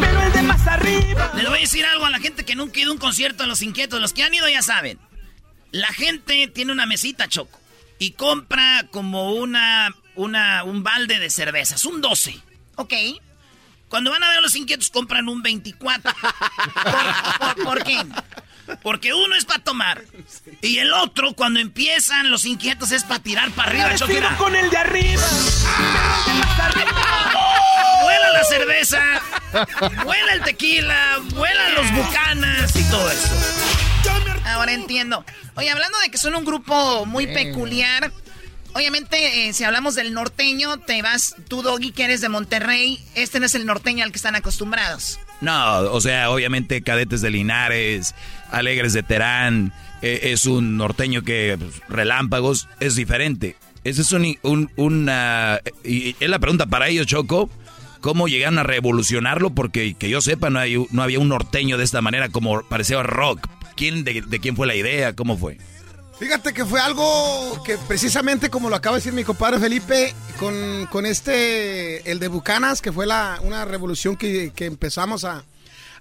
pero 0.00 0.22
el 0.22 0.32
de 0.32 0.42
más 0.42 0.66
arriba. 0.66 1.32
Les 1.34 1.48
voy 1.48 1.58
a 1.58 1.60
decir 1.62 1.84
algo 1.86 2.04
a 2.04 2.10
la 2.10 2.18
gente 2.20 2.44
que 2.44 2.54
nunca 2.54 2.78
ha 2.78 2.82
ido 2.82 2.90
a 2.90 2.94
un 2.94 3.00
concierto 3.00 3.42
de 3.44 3.48
Los 3.48 3.62
Inquietos. 3.62 4.00
Los 4.00 4.12
que 4.12 4.22
han 4.22 4.34
ido 4.34 4.48
ya 4.48 4.62
saben. 4.62 4.98
La 5.70 5.88
gente 5.88 6.46
tiene 6.48 6.72
una 6.72 6.86
mesita, 6.86 7.26
Choco. 7.26 7.58
Y 7.98 8.12
compra 8.12 8.86
como 8.90 9.32
una, 9.32 9.94
una, 10.14 10.62
un 10.64 10.82
balde 10.82 11.18
de 11.18 11.30
cervezas, 11.30 11.84
un 11.86 12.00
12. 12.02 12.38
Ok. 12.76 12.92
Cuando 13.88 14.10
van 14.10 14.22
a 14.24 14.28
ver 14.28 14.38
a 14.38 14.40
Los 14.42 14.56
Inquietos 14.56 14.90
compran 14.90 15.28
un 15.28 15.42
24. 15.42 16.12
¿Por, 16.82 17.54
por- 17.54 17.64
por 17.64 17.84
qué? 17.84 17.98
Porque 18.82 19.12
uno 19.12 19.34
es 19.34 19.44
para 19.44 19.62
tomar. 19.62 20.04
Y 20.62 20.78
el 20.78 20.92
otro, 20.92 21.34
cuando 21.34 21.60
empiezan 21.60 22.30
Los 22.30 22.44
Inquietos, 22.44 22.92
es 22.92 23.04
para 23.04 23.22
tirar 23.22 23.50
para 23.50 23.70
arriba, 23.70 24.06
mira. 24.08 24.36
con 24.36 24.54
el 24.56 24.70
de 24.70 24.76
arriba, 24.76 25.22
el 26.26 26.56
de 26.56 26.62
arriba. 26.62 27.32
Vuela 28.02 28.32
la 28.32 28.44
cerveza, 28.44 29.02
vuela 30.04 30.32
el 30.32 30.42
tequila, 30.42 31.20
vuelan 31.34 31.74
los 31.74 31.92
bucanas 31.92 32.76
y 32.76 32.84
todo 32.84 33.10
eso. 33.10 33.34
Ahora 34.46 34.72
entiendo. 34.72 35.24
Oye, 35.56 35.70
hablando 35.70 35.98
de 36.00 36.10
que 36.10 36.18
son 36.18 36.34
un 36.34 36.44
grupo 36.44 37.06
muy 37.06 37.26
peculiar, 37.26 38.12
obviamente, 38.74 39.48
eh, 39.48 39.52
si 39.52 39.64
hablamos 39.64 39.94
del 39.94 40.12
norteño, 40.12 40.78
te 40.78 41.00
vas 41.02 41.34
tú, 41.48 41.62
Doggy, 41.62 41.92
que 41.92 42.04
eres 42.04 42.20
de 42.20 42.28
Monterrey. 42.28 43.02
Este 43.14 43.40
no 43.40 43.46
es 43.46 43.54
el 43.54 43.64
norteño 43.66 44.04
al 44.04 44.10
que 44.10 44.16
están 44.16 44.36
acostumbrados. 44.36 45.18
No, 45.40 45.80
o 45.92 46.00
sea, 46.00 46.30
obviamente 46.30 46.82
cadetes 46.82 47.20
de 47.20 47.30
Linares, 47.30 48.14
alegres 48.54 48.92
de 48.92 49.02
Terán, 49.02 49.72
eh, 50.02 50.20
es 50.32 50.46
un 50.46 50.76
norteño 50.76 51.22
que 51.22 51.56
pues, 51.58 51.80
relámpagos, 51.88 52.68
es 52.80 52.94
diferente. 52.96 53.56
Ese 53.84 54.02
es 54.02 54.12
un, 54.12 54.36
un- 54.42 54.70
una... 54.76 55.60
Y 55.84 56.16
es 56.20 56.28
la 56.30 56.38
pregunta 56.38 56.66
para 56.66 56.88
ellos, 56.88 57.06
Choco. 57.06 57.50
¿Cómo 58.00 58.28
llegaron 58.28 58.58
a 58.58 58.62
revolucionarlo? 58.62 59.50
Porque 59.50 59.94
que 59.94 60.10
yo 60.10 60.20
sepa, 60.20 60.50
no, 60.50 60.58
hay, 60.58 60.76
no 60.90 61.02
había 61.02 61.18
un 61.18 61.28
norteño 61.28 61.78
de 61.78 61.84
esta 61.84 62.02
manera 62.02 62.28
como 62.28 62.62
parecía 62.62 63.02
rock. 63.02 63.46
¿Quién, 63.76 64.04
de, 64.04 64.22
de 64.22 64.40
quién 64.40 64.56
fue 64.56 64.66
la 64.66 64.74
idea? 64.74 65.14
¿Cómo 65.14 65.36
fue? 65.38 65.58
Fíjate 66.18 66.52
que 66.52 66.64
fue 66.64 66.80
algo 66.80 67.62
que 67.64 67.76
precisamente 67.88 68.48
como 68.48 68.68
lo 68.70 68.76
acaba 68.76 68.96
de 68.96 69.00
decir 69.00 69.12
mi 69.14 69.24
compadre 69.24 69.58
Felipe, 69.58 70.14
con, 70.38 70.86
con 70.90 71.06
este, 71.06 72.08
el 72.10 72.18
de 72.20 72.28
Bucanas, 72.28 72.80
que 72.80 72.92
fue 72.92 73.04
la, 73.06 73.38
una 73.42 73.64
revolución 73.64 74.16
que, 74.16 74.52
que 74.54 74.66
empezamos 74.66 75.24
a, 75.24 75.42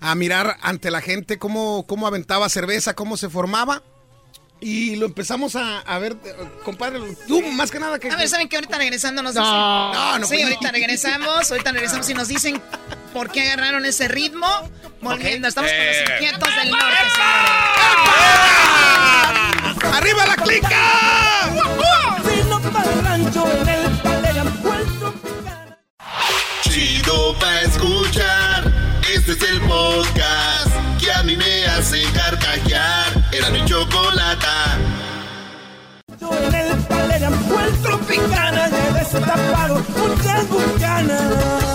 a 0.03 0.15
mirar 0.15 0.57
ante 0.61 0.91
la 0.91 1.01
gente 1.01 1.39
cómo, 1.39 1.85
cómo 1.87 2.05
aventaba 2.07 2.49
cerveza, 2.49 2.93
cómo 2.93 3.15
se 3.17 3.29
formaba. 3.29 3.81
Y 4.59 4.95
lo 4.95 5.05
empezamos 5.07 5.55
a, 5.57 5.79
a 5.79 5.99
ver, 5.99 6.15
eh, 6.23 6.33
compadre, 6.63 6.99
tú 7.27 7.41
más 7.41 7.69
que 7.69 7.79
nada 7.79 7.99
que... 7.99 8.09
A 8.09 8.15
ver, 8.15 8.29
¿saben 8.29 8.47
que 8.47 8.55
ahorita 8.55 8.77
regresando 8.77 9.21
nos 9.21 9.33
No. 9.35 9.41
dicen? 9.41 9.55
No, 9.59 10.19
no, 10.19 10.25
Sí, 10.27 10.35
pues, 10.35 10.43
ahorita 10.43 10.67
no. 10.67 10.71
regresamos, 10.71 11.51
ahorita 11.51 11.71
regresamos 11.73 12.09
y 12.09 12.13
nos 12.13 12.27
dicen 12.29 12.61
por 13.13 13.29
qué 13.29 13.41
agarraron 13.41 13.85
ese 13.85 14.07
ritmo. 14.07 14.47
Volviendo, 15.01 15.47
estamos 15.49 15.69
con 15.69 15.85
los 15.85 15.95
Eh. 15.97 16.05
inquietos 16.13 16.49
del 16.55 16.69
norte. 16.71 16.97
¡Arriba 19.93 20.25
la 20.27 20.35
clica! 20.35 20.79
Vino 22.25 22.59
para 22.71 22.91
el 22.93 23.03
rancho 23.03 23.45
en 23.61 23.67
el 23.69 23.91
Palera, 23.97 24.43
Puerto 24.61 25.13
Chido 26.61 27.37
pa' 27.39 27.61
escuchar. 27.61 28.62
Este 29.33 29.45
es 29.45 29.51
el 29.53 29.61
podcast 29.61 30.67
que 30.99 31.11
a 31.11 31.23
mí 31.23 31.35
me 31.35 31.65
hace 31.65 32.03
carcajear. 32.13 33.07
Era 33.31 33.49
mi 33.49 33.65
chocolata. 33.65 34.77
en 36.19 36.53
el 36.53 36.77
Palera, 36.83 37.31
Puerto 37.49 37.99
Picana, 38.05 38.69
ya 38.69 38.89
he 38.89 38.93
destapado 38.93 39.83
muchas 39.97 40.47
bucanas. 40.49 41.72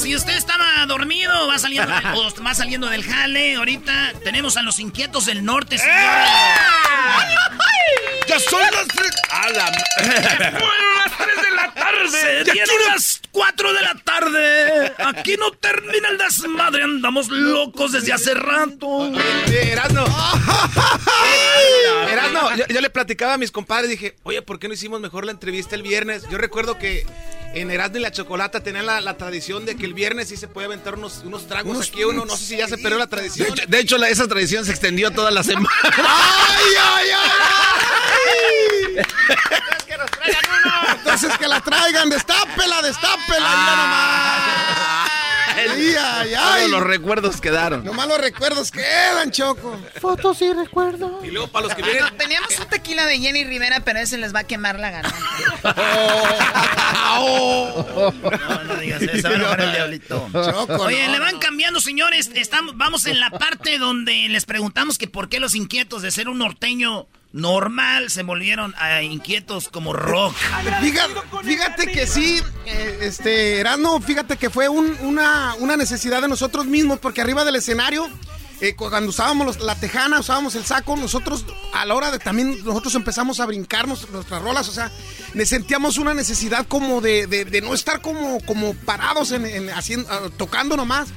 Si 0.00 0.16
usted 0.16 0.34
estaba 0.36 0.84
dormido 0.86 1.46
va 1.46 1.58
saliendo, 1.58 1.92
o 2.14 2.42
va 2.42 2.54
saliendo 2.54 2.88
del 2.88 3.04
jale, 3.04 3.56
ahorita 3.56 4.12
tenemos 4.24 4.56
a 4.56 4.62
los 4.62 4.78
inquietos 4.78 5.26
del 5.26 5.44
norte, 5.44 5.76
señores. 5.78 6.28
Ya 8.26 8.38
son 8.40 8.60
las 8.62 8.88
tres. 8.88 9.10
A 9.30 9.50
la... 9.50 9.66
Fueron 9.66 10.96
las 11.04 11.18
3 11.18 11.42
de 11.42 11.50
la 11.56 11.74
tarde. 11.74 12.44
Ya 12.46 12.52
quiero- 12.52 12.72
las 12.88 13.20
4 13.30 13.72
de 13.74 13.82
la 13.82 13.94
tarde. 13.96 14.92
Aquí 15.04 15.36
no 15.36 15.50
termina 15.52 16.08
el 16.08 16.18
desmadre. 16.18 16.84
Andamos 16.84 17.28
locos 17.28 17.92
desde 17.92 18.12
hace 18.12 18.34
rato. 18.34 19.12
Eh, 19.48 19.70
Erasno. 19.72 20.04
Erasno, 22.10 22.56
yo, 22.56 22.64
yo 22.68 22.80
le 22.80 22.90
platicaba 22.90 23.34
a 23.34 23.38
mis 23.38 23.50
compadres, 23.50 23.90
dije, 23.90 24.16
oye, 24.22 24.40
¿por 24.42 24.58
qué 24.58 24.68
no 24.68 24.74
hicimos 24.74 25.00
mejor 25.00 25.24
la 25.26 25.32
entrevista 25.32 25.74
el 25.74 25.82
viernes? 25.82 26.24
Yo 26.30 26.38
recuerdo 26.38 26.78
que 26.78 27.04
en 27.54 27.70
Erasno 27.70 27.98
y 27.98 28.00
la 28.00 28.12
Chocolata 28.12 28.60
tenían 28.60 28.86
la, 28.86 29.00
la 29.00 29.16
tradición 29.16 29.64
de 29.66 29.76
que 29.76 29.84
el 29.86 29.94
viernes 29.94 30.28
sí 30.28 30.36
se 30.36 30.46
puede 30.48 30.66
aventar 30.66 30.94
unos, 30.94 31.18
unos 31.24 31.46
tragos 31.48 31.74
Unos- 31.76 31.88
aquí 31.88 32.04
uno, 32.04 32.24
no 32.24 32.36
sé 32.36 32.44
si 32.44 32.56
ya 32.56 32.68
se 32.68 32.78
perdió 32.78 32.98
la 32.98 33.06
De 33.06 33.10
tradición. 33.10 33.48
hecho, 33.48 33.62
de 33.66 33.78
hecho, 33.80 33.98
la- 33.98 34.08
esa 34.08 34.28
tradición 34.28 34.64
se 34.64 34.70
extendió 34.70 35.10
toda 35.10 35.30
la 35.30 35.42
semana. 35.42 35.68
¡Ay, 35.82 36.74
ay, 36.94 37.08
ay! 37.10 39.04
Entonces 40.96 41.36
que 41.38 41.48
la 41.48 41.60
traigan, 41.60 42.08
destápela, 42.08 42.82
destápela, 42.82 43.48
mira 43.56 43.76
nomás. 43.76 45.09
Ay, 45.68 46.34
ay, 46.38 46.70
los 46.70 46.82
recuerdos 46.82 47.40
quedaron. 47.40 47.84
Nomás 47.84 48.08
los 48.08 48.18
recuerdos 48.18 48.70
quedan, 48.70 49.30
Choco. 49.30 49.78
Fotos 50.00 50.40
y 50.42 50.52
recuerdos. 50.52 51.24
Y 51.24 51.30
luego 51.30 51.48
para 51.48 51.66
los 51.66 51.74
que 51.74 51.82
vienen... 51.82 52.04
Teníamos 52.16 52.58
un 52.58 52.66
tequila 52.66 53.06
de 53.06 53.18
Jenny 53.18 53.44
Rivera, 53.44 53.80
pero 53.80 53.98
ese 53.98 54.18
les 54.18 54.34
va 54.34 54.40
a 54.40 54.44
quemar 54.44 54.78
la 54.78 54.90
garganta. 54.90 55.18
No, 57.20 58.64
no 58.64 58.76
digas 58.76 59.02
eso, 59.02 59.28
se 59.28 59.38
va 59.38 59.52
a 59.52 59.54
el 59.54 59.72
diablito. 59.72 60.28
Choco, 60.32 60.84
Oye, 60.84 61.06
no, 61.06 61.12
le 61.12 61.18
van 61.18 61.38
cambiando, 61.38 61.80
señores. 61.80 62.30
Estamos, 62.34 62.76
vamos 62.76 63.06
en 63.06 63.20
la 63.20 63.30
parte 63.30 63.78
donde 63.78 64.28
les 64.28 64.46
preguntamos 64.46 64.98
que 64.98 65.08
por 65.08 65.28
qué 65.28 65.40
los 65.40 65.54
inquietos 65.54 66.02
de 66.02 66.10
ser 66.10 66.28
un 66.28 66.38
norteño 66.38 67.08
normal 67.32 68.10
se 68.10 68.22
volvieron 68.22 68.74
a 68.78 69.02
inquietos 69.02 69.68
como 69.68 69.92
rock. 69.92 70.34
Fíjate, 70.80 71.14
fíjate 71.44 71.86
que 71.92 72.06
sí, 72.06 72.42
eh, 72.66 72.98
este, 73.02 73.58
Erasmo, 73.60 74.00
fíjate 74.00 74.36
que 74.36 74.50
fue 74.50 74.68
un- 74.68 74.96
una, 75.02 75.54
una 75.60 75.76
necesidad 75.76 76.20
de 76.22 76.28
nosotros 76.28 76.66
mismos, 76.66 76.98
porque 76.98 77.20
arriba 77.20 77.44
del 77.44 77.56
escenario, 77.56 78.08
eh, 78.60 78.74
cu- 78.74 78.90
cuando 78.90 79.10
usábamos 79.10 79.46
los- 79.46 79.60
la 79.60 79.74
tejana, 79.76 80.18
usábamos 80.20 80.54
el 80.56 80.64
saco, 80.64 80.96
nosotros 80.96 81.44
a 81.72 81.86
la 81.86 81.94
hora 81.94 82.10
de 82.10 82.18
también, 82.18 82.64
nosotros 82.64 82.94
empezamos 82.96 83.38
a 83.40 83.46
brincarnos 83.46 84.10
nuestras 84.10 84.42
rolas, 84.42 84.68
o 84.68 84.72
sea, 84.72 84.90
sentíamos 85.46 85.98
una 85.98 86.14
necesidad 86.14 86.66
como 86.66 87.00
de, 87.00 87.26
de- 87.28 87.44
de 87.44 87.60
no 87.60 87.74
estar 87.74 88.00
como, 88.02 88.40
como 88.44 88.74
parados 88.74 89.30
en, 89.32 89.46
en 89.46 89.70
haciendo, 89.70 90.30
tocando 90.30 90.76
nomás. 90.76 91.08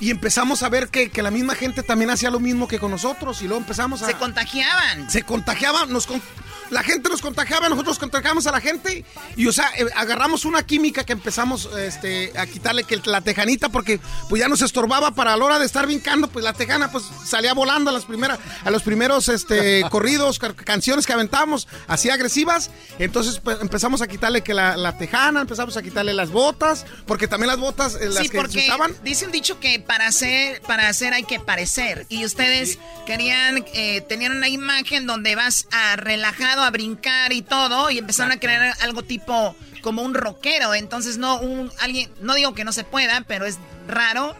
Y 0.00 0.10
empezamos 0.10 0.62
a 0.62 0.68
ver 0.70 0.88
que, 0.88 1.10
que 1.10 1.22
la 1.22 1.30
misma 1.30 1.54
gente 1.54 1.82
también 1.82 2.10
hacía 2.10 2.30
lo 2.30 2.40
mismo 2.40 2.66
que 2.66 2.78
con 2.78 2.90
nosotros. 2.90 3.40
Y 3.42 3.44
luego 3.44 3.60
empezamos 3.60 4.02
a. 4.02 4.06
Se 4.06 4.14
contagiaban. 4.14 5.10
Se 5.10 5.22
contagiaban, 5.22 5.92
nos 5.92 6.06
con- 6.06 6.22
la 6.70 6.82
gente 6.82 7.08
nos 7.08 7.20
contagiaba, 7.20 7.68
nosotros 7.68 7.98
contagiamos 7.98 8.46
a 8.46 8.52
la 8.52 8.60
gente 8.60 9.04
y 9.36 9.46
o 9.46 9.52
sea, 9.52 9.70
eh, 9.76 9.86
agarramos 9.96 10.44
una 10.44 10.62
química 10.64 11.04
que 11.04 11.12
empezamos 11.12 11.68
este, 11.78 12.32
a 12.38 12.46
quitarle 12.46 12.84
que 12.84 13.00
la 13.04 13.20
tejanita 13.20 13.68
porque 13.68 14.00
pues 14.28 14.40
ya 14.40 14.48
nos 14.48 14.62
estorbaba 14.62 15.10
para 15.12 15.34
a 15.34 15.36
la 15.36 15.44
hora 15.44 15.58
de 15.58 15.66
estar 15.66 15.86
brincando, 15.86 16.28
pues 16.28 16.44
la 16.44 16.52
tejana 16.52 16.90
pues 16.90 17.04
salía 17.26 17.54
volando 17.54 17.90
a 17.90 17.92
las 17.92 18.04
primeras 18.04 18.38
a 18.64 18.70
los 18.70 18.82
primeros 18.82 19.28
este 19.28 19.82
corridos, 19.90 20.38
ca- 20.38 20.54
canciones 20.54 21.06
que 21.06 21.12
aventábamos 21.12 21.68
así 21.88 22.10
agresivas, 22.10 22.70
entonces 22.98 23.40
pues, 23.40 23.58
empezamos 23.60 24.02
a 24.02 24.06
quitarle 24.08 24.42
que 24.42 24.54
la, 24.54 24.76
la 24.76 24.96
tejana, 24.98 25.40
empezamos 25.42 25.76
a 25.76 25.82
quitarle 25.82 26.14
las 26.14 26.30
botas, 26.30 26.86
porque 27.06 27.28
también 27.28 27.48
las 27.48 27.58
botas 27.58 27.94
eh, 27.96 28.08
las 28.08 28.18
Sí, 28.24 28.28
que 28.28 28.36
se 28.36 28.42
porque 28.42 28.58
usaban 28.64 28.94
dice 29.02 29.26
un 29.26 29.32
dicho 29.32 29.58
que 29.60 29.80
para 29.80 30.06
hacer, 30.06 30.60
para 30.62 30.88
hacer 30.88 31.12
hay 31.14 31.24
que 31.24 31.40
parecer. 31.40 32.06
Y 32.08 32.24
ustedes 32.24 32.78
querían, 33.06 33.64
eh, 33.74 34.00
tenían 34.02 34.36
una 34.36 34.48
imagen 34.48 35.06
donde 35.06 35.34
vas 35.36 35.66
a 35.72 35.96
relajado, 35.96 36.59
a 36.62 36.70
brincar 36.70 37.32
y 37.32 37.42
todo, 37.42 37.90
y 37.90 37.98
empezaron 37.98 38.32
a 38.32 38.40
crear 38.40 38.74
algo 38.80 39.02
tipo 39.02 39.54
como 39.82 40.02
un 40.02 40.14
rockero. 40.14 40.74
Entonces 40.74 41.16
no 41.18 41.40
un 41.40 41.70
alguien, 41.80 42.10
no 42.20 42.34
digo 42.34 42.54
que 42.54 42.64
no 42.64 42.72
se 42.72 42.84
pueda, 42.84 43.24
pero 43.26 43.46
es 43.46 43.58
raro. 43.88 44.36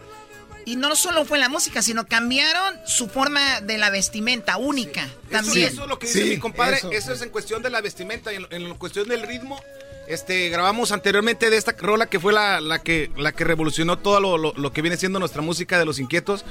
Y 0.63 0.75
no 0.75 0.95
solo 0.95 1.25
fue 1.25 1.39
la 1.39 1.49
música, 1.49 1.81
sino 1.81 2.05
cambiaron 2.05 2.75
su 2.85 3.09
forma 3.09 3.61
de 3.61 3.79
la 3.79 3.89
vestimenta 3.89 4.57
única. 4.57 5.03
Eso, 5.05 5.13
También. 5.31 5.67
eso 5.69 5.83
es 5.83 5.89
lo 5.89 5.97
que 5.97 6.05
dice 6.05 6.23
Sí, 6.23 6.29
mi 6.29 6.37
compadre, 6.37 6.77
eso. 6.77 6.91
eso. 6.91 7.13
es 7.13 7.21
en 7.23 7.29
cuestión 7.29 7.63
de 7.63 7.71
la 7.71 7.81
vestimenta 7.81 8.31
y 8.31 8.35
en, 8.35 8.45
en 8.51 8.75
cuestión 8.75 9.07
del 9.07 9.23
ritmo. 9.23 9.59
Este, 10.07 10.49
grabamos 10.49 10.91
anteriormente 10.91 11.49
de 11.49 11.57
esta 11.57 11.71
rola 11.79 12.05
que 12.07 12.19
fue 12.19 12.31
la, 12.33 12.61
la 12.61 12.79
que, 12.83 13.09
la 13.17 13.31
que 13.31 13.43
revolucionó 13.43 13.97
todo 13.97 14.19
lo, 14.19 14.37
lo- 14.37 14.53
lo 14.55 14.71
que 14.71 14.81
viene 14.83 14.97
siendo 14.97 15.17
nuestra 15.19 15.41
música 15.41 15.79
de 15.79 15.85
los 15.85 15.97
inquietos. 15.99 16.45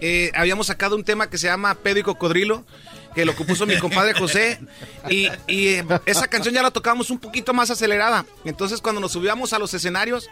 Eh, 0.00 0.32
habíamos 0.34 0.66
sacado 0.66 0.96
un 0.96 1.04
tema 1.04 1.30
que 1.30 1.38
se 1.38 1.46
llama 1.46 1.74
Pedo 1.76 2.00
y 2.00 2.02
Cocodrilo, 2.02 2.64
que 3.14 3.24
lo 3.24 3.34
compuso 3.36 3.66
mi 3.66 3.78
compadre 3.78 4.14
José. 4.14 4.58
Y, 5.08 5.28
y, 5.46 5.68
eh, 5.68 5.84
esa 6.06 6.26
canción 6.28 6.54
ya 6.54 6.62
la 6.62 6.70
tocábamos 6.70 7.10
un 7.10 7.18
poquito 7.18 7.52
más 7.54 7.70
acelerada. 7.70 8.24
Entonces 8.44 8.80
cuando 8.80 9.00
nos 9.00 9.12
subíamos 9.12 9.52
a 9.52 9.58
los 9.58 9.72
escenarios, 9.74 10.28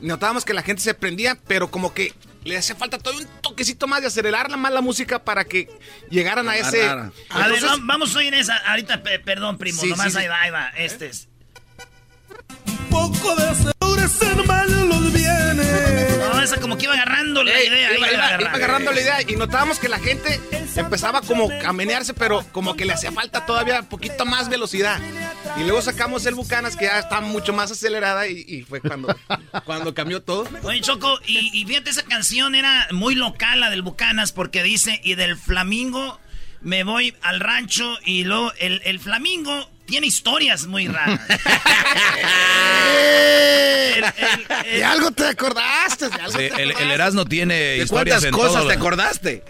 notábamos 0.00 0.44
que 0.44 0.52
la 0.54 0.62
gente 0.62 0.82
se 0.82 0.94
prendía, 0.94 1.38
pero 1.46 1.70
como 1.70 1.94
que 1.94 2.12
le 2.44 2.56
hacía 2.56 2.76
falta 2.76 2.98
todo 2.98 3.18
un 3.18 3.26
toquecito 3.40 3.86
más 3.88 4.00
de 4.02 4.06
acelerarla 4.08 4.56
más 4.56 4.72
la 4.72 4.80
música 4.80 5.18
para 5.24 5.44
que 5.44 5.68
llegaran 6.10 6.48
a 6.48 6.56
ese... 6.56 6.82
Agarrara. 6.84 7.12
A 7.30 7.38
ver, 7.38 7.46
Entonces- 7.56 7.70
va- 7.80 7.82
vamos 7.84 8.14
a 8.14 8.18
oír 8.18 8.34
esa. 8.34 8.56
Ahorita, 8.56 9.02
pe- 9.02 9.18
perdón, 9.18 9.58
primo. 9.58 9.80
Sí, 9.82 9.88
nomás 9.88 10.06
sí, 10.06 10.12
sí. 10.12 10.18
ahí 10.18 10.28
va, 10.28 10.40
ahí 10.42 10.50
va. 10.50 10.68
Este 10.76 11.06
es. 11.08 11.28
poco 12.90 13.34
de 13.36 13.54
seguros 14.12 14.48
en 14.68 14.88
los 14.88 15.12
bienes. 15.12 16.18
No, 16.18 16.40
esa 16.42 16.60
como 16.60 16.76
que 16.76 16.84
iba 16.84 16.94
agarrando 16.94 17.42
la 17.42 17.52
Ey, 17.52 17.68
idea. 17.68 17.96
iba, 17.96 18.08
iba- 18.12 18.18
agarrando. 18.26 18.42
iba 18.44 18.52
agarrando 18.52 18.92
la 18.92 19.00
idea 19.00 19.22
y 19.26 19.36
notábamos 19.36 19.78
que 19.78 19.88
la 19.88 19.98
gente 19.98 20.40
empezaba 20.76 21.22
como 21.22 21.48
a 21.64 21.72
menearse, 21.72 22.14
pero 22.14 22.44
como 22.52 22.74
que 22.76 22.84
le 22.84 22.92
hacía 22.92 23.12
falta 23.12 23.46
todavía 23.46 23.80
un 23.80 23.86
poquito 23.86 24.24
más 24.26 24.48
velocidad. 24.48 25.00
Y 25.58 25.60
luego 25.62 25.80
sacamos 25.80 26.26
el 26.26 26.34
Bucanas 26.34 26.76
que 26.76 26.84
ya 26.84 26.98
está 26.98 27.20
mucho 27.22 27.52
más 27.54 27.70
acelerada 27.70 28.28
y, 28.28 28.44
y 28.46 28.62
fue 28.62 28.80
cuando, 28.82 29.16
cuando 29.64 29.94
cambió 29.94 30.22
todo. 30.22 30.46
Oye, 30.64 30.80
Choco, 30.82 31.18
y, 31.26 31.50
y 31.58 31.64
fíjate, 31.64 31.90
esa 31.90 32.02
canción 32.02 32.54
era 32.54 32.88
muy 32.92 33.14
local, 33.14 33.60
la 33.60 33.70
del 33.70 33.80
Bucanas, 33.82 34.32
porque 34.32 34.62
dice, 34.62 35.00
y 35.02 35.14
del 35.14 35.36
Flamingo 35.36 36.20
me 36.60 36.84
voy 36.84 37.14
al 37.22 37.40
rancho, 37.40 37.96
y 38.04 38.24
luego 38.24 38.52
el, 38.58 38.82
el 38.84 38.98
Flamingo 39.00 39.70
tiene 39.86 40.06
historias 40.08 40.66
muy 40.66 40.88
raras. 40.88 41.20
El- 43.96 44.04
el- 44.04 44.12
el- 44.66 44.78
de 44.78 44.84
algo 44.84 45.10
te 45.10 45.26
acordaste, 45.26 46.08
de 46.08 46.14
algo 46.20 46.38
Sí, 46.38 46.48
te 46.54 46.62
el. 46.62 46.72
Erasmo 46.90 47.24
tiene 47.24 47.54
¿De 47.54 47.76
historias 47.78 48.20
cuántas 48.20 48.24
en 48.24 48.30
cosas 48.32 48.52
todo 48.54 48.68
te 48.68 48.74
acordaste? 48.74 49.42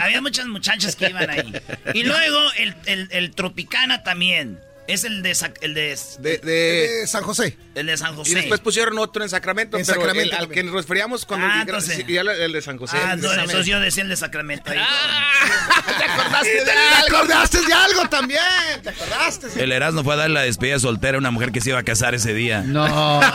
Había 0.00 0.20
muchas 0.22 0.46
muchachas 0.46 0.96
que 0.96 1.10
iban 1.10 1.28
ahí. 1.28 1.52
Y 1.92 2.02
luego 2.04 2.38
el, 2.56 2.74
el- 2.86 3.08
el 3.10 3.34
Tropicana 3.34 4.02
también. 4.02 4.58
Es 4.86 5.04
el 5.04 5.22
de, 5.22 5.34
el 5.62 5.72
de, 5.72 5.98
De, 6.18 6.38
de- 6.38 7.06
San 7.06 7.22
José. 7.22 7.56
el 7.74 7.86
de 7.86 7.96
San 7.96 8.14
José. 8.14 8.32
y 8.32 8.34
después 8.34 8.60
pusieron 8.60 8.98
otro 8.98 9.22
en 9.22 9.30
Sacramento, 9.30 9.78
En 9.78 9.86
pero 9.86 9.98
Sacramento 9.98 10.36
el- 10.36 10.42
al 10.42 10.48
que 10.50 10.62
nos 10.62 10.74
referíamos 10.74 11.24
cuando 11.24 11.46
Ah, 11.46 11.60
entonces. 11.62 12.04
ya 12.06 12.20
el 12.20 12.52
de 12.52 12.60
San 12.60 12.76
José. 12.76 12.98
Ah, 13.02 13.16
no, 13.16 13.32
eso 13.32 13.62
yo 13.62 13.80
decía 13.80 14.02
el 14.02 14.10
de 14.10 14.16
Sacramento. 14.16 14.70
ahí. 14.70 14.78
¿Te 15.98 16.04
acordaste 16.04 16.48
de 16.50 16.64
Te 16.64 16.70
algo? 16.72 17.16
acordaste 17.16 17.60
de 17.62 17.72
algo 17.72 18.08
también. 18.10 18.40
Te 18.82 18.90
acordaste. 18.90 19.50
sí. 19.50 19.60
El 19.60 19.72
Erasmo 19.72 20.04
fue 20.04 20.14
a 20.14 20.16
dar 20.18 20.30
la 20.30 20.42
despedida 20.42 20.78
soltera 20.78 21.16
a 21.16 21.18
una 21.18 21.30
mujer 21.30 21.50
que 21.50 21.62
se 21.62 21.70
iba 21.70 21.78
a 21.78 21.82
casar 21.84 22.14
ese 22.14 22.34
día. 22.34 22.60
No. 22.60 23.20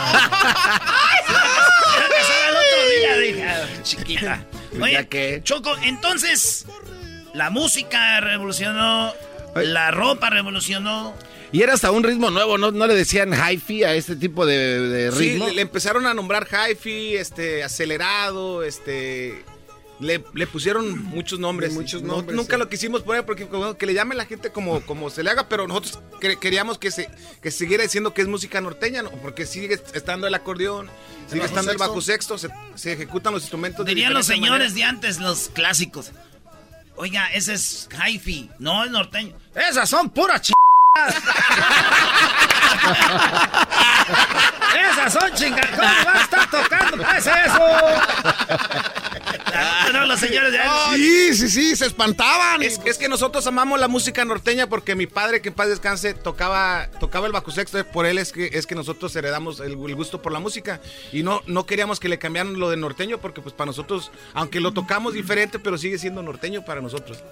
Ah, 3.42 3.66
chiquita. 3.82 4.44
Oye, 4.80 4.92
¿Ya 4.92 5.04
qué? 5.04 5.40
Choco, 5.42 5.76
entonces, 5.82 6.66
la 7.34 7.50
música 7.50 8.20
revolucionó, 8.20 9.12
la 9.54 9.90
ropa 9.90 10.30
revolucionó. 10.30 11.14
Y 11.52 11.62
era 11.62 11.74
hasta 11.74 11.90
un 11.90 12.04
ritmo 12.04 12.30
nuevo, 12.30 12.58
¿no? 12.58 12.70
¿No 12.70 12.86
le 12.86 12.94
decían 12.94 13.32
hi-fi 13.32 13.82
a 13.84 13.94
este 13.94 14.14
tipo 14.16 14.46
de, 14.46 14.56
de 14.88 15.12
Sí, 15.12 15.18
ritmo? 15.30 15.46
le, 15.48 15.54
le 15.54 15.62
empezaron 15.62 16.06
a 16.06 16.14
nombrar 16.14 16.46
hi-fi, 16.50 17.16
este, 17.16 17.64
acelerado, 17.64 18.62
este... 18.62 19.44
Le, 19.98 20.24
le 20.32 20.46
pusieron 20.46 21.04
muchos 21.04 21.38
nombres. 21.38 21.74
Muchos 21.74 22.00
No- 22.02 22.14
nombres, 22.16 22.34
nunca 22.34 22.54
sí. 22.56 22.58
lo 22.58 22.70
quisimos 22.70 23.02
poner 23.02 23.26
porque 23.26 23.46
que 23.78 23.84
le 23.84 23.92
llame 23.92 24.14
la 24.14 24.24
gente 24.24 24.50
como, 24.50 24.80
como 24.86 25.10
se 25.10 25.22
le 25.22 25.28
haga, 25.30 25.46
pero 25.46 25.68
nosotros 25.68 25.98
queríamos 26.40 26.78
que 26.78 26.90
se 26.90 27.10
que 27.42 27.50
siguiera 27.50 27.82
diciendo 27.82 28.14
que 28.14 28.22
es 28.22 28.28
música 28.28 28.62
norteña, 28.62 29.02
¿no? 29.02 29.10
porque 29.10 29.44
sigue 29.44 29.78
estando 29.92 30.26
el 30.26 30.34
acordeón, 30.34 30.88
sigue 31.30 31.44
estando 31.44 31.70
el 31.70 31.76
bajo 31.76 32.00
sexto, 32.00 32.38
se, 32.38 32.48
se 32.76 32.92
ejecutan 32.94 33.34
los 33.34 33.42
instrumentos 33.42 33.84
de 33.84 33.90
Dirían 33.90 34.14
los 34.14 34.24
señores 34.24 34.74
de 34.74 34.84
antes, 34.84 35.18
los 35.18 35.50
clásicos. 35.52 36.12
Oiga, 36.96 37.26
ese 37.34 37.52
es 37.52 37.86
hi-fi, 37.92 38.48
no 38.58 38.82
es 38.86 38.90
norteño. 38.90 39.34
Esas 39.54 39.86
son 39.90 40.08
puras 40.08 40.40
ch... 40.40 40.52
Esas 44.92 45.12
son 45.12 45.32
chingadas. 45.34 45.70
¿Cómo 45.70 46.04
va 46.04 46.18
a 46.18 46.22
estar 46.22 46.50
tocando? 46.50 46.96
¿Qué 46.98 47.16
es 47.18 47.26
eso? 47.26 47.68
No, 49.92 50.06
los 50.06 50.18
señores. 50.18 50.52
Sí, 50.94 51.34
sí, 51.34 51.48
sí, 51.48 51.76
se 51.76 51.86
espantaban. 51.86 52.62
Es, 52.62 52.80
es 52.84 52.98
que 52.98 53.08
nosotros 53.08 53.46
amamos 53.46 53.78
la 53.78 53.86
música 53.86 54.24
norteña 54.24 54.66
porque 54.66 54.96
mi 54.96 55.06
padre, 55.06 55.40
que 55.40 55.50
en 55.50 55.54
paz 55.54 55.68
descanse, 55.68 56.14
tocaba, 56.14 56.88
tocaba 56.98 57.26
el 57.26 57.32
bajo 57.32 57.52
sexto. 57.52 57.84
Por 57.86 58.06
él 58.06 58.18
es 58.18 58.32
que, 58.32 58.50
es 58.52 58.66
que 58.66 58.74
nosotros 58.74 59.14
heredamos 59.14 59.60
el, 59.60 59.72
el 59.72 59.94
gusto 59.94 60.20
por 60.20 60.32
la 60.32 60.40
música. 60.40 60.80
Y 61.12 61.22
no, 61.22 61.42
no 61.46 61.66
queríamos 61.66 62.00
que 62.00 62.08
le 62.08 62.18
cambiaran 62.18 62.58
lo 62.58 62.68
de 62.70 62.76
norteño 62.76 63.18
porque 63.18 63.40
pues 63.40 63.54
para 63.54 63.66
nosotros, 63.66 64.10
aunque 64.34 64.58
lo 64.60 64.72
tocamos 64.72 65.14
diferente, 65.14 65.60
pero 65.60 65.78
sigue 65.78 65.98
siendo 65.98 66.20
norteño 66.22 66.64
para 66.64 66.80
nosotros. 66.80 67.22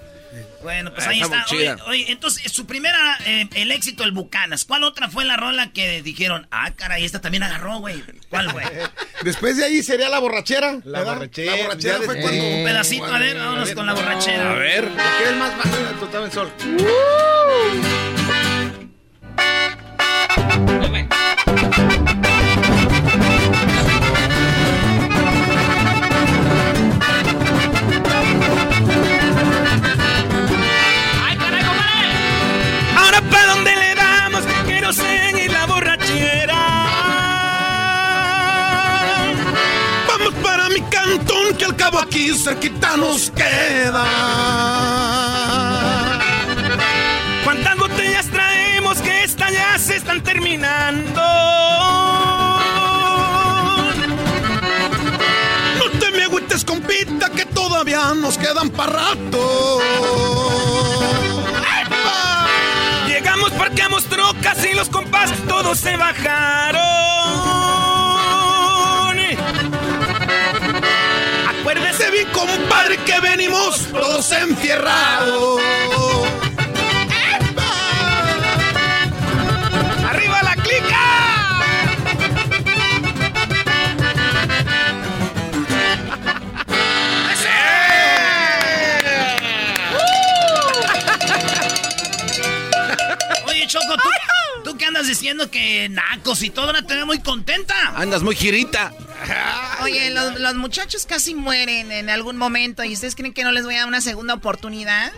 Bueno, 0.62 0.92
pues 0.92 1.06
Ah, 1.06 1.10
ahí 1.10 1.20
está 1.20 1.46
Oye, 1.50 1.74
oye, 1.86 2.12
entonces, 2.12 2.52
su 2.52 2.66
primera, 2.66 3.18
eh, 3.24 3.48
el 3.54 3.72
éxito, 3.72 4.04
el 4.04 4.12
Bucanas. 4.12 4.64
¿Cuál 4.64 4.84
otra 4.84 5.08
fue 5.08 5.24
la 5.24 5.36
rola 5.36 5.72
que 5.72 6.02
dijeron, 6.02 6.46
ah, 6.50 6.72
caray, 6.76 7.04
esta 7.04 7.20
también 7.20 7.42
agarró, 7.44 7.78
güey? 7.78 8.02
¿Cuál, 8.28 8.52
güey? 8.52 8.66
Después 9.22 9.56
de 9.56 9.64
ahí 9.64 9.82
sería 9.82 10.08
la 10.08 10.18
borrachera. 10.18 10.78
La 10.84 10.98
¿verdad? 11.00 11.14
borrachera, 11.14 11.56
La 11.56 11.62
borrachera 11.64 11.98
fue 12.04 12.14
de- 12.16 12.20
cuando. 12.22 12.44
Un 12.44 12.64
pedacito, 12.64 13.04
a 13.06 13.18
ver, 13.18 13.38
vámonos 13.38 13.70
con 13.72 13.86
la 13.86 13.94
borrachera. 13.94 14.50
A 14.50 14.54
ver, 14.54 14.84
¿qué 14.88 15.24
es 15.30 15.36
más 15.36 15.56
bajo 15.56 15.76
del 15.76 15.96
total 15.98 16.24
en 16.24 16.32
sol? 16.32 16.52
Ahora 20.58 21.08
cantón, 40.88 41.56
que 41.56 41.64
al 41.64 41.76
cabo 41.76 41.98
aquí 41.98 42.32
cerquita 42.36 42.96
nos 42.96 43.30
queda. 43.30 44.04
¿Cuántas 47.44 47.76
botellas 47.76 48.26
traemos 48.26 48.98
que 48.98 49.24
estas 49.24 49.52
ya 49.52 49.78
se 49.78 49.96
están 49.96 50.22
terminando? 50.22 51.22
No 55.78 55.98
te 55.98 56.10
me 56.12 56.24
agüites, 56.24 56.64
compita, 56.64 57.30
que 57.30 57.44
todavía 57.46 58.14
nos 58.14 58.36
quedan 58.36 58.70
para 58.70 58.92
rato. 58.92 59.80
Llegamos, 63.06 63.50
parqueamos 63.52 64.04
trocas 64.04 64.64
y 64.64 64.74
los 64.74 64.88
compas 64.88 65.30
todos 65.48 65.78
se 65.78 65.96
bajaron. 65.96 67.67
Acuérdese 72.08 72.10
bien, 72.10 72.28
compadre, 72.32 72.96
que 73.04 73.20
venimos 73.20 73.86
todos 73.92 74.32
enfierrados. 74.32 75.60
¡Arriba 80.08 80.42
la 80.42 80.54
clica! 80.56 80.96
Oye, 93.46 93.66
Choco, 93.66 93.96
¿tú, 93.96 94.08
tú 94.64 94.78
qué 94.78 94.86
andas 94.86 95.06
diciendo 95.06 95.50
que 95.50 95.88
nacos 95.90 96.42
y 96.42 96.50
todo, 96.50 96.66
ahora 96.66 96.82
te 96.82 96.94
veo 96.94 97.06
muy 97.06 97.20
contenta. 97.20 97.74
Andas 97.96 98.22
muy 98.22 98.34
girita. 98.34 98.92
Oye, 99.90 100.10
los, 100.10 100.38
los 100.38 100.54
muchachos 100.54 101.06
casi 101.06 101.34
mueren 101.34 101.92
en 101.92 102.10
algún 102.10 102.36
momento 102.36 102.84
y 102.84 102.92
ustedes 102.94 103.14
creen 103.14 103.32
que 103.32 103.44
no 103.44 103.52
les 103.52 103.64
voy 103.64 103.74
a 103.74 103.78
dar 103.80 103.88
una 103.88 104.00
segunda 104.00 104.34
oportunidad. 104.34 105.12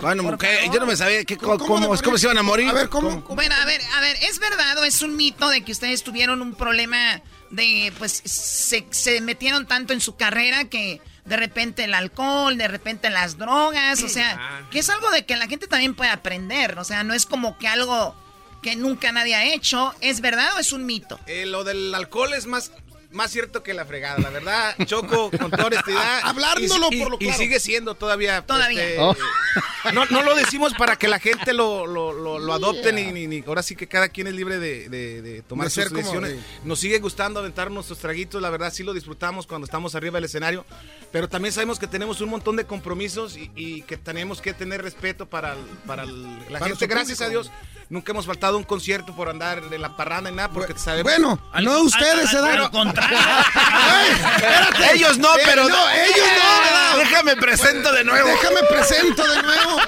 Bueno, 0.00 0.38
¿qué? 0.38 0.70
Yo 0.72 0.78
no 0.78 0.86
me 0.86 0.96
sabía 0.96 1.24
que, 1.24 1.36
cómo, 1.36 1.58
cómo, 1.58 1.96
cómo 2.02 2.18
se 2.18 2.26
iban 2.26 2.38
a 2.38 2.42
morir. 2.42 2.68
A 2.68 2.72
ver, 2.72 2.88
¿cómo? 2.88 3.20
Bueno, 3.22 3.54
a 3.60 3.64
ver, 3.64 3.80
a 3.96 4.00
ver, 4.00 4.16
¿es 4.22 4.38
verdad 4.38 4.78
o 4.78 4.84
es 4.84 5.02
un 5.02 5.16
mito 5.16 5.48
de 5.48 5.62
que 5.62 5.72
ustedes 5.72 6.04
tuvieron 6.04 6.40
un 6.40 6.54
problema 6.54 7.20
de, 7.50 7.92
pues, 7.98 8.22
se, 8.24 8.86
se 8.90 9.20
metieron 9.20 9.66
tanto 9.66 9.92
en 9.92 10.00
su 10.00 10.16
carrera 10.16 10.64
que 10.66 11.00
de 11.24 11.36
repente 11.36 11.84
el 11.84 11.94
alcohol, 11.94 12.56
de 12.56 12.68
repente 12.68 13.10
las 13.10 13.36
drogas, 13.36 14.02
o 14.02 14.08
sea, 14.08 14.66
que 14.70 14.78
es 14.78 14.88
algo 14.88 15.10
de 15.10 15.26
que 15.26 15.36
la 15.36 15.48
gente 15.48 15.66
también 15.66 15.94
puede 15.94 16.10
aprender, 16.10 16.78
o 16.78 16.84
sea, 16.84 17.02
no 17.02 17.14
es 17.14 17.26
como 17.26 17.58
que 17.58 17.66
algo 17.66 18.14
que 18.62 18.76
nunca 18.76 19.10
nadie 19.12 19.34
ha 19.34 19.44
hecho, 19.44 19.92
¿es 20.00 20.20
verdad 20.20 20.54
o 20.56 20.58
es 20.60 20.72
un 20.72 20.86
mito? 20.86 21.18
Eh, 21.26 21.44
lo 21.46 21.64
del 21.64 21.92
alcohol 21.94 22.32
es 22.32 22.46
más, 22.46 22.70
más 23.12 23.30
cierto 23.30 23.62
que 23.62 23.74
la 23.74 23.84
fregada, 23.84 24.18
la 24.18 24.30
verdad. 24.30 24.74
Choco, 24.84 25.30
con 25.30 25.50
toda 25.50 25.66
honestidad. 25.66 26.20
Hablándolo 26.24 26.88
y, 26.90 27.00
por 27.00 27.10
lo 27.10 27.16
y 27.16 27.24
claro. 27.26 27.38
sigue 27.38 27.60
siendo 27.60 27.94
todavía. 27.94 28.44
Todavía. 28.46 28.82
este, 28.84 29.00
Oh. 29.00 29.14
no, 29.94 30.04
no 30.06 30.22
lo 30.22 30.34
decimos 30.34 30.74
para 30.74 30.96
que 30.96 31.08
la 31.08 31.18
gente 31.18 31.52
lo, 31.52 31.86
lo, 31.86 32.12
lo, 32.12 32.38
lo 32.38 32.52
adopte, 32.52 32.92
ni, 32.92 33.12
ni, 33.12 33.26
ni- 33.26 33.44
Ahora 33.46 33.62
sí 33.62 33.76
que 33.76 33.86
cada 33.86 34.08
quien 34.08 34.26
es 34.26 34.34
libre 34.34 34.58
de, 34.58 34.88
de- 34.88 35.22
de 35.22 35.42
tomar 35.42 35.66
De 35.66 35.70
sus 35.70 35.84
como 35.86 35.98
decisiones. 35.98 36.30
de- 36.32 36.40
Nos 36.64 36.80
sigue 36.80 36.98
gustando 36.98 37.40
aventar 37.40 37.70
nuestros 37.70 37.98
traguitos, 37.98 38.42
la 38.42 38.50
verdad 38.50 38.72
sí 38.72 38.82
lo 38.82 38.92
disfrutamos 38.92 39.46
cuando 39.46 39.64
estamos 39.64 39.94
arriba 39.94 40.14
del 40.16 40.24
escenario. 40.24 40.64
Pero 41.12 41.28
también 41.28 41.52
sabemos 41.52 41.78
que 41.78 41.86
tenemos 41.86 42.20
un 42.20 42.28
montón 42.30 42.56
de 42.56 42.64
compromisos 42.66 43.36
y, 43.36 43.50
y 43.54 43.82
que 43.82 43.96
tenemos 43.96 44.40
que 44.40 44.52
tener 44.52 44.82
respeto 44.82 45.26
para, 45.26 45.52
el- 45.52 45.58
para 45.86 46.02
el- 46.02 46.38
la 46.50 46.58
Para 46.58 46.66
gente. 46.66 46.86
Gracias 46.86 47.20
a. 47.20 47.28
Dios, 47.28 47.50
nunca 47.88 48.12
hemos 48.12 48.26
faltado 48.26 48.54
a 48.56 48.58
un 48.58 48.64
concierto 48.64 49.14
por 49.14 49.28
andar 49.28 49.62
en 49.70 49.80
la 49.82 49.96
parranda 49.96 50.30
ni 50.30 50.36
nada, 50.36 50.50
porque 50.50 50.76
sabemos. 50.76 51.04
Bueno, 51.12 51.40
no 51.62 51.80
ustedes 51.82 52.28
se 52.30 52.38
dan. 52.38 52.70
Al. 52.98 54.94
Ellos 54.94 55.18
no, 55.18 55.28
pero 55.44 55.68
no, 55.68 55.90
ellos 55.90 56.16
no, 56.16 56.62
¿verdad? 56.64 56.96
Déjame 56.98 57.36
presento 57.36 57.92
de 57.92 58.04
nuevo. 58.04 58.28
Déjame 58.28 58.60
presento 58.68 59.22
de 59.26 59.42
nuevo. 59.42 59.80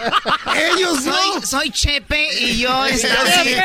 Ellos 0.55 1.05
no. 1.05 1.12
Soy, 1.14 1.47
soy 1.47 1.70
Chepe 1.70 2.28
y 2.40 2.59
yo... 2.59 2.86
Y 2.89 2.93
yo 2.93 2.98
sí, 2.98 3.56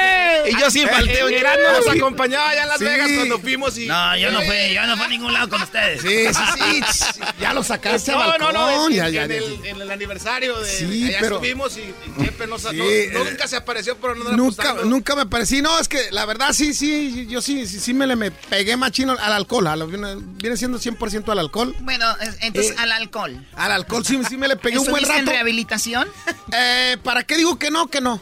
y 0.45 0.60
yo 0.60 0.72
sí 0.72 0.86
falté. 0.86 1.20
Eh, 1.20 1.30
Gerardo 1.30 1.72
nos 1.80 1.88
acompañaba 1.95 2.49
allá 2.49 2.64
en 2.64 2.68
Las 2.70 2.78
Sí. 2.80 2.86
Vegas 2.86 3.10
cuando 3.15 3.40
fuimos 3.40 3.78
y. 3.78 3.86
No, 3.86 4.18
yo 4.18 4.32
no 4.32 4.41
fui, 4.41 4.74
yo 4.74 4.86
no 4.86 4.95
fui 4.98 5.06
a 5.06 5.07
ningún 5.07 5.34
lado 5.34 5.48
con 5.49 5.61
ustedes. 5.61 6.02
Sí, 6.02 6.26
sí, 6.34 6.82
sí. 7.14 7.22
Ya 7.40 7.53
lo 7.53 7.64
sacaste 7.64 8.11
al 8.11 8.18
No, 8.20 8.28
balcón. 8.28 8.53
no, 8.53 8.72
no, 8.80 8.88
en, 8.88 8.94
ya, 8.95 9.10
ya, 9.10 9.24
el, 9.24 9.60
en 9.65 9.82
el 9.82 9.91
aniversario 9.91 10.60
de 10.60 10.70
Sí, 10.70 11.06
allá 11.07 11.18
pero- 11.22 11.36
estuvimos 11.36 11.78
y, 11.78 11.82
y 11.82 12.26
Chepe 12.26 12.48
no, 12.48 12.57
Sí, 12.60 12.68
no- 12.74 12.84
eh, 12.84 13.10
no, 13.14 13.24
nunca 13.24 13.48
se 13.48 13.56
apareció, 13.56 13.98
pero 13.98 14.15
no 14.15 14.32
Nunca, 14.32 14.74
nunca 14.86 15.15
me 15.15 15.26
parecí. 15.26 15.61
No, 15.61 15.80
es 15.80 15.88
que 15.88 16.11
la 16.11 16.26
verdad 16.26 16.52
sí, 16.53 16.74
sí, 16.74 17.26
yo 17.30 17.41
sí, 17.41 17.65
sí, 17.68 17.80
sí 17.80 17.94
me 17.94 18.06
le 18.07 18.15
me 18.15 18.32
pegué 18.32 18.76
machino 18.76 19.15
al 19.34 19.41
alcohol. 19.41 19.68
a 19.68 19.76
viene, 19.76 20.55
siendo 20.57 20.77
100% 20.80 21.31
al 21.31 21.39
alcohol. 21.39 21.76
Bueno, 21.81 22.05
es- 22.22 22.38
entonces 22.41 22.72
Eh, 22.73 22.76
al 22.80 22.91
alcohol. 22.91 23.45
Al 23.55 23.72
alcohol 23.72 24.05
sí, 24.05 24.19
sí 24.30 24.38
me 24.38 24.47
le 24.47 24.55
pegué 24.55 24.77
un 24.80 24.85
buen 24.85 24.95
¿Estuviste 24.97 25.19
en 25.19 25.26
rato. 25.26 25.31
rehabilitación? 25.35 26.07
Eh, 26.51 26.97
¿Para 27.03 27.23
qué 27.23 27.35
digo 27.38 27.57
que 27.60 27.72
no, 27.72 27.88
que 27.88 27.99
no? 28.01 28.19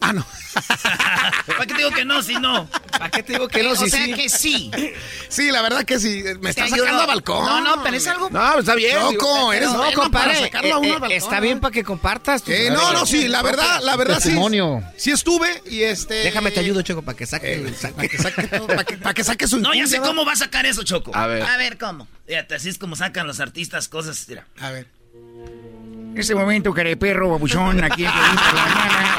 Ah, 0.00 0.12
no. 0.12 0.24
¿Para 1.46 1.66
qué 1.66 1.74
te 1.74 1.78
digo 1.78 1.90
que 1.90 2.04
no, 2.04 2.22
si 2.22 2.34
no? 2.36 2.68
¿Para 2.92 3.10
qué 3.10 3.22
te 3.22 3.32
digo 3.32 3.48
que 3.48 3.62
no? 3.62 3.70
o 3.72 3.76
Si 3.76 3.90
sea 3.90 4.04
sí. 4.04 4.14
que 4.14 4.28
sí. 4.28 4.70
Sí, 5.28 5.50
la 5.50 5.60
verdad 5.60 5.84
que 5.84 5.98
sí. 6.00 6.22
Me 6.40 6.50
está 6.50 6.64
Te 6.64 6.70
sacando 6.70 6.84
ayudó. 6.86 7.00
al 7.02 7.06
balcón. 7.06 7.44
No, 7.44 7.60
no, 7.60 7.82
pero 7.82 7.96
es 7.96 8.06
algo... 8.06 8.30
No, 8.30 8.40
pues 8.52 8.58
está 8.60 8.74
bien. 8.74 8.96
Loco, 8.96 9.10
digo, 9.10 9.52
eres 9.52 9.68
bueno 9.70 9.90
No, 9.90 9.92
compadre, 10.02 10.32
para 10.34 10.40
sacarlo 10.46 10.74
a 10.74 10.78
uno 10.78 10.86
eh, 10.86 10.90
eh, 10.90 10.98
balcón. 11.00 11.12
está 11.12 11.40
bien 11.40 11.60
para 11.60 11.72
que 11.72 11.84
compartas. 11.84 12.42
tus- 12.42 12.54
Eh, 12.54 12.70
no, 12.70 12.92
no, 12.92 13.04
sí, 13.06 13.28
la 13.28 13.42
verdad, 13.42 13.80
la 13.82 13.96
verdad 13.96 14.16
sí. 14.16 14.22
Testimonio. 14.28 14.82
Sí 14.96 15.10
estuve 15.10 15.62
y 15.66 15.82
este. 15.82 16.14
Déjame 16.14 16.50
te 16.50 16.60
ayudo, 16.60 16.80
Choco, 16.82 17.02
para 17.02 17.16
que 17.16 17.26
saque. 17.26 17.54
Eh, 17.54 17.74
para 17.94 18.08
que 18.08 18.18
saque 18.18 18.46
todo, 18.46 18.66
para 18.66 18.84
que, 18.84 18.96
para 18.96 19.14
que 19.14 19.24
saque 19.24 19.46
su 19.46 19.58
No, 19.60 19.74
ya 19.74 19.86
sé 19.86 19.98
cómo 20.00 20.24
va 20.24 20.32
a 20.32 20.36
sacar 20.36 20.64
eso, 20.64 20.82
Choco. 20.82 21.14
A 21.14 21.26
ver. 21.26 21.42
A 21.42 21.56
ver, 21.58 21.76
¿cómo? 21.76 22.08
Fíjate, 22.26 22.54
así 22.54 22.68
es 22.70 22.78
como 22.78 22.96
sacan 22.96 23.26
los 23.26 23.40
artistas 23.40 23.88
cosas. 23.88 24.24
Mira. 24.28 24.46
A 24.60 24.70
ver. 24.70 24.86
En 25.14 26.14
este 26.16 26.34
momento, 26.34 26.72
careperro, 26.72 27.30
babuchón, 27.30 27.84
aquí 27.84 28.04
en 28.04 28.10
la 28.12 28.22
mañana. 28.22 29.18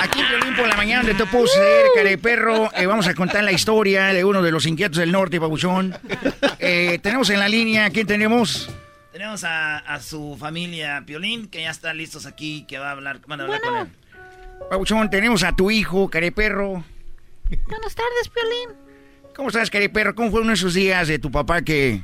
Aquí 0.00 0.20
en 0.20 0.26
Piolín 0.28 0.56
por 0.56 0.68
la 0.68 0.76
mañana, 0.76 1.02
donde 1.02 1.22
te 1.22 1.30
puedo 1.30 1.46
suceder, 1.46 1.86
careperro. 1.94 2.70
Eh, 2.74 2.86
vamos 2.86 3.06
a 3.06 3.14
contar 3.14 3.44
la 3.44 3.52
historia 3.52 4.06
de 4.06 4.24
uno 4.24 4.42
de 4.42 4.50
los 4.50 4.66
inquietos 4.66 4.98
del 4.98 5.12
norte, 5.12 5.38
babuchón. 5.38 5.96
Eh, 6.58 6.98
tenemos 7.02 7.30
en 7.30 7.38
la 7.38 7.48
línea, 7.48 7.90
¿quién 7.90 8.06
tenemos? 8.06 8.70
Tenemos 9.12 9.44
a, 9.44 9.78
a 9.78 10.00
su 10.00 10.36
familia 10.38 11.02
Piolín, 11.04 11.48
que 11.48 11.62
ya 11.62 11.70
están 11.70 11.96
listos 11.96 12.26
aquí, 12.26 12.64
que 12.68 12.78
va 12.78 12.88
a 12.88 12.92
hablar, 12.92 13.20
van 13.26 13.40
a 13.40 13.44
hablar 13.44 13.60
con 13.60 13.76
él. 13.76 13.88
Babuchón, 14.70 15.10
tenemos 15.10 15.42
a 15.42 15.54
tu 15.54 15.70
hijo, 15.70 16.08
careperro. 16.08 16.84
Buenas 17.66 17.94
tardes, 17.94 18.28
Piolín. 18.32 18.76
¿Cómo 19.34 19.48
estás, 19.48 19.70
careperro? 19.70 20.14
¿Cómo 20.14 20.30
fue 20.30 20.40
uno 20.40 20.48
de 20.48 20.54
esos 20.54 20.74
días 20.74 21.08
de 21.08 21.18
tu 21.18 21.30
papá 21.30 21.62
que 21.62 22.02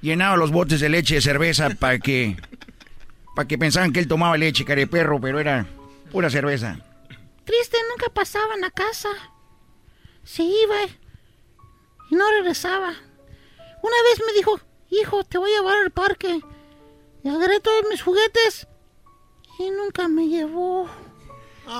llenaba 0.00 0.36
los 0.36 0.50
botes 0.50 0.80
de 0.80 0.88
leche 0.88 1.16
de 1.16 1.20
cerveza 1.20 1.70
para 1.70 1.98
que... 1.98 2.36
para 3.36 3.46
que 3.46 3.58
pensaban 3.58 3.92
que 3.92 4.00
él 4.00 4.08
tomaba 4.08 4.36
leche, 4.36 4.64
careperro, 4.64 5.20
pero 5.20 5.38
era 5.38 5.66
pura 6.10 6.30
cerveza? 6.30 6.76
Kristen 7.44 7.80
nunca 7.90 8.12
pasaba 8.12 8.54
en 8.54 8.60
la 8.60 8.70
casa. 8.70 9.08
Se 10.24 10.42
iba 10.42 10.76
y 12.10 12.14
no 12.14 12.28
regresaba. 12.30 12.90
Una 13.82 13.96
vez 14.10 14.22
me 14.26 14.32
dijo, 14.34 14.60
hijo, 14.90 15.24
te 15.24 15.38
voy 15.38 15.50
a 15.52 15.56
llevar 15.58 15.78
al 15.78 15.90
parque. 15.90 16.40
Y 17.22 17.28
agarré 17.28 17.60
todos 17.60 17.84
mis 17.90 18.02
juguetes 18.02 18.66
y 19.58 19.70
nunca 19.70 20.08
me 20.08 20.26
llevó. 20.28 20.88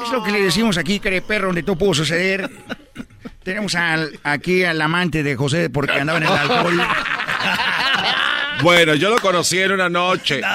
Es 0.05 0.11
lo 0.12 0.23
que 0.23 0.31
le 0.31 0.40
decimos 0.43 0.78
aquí, 0.78 1.01
careperro, 1.01 1.48
donde 1.48 1.62
todo 1.62 1.77
pudo 1.77 1.94
suceder. 1.94 2.48
Tenemos 3.43 3.74
al, 3.74 4.19
aquí 4.23 4.65
al 4.65 4.81
amante 4.81 5.23
de 5.23 5.35
José 5.36 5.70
porque 5.70 5.93
andaba 5.93 6.19
en 6.19 6.24
el 6.24 6.32
alcohol. 6.32 6.81
Bueno, 8.62 8.94
yo 8.94 9.11
lo 9.11 9.19
conocí 9.19 9.59
en 9.59 9.73
una 9.73 9.89
noche. 9.89 10.43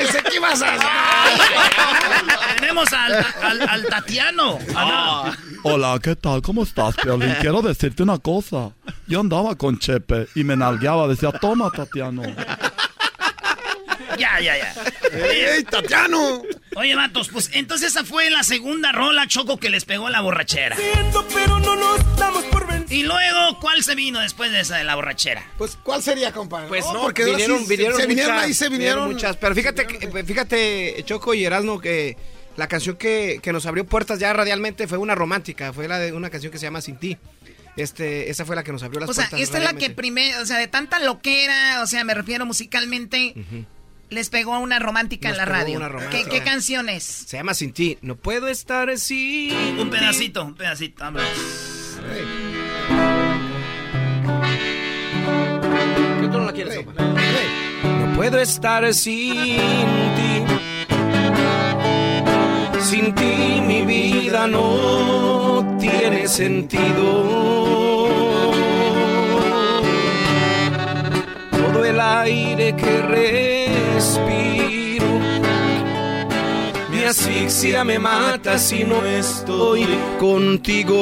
Pensé 0.00 0.22
que 0.22 0.36
ibas 0.36 0.62
a... 0.62 0.78
Tenemos 2.58 2.90
al, 2.92 3.26
al, 3.42 3.68
al 3.68 3.86
Tatiano. 3.86 4.58
Ah. 4.74 5.32
Hola, 5.62 5.98
¿qué 6.02 6.16
tal? 6.16 6.40
¿Cómo 6.40 6.62
estás, 6.62 6.96
Piolín? 6.96 7.34
Quiero 7.40 7.60
decirte 7.60 8.02
una 8.02 8.18
cosa. 8.18 8.70
Yo 9.06 9.20
andaba 9.20 9.56
con 9.56 9.78
Chepe 9.78 10.28
y 10.34 10.42
me 10.44 10.56
nalgueaba. 10.56 11.06
Decía, 11.06 11.32
toma, 11.32 11.70
Tatiano. 11.70 12.22
Ya, 14.18 14.40
ya, 14.40 14.56
ya. 14.58 14.74
¡Ey, 15.12 15.64
Tatiano! 15.64 16.42
Oye, 16.76 16.94
vatos, 16.94 17.28
pues 17.28 17.50
entonces 17.52 17.90
esa 17.92 18.04
fue 18.04 18.30
la 18.30 18.42
segunda 18.44 18.92
rola, 18.92 19.26
Choco, 19.26 19.58
que 19.58 19.70
les 19.70 19.84
pegó 19.84 20.08
la 20.08 20.20
borrachera. 20.20 20.76
pero 21.34 21.58
no 21.58 21.76
nos 21.76 22.16
damos 22.16 22.44
por 22.44 22.66
Y 22.90 23.02
luego, 23.04 23.58
¿cuál 23.60 23.82
se 23.84 23.94
vino 23.94 24.20
después 24.20 24.50
de 24.52 24.60
esa 24.60 24.76
de 24.76 24.84
la 24.84 24.94
borrachera? 24.94 25.44
Pues, 25.58 25.76
¿cuál 25.82 26.02
sería, 26.02 26.32
compadre? 26.32 26.68
Pues 26.68 26.84
no, 26.92 27.02
porque 27.02 27.24
vinieron, 27.24 27.60
sí 27.60 27.66
vinieron, 27.68 28.00
se 28.00 28.06
vinieron 28.06 28.32
muchas, 28.34 28.46
ahí, 28.46 28.54
se 28.54 28.68
vinieron. 28.68 29.12
muchas. 29.12 29.36
Pero 29.36 29.54
fíjate, 29.54 29.86
que- 29.86 30.24
fíjate, 30.24 31.02
Choco 31.04 31.34
y 31.34 31.44
Erasmo, 31.44 31.80
que 31.80 32.16
la 32.56 32.66
canción 32.68 32.96
que, 32.96 33.38
que 33.42 33.52
nos 33.52 33.64
abrió 33.66 33.84
puertas 33.86 34.18
ya 34.18 34.32
radialmente 34.32 34.86
fue 34.88 34.98
una 34.98 35.14
romántica, 35.14 35.72
fue 35.72 35.86
la 35.88 35.98
de 35.98 36.12
una 36.12 36.30
canción 36.30 36.50
que 36.52 36.58
se 36.58 36.66
llama 36.66 36.80
Sin 36.80 36.96
ti. 36.98 37.16
Este, 37.76 38.28
esa 38.30 38.44
fue 38.44 38.56
la 38.56 38.64
que 38.64 38.72
nos 38.72 38.82
abrió 38.82 39.00
las 39.00 39.08
O 39.08 39.14
sea, 39.14 39.24
puertas. 39.28 39.40
esta 39.40 39.58
es 39.58 39.64
la 39.64 39.74
que 39.74 39.90
primero, 39.90 40.42
o 40.42 40.46
sea, 40.46 40.58
de 40.58 40.66
tanta 40.66 40.98
loquera, 40.98 41.80
o 41.82 41.86
sea, 41.86 42.02
me 42.04 42.14
refiero 42.14 42.44
musicalmente, 42.44 43.34
les 44.10 44.28
pegó 44.30 44.58
una 44.58 44.78
romántica 44.78 45.28
Nos 45.28 45.38
en 45.38 45.38
la 45.38 45.44
radio. 45.52 45.76
una 45.78 45.86
¿Qué, 45.88 45.92
romántica. 45.92 46.30
qué 46.30 46.42
canción 46.42 46.88
es? 46.88 47.04
Se 47.04 47.36
llama 47.36 47.54
Sin 47.54 47.72
ti. 47.72 47.98
No 48.02 48.16
puedo 48.16 48.48
estar 48.48 48.96
sin 48.98 49.78
Un 49.78 49.90
pedacito, 49.90 50.44
un 50.44 50.54
pedacito, 50.54 51.02
vámonos. 51.04 51.28
¿Qué 56.20 56.26
tú 56.28 56.38
no 56.38 56.44
la 56.46 56.52
quieres? 56.52 56.84
No 56.84 58.12
puedo 58.16 58.38
estar 58.38 58.92
sin 58.94 59.56
ti. 59.56 60.44
Sin 62.80 63.14
ti 63.14 63.60
mi 63.60 63.82
vida 63.84 64.46
no 64.46 65.76
tiene 65.80 66.26
sentido. 66.28 67.69
El 71.90 72.00
aire 72.00 72.74
que 72.76 73.02
respiro 73.02 74.40
mi 76.90 77.04
asfixia 77.04 77.84
me 77.84 77.98
mata 77.98 78.58
si 78.58 78.84
no 78.84 79.04
estoy 79.04 79.86
contigo. 80.18 80.98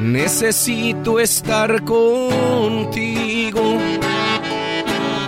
Necesito 0.00 1.18
estar 1.18 1.82
contigo 1.84 3.78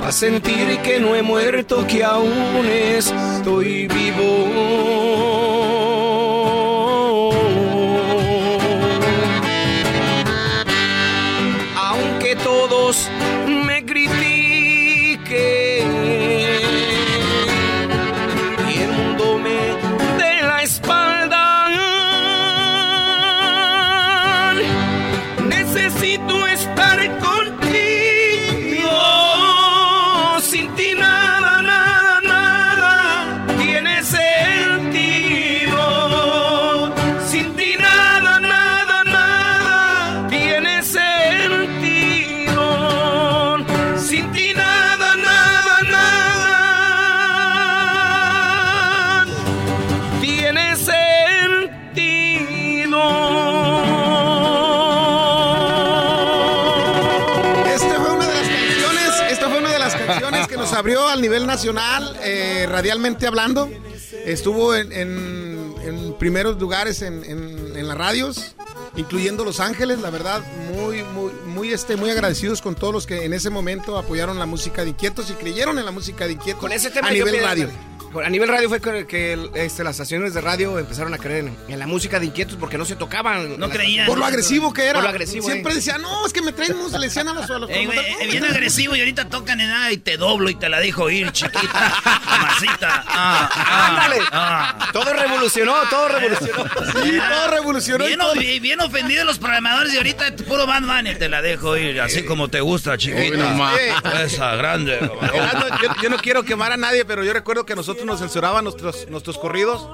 a 0.07 0.13
sentir 0.13 0.79
que 0.85 1.01
no 1.01 1.15
he 1.17 1.23
muerto, 1.23 1.87
que 1.87 2.05
aún 2.05 2.67
estoy 2.67 3.89
vivo. 3.89 5.06
Nacional, 61.57 62.17
eh, 62.23 62.67
radialmente 62.71 63.27
hablando. 63.27 63.71
Estuvo 64.25 64.75
en, 64.75 64.93
en- 64.93 65.57
en 65.83 66.15
primeros 66.19 66.59
lugares 66.61 67.01
en, 67.03 67.87
las 67.87 67.97
radios, 67.97 68.55
incluyendo 68.97 69.45
Los 69.45 69.61
Ángeles. 69.61 70.01
La 70.01 70.11
verdad, 70.11 70.43
muy, 70.75 71.03
muy, 71.05 71.33
muy, 71.47 71.73
este, 71.73 71.97
muy 71.97 72.11
agradecidos 72.11 72.61
con 72.61 72.75
todos 72.75 72.93
los 72.93 73.07
que 73.07 73.25
en 73.25 73.33
ese 73.33 73.51
momento 73.51 73.97
apoyaron 73.97 74.39
la 74.39 74.47
música 74.47 74.83
de 74.83 74.91
Inquietos 74.91 75.31
y 75.31 75.35
creyeron 75.35 75.79
en 75.79 75.85
la 75.85 75.93
música 75.93 76.27
de 76.27 76.33
Inquietos 76.33 76.61
Con 76.61 76.73
ese 76.73 76.91
tema 76.91 77.09
a 77.09 77.13
nivel 77.13 77.41
radio. 77.41 77.71
A 78.25 78.31
nivel 78.31 78.49
radio 78.49 78.69
fue 78.69 78.81
que, 78.81 79.07
que, 79.07 79.39
este, 79.55 79.85
las 79.85 79.93
estaciones 79.97 80.33
de 80.33 80.41
radio 80.41 80.79
empezaron 80.79 81.13
a 81.13 81.19
creer 81.19 81.45
en, 81.47 81.57
en 81.69 81.79
la 81.79 81.87
música 81.87 82.19
de 82.19 82.27
inquietos 82.27 82.57
porque 82.59 82.79
no 82.79 82.85
se 82.85 82.97
tocaban. 82.97 83.59
No 83.59 83.69
creían. 83.69 84.07
Por 84.07 84.19
lo 84.19 84.25
agresivo 84.25 84.73
que 84.73 84.85
era. 84.85 84.95
Por 84.95 85.03
lo 85.05 85.09
agresivo. 85.11 85.45
Siempre 85.47 85.73
eh. 85.73 85.77
decían, 85.77 86.01
no, 86.01 86.27
es 86.27 86.33
que 86.33 86.41
me 86.43 86.53
traen 86.53 86.77
música, 86.77 86.99
le 86.99 87.07
decían 87.09 87.29
a 87.29 87.35
los, 87.35 87.51
a 87.51 87.59
los 87.59 87.69
eh, 87.71 87.85
"No, 87.85 88.31
bien 88.31 88.45
agresivo 88.45 88.97
y 88.97 89.01
ahorita 89.01 89.29
tocan 89.29 89.61
en 89.61 89.69
nada 89.69 89.93
y 89.93 89.99
te 89.99 90.17
doblo 90.17 90.49
y 90.49 90.55
te 90.55 90.69
la 90.69 90.81
dejo 90.81 91.11
ir, 91.11 91.31
chiquita. 91.33 91.93
Mamacita. 92.27 93.05
Ah, 93.07 93.51
ah, 93.53 93.89
Ándale. 93.89 94.23
ah. 94.33 94.89
Todo 94.93 95.13
revolucionó, 95.13 95.75
todo 95.91 96.09
revolucionó. 96.09 96.65
Sí, 97.03 97.19
todo 97.29 97.49
revolucionó. 97.51 98.05
y 98.05 98.09
Bien, 98.09 98.19
todo. 98.21 98.35
bien, 98.35 98.81
ofendidos 98.81 99.27
los 99.27 99.39
programadores 99.39 99.93
y 99.93 99.97
ahorita 99.99 100.35
puro 100.49 100.67
Bad 100.67 100.83
Bunny 100.83 101.15
te 101.17 101.29
la 101.29 101.43
dejo 101.43 101.77
ir, 101.77 102.01
así 102.01 102.25
como 102.25 102.49
te 102.49 102.61
gusta, 102.61 102.97
chiquita. 102.97 103.73
Esa, 104.23 104.55
grande. 104.57 104.99
Yo, 105.01 105.89
yo 106.03 106.11
no 106.11 106.17
quiero 106.17 106.43
quemar 106.45 106.73
a 106.73 106.77
nadie, 106.77 107.05
pero 107.05 107.23
yo 107.25 107.33
recuerdo 107.33 107.67
que 107.67 107.73
a 107.75 107.77
nosotros 107.97 108.07
nos 108.07 108.21
censuraban 108.21 108.65
nuestros, 108.65 109.09
nuestros 109.09 109.39
corridos. 109.39 109.89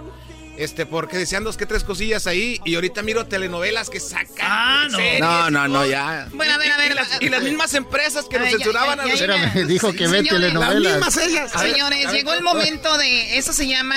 Este, 0.59 0.85
porque 0.85 1.17
decían 1.17 1.45
dos 1.45 1.57
que 1.57 1.65
tres 1.65 1.83
cosillas 1.83 2.27
ahí. 2.27 2.61
Y 2.67 2.75
ahorita 2.75 3.01
miro 3.03 3.25
telenovelas 3.27 3.89
que 3.89 4.01
sacan. 4.01 4.29
Ah, 4.43 4.87
no. 4.91 4.97
series. 4.99 5.21
No, 5.21 5.51
no, 5.51 5.67
no, 5.69 5.87
ya. 5.87 6.29
Bueno, 6.35 6.53
a 6.53 6.59
ver, 6.59 6.73
a 6.73 6.77
ver. 6.77 6.93
Y 6.93 6.95
las, 6.95 7.23
y 7.23 7.29
las 7.31 7.43
mismas 7.43 7.73
empresas 7.75 8.27
que 8.29 8.37
A 8.37 8.41
nos 8.41 8.49
ver, 8.51 8.59
ya, 8.59 8.65
censuraban 8.65 8.99
ya, 8.99 9.03
a 9.03 9.07
ya, 9.07 9.13
nosotros. 9.13 9.37
ya. 9.39 9.45
Espérame, 9.47 9.67
dijo 9.69 9.93
que 9.93 10.07
ve 10.09 10.19
Señores, 10.19 10.31
Las 10.33 10.41
telenovelas. 10.53 10.93
mismas 10.97 11.17
ellas. 11.17 11.57
A 11.57 11.63
ver, 11.63 11.73
Señores, 11.73 12.07
a 12.07 12.11
ver, 12.11 12.17
llegó 12.19 12.33
el 12.35 12.43
momento 12.43 12.99
de. 12.99 13.39
Eso 13.39 13.53
se 13.55 13.67
llama. 13.67 13.97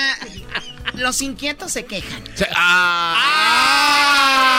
Los 0.94 1.20
inquietos 1.20 1.72
se 1.72 1.84
quejan. 1.84 2.24
Se- 2.34 2.48
ah. 2.56 4.52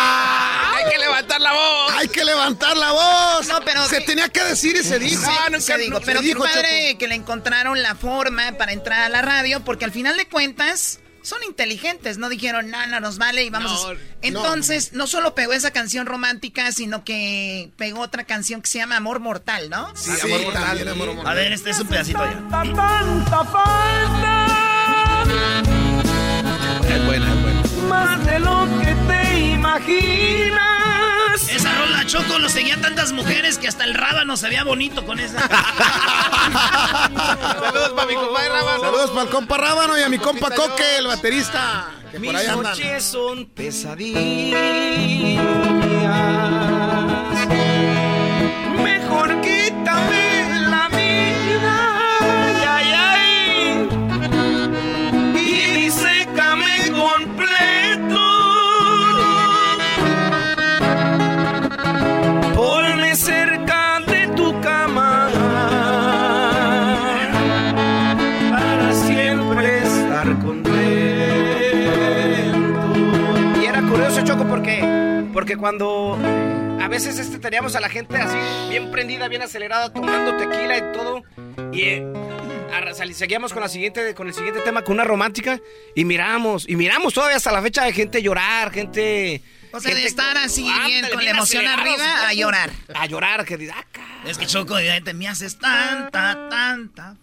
Hay 1.29 1.37
que 1.37 1.39
levantar 1.39 1.41
la 1.41 1.51
voz. 1.53 1.91
Hay 1.97 2.07
que 2.07 2.25
levantar 2.25 2.77
la 2.77 2.91
voz. 2.91 3.47
No, 3.47 3.59
pero 3.65 3.85
se 3.87 3.99
que- 3.99 4.05
tenía 4.05 4.29
que 4.29 4.43
decir 4.43 4.75
y 4.75 4.83
se 4.83 4.97
dijo. 4.99 5.21
Sí, 5.21 5.27
Ah, 5.31 5.45
nunca- 5.49 5.61
se 5.61 5.77
dijo, 5.77 5.91
no, 5.93 5.99
se 5.99 6.05
pero 6.05 6.19
qué 6.21 6.27
dijo, 6.27 6.43
padre 6.43 6.87
Choco. 6.89 6.99
que 6.99 7.07
le 7.07 7.15
encontraron 7.15 7.81
la 7.83 7.95
forma 7.95 8.53
para 8.57 8.71
entrar 8.73 9.01
a 9.03 9.09
la 9.09 9.21
radio, 9.21 9.63
porque 9.63 9.85
al 9.85 9.91
final 9.91 10.15
de 10.17 10.27
cuentas 10.27 10.99
son 11.21 11.43
inteligentes, 11.43 12.17
no 12.17 12.29
dijeron, 12.29 12.69
no, 12.71 12.87
no 12.87 12.99
nos 13.01 13.17
vale 13.17 13.43
y 13.43 13.49
vamos. 13.49 13.83
No, 13.83 13.89
a-". 13.89 13.95
Entonces, 14.21 14.93
no. 14.93 15.07
solo 15.07 15.35
pegó 15.35 15.51
esa 15.53 15.71
canción 15.71 16.05
romántica, 16.05 16.71
sino 16.71 17.03
que 17.03 17.69
pegó 17.77 17.99
otra 18.01 18.23
canción 18.23 18.61
que 18.61 18.67
se 18.69 18.77
llama 18.79 18.95
Amor 18.95 19.19
Mortal, 19.19 19.69
¿no? 19.69 19.91
Sí, 19.95 20.11
Sí, 20.15 20.21
amor 20.27 20.41
mortal. 20.43 20.63
también, 20.63 20.87
amor 20.89 21.13
mortal. 21.13 21.31
A 21.31 21.35
ver, 21.35 21.51
este 21.51 21.71
es 21.71 21.79
un 21.79 21.87
pedacito 21.87 22.23
ya. 22.23 22.31
tanta 22.49 23.43
falta. 23.43 24.45
Es 26.89 27.05
buena, 27.05 27.33
es 27.33 27.41
buena. 27.41 27.61
Más 27.89 28.25
de 28.25 28.39
lo 28.39 28.65
que 28.79 28.95
te 29.07 29.39
imaginas. 29.39 30.61
Choco 32.07 32.39
lo 32.39 32.47
seguía 32.49 32.79
tantas 32.79 33.11
mujeres 33.11 33.57
que 33.57 33.67
hasta 33.67 33.83
el 33.83 33.93
rábano 33.93 34.37
se 34.37 34.47
veía 34.47 34.63
bonito 34.63 35.05
con 35.05 35.19
esa. 35.19 35.39
Saludos 37.59 37.89
para 37.89 38.07
mi 38.07 38.15
compadre 38.15 38.49
Rábano. 38.49 38.79
Saludos 38.79 39.09
para 39.11 39.21
el 39.23 39.29
compa 39.29 39.57
Rábano 39.57 39.97
y 39.97 40.03
a 40.03 40.09
mi 40.09 40.17
compa 40.17 40.49
Coque, 40.51 40.97
el 40.99 41.07
baterista. 41.07 41.89
Que 42.11 42.19
por 42.19 42.21
Mis 42.21 42.35
ahí 42.35 42.47
andan. 42.47 42.63
noches 42.63 43.03
son 43.03 43.45
pesadillas. 43.47 44.61
Mejor 48.81 49.41
quítame 49.41 50.16
porque 75.47 75.61
cuando 75.61 76.19
a 76.81 76.89
veces 76.89 77.17
este, 77.19 77.39
teníamos 77.39 77.73
a 77.77 77.79
la 77.79 77.87
gente 77.87 78.17
así, 78.17 78.35
bien 78.69 78.91
prendida, 78.91 79.29
bien 79.29 79.41
acelerada, 79.41 79.93
tomando 79.93 80.35
tequila 80.35 80.77
y 80.77 80.81
todo, 80.91 81.23
y 81.71 81.81
eh, 81.83 82.05
seguíamos 83.13 83.53
con, 83.53 83.61
la 83.63 83.69
siguiente, 83.69 84.13
con 84.13 84.27
el 84.27 84.33
siguiente 84.33 84.59
tema, 84.59 84.83
con 84.83 84.95
una 84.95 85.05
romántica, 85.05 85.57
y 85.95 86.03
miramos, 86.03 86.67
y 86.67 86.75
miramos 86.75 87.13
todavía 87.13 87.37
hasta 87.37 87.53
la 87.53 87.61
fecha 87.61 87.85
de 87.85 87.93
gente 87.93 88.21
llorar, 88.21 88.73
gente... 88.73 89.41
O 89.71 89.79
sea, 89.79 89.95
de 89.95 90.05
estar 90.05 90.35
así 90.35 90.63
bien, 90.63 90.73
ándale, 90.75 91.09
con 91.13 91.17
la 91.19 91.21
bien 91.21 91.35
emoción 91.37 91.65
arriba, 91.65 92.27
a 92.27 92.33
llorar. 92.33 92.69
A 92.93 93.05
llorar, 93.05 93.45
que 93.45 93.55
diga, 93.55 93.75
"Ah, 93.77 94.27
Es 94.27 94.37
que 94.37 94.47
Choco, 94.47 94.75
repente, 94.75 95.13
me 95.13 95.29
haces 95.29 95.57
tanta, 95.59 96.49
tanta. 96.49 97.15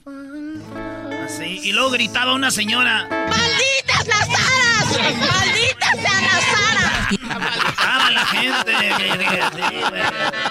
Así. 1.27 1.61
Y 1.63 1.73
luego 1.73 1.91
gritaba 1.91 2.33
una 2.35 2.51
señora. 2.51 3.07
¡Malditas 3.11 4.07
las 4.07 4.29
aras! 4.31 4.64
¡Malditas 4.93 6.01
sean 6.01 6.25
las 6.25 6.45
aras! 6.71 7.09
Gritaba 7.11 8.11
la 8.11 8.27
gente. 8.27 8.73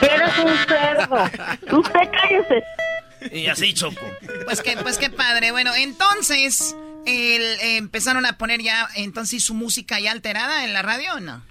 Eres 0.02 0.38
un 0.40 0.58
cerdo. 0.68 1.78
Usted 1.80 2.10
cállese. 2.12 2.64
Y 3.32 3.48
así, 3.48 3.74
Choco. 3.74 4.02
Pues 4.46 4.62
que, 4.62 4.78
pues 4.78 4.98
qué 4.98 5.10
padre. 5.10 5.52
Bueno, 5.52 5.74
entonces, 5.76 6.76
el, 7.06 7.42
eh, 7.42 7.78
empezaron 7.78 8.26
a 8.26 8.38
poner 8.38 8.62
ya, 8.62 8.88
entonces, 8.96 9.44
su 9.44 9.54
música 9.54 10.00
ya 10.00 10.12
alterada 10.12 10.66
en 10.66 10.74
la 10.74 10.82
radio, 10.82 11.14
¿o 11.16 11.20
no? 11.20 11.42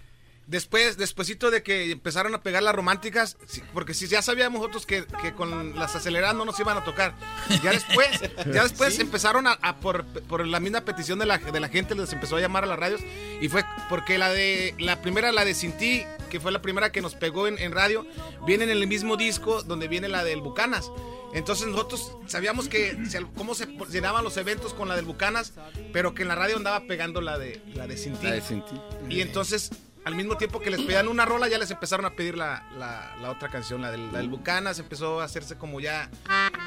Después, 0.52 0.98
despuesito 0.98 1.50
de 1.50 1.62
que 1.62 1.92
empezaron 1.92 2.34
a 2.34 2.42
pegar 2.42 2.62
las 2.62 2.74
románticas, 2.74 3.38
porque 3.72 3.94
si 3.94 4.06
ya 4.06 4.20
sabíamos 4.20 4.60
nosotros 4.60 4.84
que, 4.84 5.06
que 5.22 5.32
con 5.32 5.74
las 5.78 5.96
aceleradas 5.96 6.36
no 6.36 6.44
nos 6.44 6.60
iban 6.60 6.76
a 6.76 6.84
tocar. 6.84 7.14
Ya 7.62 7.70
después, 7.70 8.20
ya 8.52 8.62
después 8.62 8.98
empezaron 8.98 9.46
a, 9.46 9.52
a 9.62 9.76
por, 9.76 10.04
por 10.04 10.46
la 10.46 10.60
misma 10.60 10.82
petición 10.82 11.18
de 11.18 11.24
la, 11.24 11.38
de 11.38 11.58
la 11.58 11.70
gente, 11.70 11.94
les 11.94 12.12
empezó 12.12 12.36
a 12.36 12.40
llamar 12.42 12.64
a 12.64 12.66
las 12.66 12.78
radios. 12.78 13.00
Y 13.40 13.48
fue 13.48 13.64
porque 13.88 14.18
la 14.18 14.28
de 14.28 14.74
la 14.78 15.00
primera, 15.00 15.32
la 15.32 15.46
de 15.46 15.54
Sin 15.54 15.72
Ti, 15.72 16.04
que 16.28 16.38
fue 16.38 16.52
la 16.52 16.60
primera 16.60 16.92
que 16.92 17.00
nos 17.00 17.14
pegó 17.14 17.46
en, 17.46 17.56
en 17.56 17.72
radio, 17.72 18.06
viene 18.44 18.64
en 18.64 18.70
el 18.70 18.86
mismo 18.86 19.16
disco 19.16 19.62
donde 19.62 19.88
viene 19.88 20.08
la 20.08 20.22
del 20.22 20.42
Bucanas. 20.42 20.90
Entonces 21.32 21.66
nosotros 21.66 22.14
sabíamos 22.26 22.68
que 22.68 22.98
cómo 23.38 23.54
se 23.54 23.66
llenaban 23.90 24.22
los 24.22 24.36
eventos 24.36 24.74
con 24.74 24.88
la 24.88 24.96
del 24.96 25.06
Bucanas, 25.06 25.54
pero 25.94 26.14
que 26.14 26.22
en 26.22 26.28
la 26.28 26.34
radio 26.34 26.58
andaba 26.58 26.86
pegando 26.86 27.22
la 27.22 27.38
de 27.38 27.62
la 27.74 27.86
de. 27.86 27.96
La 28.22 28.32
de 28.32 28.42
Sin 28.42 28.62
Ti. 28.66 28.74
Y 29.08 29.22
entonces, 29.22 29.70
al 30.04 30.14
mismo 30.16 30.36
tiempo 30.36 30.60
que 30.60 30.70
les 30.70 30.80
pedían 30.80 31.06
una 31.08 31.24
rola, 31.24 31.48
ya 31.48 31.58
les 31.58 31.70
empezaron 31.70 32.04
a 32.06 32.10
pedir 32.10 32.36
la, 32.36 32.64
la- 32.78 33.14
la 33.20 33.30
otra 33.30 33.48
canción, 33.48 33.80
la 33.82 33.90
del, 33.90 34.10
la 34.12 34.18
del 34.18 34.28
Bucanas. 34.28 34.78
Empezó 34.80 35.20
a 35.20 35.24
hacerse 35.24 35.56
como 35.56 35.80
ya. 35.80 36.10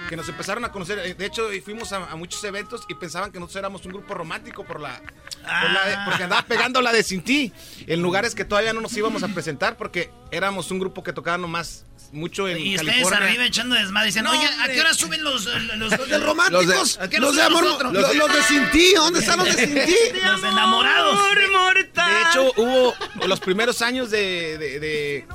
Que 0.09 0.15
nos 0.15 0.29
empezaron 0.29 0.63
a 0.65 0.71
conocer. 0.71 0.99
Eh, 0.99 1.13
De 1.15 1.25
hecho, 1.25 1.49
fuimos 1.63 1.91
a, 1.91 1.97
a 2.11 2.15
muchos 2.15 2.43
eventos 2.43 2.83
y 2.87 2.93
pensaban 2.95 3.31
que 3.31 3.39
nosotros 3.39 3.59
éramos 3.59 3.85
un 3.85 3.91
grupo 3.91 4.13
romántico 4.13 4.63
por 4.63 4.79
la. 4.79 4.99
por 4.99 5.71
la 5.71 5.85
de- 5.87 5.97
porque 6.05 6.23
andaba 6.23 6.43
pegando 6.43 6.81
la 6.81 6.91
de 6.93 7.03
Sin 7.03 7.21
Ti 7.23 7.51
en 7.87 8.01
lugares 8.01 8.35
que 8.35 8.45
todavía 8.45 8.71
no 8.73 8.81
nos 8.81 8.95
íbamos 8.95 9.23
a 9.23 9.27
presentar 9.29 9.75
porque 9.77 10.09
éramos 10.31 10.71
un 10.71 10.79
grupo 10.79 11.03
que 11.03 11.11
tocaba 11.13 11.37
nomás 11.37 11.85
mucho 12.11 12.47
en 12.47 12.57
Y 12.59 12.75
ustedes 12.75 12.93
California. 12.93 13.27
arriba 13.27 13.45
echando 13.45 13.75
desmadre. 13.75 14.07
Dicen, 14.07 14.23
No, 14.23 14.31
oye, 14.31 14.47
¿a 14.61 14.67
qué 14.67 14.79
hora 14.79 14.93
suben 14.93 15.23
los, 15.23 15.45
los, 15.45 15.77
los, 15.77 16.07
de 16.09 16.17
románticos, 16.19 16.97
¿A 16.99 17.09
qué 17.09 17.17
hora 17.17 17.25
los 17.27 17.35
de 17.35 17.41
suben 17.43 17.57
amor, 17.57 17.93
los, 17.93 18.15
los 18.15 18.33
de 18.33 18.43
sin 18.43 18.69
ti, 18.71 18.93
¿dónde 18.95 19.19
están 19.19 19.39
los 19.39 19.47
de 19.47 19.53
sin 19.65 19.73
ti? 19.73 19.95
Los 20.23 20.43
enamorados. 20.43 21.19
De 21.35 22.21
hecho, 22.29 22.51
hubo 22.57 22.93
los 23.27 23.39
primeros 23.39 23.81
años 23.81 24.09
de, 24.11 24.57
de, 24.57 24.79
de- 24.79 25.25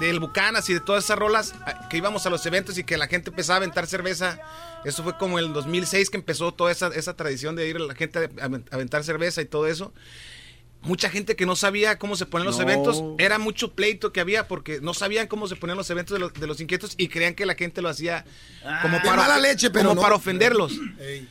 del 0.00 0.18
Bucanas 0.18 0.68
y 0.70 0.74
de 0.74 0.80
todas 0.80 1.04
esas 1.04 1.16
rolas 1.18 1.54
que 1.88 1.96
íbamos 1.98 2.26
a 2.26 2.30
los 2.30 2.44
eventos 2.46 2.76
y 2.78 2.84
que 2.84 2.96
la 2.98 3.06
gente 3.06 3.30
empezaba 3.30 3.54
a 3.54 3.58
aventar 3.58 3.86
cerveza. 3.86 4.40
Eso 4.84 5.04
fue 5.04 5.16
como 5.16 5.38
el 5.38 5.52
2006 5.52 6.10
que 6.10 6.16
empezó 6.16 6.52
toda 6.52 6.72
esa, 6.72 6.88
esa 6.88 7.14
tradición 7.16 7.54
de 7.54 7.68
ir 7.68 7.76
a 7.76 7.80
la 7.80 7.94
gente 7.94 8.18
a 8.40 8.44
aventar 8.74 9.04
cerveza 9.04 9.40
y 9.40 9.44
todo 9.44 9.68
eso. 9.68 9.92
Mucha 10.84 11.08
gente 11.10 11.34
que 11.36 11.46
no 11.46 11.56
sabía 11.56 11.98
cómo 11.98 12.14
se 12.16 12.26
ponían 12.26 12.46
los 12.46 12.56
No. 12.58 12.62
eventos, 12.62 13.02
era 13.18 13.38
mucho 13.38 13.72
pleito 13.72 14.12
que 14.12 14.20
había 14.20 14.46
porque 14.48 14.80
no 14.82 14.92
sabían 14.94 15.26
cómo 15.26 15.48
se 15.48 15.56
ponían 15.56 15.76
los 15.78 15.88
eventos 15.90 16.12
de 16.14 16.20
los, 16.20 16.32
de 16.34 16.46
los 16.46 16.60
inquietos 16.60 16.94
y 16.98 17.08
creían 17.08 17.34
que 17.34 17.46
la 17.46 17.54
gente 17.54 17.80
lo 17.82 17.88
hacía 17.88 18.24
como 18.82 18.96
Ah. 18.96 19.00
De 19.00 19.08
para, 19.08 19.16
mala 19.22 19.38
leche, 19.38 19.70
pero 19.70 19.88
como 19.88 19.94
no. 19.96 20.00
para 20.02 20.14
ofenderlos. 20.14 20.72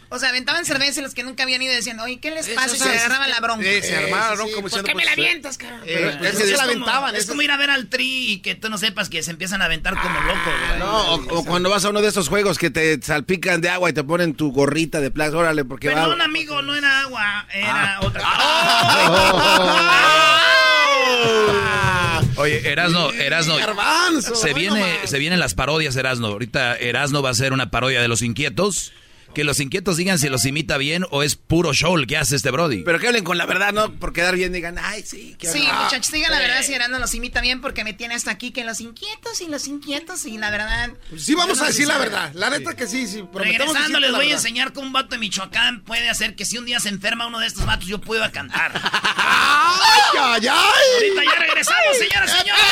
O 0.10 0.20
sea, 0.20 0.30
aventaban 0.30 0.66
cerveza 0.66 1.00
y 1.00 1.04
los 1.04 1.14
que 1.14 1.24
nunca 1.24 1.44
habían 1.44 1.62
ido 1.62 1.74
decían, 1.74 2.00
oye, 2.00 2.20
¿qué 2.20 2.32
les 2.32 2.48
pasa? 2.50 2.76
Y 2.76 2.80
se 2.80 2.84
sí, 2.84 2.90
agarraban 2.90 3.30
la 3.30 3.40
bronca. 3.40 3.64
sí, 3.64 3.82
se 3.82 3.96
armaba 3.96 4.30
la 4.30 4.36
bronca 4.36 4.56
como 4.56 4.70
¿Por 4.70 4.72
diciendo, 4.72 4.88
qué 4.90 4.96
me 4.96 5.06
la 5.06 5.12
pues, 5.16 5.26
avientas, 5.28 5.58
cara? 5.58 5.78
Eh, 5.78 5.82
Pero, 5.86 6.10
es 6.10 6.16
pues, 6.18 6.32
que 6.32 6.38
se 6.46 6.52
la 6.52 6.58
como- 6.58 6.72
aventaban. 6.72 7.16
Es 7.16 7.26
como 7.26 7.42
ir 7.42 7.52
a 7.52 7.58
ver 7.58 7.70
al 7.70 7.90
tri 7.90 8.32
y 8.34 8.40
que 8.42 8.56
tú 8.56 8.70
no 8.70 8.78
sepas 8.78 9.10
que 9.10 9.22
se 9.24 9.32
empiezan 9.32 9.62
a 9.62 9.66
aventar 9.66 9.96
como 10.02 10.20
locos. 10.22 10.54
güey. 10.68 10.80
No, 10.80 11.14
o, 11.16 11.40
o 11.40 11.46
cuando 11.46 11.70
vas 11.70 11.86
a 11.86 11.90
uno 11.90 12.02
de 12.02 12.08
esos 12.10 12.28
juegos 12.30 12.58
que 12.58 12.70
te 12.70 13.00
salpican 13.02 13.62
de 13.62 13.70
agua 13.70 13.90
y 13.90 13.94
te 13.94 14.04
ponen 14.04 14.34
tu 14.36 14.52
gorrita 14.52 15.00
de 15.02 15.12
plástico, 15.12 15.40
órale, 15.40 15.64
porque 15.66 15.90
va. 15.90 15.96
Perdón, 16.02 16.22
amigo, 16.22 16.62
no 16.62 16.76
era 16.76 17.02
agua, 17.02 17.48
era 17.54 18.00
otra 18.02 18.22
Oye, 22.36 22.72
Erasno, 22.72 23.12
Erasno. 23.14 23.56
Garbanzo, 23.56 24.36
Se 24.36 24.54
viene, 24.54 24.84
se 25.06 25.20
vienen 25.20 25.40
las 25.40 25.54
parodias, 25.54 25.96
Erasno. 25.96 26.28
Ahorita 26.28 26.76
Erasno 26.76 27.22
va 27.22 27.30
a 27.30 27.32
hacer 27.32 27.54
una 27.54 27.72
parodia 27.72 28.02
de 28.02 28.08
los 28.08 28.22
inquietos. 28.22 28.92
Que 29.34 29.44
los 29.44 29.60
inquietos 29.60 29.98
digan 29.98 30.20
si 30.20 30.30
los 30.30 30.46
imita 30.46 30.78
bien 30.78 31.06
o 31.10 31.24
es 31.24 31.36
puro 31.36 31.74
show 31.74 31.98
el 31.98 32.06
que 32.08 32.18
hace 32.18 32.36
este 32.36 32.52
Brody. 32.52 32.84
Pero 32.84 33.00
que 33.00 33.08
hablen 33.08 33.24
con 33.24 33.38
la 33.38 33.46
verdad, 33.48 33.74
¿no? 33.74 33.92
Por 33.94 34.14
quedar 34.14 34.36
bien, 34.36 34.54
digan, 34.54 34.78
ay, 34.80 35.04
sí, 35.04 35.36
qué 35.40 35.48
Sí, 35.48 35.66
Ah, 35.70 35.84
muchachos, 35.86 36.12
digan 36.12 36.32
la 36.32 36.38
sí. 36.38 36.44
verdad 36.44 36.62
si 36.64 36.74
Erasmo 36.74 37.00
los 37.00 37.14
imita 37.16 37.42
bien 37.42 37.60
porque 37.62 37.84
me 37.84 37.94
tiene 37.94 38.14
hasta 38.14 38.30
aquí 38.32 38.52
que 38.52 38.64
los 38.64 38.80
inquietos 38.82 39.42
y 39.42 39.48
los 39.48 39.68
inquietos 39.68 40.26
y 40.26 40.38
la 40.38 40.52
verdad... 40.52 40.92
Sí, 41.18 41.34
vamos 41.36 41.58
no 41.58 41.64
a 41.64 41.68
decir 41.68 41.88
la 41.88 41.98
verdad. 41.98 42.32
La 42.36 42.50
neta 42.52 42.76
que 42.76 42.86
sí, 42.88 43.08
sí. 43.08 43.24
Prometemos 43.32 43.74
Regresando, 43.74 44.00
les 44.00 44.12
voy 44.12 44.30
a 44.30 44.34
enseñar 44.36 44.72
cómo 44.74 44.88
un 44.88 44.94
vato 44.94 45.10
de 45.10 45.18
Michoacán 45.18 45.82
puede 45.84 46.10
hacer 46.10 46.36
que 46.36 46.46
si 46.46 46.58
un 46.58 46.66
día 46.66 46.80
se 46.80 46.90
enferma 46.90 47.26
uno 47.28 47.40
de 47.40 47.48
estos 47.48 47.66
vatos, 47.66 47.88
yo 47.88 48.00
pueda 48.00 48.32
cantar. 48.32 48.72
¡Ay, 48.84 50.20
ay, 50.20 50.48
ay! 50.48 50.54
Ahorita 50.96 51.24
ya 51.24 51.40
regresamos, 51.40 51.98
señoras 51.98 52.32
y 52.34 52.38
señores. 52.40 52.64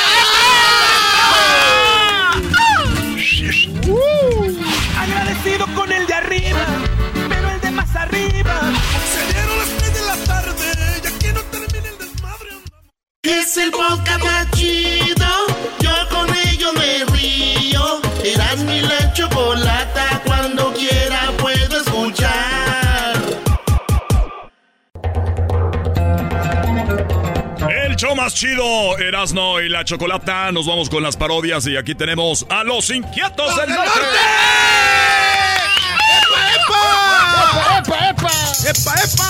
Es 13.31 13.55
el 13.55 13.71
podcast 13.71 14.21
más 14.25 14.51
chido. 14.51 15.25
Yo 15.79 15.91
con 16.09 16.27
ello 16.35 16.73
me 16.73 17.05
río. 17.15 18.01
Eras 18.25 18.57
mi 18.57 18.81
la 18.81 19.13
chocolata. 19.13 20.21
Cuando 20.25 20.73
quiera 20.73 21.31
puedo 21.37 21.77
escuchar. 21.77 23.15
El 27.69 27.95
show 27.95 28.15
más 28.17 28.33
chido, 28.33 28.97
Erasno 28.97 29.61
y 29.61 29.69
la 29.69 29.85
Chocolata. 29.85 30.51
Nos 30.51 30.67
vamos 30.67 30.89
con 30.89 31.01
las 31.01 31.15
parodias 31.15 31.65
y 31.67 31.77
aquí 31.77 31.95
tenemos 31.95 32.45
a 32.49 32.65
los 32.65 32.89
inquietos 32.89 33.55
del 33.55 33.69
norte. 33.69 33.99
¡Epa, 37.77 38.09
epa! 38.09 38.29
¡Epa, 38.69 38.93
epa! 39.01 39.29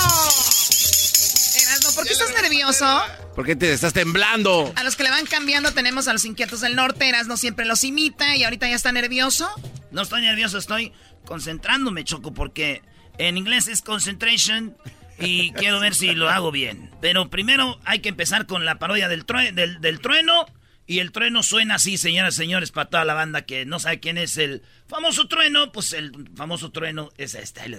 Erasmo, 1.62 1.92
¿por 1.94 2.04
qué 2.04 2.12
estás 2.12 2.32
nervioso? 2.42 3.00
¿Por 3.34 3.46
qué 3.46 3.56
te 3.56 3.72
estás 3.72 3.92
temblando? 3.94 4.72
A 4.76 4.84
los 4.84 4.96
que 4.96 5.04
le 5.04 5.10
van 5.10 5.24
cambiando 5.26 5.72
tenemos 5.72 6.06
a 6.08 6.12
los 6.12 6.24
inquietos 6.24 6.60
del 6.60 6.76
norte, 6.76 7.08
Erasmo 7.08 7.36
siempre 7.36 7.64
los 7.64 7.82
imita 7.82 8.36
y 8.36 8.44
ahorita 8.44 8.68
ya 8.68 8.74
está 8.74 8.92
nervioso. 8.92 9.48
No 9.90 10.02
estoy 10.02 10.20
nervioso, 10.22 10.58
estoy 10.58 10.92
concentrándome, 11.24 12.04
Choco, 12.04 12.34
porque 12.34 12.82
en 13.18 13.38
inglés 13.38 13.68
es 13.68 13.80
concentration 13.80 14.76
y 15.18 15.52
quiero 15.52 15.80
ver 15.80 15.94
si 15.94 16.14
lo 16.14 16.28
hago 16.28 16.50
bien. 16.50 16.90
Pero 17.00 17.30
primero 17.30 17.80
hay 17.84 18.00
que 18.00 18.10
empezar 18.10 18.46
con 18.46 18.64
la 18.66 18.78
parodia 18.78 19.08
del, 19.08 19.24
true- 19.24 19.52
del, 19.52 19.80
del 19.80 20.00
trueno. 20.00 20.44
Y 20.84 20.98
el 20.98 21.12
trueno 21.12 21.44
suena 21.44 21.76
así, 21.76 21.96
señoras 21.96 22.34
y 22.34 22.38
señores, 22.38 22.72
para 22.72 22.90
toda 22.90 23.04
la 23.04 23.14
banda 23.14 23.42
que 23.42 23.64
no 23.64 23.78
sabe 23.78 24.00
quién 24.00 24.18
es 24.18 24.36
el 24.36 24.62
famoso 24.88 25.28
trueno. 25.28 25.70
Pues 25.72 25.92
el 25.92 26.28
famoso 26.36 26.72
trueno 26.72 27.10
es 27.16 27.34
este. 27.34 27.62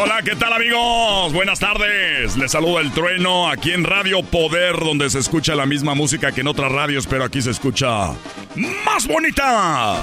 Hola, 0.00 0.22
¿qué 0.24 0.34
tal 0.34 0.52
amigos? 0.52 1.32
Buenas 1.32 1.60
tardes. 1.60 2.36
Les 2.36 2.50
saluda 2.50 2.80
el 2.80 2.90
trueno 2.92 3.48
aquí 3.48 3.72
en 3.72 3.84
Radio 3.84 4.22
Poder, 4.22 4.76
donde 4.78 5.08
se 5.10 5.20
escucha 5.20 5.54
la 5.54 5.66
misma 5.66 5.94
música 5.94 6.32
que 6.32 6.40
en 6.40 6.48
otras 6.48 6.72
radios, 6.72 7.06
pero 7.06 7.24
aquí 7.24 7.40
se 7.40 7.50
escucha 7.50 8.08
más 8.84 9.06
bonita. 9.06 10.02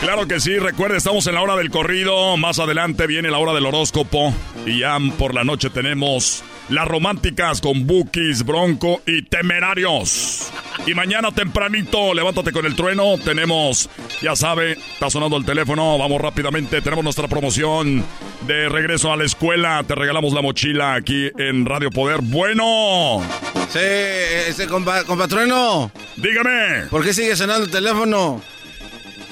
Claro 0.00 0.28
que 0.28 0.38
sí, 0.38 0.58
recuerde, 0.58 0.98
estamos 0.98 1.26
en 1.26 1.34
la 1.34 1.42
hora 1.42 1.56
del 1.56 1.70
corrido, 1.70 2.36
más 2.36 2.58
adelante 2.58 3.06
viene 3.06 3.30
la 3.30 3.38
hora 3.38 3.54
del 3.54 3.66
horóscopo 3.66 4.32
y 4.66 4.80
ya 4.80 4.98
por 5.18 5.34
la 5.34 5.44
noche 5.44 5.70
tenemos 5.70 6.44
las 6.68 6.88
románticas 6.88 7.60
con 7.60 7.86
Bookies, 7.86 8.44
Bronco 8.44 9.02
y 9.06 9.22
Temerarios. 9.22 10.50
Y 10.86 10.94
mañana 10.94 11.30
tempranito, 11.32 12.14
levántate 12.14 12.52
con 12.52 12.66
el 12.66 12.74
trueno, 12.74 13.16
tenemos, 13.18 13.88
ya 14.22 14.36
sabe, 14.36 14.72
está 14.72 15.10
sonando 15.10 15.36
el 15.36 15.44
teléfono, 15.44 15.98
vamos 15.98 16.20
rápidamente, 16.20 16.82
tenemos 16.82 17.04
nuestra 17.04 17.28
promoción 17.28 18.04
de 18.46 18.68
regreso 18.68 19.12
a 19.12 19.16
la 19.16 19.24
escuela, 19.24 19.82
te 19.86 19.94
regalamos 19.94 20.32
la 20.32 20.42
mochila 20.42 20.94
aquí 20.94 21.30
en 21.38 21.64
Radio 21.64 21.90
Poder. 21.90 22.20
Bueno. 22.22 23.22
Sí, 23.70 23.78
ese 23.80 24.66
compa, 24.66 25.04
compatrueno. 25.04 25.90
Dígame. 26.16 26.86
¿Por 26.90 27.02
qué 27.02 27.14
sigue 27.14 27.34
sonando 27.36 27.64
el 27.64 27.70
teléfono? 27.70 28.42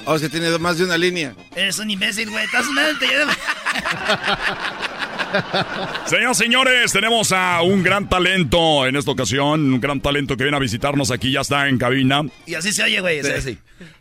Oh, 0.05 0.15
es 0.15 0.21
que 0.21 0.29
tiene 0.29 0.57
más 0.57 0.77
de 0.77 0.83
una 0.83 0.97
línea. 0.97 1.33
Eres 1.55 1.79
un 1.79 1.89
imbécil, 1.89 2.29
güey. 2.29 2.43
Estás 2.43 2.65
sonando 2.65 2.91
el 2.91 2.99
teléfono. 2.99 3.31
Señoras 6.05 6.37
señores, 6.37 6.91
tenemos 6.91 7.31
a 7.31 7.61
un 7.61 7.83
gran 7.83 8.07
talento 8.09 8.85
en 8.87 8.95
esta 8.95 9.11
ocasión, 9.11 9.73
un 9.73 9.81
gran 9.81 9.99
talento 10.01 10.35
que 10.37 10.43
viene 10.43 10.57
a 10.57 10.59
visitarnos 10.59 11.11
aquí, 11.11 11.31
ya 11.31 11.41
está 11.41 11.67
en 11.67 11.77
cabina. 11.77 12.23
Y 12.45 12.55
así 12.55 12.71
se 12.71 12.83
oye, 12.83 12.99
güey. 13.01 13.19
así. 13.19 13.57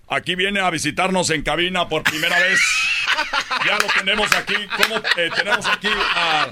Aquí 0.09 0.35
viene 0.35 0.61
a 0.61 0.69
visitarnos 0.71 1.31
en 1.31 1.43
cabina 1.43 1.89
por 1.89 2.03
primera 2.03 2.39
vez. 2.39 2.61
Ya 3.67 3.79
lo 3.79 3.87
tenemos 3.99 4.31
aquí. 4.35 4.55
¿Cómo 4.77 4.97
eh, 5.17 5.31
tenemos 5.35 5.67
aquí 5.67 5.89
a, 6.17 6.49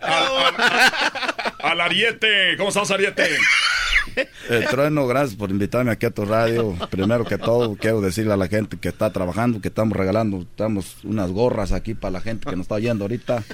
a- 0.00 0.48
a- 0.48 1.70
al 1.70 1.80
Ariete? 1.80 2.56
¿Cómo 2.56 2.70
estás, 2.70 2.90
Ariete? 2.90 3.28
Eh, 4.16 4.66
Trueno, 4.68 5.06
gracias 5.06 5.36
por 5.36 5.50
invitarme 5.50 5.92
aquí 5.92 6.06
a 6.06 6.10
tu 6.10 6.24
radio. 6.24 6.76
Primero 6.90 7.24
que 7.24 7.38
todo, 7.38 7.76
quiero 7.76 8.00
decirle 8.00 8.32
a 8.32 8.36
la 8.36 8.48
gente 8.48 8.76
que 8.80 8.88
está 8.88 9.12
trabajando, 9.12 9.60
que 9.60 9.68
estamos 9.68 9.96
regalando, 9.96 10.40
estamos 10.40 10.96
unas 11.04 11.30
gorras 11.30 11.70
aquí 11.72 11.94
para 11.94 12.12
la 12.12 12.20
gente 12.20 12.48
que 12.50 12.56
nos 12.56 12.64
está 12.64 12.76
oyendo 12.76 13.04
ahorita. 13.04 13.44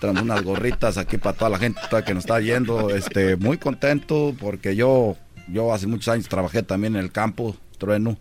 Tenemos 0.00 0.22
unas 0.22 0.42
gorritas 0.42 0.98
aquí 0.98 1.18
para 1.18 1.36
toda 1.36 1.50
la 1.50 1.58
gente 1.58 1.80
que 2.04 2.14
nos 2.14 2.24
está 2.24 2.40
yendo. 2.40 2.90
Este, 2.90 3.36
muy 3.36 3.58
contento 3.58 4.34
porque 4.38 4.76
yo, 4.76 5.16
yo 5.48 5.72
hace 5.72 5.86
muchos 5.86 6.08
años 6.08 6.28
trabajé 6.28 6.62
también 6.62 6.96
en 6.96 7.02
el 7.02 7.12
campo, 7.12 7.56
Trueno, 7.78 8.18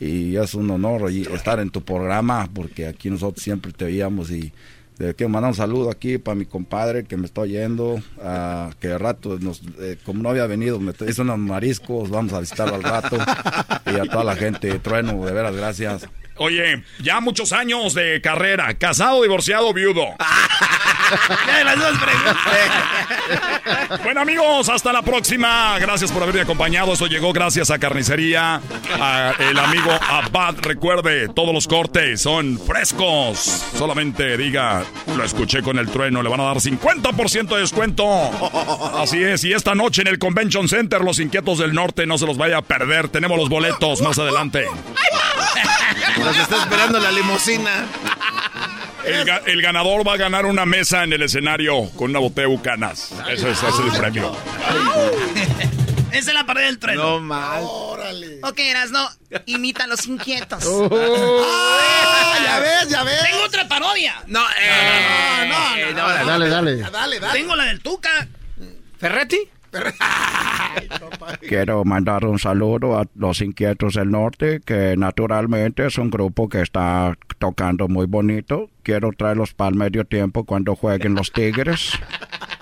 y 0.00 0.36
es 0.36 0.54
un 0.54 0.70
honor 0.70 1.10
y 1.10 1.22
estar 1.22 1.60
en 1.60 1.70
tu 1.70 1.82
programa 1.82 2.48
porque 2.52 2.86
aquí 2.86 3.10
nosotros 3.10 3.42
siempre 3.42 3.72
te 3.72 3.86
veíamos 3.86 4.30
y 4.30 4.52
le 4.98 5.14
quiero 5.14 5.30
mandar 5.30 5.50
un 5.50 5.56
saludo 5.56 5.90
aquí 5.90 6.18
para 6.18 6.36
mi 6.36 6.46
compadre 6.46 7.04
que 7.04 7.16
me 7.16 7.26
está 7.26 7.40
oyendo, 7.40 8.00
ah, 8.22 8.70
que 8.80 8.88
de 8.88 8.98
rato, 8.98 9.38
nos, 9.40 9.60
eh, 9.80 9.98
como 10.04 10.22
no 10.22 10.30
había 10.30 10.46
venido, 10.46 10.78
me 10.78 10.92
hizo 11.08 11.22
unos 11.22 11.38
mariscos, 11.38 12.10
vamos 12.10 12.32
a 12.32 12.40
visitarlo 12.40 12.76
al 12.76 12.82
rato. 12.84 13.16
Y 13.86 13.98
a 13.98 14.04
toda 14.04 14.22
la 14.22 14.36
gente, 14.36 14.78
Trueno, 14.78 15.24
de 15.24 15.32
veras, 15.32 15.56
gracias. 15.56 16.08
Oye, 16.36 16.84
ya 17.02 17.20
muchos 17.20 17.52
años 17.52 17.94
de 17.94 18.20
carrera, 18.20 18.72
casado, 18.74 19.22
divorciado, 19.22 19.72
viudo. 19.72 20.04
Bueno 24.02 24.20
amigos, 24.20 24.68
hasta 24.68 24.92
la 24.92 25.02
próxima. 25.02 25.78
Gracias 25.78 26.10
por 26.10 26.22
haberme 26.22 26.42
acompañado. 26.42 26.92
Esto 26.92 27.06
llegó 27.06 27.32
gracias 27.32 27.70
a 27.70 27.78
Carnicería, 27.78 28.60
a 29.00 29.34
el 29.38 29.58
amigo 29.58 29.90
Abad. 29.90 30.56
Recuerde, 30.60 31.28
todos 31.28 31.54
los 31.54 31.66
cortes 31.66 32.22
son 32.22 32.58
frescos. 32.58 33.64
Solamente 33.76 34.36
diga, 34.36 34.84
lo 35.16 35.24
escuché 35.24 35.62
con 35.62 35.78
el 35.78 35.88
trueno, 35.88 36.22
le 36.22 36.28
van 36.28 36.40
a 36.40 36.44
dar 36.44 36.58
50% 36.58 37.54
de 37.54 37.60
descuento. 37.60 38.06
Así 38.98 39.22
es, 39.22 39.44
y 39.44 39.52
esta 39.52 39.74
noche 39.74 40.02
en 40.02 40.08
el 40.08 40.18
Convention 40.18 40.68
Center, 40.68 41.00
los 41.02 41.18
inquietos 41.18 41.58
del 41.58 41.74
norte, 41.74 42.06
no 42.06 42.18
se 42.18 42.26
los 42.26 42.36
vaya 42.36 42.58
a 42.58 42.62
perder. 42.62 43.08
Tenemos 43.08 43.38
los 43.38 43.48
boletos 43.48 44.00
más 44.02 44.18
adelante. 44.18 44.66
Nos 46.18 46.36
está 46.36 46.56
esperando 46.56 46.98
la 47.00 47.10
limusina. 47.10 47.86
El, 49.06 49.24
ga- 49.26 49.42
el 49.46 49.60
ganador 49.62 50.06
va 50.06 50.14
a 50.14 50.16
ganar 50.16 50.46
una 50.46 50.64
mesa 50.66 51.04
en 51.04 51.12
el 51.12 51.22
escenario 51.22 51.90
con 51.96 52.10
una 52.10 52.18
botella 52.20 52.48
de 52.48 52.54
bucanas. 52.54 53.10
Eso 53.30 53.48
es, 53.48 53.58
ese 53.62 53.68
es 53.68 53.94
el 53.94 54.00
premio. 54.00 54.36
Esa 56.12 56.30
es 56.30 56.34
la 56.34 56.46
pared 56.46 56.66
del 56.66 56.78
tren. 56.78 56.94
No 56.96 57.18
mal. 57.18 57.64
Ok, 58.44 58.58
Erasno, 58.60 59.08
imita 59.46 59.82
a 59.84 59.86
los 59.88 60.06
inquietos. 60.06 60.62
Ah, 60.64 62.36
ya 62.44 62.60
ves, 62.60 62.88
ya 62.88 63.02
ves. 63.02 63.20
Tengo 63.28 63.42
otra 63.44 63.66
parodia. 63.66 64.22
No, 64.28 64.40
eh, 64.60 65.48
no, 65.48 65.76
no, 65.76 65.92
no, 65.92 66.24
Dale, 66.24 66.48
dale. 66.48 66.76
Dale, 66.76 67.18
dale. 67.18 67.32
Tengo 67.32 67.56
la 67.56 67.64
del 67.64 67.80
Tuca. 67.80 68.28
¿Ferretti? 69.00 69.38
Quiero 71.48 71.84
mandar 71.84 72.24
un 72.24 72.38
saludo 72.38 72.98
a 72.98 73.06
los 73.14 73.40
Inquietos 73.40 73.94
del 73.94 74.10
Norte, 74.10 74.60
que 74.64 74.96
naturalmente 74.96 75.86
es 75.86 75.98
un 75.98 76.10
grupo 76.10 76.48
que 76.48 76.62
está 76.62 77.16
tocando 77.38 77.88
muy 77.88 78.06
bonito. 78.06 78.70
Quiero 78.82 79.10
traerlos 79.12 79.54
para 79.54 79.70
el 79.70 79.76
medio 79.76 80.04
tiempo 80.04 80.44
cuando 80.44 80.76
jueguen 80.76 81.14
los 81.14 81.32
Tigres. 81.32 81.92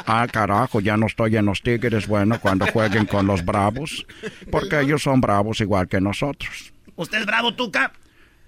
Ah, 0.04 0.26
carajo, 0.26 0.80
ya 0.80 0.96
no 0.96 1.06
estoy 1.06 1.36
en 1.36 1.46
los 1.46 1.62
Tigres. 1.62 2.08
Bueno, 2.08 2.40
cuando 2.40 2.66
jueguen 2.66 3.06
con 3.06 3.24
los 3.24 3.44
Bravos, 3.44 4.04
porque 4.50 4.80
ellos 4.80 5.04
son 5.04 5.20
bravos 5.20 5.60
igual 5.60 5.86
que 5.86 6.00
nosotros. 6.00 6.72
¿Usted 6.96 7.20
es 7.20 7.26
bravo, 7.26 7.54
Tuca? 7.54 7.92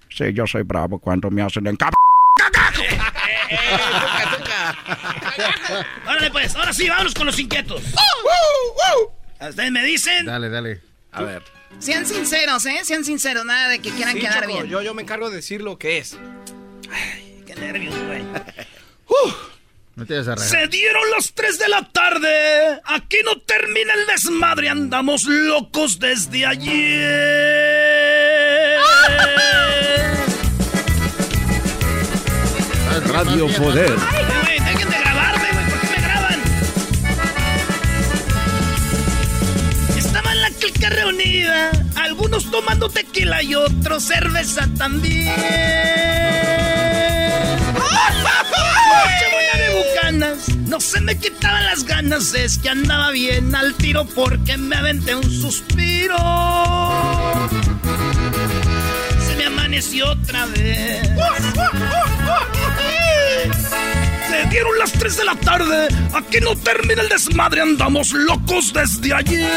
Sí, 0.09 0.33
yo 0.33 0.49
soy 0.49 0.65
bravo 0.65 0.99
cuando 0.99 1.31
me 1.31 1.43
hacen 1.43 1.69
en 1.69 1.77
Órale, 6.07 6.31
pues, 6.31 6.55
ahora 6.57 6.73
sí, 6.73 6.89
vámonos 6.89 7.15
con 7.15 7.27
los 7.27 7.39
inquietos. 7.39 7.83
Ustedes 9.41 9.71
me 9.71 9.85
dicen. 9.85 10.27
Dale, 10.27 10.49
dale. 10.49 10.81
A 11.13 11.23
ver. 11.23 11.43
Sean 11.79 12.07
sinceros, 12.07 12.65
¿eh? 12.67 12.81
Sean 12.85 13.05
sinceros, 13.05 13.45
nada 13.45 13.69
de 13.69 13.81
que 13.81 13.91
quieran 13.91 14.15
Sí, 14.15 14.21
quedar 14.21 14.43
Choco, 14.43 14.47
bien. 14.47 14.67
Yo, 14.69 14.83
yo 14.83 14.95
me 14.95 15.03
encargo 15.03 15.29
de 15.31 15.37
decir 15.37 15.61
lo 15.61 15.79
que 15.79 15.99
es. 15.99 16.17
Qué 17.47 17.55
nervios, 17.57 17.95
güey. 18.07 18.23
No 19.97 20.05
te. 20.07 20.25
Se 20.25 20.67
dieron 20.67 21.09
las 21.13 21.33
3 21.35 21.57
de 21.57 21.69
la 21.69 21.89
tarde. 21.93 22.81
Aquí 22.85 23.19
no 23.25 23.39
termina 23.43 23.95
el 23.95 24.07
desmadre. 24.09 24.69
Andamos 24.69 25.23
locos 25.25 26.01
desde 26.01 26.45
ayer. 26.47 27.21
Radio 33.07 33.47
Poder. 33.57 34.24
Reunida. 40.91 41.71
Algunos 41.97 42.51
tomando 42.51 42.89
tequila 42.89 43.43
y 43.43 43.55
otros 43.55 44.05
cerveza 44.05 44.69
también. 44.77 45.33
No 50.67 50.81
se 50.81 51.01
me 51.01 51.17
quitaban 51.17 51.65
las 51.65 51.85
ganas. 51.85 52.35
Es 52.35 52.59
que 52.59 52.69
andaba 52.69 53.11
bien 53.11 53.55
al 53.55 53.75
tiro 53.75 54.05
porque 54.07 54.57
me 54.57 54.77
aventé 54.77 55.15
un 55.15 55.31
suspiro. 55.31 56.17
Se 59.27 59.37
me 59.37 59.47
amaneció 59.47 60.11
otra 60.11 60.47
vez. 60.47 61.11
Se 64.35 64.47
dieron 64.49 64.77
las 64.81 64.91
3 64.91 65.17
de 65.17 65.25
la 65.25 65.37
tarde. 65.37 65.89
Aquí 66.13 66.41
no 66.41 66.57
termina 66.57 67.03
el 67.03 67.09
desmadre. 67.09 67.61
Andamos 67.61 68.13
locos 68.13 68.73
desde 68.73 69.15
ayer. 69.15 69.49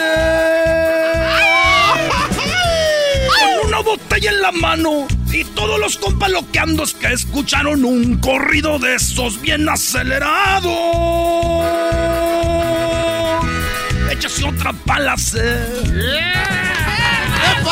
Con 2.37 3.69
una 3.69 3.79
botella 3.79 4.29
en 4.29 4.41
la 4.41 4.51
mano. 4.51 5.07
Y 5.31 5.43
todos 5.45 5.79
los 5.79 5.97
compas 5.97 6.29
loqueandos 6.29 6.93
que 6.93 7.07
escucharon 7.07 7.85
un 7.85 8.17
corrido 8.19 8.77
de 8.77 8.93
esos 8.95 9.41
bien 9.41 9.67
acelerado. 9.67 10.69
Échase 14.11 14.45
otra 14.45 14.73
palacera. 14.73 15.65
La 17.41 17.63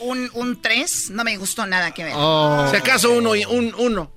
un, 0.00 0.30
un 0.34 0.60
3. 0.62 1.10
No 1.10 1.24
me 1.24 1.36
gustó 1.36 1.66
nada 1.66 1.92
que 1.92 2.04
ver. 2.04 2.12
Oh. 2.16 2.66
Si 2.70 2.76
acaso 2.76 3.10
uno, 3.12 3.34
y- 3.36 3.44
un 3.44 3.74
uno. 3.78 4.10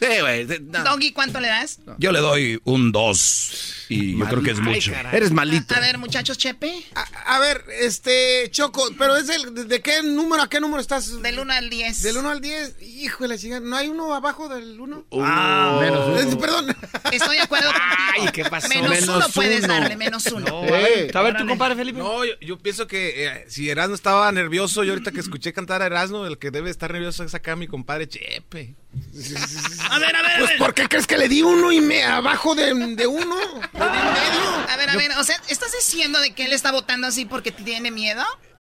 Sí, 0.00 0.06
güey. 0.20 0.44
de- 0.44 0.60
no. 0.60 0.84
Doggy, 0.84 1.12
¿cuánto 1.12 1.40
le 1.40 1.48
das? 1.48 1.80
Yo 1.98 2.12
le 2.12 2.20
doy 2.20 2.60
un 2.64 2.92
2 2.92 3.74
y 3.88 4.18
yo 4.18 4.24
creo 4.26 4.42
que 4.42 4.50
es 4.52 4.60
mucho. 4.60 4.92
Eres 5.12 5.30
malito. 5.32 5.74
A 5.74 5.80
ver, 5.80 5.98
muchachos, 5.98 6.36
Chepe. 6.38 6.84
A, 6.94 7.34
a 7.36 7.38
ver, 7.38 7.64
este, 7.80 8.48
Choco, 8.50 8.88
pero 8.98 9.16
es 9.16 9.28
el, 9.28 9.54
de, 9.54 9.64
de 9.64 9.80
qué 9.80 10.02
número 10.02 10.42
a 10.42 10.48
qué 10.48 10.60
número 10.60 10.80
estás? 10.80 11.22
Del 11.22 11.38
1 11.38 11.52
al 11.52 11.70
10. 11.70 12.02
Del 12.02 12.16
1 12.18 12.28
al 12.30 12.40
10. 12.40 12.82
Híjole, 12.82 13.38
chingada, 13.38 13.60
¿no 13.60 13.76
hay 13.76 13.88
uno 13.88 14.14
abajo 14.14 14.48
del 14.48 14.78
1? 14.80 15.06
Ah, 15.12 15.78
Menos 15.80 16.20
uno. 16.22 16.38
Perdón. 16.38 16.76
Estoy 17.12 17.36
de 17.36 17.42
acuerdo 17.42 17.66
contigo. 17.72 17.88
Ay, 18.26 18.28
¿qué 18.32 18.44
pasó? 18.44 18.68
Menos, 18.68 18.90
Menos 18.90 19.08
uno 19.16 19.26
puedes 19.34 19.66
darle, 19.66 19.96
menos 19.96 20.26
uno. 20.26 20.46
No, 20.46 20.58
a 20.62 20.62
ver, 20.66 21.16
a 21.16 21.22
ver 21.22 21.32
tu 21.32 21.38
Órale. 21.38 21.46
compadre 21.48 21.76
Felipe. 21.76 21.98
No, 21.98 22.24
yo, 22.24 22.32
yo 22.40 22.58
pienso 22.58 22.86
que 22.86 23.26
eh, 23.26 23.44
si 23.48 23.68
Erasmo 23.70 23.94
estaba 23.94 24.30
nervioso, 24.32 24.84
yo 24.84 24.92
ahorita 24.92 25.12
que 25.12 25.20
escuché 25.20 25.52
cantar 25.52 25.82
a 25.82 25.86
Erasmo, 25.86 26.26
el 26.26 26.38
que 26.38 26.50
debe 26.50 26.70
estar 26.70 26.92
nervioso 26.92 27.24
es 27.24 27.34
acá 27.34 27.56
mi 27.56 27.66
compadre 27.66 28.08
Chepe. 28.08 28.74
A 29.90 29.98
ver, 29.98 30.16
a 30.16 30.22
ver, 30.22 30.30
a 30.32 30.38
Pues, 30.38 30.50
ver. 30.50 30.58
¿por 30.58 30.74
qué 30.74 30.88
crees 30.88 31.06
que 31.06 31.16
le 31.18 31.28
di 31.28 31.42
uno 31.42 31.72
y 31.72 31.80
me 31.80 32.04
abajo 32.04 32.54
de, 32.54 32.74
de 32.96 33.06
uno? 33.06 33.36
Medio. 33.78 34.68
A 34.68 34.76
ver, 34.76 34.90
a 34.90 34.96
ver, 34.96 35.10
o 35.18 35.24
sea, 35.24 35.40
¿estás 35.48 35.72
diciendo 35.72 36.20
de 36.20 36.32
que 36.32 36.44
él 36.44 36.52
está 36.52 36.72
votando 36.72 37.06
así 37.06 37.24
porque 37.24 37.52
tiene 37.52 37.90
miedo? 37.90 38.24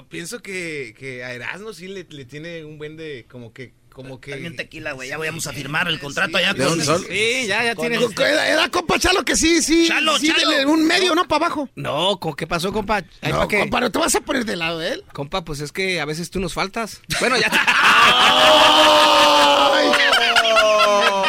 Yo 0.00 0.08
pienso 0.08 0.40
que, 0.40 0.94
que 0.98 1.22
a 1.24 1.34
Erasmo 1.34 1.74
sí 1.74 1.86
le, 1.86 2.06
le 2.08 2.24
tiene 2.24 2.64
un 2.64 2.78
buen 2.78 2.96
de 2.96 3.26
como 3.30 3.52
que 3.52 3.74
como 3.90 4.18
que 4.20 4.30
También 4.30 4.56
tequila, 4.56 4.92
güey. 4.92 5.10
Ya 5.10 5.18
vamos 5.18 5.46
a 5.46 5.52
firmar 5.52 5.86
el 5.88 5.98
contrato 5.98 6.38
allá 6.38 6.54
¿De 6.54 6.64
con. 6.64 6.82
sol? 6.82 7.04
Sí, 7.06 7.46
ya, 7.46 7.62
ya 7.64 7.72
este- 7.72 7.86
Era, 8.22 8.48
era 8.48 8.68
compa 8.70 8.98
Chalo 8.98 9.24
que 9.24 9.36
sí, 9.36 9.60
sí. 9.60 9.86
Chalo, 9.88 10.16
sí, 10.16 10.28
Chalo. 10.28 10.50
dele 10.52 10.64
un 10.64 10.86
medio, 10.86 11.14
no 11.14 11.28
para 11.28 11.44
abajo. 11.46 11.68
No, 11.74 12.18
¿con 12.18 12.34
qué 12.34 12.46
pasó, 12.46 12.72
compa? 12.72 13.02
Ay, 13.20 13.32
No, 13.32 13.46
compa, 13.46 13.80
¿no 13.80 13.90
te 13.90 13.98
vas 13.98 14.14
a 14.14 14.20
poner 14.22 14.46
de 14.46 14.56
lado 14.56 14.78
de 14.78 14.92
él? 14.92 15.04
Compa, 15.12 15.44
pues 15.44 15.60
es 15.60 15.70
que 15.72 16.00
a 16.00 16.06
veces 16.06 16.30
tú 16.30 16.40
nos 16.40 16.54
faltas. 16.54 17.02
Bueno, 17.18 17.36
ya. 17.36 17.50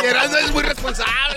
Erasmo 0.03 0.37
es 0.37 0.51
muy 0.51 0.63
responsable. 0.63 1.30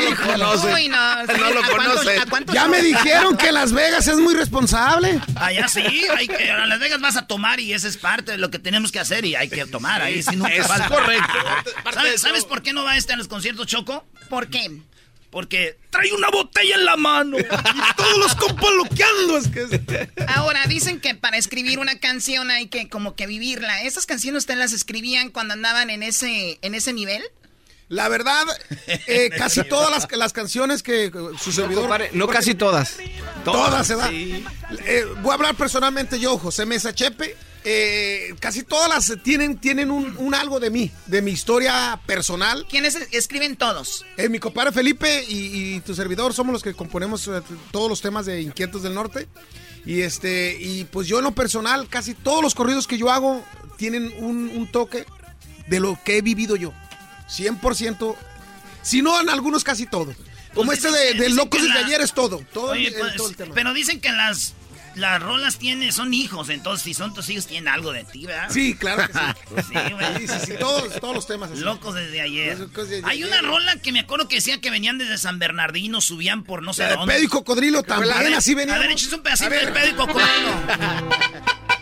No 0.00 0.10
lo 0.10 0.16
conoce. 0.16 0.74
Uy, 0.74 0.88
no. 0.88 1.26
No 1.26 1.50
lo 1.50 1.60
¿A 1.60 1.68
cuántos- 1.68 1.94
conoce. 2.00 2.18
a 2.18 2.26
cuántos 2.26 2.54
Ya 2.54 2.62
son? 2.62 2.70
me 2.70 2.82
dijeron 2.82 3.36
que 3.36 3.52
Las 3.52 3.72
Vegas 3.72 4.06
es 4.08 4.16
muy 4.18 4.34
responsable. 4.34 5.20
Allá 5.36 5.68
sí, 5.68 5.82
hay 6.16 6.26
que, 6.28 6.50
a 6.50 6.66
Las 6.66 6.80
Vegas 6.80 7.00
vas 7.00 7.16
a 7.16 7.26
tomar 7.26 7.60
y 7.60 7.72
esa 7.72 7.88
es 7.88 7.96
parte 7.96 8.32
de 8.32 8.38
lo 8.38 8.50
que 8.50 8.58
tenemos 8.58 8.92
que 8.92 8.98
hacer 9.00 9.24
y 9.24 9.34
hay 9.34 9.48
que 9.48 9.64
tomar 9.66 10.02
ahí. 10.02 10.22
Nunca 10.34 10.52
Es 10.54 10.66
falta. 10.66 10.88
correcto. 10.88 11.34
¿Sabes, 11.92 12.20
sabes 12.20 12.44
por 12.44 12.62
qué 12.62 12.72
no 12.72 12.84
va 12.84 12.96
este 12.96 13.12
a 13.12 13.16
los 13.16 13.28
conciertos, 13.28 13.66
Choco? 13.66 14.04
¿Por 14.28 14.48
qué? 14.48 14.80
Porque 15.30 15.78
trae 15.90 16.12
una 16.12 16.28
botella 16.28 16.74
en 16.74 16.84
la 16.84 16.96
mano. 16.96 17.38
Y 17.38 17.44
todos 17.96 18.18
los 18.18 18.34
compas 18.34 18.70
loqueando. 18.76 19.36
Es 19.38 19.46
que 19.48 20.10
Ahora, 20.26 20.66
dicen 20.66 21.00
que 21.00 21.14
para 21.14 21.36
escribir 21.36 21.78
una 21.78 21.98
canción 22.00 22.50
hay 22.50 22.66
que 22.66 22.88
como 22.88 23.14
que 23.14 23.28
vivirla. 23.28 23.82
¿Esas 23.84 24.06
canciones 24.06 24.40
ustedes 24.40 24.58
las 24.58 24.72
escribían 24.72 25.30
cuando 25.30 25.54
andaban 25.54 25.88
en 25.90 26.02
ese, 26.02 26.58
en 26.62 26.74
ese 26.74 26.92
nivel? 26.92 27.22
La 27.90 28.08
verdad, 28.08 28.46
eh, 28.86 29.30
casi 29.36 29.64
todas 29.64 29.90
las, 29.90 30.10
las 30.16 30.32
canciones 30.32 30.82
que 30.82 31.06
eh, 31.06 31.12
su 31.38 31.50
servidor... 31.52 31.90
no 32.12 32.28
casi 32.28 32.54
todas. 32.54 32.96
Todas, 33.44 33.86
se 33.86 33.96
da. 33.96 34.08
Eh, 34.12 35.04
voy 35.22 35.32
a 35.32 35.34
hablar 35.34 35.56
personalmente 35.56 36.18
yo, 36.20 36.38
José 36.38 36.64
Mesa 36.66 36.94
Chepe. 36.94 37.36
eh, 37.64 38.32
casi 38.38 38.62
todas 38.62 38.88
las 38.88 39.20
tienen, 39.24 39.58
tienen 39.58 39.90
un, 39.90 40.16
un 40.18 40.34
algo 40.36 40.60
de 40.60 40.70
mí, 40.70 40.92
de 41.06 41.20
mi 41.20 41.32
historia 41.32 42.00
personal. 42.06 42.64
¿Quiénes 42.70 42.94
escriben 43.10 43.56
todos? 43.56 44.06
Eh, 44.16 44.28
mi 44.28 44.38
compadre 44.38 44.70
Felipe 44.70 45.24
y, 45.28 45.74
y 45.74 45.80
tu 45.80 45.92
servidor 45.94 46.32
somos 46.32 46.52
los 46.52 46.62
que 46.62 46.74
componemos 46.74 47.28
todos 47.72 47.90
los 47.90 48.00
temas 48.00 48.24
de 48.24 48.40
Inquietos 48.40 48.84
del 48.84 48.94
Norte. 48.94 49.26
Y 49.84 50.02
este, 50.02 50.56
y 50.60 50.84
pues 50.84 51.08
yo 51.08 51.18
en 51.18 51.24
lo 51.24 51.32
personal, 51.32 51.88
casi 51.88 52.14
todos 52.14 52.40
los 52.40 52.54
corridos 52.54 52.86
que 52.86 52.98
yo 52.98 53.10
hago 53.10 53.44
tienen 53.78 54.12
un, 54.18 54.48
un 54.50 54.70
toque 54.70 55.06
de 55.66 55.80
lo 55.80 55.98
que 56.04 56.18
he 56.18 56.22
vivido 56.22 56.54
yo. 56.54 56.72
100%. 57.30 58.16
Si 58.82 59.02
no, 59.02 59.20
en 59.20 59.28
algunos 59.28 59.62
casi 59.64 59.86
todos. 59.86 60.16
Como 60.54 60.66
Pues 60.66 60.82
este 60.84 60.90
de, 60.90 61.12
que- 61.12 61.18
de 61.18 61.24
dicen 61.26 61.36
Locos 61.36 61.62
desde 61.62 61.74
la- 61.80 61.86
ayer 61.86 62.00
es 62.00 62.12
todo. 62.12 62.42
Todo, 62.52 62.72
Oye, 62.72 62.88
el- 62.88 62.94
pues, 62.94 63.14
todo 63.16 63.28
el 63.28 63.36
tema. 63.36 63.54
pero 63.54 63.72
dicen 63.72 64.00
que 64.00 64.10
las, 64.10 64.54
las 64.96 65.22
rolas 65.22 65.58
tienen, 65.58 65.92
son 65.92 66.12
hijos, 66.12 66.48
entonces 66.48 66.82
si 66.82 66.92
son 66.94 67.14
tus 67.14 67.28
hijos 67.28 67.46
tienen 67.46 67.68
algo 67.68 67.92
de 67.92 68.02
ti, 68.02 68.26
¿verdad? 68.26 68.48
Sí, 68.50 68.74
claro 68.74 69.06
que 69.06 69.12
sí. 69.12 69.20
Sí. 69.68 69.78
Sí, 70.18 70.26
sí, 70.28 70.46
sí, 70.46 70.52
todos, 70.58 70.98
todos 70.98 71.14
los 71.14 71.26
temas. 71.28 71.52
así. 71.52 71.60
Locos 71.60 71.94
desde 71.94 72.20
ayer. 72.20 72.58
Locos 72.58 72.88
desde 72.88 73.06
Hay 73.08 73.22
una 73.22 73.40
rola 73.42 73.76
que 73.76 73.92
me 73.92 74.00
acuerdo 74.00 74.26
que 74.26 74.36
decía 74.36 74.60
que 74.60 74.70
venían 74.70 74.98
desde 74.98 75.16
San 75.18 75.38
Bernardino, 75.38 76.00
subían 76.00 76.42
por 76.42 76.62
no 76.64 76.72
sé 76.72 76.82
La 76.82 76.88
de 76.88 76.94
dónde. 76.96 77.14
pedo 77.14 77.24
y 77.24 77.28
cocodrilo 77.28 77.82
también, 77.84 78.18
ver, 78.18 78.34
así 78.34 78.54
veníamos. 78.54 78.82
A 78.82 78.86
ver, 78.86 78.90
échese 78.92 79.14
un 79.14 79.22
pedacito 79.22 79.50
de 79.50 79.68
pedo 79.68 79.86
y 79.88 79.92
cocodrilo. 79.92 80.50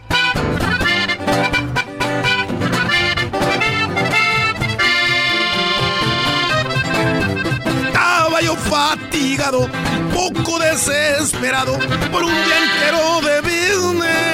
fatigado, 8.58 9.68
poco 10.14 10.58
desesperado 10.58 11.78
por 12.10 12.24
un 12.24 12.32
día 12.32 12.58
entero 12.58 13.20
de 13.20 13.40
business. 13.40 14.28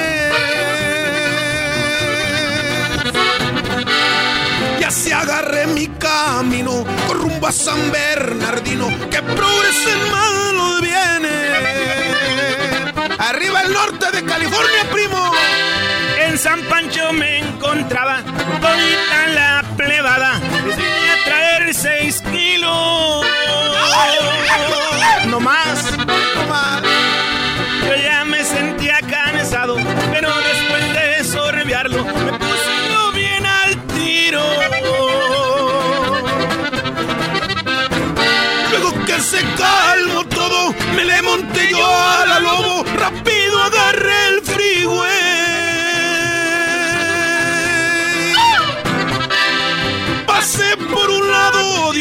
Y 4.79 4.83
así 4.83 5.11
agarré 5.11 5.67
mi 5.67 5.87
camino 5.87 6.83
con 7.07 7.21
rumbo 7.21 7.47
a 7.47 7.51
San 7.51 7.91
Bernardino, 7.91 8.87
que 9.09 9.21
progresen 9.21 10.11
malos 10.11 10.81
viene. 10.81 11.35
Arriba 13.17 13.61
el 13.61 13.73
norte 13.73 14.11
de 14.11 14.23
California, 14.23 14.89
primo. 14.91 15.31
En 16.19 16.37
San 16.37 16.61
Pancho 16.63 17.13
me 17.13 17.39
encontraba 17.39 18.21
bonita 18.21 19.27
la 19.33 19.63
plebada. 19.77 20.41
Les 21.65 21.81
vine 21.81 21.89
a 21.89 21.95
traer 21.95 22.01
seis 22.01 22.21
kilos. 22.31 23.25
No 25.27 25.39
más. 25.39 25.97
No 25.97 26.47
más. 26.47 26.81
Yo 27.87 27.95
ya 27.95 28.25
me 28.25 28.43
sentía 28.43 28.99
cansado, 28.99 29.77
pero 30.11 30.29
después 30.29 30.93
de 30.93 31.23
sorbearlo 31.23 32.03
me 32.05 32.31
puse 32.37 32.73
yo 32.91 33.11
bien 33.13 33.45
al 33.45 33.75
tiro. 33.87 34.43
Luego 38.71 39.05
que 39.05 39.19
se 39.19 39.41
calmó 39.57 40.25
todo, 40.25 40.73
me 40.95 41.03
le 41.05 41.21
monté 41.23 41.69
yo 41.71 41.85
a 41.85 42.25
la 42.27 42.39
lobo, 42.39 42.83
rápido 42.97 43.63
agarré 43.63 44.27
el 44.27 44.41
freeway. 44.41 45.14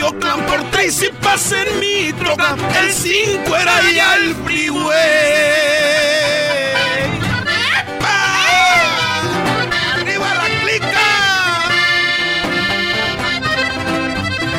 Oakland 0.05 0.47
por 0.47 0.62
Tracy, 0.70 1.09
pasé 1.22 1.62
en 1.62 1.81
mi 1.81 2.12
troca, 2.12 2.56
el 2.81 2.93
5 2.93 3.56
era 3.56 3.90
ya 3.90 4.16
el 4.16 4.35
freeway. 4.44 4.94
¡Epa! 7.81 8.18
¡Arriba 9.94 10.28
la 10.35 10.48
clica! 10.60 11.09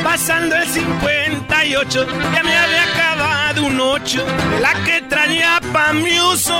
Pasando 0.02 0.56
el 0.56 0.68
58, 0.68 2.06
ya 2.34 2.42
me 2.42 2.56
había 2.56 2.84
acabado 2.84 3.64
un 3.66 3.80
8 3.80 4.24
de 4.50 4.60
la 4.60 4.74
que 4.84 5.02
traía 5.02 5.60
pa' 5.72 5.92
mi 5.92 6.18
uso. 6.18 6.54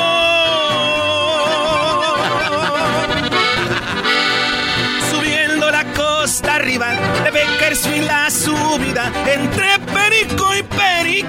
La 6.36 6.42
costa 6.42 6.54
arriba 6.56 6.88
de 7.24 7.30
Bakersfield 7.30 8.06
la 8.06 8.30
subida 8.30 9.10
entre 9.26 9.78
Perico 9.94 10.54
y 10.54 10.62
Perico. 10.62 11.28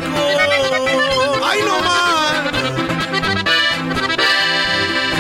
¡Ay, 1.45 1.59
no 1.65 1.79
más! 1.79 2.43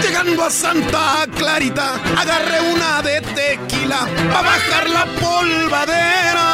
Llegando 0.01 0.43
a 0.43 0.49
Santa 0.49 1.25
Clarita, 1.37 1.95
agarré 2.17 2.61
una 2.73 3.01
de 3.01 3.21
tequila 3.21 4.07
para 4.33 4.41
bajar 4.41 4.89
la 4.89 5.05
polvadera. 5.05 6.47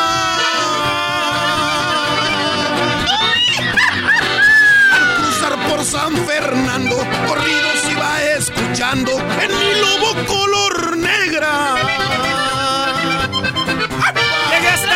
Al 4.93 5.15
cruzar 5.15 5.69
por 5.69 5.83
San 5.85 6.15
Fernando, 6.27 6.97
corridos 7.27 7.89
iba 7.91 8.23
escuchando 8.37 9.11
en 9.41 9.51
mi 9.59 9.73
lobo 9.81 10.25
color 10.27 10.97
negra. 10.97 12.02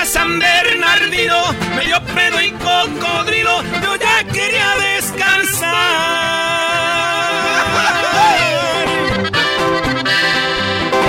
San 0.08 0.40
Bernardino, 0.40 1.54
medio 1.76 2.02
pedo 2.16 2.42
y 2.42 2.52
cocodrilo, 2.52 3.62
yo 3.84 3.96
ya 3.98 4.24
quería 4.24 4.74
descansar. 4.78 5.74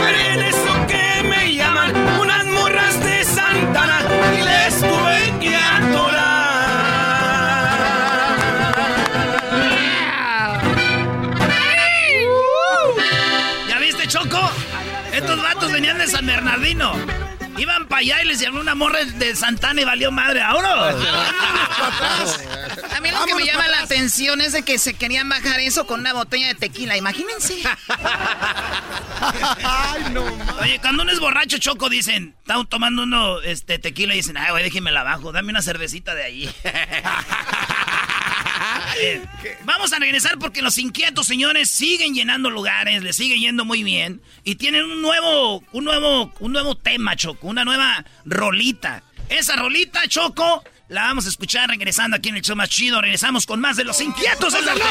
Pero 0.02 0.18
en 0.18 0.42
eso 0.42 0.86
que 0.88 1.22
me 1.28 1.54
llaman 1.54 1.96
unas 2.20 2.44
morras 2.46 3.00
de 3.04 3.24
Santana 3.24 4.00
y 4.36 4.42
les 4.42 4.80
tuve 4.80 5.38
que 5.40 5.58
¿Ya 13.68 13.78
viste, 13.78 14.08
Choco? 14.08 14.50
Estos 15.12 15.40
vatos 15.40 15.72
venían 15.72 15.98
de 15.98 16.08
San 16.08 16.26
Bernardino. 16.26 17.17
Iban 17.58 17.86
para 17.86 18.00
allá 18.00 18.22
y 18.22 18.26
les 18.26 18.40
llamó 18.40 18.60
una 18.60 18.74
morra 18.74 19.04
de 19.04 19.34
Santana 19.34 19.80
y 19.80 19.84
valió 19.84 20.10
madre. 20.10 20.40
¡Ahora! 20.42 20.90
A 22.96 23.00
mí 23.00 23.10
lo 23.10 23.24
que 23.24 23.34
me 23.34 23.44
llama 23.44 23.68
la 23.68 23.80
atención 23.80 24.40
es 24.40 24.52
de 24.52 24.62
que 24.62 24.78
se 24.78 24.94
querían 24.94 25.28
bajar 25.28 25.60
eso 25.60 25.86
con 25.86 26.00
una 26.00 26.12
botella 26.12 26.48
de 26.48 26.54
tequila. 26.54 26.96
Imagínense. 26.96 27.54
Ay, 29.64 30.04
no. 30.12 30.24
Oye, 30.60 30.78
cuando 30.80 31.02
uno 31.02 31.12
es 31.12 31.20
borracho, 31.20 31.58
Choco, 31.58 31.88
dicen, 31.88 32.34
están 32.38 32.66
tomando 32.66 33.02
uno 33.02 33.40
este, 33.40 33.78
tequila 33.78 34.14
y 34.14 34.18
dicen, 34.18 34.36
ay, 34.36 34.50
güey, 34.50 34.64
déjeme 34.64 34.90
la 34.92 35.00
abajo, 35.00 35.32
dame 35.32 35.50
una 35.50 35.62
cervecita 35.62 36.14
de 36.14 36.24
ahí. 36.24 36.54
Eh, 39.00 39.22
vamos 39.64 39.92
a 39.92 39.98
regresar 39.98 40.38
porque 40.38 40.62
los 40.62 40.78
inquietos, 40.78 41.26
señores, 41.26 41.68
siguen 41.70 42.14
llenando 42.14 42.50
lugares, 42.50 43.02
les 43.02 43.16
sigue 43.16 43.38
yendo 43.38 43.64
muy 43.64 43.82
bien. 43.82 44.20
Y 44.44 44.56
tienen 44.56 44.84
un 44.84 45.02
nuevo, 45.02 45.62
un 45.72 45.84
nuevo, 45.84 46.32
un 46.40 46.52
nuevo 46.52 46.76
tema, 46.76 47.14
Choco, 47.16 47.46
una 47.46 47.64
nueva 47.64 48.04
rolita. 48.24 49.02
Esa 49.28 49.56
rolita, 49.56 50.06
Choco, 50.08 50.64
la 50.88 51.02
vamos 51.02 51.26
a 51.26 51.28
escuchar 51.28 51.68
regresando 51.68 52.16
aquí 52.16 52.30
en 52.30 52.36
el 52.36 52.42
show 52.42 52.56
más 52.56 52.70
chido. 52.70 53.00
Regresamos 53.00 53.46
con 53.46 53.60
más 53.60 53.76
de 53.76 53.84
los 53.84 54.00
inquietos 54.00 54.52
del 54.52 54.64
norte. 54.64 54.82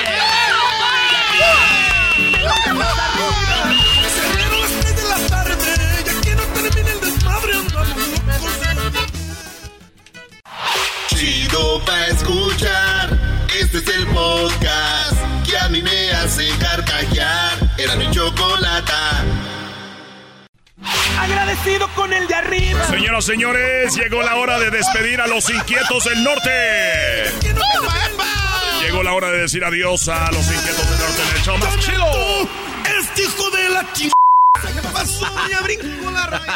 Chido 11.09 11.85
pa' 11.85 12.05
escuchar. 12.07 13.27
Este 13.73 13.80
es 13.80 13.98
el 13.98 14.07
podcast 14.07 15.45
que 15.45 15.57
a 15.57 15.68
mí 15.68 15.81
me 15.81 16.11
hace 16.11 16.48
carcajear. 16.57 17.57
Era 17.77 17.98
mi 17.98 18.10
chocolata. 18.11 19.26
Agradecido 21.19 21.89
con 21.94 22.14
el 22.14 22.27
de 22.27 22.35
arriba. 22.35 22.88
Señoras, 22.88 23.26
señores, 23.26 23.94
llegó 23.94 24.23
la 24.23 24.38
hora 24.38 24.57
de 24.57 24.72
despedir 24.72 25.19
a 25.19 25.27
los 25.27 25.49
inquietos 25.49 26.06
del 26.06 26.23
norte. 26.23 26.49
Llegó 28.84 29.03
la 29.03 29.14
hora 29.14 29.31
de 29.31 29.39
decir 29.39 29.65
adiós 29.65 30.07
a 30.07 30.31
los 30.31 30.45
inquietos 30.49 30.89
del 30.89 30.99
norte 30.99 31.22
en 31.30 31.35
el 31.35 31.44
show 31.44 31.57
más 31.57 31.77
chido. 31.80 32.49
Este 33.02 33.23
hijo 33.23 33.49
de 33.49 33.69
la 33.69 33.84
ch... 33.91 34.10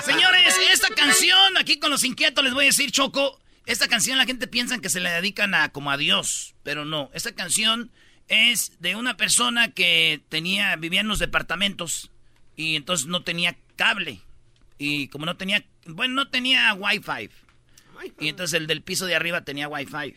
Señores, 0.06 0.56
esta 0.72 0.88
canción, 0.96 1.58
aquí 1.58 1.78
con 1.78 1.92
los 1.92 2.06
inquietos 2.06 2.42
les 2.42 2.54
voy 2.54 2.64
a 2.64 2.68
decir, 2.68 2.90
Choco, 2.92 3.38
esta 3.66 3.90
canción 3.90 4.18
la 4.18 4.26
gente 4.26 4.48
piensa 4.48 4.80
que 4.80 4.90
se 4.90 5.02
le 5.02 5.10
dedican 5.10 5.54
a 5.54 5.74
como 5.74 5.92
a 5.92 5.98
Dios, 5.98 6.51
pero 6.64 6.86
no. 6.86 7.10
Esta 7.14 7.34
canción 7.34 7.92
es 8.28 8.80
de 8.80 8.96
una 8.96 9.18
persona 9.18 9.72
que 9.72 10.24
tenía, 10.30 10.76
vivía 10.76 11.02
en 11.02 11.08
los 11.08 11.20
departamentos 11.20 12.12
y 12.56 12.76
entonces 12.76 13.08
no 13.08 13.24
tenía 13.24 13.58
cable. 13.76 14.22
Y 14.78 15.10
como 15.10 15.26
no 15.26 15.38
tenía, 15.38 15.64
bueno, 15.86 16.16
no 16.16 16.30
tenía 16.30 16.74
wifi. 16.74 17.30
Y 18.20 18.30
entonces 18.30 18.60
el 18.60 18.68
del 18.68 18.82
piso 18.82 19.06
de 19.06 19.16
arriba 19.16 19.42
tenía 19.42 19.68
wifi. 19.68 20.16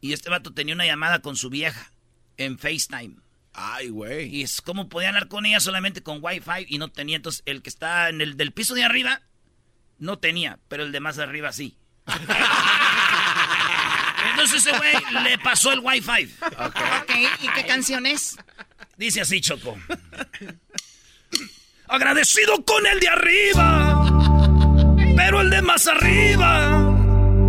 Y 0.00 0.12
este 0.12 0.30
vato 0.30 0.52
tenía 0.52 0.74
una 0.74 0.86
llamada 0.86 1.20
con 1.20 1.36
su 1.36 1.48
vieja 1.50 1.92
en 2.36 2.58
FaceTime. 2.58 3.16
Ay, 3.54 3.90
güey. 3.90 4.34
Y 4.34 4.42
es 4.42 4.60
como 4.60 4.88
podía 4.88 5.08
hablar 5.08 5.28
con 5.28 5.46
ella 5.46 5.60
solamente 5.60 6.02
con 6.02 6.18
wifi 6.20 6.66
y 6.66 6.78
no 6.78 6.90
tenía. 6.90 7.16
Entonces 7.16 7.42
el 7.46 7.62
que 7.62 7.70
está 7.70 8.08
en 8.08 8.20
el 8.20 8.36
del 8.36 8.52
piso 8.52 8.74
de 8.74 8.84
arriba 8.84 9.22
no 9.98 10.18
tenía, 10.18 10.58
pero 10.68 10.82
el 10.82 10.92
de 10.92 11.00
más 11.00 11.18
arriba 11.18 11.52
sí. 11.52 11.78
Entonces 14.42 14.66
ese 14.66 14.76
güey 14.76 14.92
le 15.22 15.38
pasó 15.38 15.72
el 15.72 15.78
wifi. 15.78 16.34
Ok, 16.42 17.10
¿y 17.42 17.48
qué 17.48 17.64
canción 17.64 18.06
es? 18.06 18.36
Dice 18.96 19.20
así, 19.20 19.40
Choco. 19.40 19.76
Agradecido 21.86 22.64
con 22.64 22.84
el 22.86 22.98
de 22.98 23.08
arriba, 23.08 24.04
pero 25.16 25.42
el 25.42 25.50
de 25.50 25.62
más 25.62 25.86
arriba, 25.86 26.70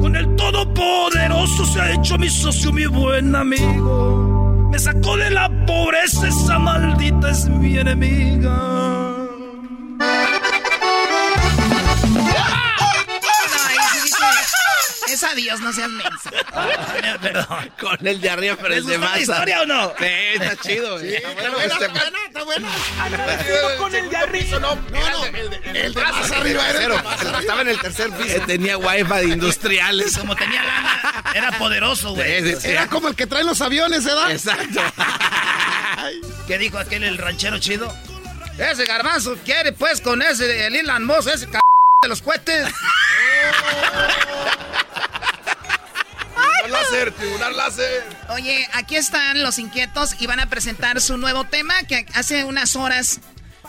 con 0.01 0.15
el 0.15 0.35
todopoderoso 0.35 1.65
se 1.65 1.81
ha 1.81 1.93
hecho 1.93 2.17
mi 2.19 2.29
socio, 2.29 2.71
mi 2.71 2.85
buen 2.85 3.35
amigo. 3.35 4.69
Me 4.71 4.77
sacó 4.77 5.17
de 5.17 5.31
la 5.31 5.49
pobreza, 5.65 6.27
esa 6.27 6.59
maldita 6.59 7.31
es 7.31 7.47
mi 7.47 7.75
enemiga. 7.75 8.73
Es 15.13 15.23
adiós, 15.23 15.59
no 15.61 15.71
seas 15.73 15.89
mensa. 15.89 16.31
Perdón. 17.21 17.71
Con 17.79 18.07
el 18.07 18.19
de 18.21 18.29
arriba, 18.29 18.55
pero 18.55 18.69
¿Les 18.69 18.79
el 18.79 18.85
de 18.85 18.97
más. 18.97 19.19
historia 19.21 19.61
o 19.61 19.65
no? 19.65 19.93
Sí, 19.97 20.05
está 20.33 20.55
chido, 20.57 20.99
güey. 20.99 21.15
Está 21.15 21.49
buena, 21.49 21.73
está 21.73 21.87
buena, 21.87 22.17
está 22.27 22.43
buena. 22.43 22.67
Agradecido 23.01 23.77
con 23.77 23.95
el 23.95 24.09
de 24.09 24.17
arriba. 24.17 24.59
No, 24.59 24.75
no, 24.75 25.25
el 25.73 25.93
de 25.93 26.01
más 26.01 26.31
arriba 26.31 26.69
era 26.69 26.83
el 26.83 26.89
de 26.89 27.03
más 27.03 27.21
arriba. 27.21 27.39
Estaba 27.39 27.61
en 27.61 27.67
el 27.69 27.79
tercer 27.79 28.09
piso. 28.11 28.39
tenía 28.45 28.77
wifi 28.77 29.13
de 29.13 29.25
industriales. 29.25 30.17
Como 30.17 30.35
tenía 30.35 30.63
lana, 30.63 31.23
era 31.33 31.51
poderoso, 31.57 32.13
güey. 32.13 32.43
Sí, 32.43 32.49
sí, 32.55 32.61
sí. 32.61 32.67
Era 32.69 32.87
como 32.87 33.07
el 33.07 33.15
que 33.15 33.27
traen 33.27 33.45
los 33.45 33.61
aviones, 33.61 34.03
¿verdad? 34.03 34.31
Exacto. 34.31 34.81
¿Qué 36.47 36.57
dijo 36.57 36.77
aquel 36.77 37.03
el 37.03 37.17
ranchero 37.17 37.59
chido? 37.59 37.93
Ese 38.57 38.85
garbanzo 38.85 39.37
quiere 39.43 39.71
pues 39.71 40.01
con 40.01 40.21
ese, 40.21 40.67
el 40.67 40.75
Elon 40.75 41.05
Musk, 41.05 41.27
ese 41.27 41.47
c 41.47 41.59
de 42.01 42.09
los 42.09 42.21
cohetes. 42.21 42.67
Tribunal 46.73 46.91
láser, 46.91 47.11
tribunal 47.13 47.57
láser. 47.57 48.03
Oye, 48.29 48.67
aquí 48.73 48.95
están 48.95 49.43
los 49.43 49.59
inquietos 49.59 50.15
y 50.19 50.27
van 50.27 50.39
a 50.39 50.49
presentar 50.49 50.99
su 51.01 51.17
nuevo 51.17 51.43
tema 51.45 51.83
que 51.83 52.05
hace 52.13 52.43
unas 52.43 52.75
horas 52.75 53.19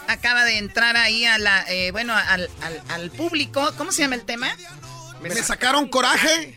acaba 0.08 0.44
de 0.44 0.58
entrar 0.58 0.96
ahí 0.96 1.24
a 1.24 1.38
la, 1.38 1.64
eh, 1.68 1.90
bueno, 1.92 2.14
al, 2.14 2.48
al- 2.62 2.82
al 2.88 3.10
público. 3.10 3.72
¿Cómo 3.76 3.92
se 3.92 4.02
llama 4.02 4.14
el 4.16 4.24
tema? 4.24 4.54
Me 5.20 5.30
sacaron 5.42 5.88
coraje. 5.88 6.56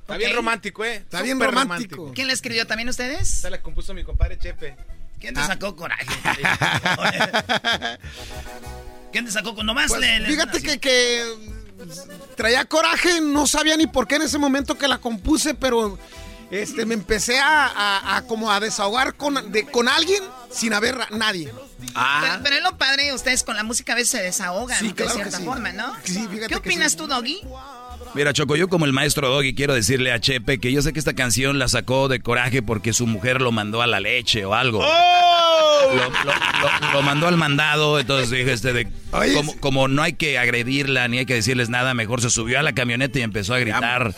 Está 0.00 0.16
bien 0.18 0.34
romántico, 0.34 0.84
¿eh? 0.84 0.96
Está 0.96 1.22
bien 1.22 1.40
romántico. 1.40 2.12
¿Quién 2.14 2.26
le 2.26 2.34
escribió 2.34 2.66
también 2.66 2.88
ustedes? 2.90 3.36
Esta 3.36 3.48
la 3.50 3.62
compuso 3.62 3.94
mi 3.94 4.04
compadre 4.04 4.38
Chepe. 4.38 4.76
¿Quién 5.18 5.34
te 5.34 5.40
sacó 5.46 5.74
coraje? 5.74 6.04
¿Quién 9.12 9.24
te 9.24 9.30
sacó 9.30 9.54
con 9.54 9.64
nomás? 9.64 9.88
Pues, 9.88 10.00
le- 10.00 10.20
le- 10.20 10.26
fíjate 10.28 10.60
que 10.80 11.24
traía 12.36 12.64
coraje, 12.64 13.20
no 13.20 13.46
sabía 13.46 13.76
ni 13.76 13.86
por 13.86 14.06
qué 14.06 14.16
en 14.16 14.22
ese 14.22 14.38
momento 14.38 14.76
que 14.76 14.88
la 14.88 14.98
compuse, 14.98 15.54
pero 15.54 15.98
este, 16.50 16.84
me 16.86 16.94
empecé 16.94 17.38
a, 17.38 17.66
a- 17.66 18.16
a 18.16 18.22
como 18.26 18.50
a 18.52 18.60
desahogar 18.60 19.14
con, 19.14 19.50
de- 19.52 19.66
con 19.66 19.88
alguien 19.88 20.22
sin 20.50 20.72
haber 20.74 21.00
a 21.00 21.08
nadie. 21.10 21.52
Pero, 21.78 22.42
pero 22.42 22.56
es 22.56 22.62
lo 22.62 22.76
padre, 22.78 23.12
ustedes 23.12 23.42
con 23.42 23.56
la 23.56 23.62
música 23.62 23.92
a 23.92 23.96
veces 23.96 24.10
se 24.10 24.22
desahogan 24.22 24.78
Sí, 24.78 24.88
de 24.88 24.94
que 24.94 25.08
cierta 25.08 25.38
sí. 25.38 25.44
forma, 25.44 25.72
¿no? 25.72 25.92
Sí, 26.04 26.14
fíjate 26.28 26.40
¿Qué 26.40 26.46
que 26.48 26.56
opinas 26.56 26.92
sí. 26.92 26.98
tú, 26.98 27.06
Doggy? 27.06 27.40
Mira, 28.14 28.32
Choco, 28.32 28.54
yo 28.54 28.68
como 28.68 28.84
el 28.84 28.92
maestro 28.92 29.28
Doggy 29.28 29.54
quiero 29.54 29.74
decirle 29.74 30.12
a 30.12 30.20
Chepe 30.20 30.58
que 30.58 30.70
yo 30.72 30.82
sé 30.82 30.92
que 30.92 31.00
esta 31.00 31.14
canción 31.14 31.58
la 31.58 31.66
sacó 31.66 32.06
de 32.08 32.20
coraje 32.20 32.62
porque 32.62 32.92
su 32.92 33.06
mujer 33.08 33.40
lo 33.40 33.50
mandó 33.50 33.82
a 33.82 33.88
la 33.88 33.98
leche 33.98 34.44
o 34.44 34.54
algo. 34.54 34.80
¡Oh! 34.84 35.90
Lo, 35.90 35.96
lo- 35.96 36.10
lo- 36.84 36.92
lo 36.92 37.02
mandó 37.02 37.26
al 37.28 37.36
mandado, 37.36 37.98
entonces 37.98 38.30
dije, 38.30 38.52
este, 38.52 38.72
de, 38.72 38.88
como, 39.34 39.56
como 39.60 39.88
no 39.88 40.02
hay 40.02 40.12
que 40.14 40.38
agredirla 40.38 41.08
ni 41.08 41.18
hay 41.18 41.26
que 41.26 41.34
decirles 41.34 41.68
nada, 41.68 41.92
mejor 41.92 42.20
se 42.20 42.30
subió 42.30 42.58
a 42.60 42.62
la 42.62 42.72
camioneta 42.72 43.18
y 43.18 43.22
empezó 43.22 43.52
a 43.54 43.58
gritar. 43.58 44.14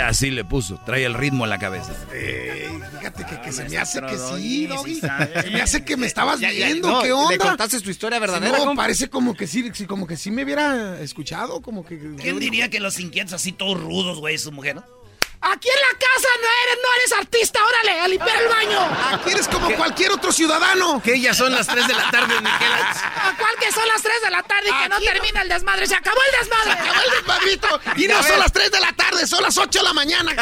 Así 0.00 0.30
le 0.30 0.44
puso, 0.44 0.78
trae 0.84 1.04
el 1.04 1.14
ritmo 1.14 1.44
en 1.44 1.50
la 1.50 1.58
cabeza. 1.58 1.92
Ey, 2.12 2.68
fíjate 2.98 3.24
que, 3.24 3.40
que 3.40 3.52
se 3.52 3.68
me 3.68 3.78
hace 3.78 4.00
que 4.00 4.18
sí, 4.18 4.34
sí 4.36 4.66
Doggy. 4.66 5.00
Se 5.00 5.50
me 5.50 5.62
hace 5.62 5.84
que 5.84 5.96
me 5.96 6.06
estabas 6.06 6.40
Ya, 6.40 6.52
ya, 6.52 6.66
viendo, 6.66 6.88
no, 6.88 7.02
¿qué 7.02 7.12
onda? 7.12 7.30
¿Le 7.30 7.38
contaste 7.38 7.80
tu 7.80 7.90
historia 7.90 8.18
verdadera, 8.18 8.58
no, 8.64 8.74
parece 8.74 9.08
como 9.08 9.34
que 9.34 9.46
sí, 9.46 9.70
sí, 9.72 9.86
como 9.86 10.06
que 10.06 10.16
sí 10.16 10.30
me 10.30 10.44
hubiera 10.44 11.00
escuchado, 11.00 11.60
como 11.62 11.84
que... 11.84 11.98
¿Quién 12.20 12.38
diría 12.38 12.70
que 12.70 12.80
los 12.80 12.98
inquietos 13.00 13.34
así 13.34 13.52
todos 13.52 13.80
rudos, 13.80 14.18
güey, 14.18 14.38
su 14.38 14.52
mujer? 14.52 14.76
Aquí 15.52 15.68
en 15.68 15.76
la 15.76 15.98
casa 15.98 16.28
no 16.42 16.48
eres, 16.64 16.78
no 16.82 16.88
eres 16.98 17.12
artista, 17.12 17.60
órale, 17.64 18.00
a 18.00 18.08
limpiar 18.08 18.42
el 18.42 18.48
baño. 18.48 18.98
Aquí 19.12 19.30
eres 19.30 19.46
como 19.48 19.70
cualquier 19.76 20.10
otro 20.12 20.32
ciudadano. 20.32 21.00
Que 21.02 21.20
ya 21.20 21.34
son 21.34 21.52
las 21.52 21.66
3 21.66 21.86
de 21.86 21.94
la 21.94 22.10
tarde, 22.10 22.34
Miquela. 22.34 22.90
¿A 22.90 23.36
cuál 23.38 23.54
que 23.60 23.70
son 23.72 23.86
las 23.88 24.02
3 24.02 24.22
de 24.22 24.30
la 24.30 24.42
tarde 24.42 24.68
y 24.70 24.82
que 24.82 24.88
no 24.88 25.00
termina 25.00 25.42
el 25.42 25.48
desmadre? 25.48 25.86
¡Se 25.86 25.94
acabó 25.94 26.18
el 26.32 26.38
desmadre! 26.40 26.72
Acabó 26.72 27.00
el 27.04 27.10
desmadrito. 27.10 27.80
Y 27.96 28.08
no 28.08 28.22
son 28.22 28.38
las 28.40 28.52
3 28.52 28.70
de 28.72 28.80
la 28.80 28.92
tarde, 28.92 29.26
son 29.26 29.42
las 29.42 29.56
8 29.56 29.78
de 29.78 29.84
la 29.84 29.92
mañana. 29.92 30.34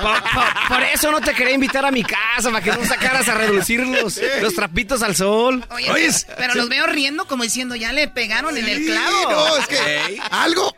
Por, 0.00 0.22
por- 0.22 0.68
por 0.68 0.82
eso 0.84 1.10
no 1.10 1.20
te 1.20 1.34
quería 1.34 1.54
invitar 1.54 1.84
a 1.84 1.90
mi 1.90 2.04
casa, 2.04 2.50
para 2.50 2.62
que 2.62 2.70
no 2.72 2.84
sacaras 2.86 3.28
a 3.28 3.34
reducir 3.34 3.80
los, 3.80 4.20
los 4.40 4.54
trapitos 4.54 5.02
al 5.02 5.16
sol. 5.16 5.64
Oye, 5.70 5.90
Oye, 5.90 6.10
pero 6.36 6.54
los 6.54 6.68
veo 6.68 6.86
riendo 6.86 7.26
como 7.26 7.42
diciendo, 7.42 7.74
ya 7.74 7.92
le 7.92 8.08
pegaron 8.08 8.56
en 8.56 8.68
el 8.68 8.84
clavo. 8.86 9.30
No, 9.30 9.56
es 9.56 9.66
que 9.66 10.20
algo, 10.30 10.74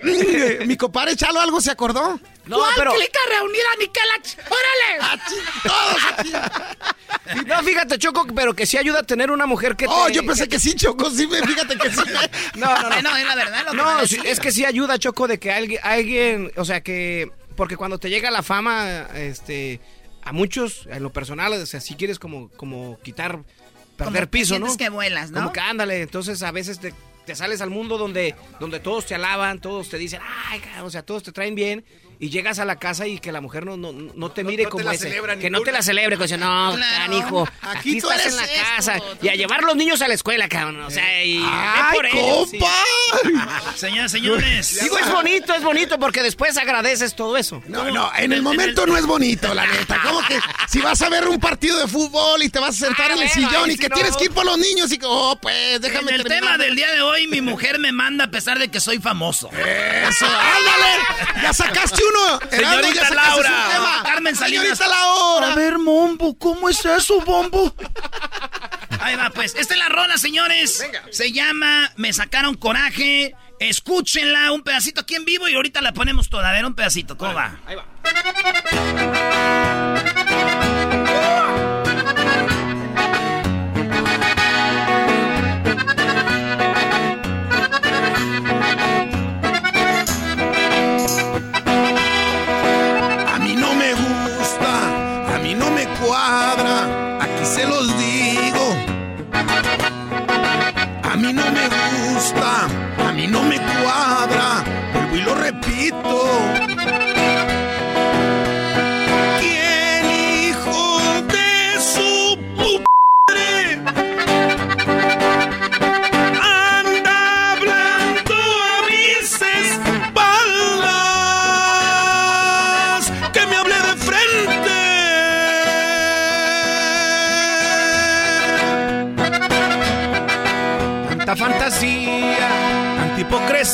mi 0.64 0.76
compadre 0.76 1.14
Chalo 1.16 1.40
algo 1.40 1.60
se 1.60 1.70
acordó. 1.70 2.18
No, 2.46 2.56
¿Cuál 2.58 2.72
pero. 2.74 2.94
clica 2.94 3.18
reunida, 3.50 3.68
Niquela? 3.78 4.48
¡Órale! 4.50 5.20
Todos 5.62 6.04
aquí. 6.18 7.46
No, 7.46 7.62
fíjate, 7.62 7.98
Choco, 7.98 8.26
pero 8.34 8.54
que 8.54 8.66
sí 8.66 8.76
ayuda 8.76 9.00
a 9.00 9.02
tener 9.02 9.30
una 9.30 9.46
mujer 9.46 9.76
que 9.76 9.86
te. 9.86 9.92
Oh, 9.92 10.08
yo 10.08 10.24
pensé 10.24 10.48
que 10.48 10.58
sí, 10.58 10.74
Choco, 10.74 11.10
sí, 11.10 11.26
me- 11.26 11.40
fíjate 11.46 11.76
que 11.76 11.90
sí. 11.90 12.00
No, 12.56 12.66
no, 12.74 12.82
no. 12.82 12.88
Bueno, 12.90 13.16
es 13.16 13.26
la 13.26 13.34
verdad 13.34 13.64
lo 13.66 13.72
que 13.72 13.80
a 13.80 13.82
No, 13.84 14.06
sí, 14.06 14.18
es 14.24 14.40
que 14.40 14.52
sí 14.52 14.64
ayuda, 14.64 14.98
Choco, 14.98 15.28
de 15.28 15.38
que 15.38 15.52
alguien, 15.52 15.80
alguien, 15.82 16.52
o 16.56 16.64
sea, 16.64 16.80
que, 16.82 17.30
porque 17.56 17.76
cuando 17.76 17.98
te 17.98 18.10
llega 18.10 18.30
la 18.30 18.42
fama, 18.42 19.06
este, 19.14 19.80
a 20.22 20.32
muchos, 20.32 20.86
en 20.90 21.02
lo 21.02 21.12
personal, 21.12 21.52
o 21.52 21.66
sea, 21.66 21.80
si 21.80 21.94
quieres 21.94 22.18
como, 22.18 22.48
como 22.50 22.98
quitar, 23.02 23.32
Como 23.32 23.44
perder 23.96 24.22
que 24.24 24.26
piso, 24.28 24.58
¿no? 24.58 24.66
sientes 24.66 24.86
que 24.86 24.90
vuelas, 24.90 25.30
¿no? 25.30 25.40
Como 25.40 25.52
que 25.52 25.60
ándale, 25.60 26.02
entonces 26.02 26.42
a 26.42 26.50
veces 26.52 26.80
te, 26.80 26.92
te 27.26 27.34
sales 27.34 27.60
al 27.60 27.70
mundo 27.70 27.98
donde, 27.98 28.34
donde 28.58 28.80
todos 28.80 29.06
te 29.06 29.14
alaban, 29.14 29.60
todos 29.60 29.88
te 29.88 29.98
dicen, 29.98 30.20
ay, 30.48 30.60
cabrón", 30.60 30.86
o 30.86 30.90
sea, 30.90 31.02
todos 31.02 31.22
te 31.22 31.32
traen 31.32 31.54
bien, 31.54 31.84
y 32.22 32.28
llegas 32.28 32.58
a 32.58 32.66
la 32.66 32.76
casa 32.76 33.06
y 33.06 33.18
que 33.18 33.32
la 33.32 33.40
mujer 33.40 33.64
no, 33.64 33.78
no, 33.78 33.92
no 33.92 34.30
te 34.30 34.44
mire 34.44 34.64
no, 34.64 34.68
no 34.68 34.70
como 34.72 34.90
te 34.90 34.96
ese. 34.96 35.10
Que 35.40 35.48
no 35.48 35.62
te 35.62 35.72
la 35.72 35.80
celebre, 35.80 36.18
que 36.18 36.24
dice, 36.24 36.36
no, 36.36 36.74
claro, 36.76 37.16
hijo, 37.16 37.48
aquí, 37.62 37.78
aquí 37.78 37.96
estás 37.96 38.26
en 38.26 38.36
la 38.36 38.46
casa. 38.46 38.98
Y 39.22 39.28
a 39.28 39.34
llevar 39.34 39.62
los 39.62 39.74
niños 39.74 40.02
a 40.02 40.08
la 40.08 40.12
escuela, 40.12 40.46
cabrón. 40.46 40.82
O 40.82 40.90
sea, 40.90 41.24
y 41.24 41.42
¡Ay, 41.42 41.94
por 41.94 42.08
compa! 42.10 42.66
Sí. 43.22 43.32
Señoras, 43.76 44.12
señores. 44.12 44.80
Digo, 44.82 44.98
es 44.98 45.10
bonito, 45.10 45.54
es 45.54 45.62
bonito, 45.62 45.98
porque 45.98 46.22
después 46.22 46.58
agradeces 46.58 47.16
todo 47.16 47.38
eso. 47.38 47.62
No, 47.66 47.90
no, 47.90 48.12
en 48.14 48.34
el 48.34 48.42
momento 48.42 48.86
no 48.86 48.98
es 48.98 49.06
bonito, 49.06 49.54
la 49.54 49.66
neta. 49.66 50.02
Como 50.02 50.20
que 50.26 50.38
si 50.68 50.80
vas 50.80 51.00
a 51.00 51.08
ver 51.08 51.26
un 51.26 51.40
partido 51.40 51.78
de 51.78 51.88
fútbol 51.88 52.42
y 52.42 52.50
te 52.50 52.58
vas 52.58 52.82
a 52.82 52.86
sentar 52.86 53.12
ah, 53.12 53.14
en 53.14 53.22
el 53.22 53.30
sillón 53.30 53.70
y 53.70 53.78
que 53.78 53.88
tienes 53.88 54.14
que 54.18 54.24
ir 54.24 54.30
por 54.32 54.44
los 54.44 54.58
niños 54.58 54.92
y 54.92 54.98
que, 54.98 55.06
oh, 55.08 55.38
pues, 55.40 55.80
déjame 55.80 56.10
En 56.10 56.16
el 56.16 56.24
tema 56.24 56.58
del 56.58 56.76
día 56.76 56.92
de 56.92 57.00
hoy, 57.00 57.26
mi 57.28 57.40
mujer 57.40 57.78
me 57.78 57.92
manda 57.92 58.24
a 58.24 58.30
pesar 58.30 58.58
de 58.58 58.68
que 58.68 58.78
soy 58.78 58.98
famoso. 58.98 59.48
Eso, 59.52 60.26
ándale. 60.26 61.40
Ya 61.42 61.54
sacaste 61.54 62.04
un 62.04 62.09
21. 62.10 62.40
Señorita 62.50 63.08
Erasmo, 63.08 63.14
Laura. 63.14 64.02
Carmen 64.02 64.36
Salinas. 64.36 64.78
Señorita 64.78 64.88
Laura. 64.88 65.52
A 65.52 65.54
ver, 65.54 65.78
Mombo, 65.78 66.36
¿cómo 66.38 66.68
es 66.68 66.84
eso, 66.84 67.20
Bombo? 67.20 67.74
Ahí 69.00 69.16
va, 69.16 69.30
pues. 69.30 69.54
Esta 69.54 69.74
es 69.74 69.78
la 69.80 69.88
rola, 69.88 70.18
señores. 70.18 70.80
Venga. 70.80 71.04
Se 71.10 71.32
llama 71.32 71.92
Me 71.96 72.12
sacaron 72.12 72.54
coraje. 72.54 73.34
Escúchenla 73.58 74.52
un 74.52 74.62
pedacito 74.62 75.02
aquí 75.02 75.14
en 75.14 75.24
vivo 75.24 75.48
y 75.48 75.54
ahorita 75.54 75.80
la 75.80 75.92
ponemos 75.92 76.28
toda. 76.30 76.48
A 76.48 76.52
ver, 76.52 76.64
un 76.64 76.74
pedacito. 76.74 77.16
¿Cómo 77.16 77.34
va? 77.34 77.58
Ahí 77.66 77.76
va. 77.76 77.84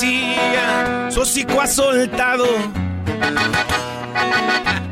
Hipocresía, 0.03 1.11
su 1.11 1.25
ha 1.61 1.67
soltado. 1.67 2.47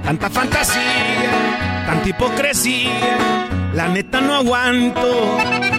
Tanta 0.02 0.30
fantasía, 0.30 1.84
tanta 1.86 2.08
hipocresía, 2.08 3.28
la 3.74 3.88
neta 3.88 4.20
no 4.20 4.34
aguanto. 4.36 5.73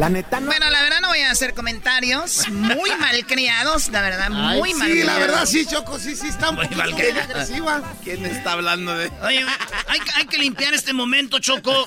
La 0.00 0.08
neta 0.08 0.40
no. 0.40 0.46
Bueno, 0.46 0.70
la 0.70 0.80
verdad 0.80 1.00
no 1.02 1.08
voy 1.08 1.20
a 1.20 1.30
hacer 1.30 1.52
comentarios 1.52 2.48
muy 2.48 2.90
malcriados, 2.98 3.88
la 3.90 4.00
verdad, 4.00 4.30
muy 4.30 4.70
Sí, 4.72 4.78
malcriados. 4.78 5.12
la 5.12 5.18
verdad 5.18 5.44
sí, 5.44 5.66
Choco, 5.66 5.98
sí, 5.98 6.16
sí, 6.16 6.28
está 6.28 6.52
Muy 6.52 6.64
agresiva. 6.64 7.82
¿Quién 8.02 8.24
está 8.24 8.52
hablando 8.52 8.96
de.? 8.96 9.10
Oye, 9.22 9.44
hay, 9.88 10.00
que- 10.00 10.10
hay 10.16 10.24
que 10.24 10.38
limpiar 10.38 10.72
este 10.72 10.94
momento, 10.94 11.38
Choco. 11.38 11.86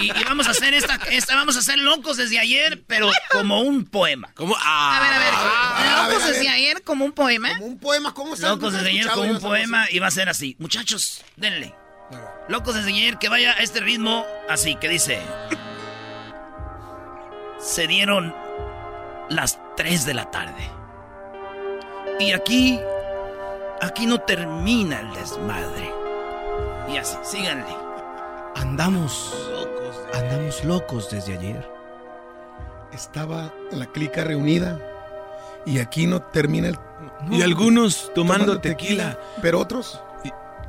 Y, 0.00 0.06
y 0.16 0.24
vamos 0.24 0.46
a 0.46 0.52
hacer 0.52 0.74
esta, 0.74 0.94
esta, 1.10 1.34
vamos 1.34 1.56
a 1.56 1.58
hacer 1.58 1.76
locos 1.78 2.16
desde 2.18 2.38
ayer, 2.38 2.84
pero 2.86 3.10
como 3.32 3.62
un 3.62 3.84
poema. 3.84 4.30
¿Cómo? 4.36 4.54
A 4.56 5.00
ver, 5.02 5.12
a 5.12 5.18
ver, 5.18 5.34
a 5.34 6.02
locos 6.06 6.22
ver, 6.22 6.32
desde 6.34 6.44
ver. 6.44 6.52
ayer 6.54 6.82
como 6.84 7.04
un 7.04 7.12
poema. 7.12 7.48
Como 7.54 7.66
un 7.66 7.78
poema, 7.80 8.14
¿cómo 8.14 8.34
está? 8.34 8.50
Locos 8.50 8.74
desde 8.74 8.90
ayer 8.90 9.08
como 9.08 9.28
un 9.32 9.40
poema 9.40 9.86
y 9.90 9.98
va 9.98 10.06
a 10.06 10.12
ser 10.12 10.28
así. 10.28 10.54
Muchachos, 10.60 11.22
denle. 11.34 11.74
Locos 12.48 12.76
desde 12.76 12.90
ayer 12.90 13.18
que 13.18 13.28
vaya 13.28 13.54
a 13.54 13.62
este 13.62 13.80
ritmo 13.80 14.24
así, 14.48 14.76
que 14.76 14.88
dice... 14.88 15.20
Se 17.64 17.86
dieron 17.86 18.34
las 19.30 19.58
3 19.76 20.04
de 20.04 20.12
la 20.12 20.30
tarde. 20.30 20.70
Y 22.20 22.32
aquí... 22.32 22.78
Aquí 23.80 24.06
no 24.06 24.20
termina 24.20 25.00
el 25.00 25.12
desmadre. 25.14 25.90
Y 26.92 26.98
así, 26.98 27.16
síganle. 27.22 27.74
Andamos. 28.54 29.50
Andamos 30.12 30.62
locos 30.64 31.10
desde 31.10 31.38
ayer. 31.38 31.66
Estaba 32.92 33.50
la 33.72 33.86
clica 33.86 34.24
reunida. 34.24 34.78
Y 35.64 35.78
aquí 35.78 36.06
no 36.06 36.20
termina 36.20 36.68
el. 36.68 36.78
Y 37.30 37.40
algunos 37.40 38.12
tomando 38.14 38.60
tequila. 38.60 39.18
Pero 39.40 39.58
otros. 39.58 40.02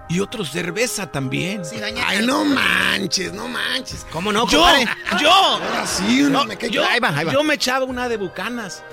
Y 0.07 0.19
otros 0.19 0.51
cerveza 0.51 1.07
también. 1.11 1.65
Sí, 1.65 1.79
doña 1.79 2.03
Ay, 2.07 2.25
no 2.25 2.45
manches, 2.45 3.33
no 3.33 3.47
manches. 3.47 4.05
¿Cómo 4.11 4.31
no, 4.31 4.47
Yo, 4.47 4.59
compadre? 4.59 4.87
yo, 5.19 5.31
Ahora 5.31 5.87
sí, 5.87 6.21
no, 6.29 6.45
me 6.45 6.57
yo, 6.69 6.85
Ahí 6.85 6.99
va, 6.99 7.09
ahí 7.09 7.25
va. 7.25 7.33
yo 7.33 7.43
me 7.43 7.55
echaba 7.55 7.85
una 7.85 8.07
de 8.07 8.17
bucanas. 8.17 8.83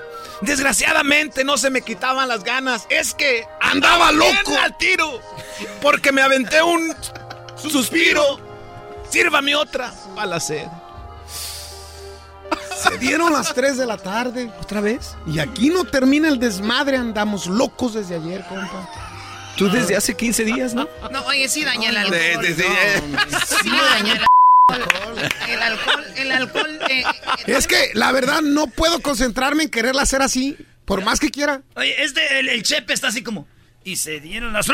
Desgraciadamente 0.41 1.45
no 1.45 1.59
se 1.59 1.69
me 1.71 1.83
quitaban 1.83 2.29
las 2.29 2.43
ganas. 2.45 2.87
Es 2.89 3.13
que 3.15 3.45
Andaba 3.61 4.11
bien 4.11 4.19
loco. 4.21 4.59
al 4.61 4.77
tiro. 4.79 5.21
Porque 5.83 6.13
me 6.13 6.23
aventé 6.23 6.63
un 6.63 6.95
suspiro. 7.57 8.41
Sírvame 9.11 9.55
otra 9.55 9.93
para 10.15 10.27
la 10.27 10.41
sed. 10.41 10.67
Se 12.83 12.99
dieron 12.99 13.33
las 13.33 13.55
3 13.55 13.77
de 13.77 13.87
la 13.87 13.97
tarde. 13.99 14.51
¿Otra 14.61 14.81
vez? 14.81 15.15
Y 15.27 15.39
aquí 15.39 15.69
no 15.69 15.85
termina 15.85 16.29
el 16.29 16.39
desmadre. 16.41 16.97
Andamos 16.97 17.47
locos 17.47 17.95
desde 17.95 18.17
ayer, 18.17 18.45
compa. 18.49 18.89
Tú 19.57 19.69
desde 19.71 19.97
hace 19.97 20.15
15 20.17 20.45
días, 20.45 20.75
¿no? 20.75 20.89
No, 21.11 21.21
oye, 21.27 21.49
sí 21.49 21.65
daña 21.65 21.91
el 21.91 21.97
alcohol. 21.97 22.19
De- 22.19 22.37
desde- 22.39 22.67
Sí 23.63 23.71
daña 23.71 24.13
el 24.15 24.21
alcohol. 24.69 25.29
El 25.49 25.63
alcohol, 25.63 26.05
el 26.17 26.33
alcohol. 26.33 26.79
eh, 26.89 27.03
eh, 27.03 27.05
Es 27.47 27.67
que 27.67 27.91
la 27.95 28.11
verdad 28.13 28.41
no 28.43 28.67
puedo 28.69 29.01
concentrarme 29.01 29.65
en 29.65 29.71
quererla 29.71 30.03
hacer 30.03 30.23
así. 30.23 30.57
Por 30.85 31.05
más 31.05 31.21
que 31.21 31.31
quiera. 31.31 31.63
Oye, 31.77 32.03
este, 32.03 32.41
el, 32.41 32.49
el 32.49 32.63
chepe 32.65 32.93
está 32.93 33.09
así 33.09 33.23
como... 33.23 33.47
Y 33.85 33.97
se 33.97 34.21
dieron 34.21 34.53
las... 34.53 34.67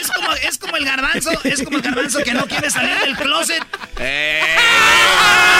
Es 0.00 0.10
como, 0.10 0.32
es 0.32 0.58
como 0.58 0.76
el 0.76 0.84
garbanzo, 0.84 1.30
es 1.44 1.62
como 1.62 1.76
el 1.76 1.82
garbanzo 1.82 2.18
que 2.22 2.32
no 2.34 2.46
quiere 2.46 2.70
salir 2.70 2.98
del 3.00 3.16
closet. 3.16 3.62
¡Que 3.96 4.42
salga! 4.56 5.51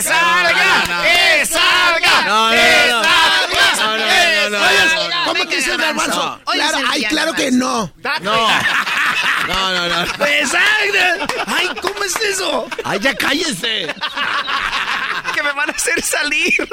¡Que 0.00 0.08
salga! 0.08 0.86
No, 0.88 0.96
no, 0.96 1.02
¡Que 1.02 1.46
salga! 1.46 2.22
No, 2.24 2.24
no, 2.24 2.48
no, 2.48 2.52
¡Que 2.52 2.90
no, 2.90 4.50
no, 4.50 4.58
salga! 4.58 5.24
¿Cómo 5.26 5.46
que 5.46 5.58
es 5.58 5.68
el 5.68 5.76
garbanzo. 5.76 6.40
Hoy 6.46 6.56
Claro, 6.56 6.78
ay, 6.88 7.04
claro 7.04 7.32
que 7.34 7.50
no. 7.50 7.92
No. 8.22 8.48
No, 9.48 9.72
no, 9.74 9.88
no. 9.88 10.12
Pues, 10.16 10.54
ay, 10.54 10.90
ay, 11.46 11.68
¿cómo 11.82 12.02
es 12.04 12.16
eso? 12.16 12.68
Ay, 12.84 12.98
ya 13.00 13.14
cállense. 13.14 13.94
que 15.34 15.42
me 15.42 15.52
van 15.52 15.70
a 15.70 15.72
hacer 15.72 16.00
salir. 16.02 16.54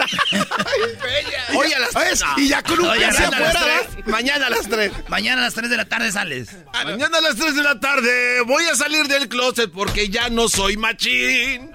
Oye, 1.56 1.76
a 1.76 1.80
las 1.80 1.90
tres. 1.92 2.24
Y 2.38 2.48
ya 2.48 2.62
con 2.64 2.80
un 2.80 2.88
Oye, 2.88 3.08
pase 3.08 3.24
mañana 3.24 3.38
a 3.38 3.40
las 3.40 3.56
afuera, 3.56 3.82
tres. 3.94 4.06
Mañana 4.08 4.48
a 4.48 4.50
las 4.50 4.68
3. 4.68 4.92
Mañana 5.10 5.42
a 5.42 5.46
las 5.46 5.54
3 5.54 5.70
de 5.70 5.78
la 5.78 5.86
tarde 5.86 6.12
sales. 6.12 6.50
Mañana 6.74 7.18
a 7.18 7.22
las 7.22 7.36
3 7.36 7.56
de 7.56 7.64
la 7.64 7.80
tarde 7.80 8.42
voy 8.42 8.66
a 8.66 8.76
salir 8.76 9.08
del 9.08 9.28
closet 9.28 9.72
porque 9.72 10.10
ya 10.10 10.30
no 10.30 10.48
soy 10.50 10.78
machín. 10.78 11.72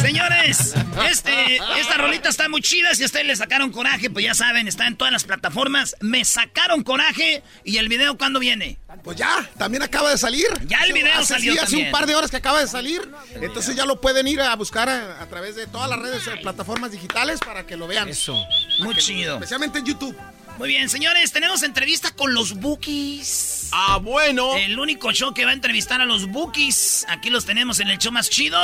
Señores, 0.00 0.74
este, 1.08 1.56
esta 1.78 1.96
rolita 1.98 2.28
está 2.28 2.48
muy 2.48 2.62
chida. 2.62 2.94
Si 2.94 3.02
a 3.02 3.06
ustedes 3.06 3.26
le 3.26 3.36
sacaron 3.36 3.70
coraje, 3.70 4.10
pues 4.10 4.24
ya 4.24 4.34
saben, 4.34 4.68
está 4.68 4.86
en 4.86 4.96
todas 4.96 5.12
las 5.12 5.24
plataformas. 5.24 5.96
Me 6.00 6.24
sacaron 6.24 6.82
coraje. 6.82 7.42
¿Y 7.64 7.76
el 7.78 7.88
video 7.88 8.16
cuándo 8.16 8.40
viene? 8.40 8.78
Pues 9.04 9.16
ya, 9.16 9.48
también 9.58 9.82
acaba 9.82 10.10
de 10.10 10.18
salir. 10.18 10.46
Ya 10.66 10.80
el 10.84 10.92
video 10.92 11.12
hace, 11.14 11.34
salió 11.34 11.52
sí, 11.52 11.58
hace 11.58 11.76
un 11.76 11.90
par 11.90 12.06
de 12.06 12.14
horas 12.14 12.30
que 12.30 12.38
acaba 12.38 12.60
de 12.60 12.66
salir. 12.68 13.08
Entonces 13.34 13.76
ya 13.76 13.84
lo 13.84 14.00
pueden 14.00 14.26
ir 14.28 14.40
a 14.40 14.54
buscar 14.56 14.88
a, 14.88 15.22
a 15.22 15.26
través 15.26 15.56
de 15.56 15.66
todas 15.66 15.90
las 15.90 15.98
redes, 15.98 16.26
eh, 16.26 16.38
plataformas 16.42 16.92
digitales 16.92 17.40
para 17.40 17.66
que 17.66 17.76
lo 17.76 17.86
vean. 17.86 18.08
Eso. 18.08 18.42
Muy 18.80 18.96
chido. 18.96 19.34
Especialmente 19.34 19.78
en 19.80 19.84
YouTube. 19.84 20.16
Muy 20.58 20.70
bien, 20.70 20.88
señores, 20.88 21.30
tenemos 21.30 21.62
entrevista 21.62 22.10
con 22.10 22.34
los 22.34 22.54
Bookies. 22.54 23.68
Ah, 23.70 23.98
bueno. 24.02 24.56
El 24.56 24.76
único 24.80 25.12
show 25.12 25.32
que 25.32 25.44
va 25.44 25.52
a 25.52 25.54
entrevistar 25.54 26.00
a 26.00 26.04
los 26.04 26.26
Bookies. 26.26 27.06
Aquí 27.08 27.30
los 27.30 27.44
tenemos 27.44 27.78
en 27.78 27.86
el 27.86 27.98
show 27.98 28.10
más 28.10 28.28
chido. 28.28 28.58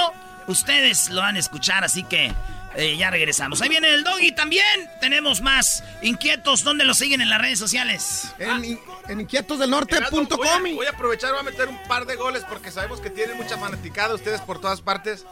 Ustedes 0.48 1.10
lo 1.10 1.20
van 1.20 1.36
a 1.36 1.38
escuchar, 1.38 1.84
así 1.84 2.02
que 2.02 2.34
eh, 2.74 2.96
ya 2.96 3.10
regresamos. 3.10 3.62
Ahí 3.62 3.68
viene 3.68 3.94
el 3.94 4.02
Doggy 4.02 4.34
también. 4.34 4.90
Tenemos 5.00 5.40
más 5.40 5.84
inquietos. 6.02 6.64
¿Dónde 6.64 6.84
los 6.84 6.98
siguen 6.98 7.20
en 7.20 7.30
las 7.30 7.40
redes 7.40 7.60
sociales? 7.60 8.34
En, 8.40 8.50
en 8.50 8.64
Erasmo, 8.64 9.20
inquietosdelnorte.com. 9.20 10.26
voy, 10.36 10.48
a, 10.48 10.74
voy 10.74 10.86
a 10.86 10.90
aprovechar, 10.90 11.30
voy 11.30 11.40
a 11.40 11.44
meter 11.44 11.68
un 11.68 11.78
par 11.86 12.06
de 12.06 12.16
goles 12.16 12.42
porque 12.48 12.72
sabemos 12.72 13.00
que 13.00 13.10
tienen 13.10 13.36
mucha 13.36 13.56
fanaticada 13.56 14.16
ustedes 14.16 14.40
por 14.40 14.60
todas 14.60 14.80
partes. 14.80 15.26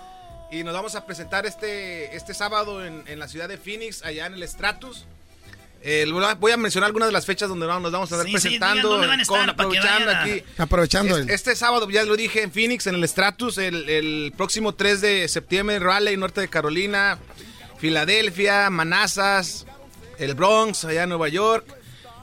Y 0.53 0.63
nos 0.63 0.75
vamos 0.75 0.95
a 0.95 1.07
presentar 1.07 1.45
este, 1.45 2.15
este 2.15 2.35
sábado 2.35 2.87
en, 2.87 3.03
en 3.09 3.19
la 3.19 3.27
ciudad 3.27 3.49
de 3.49 3.59
Phoenix, 3.59 4.05
allá 4.05 4.27
en 4.27 4.35
el 4.35 4.47
Stratus. 4.47 5.07
Eh, 5.85 6.07
voy 6.39 6.53
a 6.53 6.57
mencionar 6.57 6.87
algunas 6.87 7.09
de 7.09 7.13
las 7.13 7.27
fechas 7.27 7.49
donde 7.49 7.67
nos 7.67 7.83
vamos 7.91 8.13
a 8.13 8.15
estar 8.15 8.21
Sí, 8.27 8.27
sí, 8.29 8.33
presentando. 8.33 8.75
digan 8.77 8.91
dónde 8.93 9.07
van 9.09 9.19
a 9.19 9.23
estar 9.23 9.37
con- 9.37 9.47
para 9.57 9.57
que 9.57 9.79
aprovechando 9.79 10.07
vayan 10.07 10.17
a- 10.17 10.23
aquí. 10.35 10.45
Aprovechando 10.59 11.17
Es- 11.19 11.23
el- 11.25 11.31
Este 11.31 11.57
sábado, 11.57 11.91
ya 11.91 12.05
lo 12.05 12.17
dije, 12.17 12.43
en 12.43 12.53
Phoenix, 12.53 12.87
en 12.87 12.95
el 12.95 13.09
Stratus, 13.09 13.59
el, 13.59 13.89
el 13.89 14.33
próximo 14.37 14.75
3 14.75 15.01
de 15.01 15.27
septiembre, 15.29 15.79
Raleigh, 15.81 16.17
norte 16.17 16.41
de 16.41 16.49
Carolina, 16.49 17.19
Filadelfia, 17.79 18.71
Manassas, 18.71 19.67
el 20.19 20.35
Bronx, 20.35 20.85
allá 20.85 21.03
en 21.03 21.09
Nueva 21.09 21.29
York. 21.29 21.67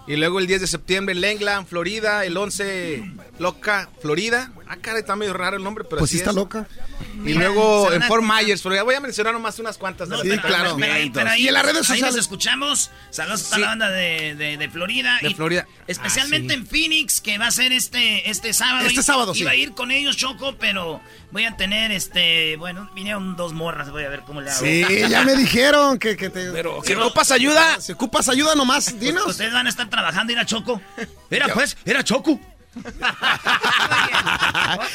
Y 0.07 0.15
luego 0.15 0.40
el 0.40 0.48
10 0.48 0.61
de 0.61 0.68
septiembre, 0.68 1.14
Langland, 1.14 1.68
Florida, 1.68 2.26
el 2.26 2.36
11, 2.38 3.03
Loca, 3.40 3.90
Florida. 4.02 4.52
Ah, 4.68 4.76
caray, 4.82 4.99
está 4.99 5.16
medio 5.16 5.34
raro 5.34 5.57
el 5.57 5.64
nombre, 5.64 5.84
pero 5.86 5.99
Pues 5.99 6.11
sí 6.11 6.18
está 6.18 6.30
es. 6.32 6.36
loca. 6.36 6.68
Y 7.26 7.34
luego 7.34 7.91
en 7.91 8.02
Fort. 8.03 8.24
Myers, 8.24 8.61
Florida. 8.61 8.84
Voy 8.84 8.95
a 8.95 8.99
mencionar 8.99 9.34
nomás 9.34 9.57
unas 9.60 9.78
cuantas 9.78 10.10
de 10.10 10.18
No, 10.18 10.24
las 10.24 10.40
pero, 10.41 10.41
pero- 10.57 10.78
pero 10.78 10.94
ahí, 10.94 11.10
pero 11.10 11.30
ahí- 11.30 11.44
Y 11.44 11.48
en 11.48 11.53
las 11.53 11.64
redes 11.64 11.90
ahí 11.90 12.02
nos 12.02 12.10
sociales. 12.11 12.16
escuchamos. 12.18 12.91
Saludos 13.10 13.52
a 13.53 13.60
la 13.60 13.68
banda 13.68 13.90
de, 13.90 14.36
de- 14.36 14.57
de 14.57 14.70
Florida. 14.70 15.18
De 15.22 15.30
y 15.30 15.34
Florida. 15.34 15.66
Especialmente 15.88 16.53
Ah, 16.53 16.57
sí. 16.57 16.61
en 16.61 16.68
Phoenix, 16.68 17.22
que 17.22 17.38
va 17.38 17.48
a 17.48 17.52
ser 17.52 17.72
este, 17.72 18.30
este 18.30 18.53
sábado. 18.53 18.86
Este 18.88 19.03
sábado, 19.03 19.34
Iba 19.36 19.52
a 19.52 19.56
ir 19.56 19.72
con 19.74 19.91
ellos, 19.91 20.18
Choco, 20.18 20.56
pero 20.60 21.02
voy 21.32 21.45
a 21.45 21.56
tener 21.57 21.91
este. 21.91 22.57
Bueno, 22.57 22.90
vinieron 22.94 23.36
dos 23.38 23.53
morras. 23.53 23.90
Voy 23.90 24.03
a 24.03 24.10
ver 24.10 24.22
cómo 24.22 24.41
le 24.41 24.52
hago. 24.52 24.60
Sí, 24.60 24.84
ya 25.10 25.24
me 25.24 25.36
dijeron 25.36 25.98
que, 25.98 26.16
que 26.18 26.30
te. 26.30 26.52
Pero, 26.52 26.82
si 26.84 26.90
pero- 26.90 27.06
ocupas 27.07 27.32
ayuda. 27.32 27.80
Si 27.82 27.94
ocupas 27.94 28.28
ayuda 28.30 28.53
nomás, 28.56 28.99
dinos. 28.99 29.26
Ustedes 29.28 29.53
van 29.53 29.66
a 29.66 29.70
estar 29.70 29.90
trabajando, 29.90 30.34
ir 30.34 30.40
a 30.40 30.45
Choco. 30.45 30.82
Era 31.32 31.48
pues, 31.53 31.78
era 31.86 32.03
Choco. 32.03 32.40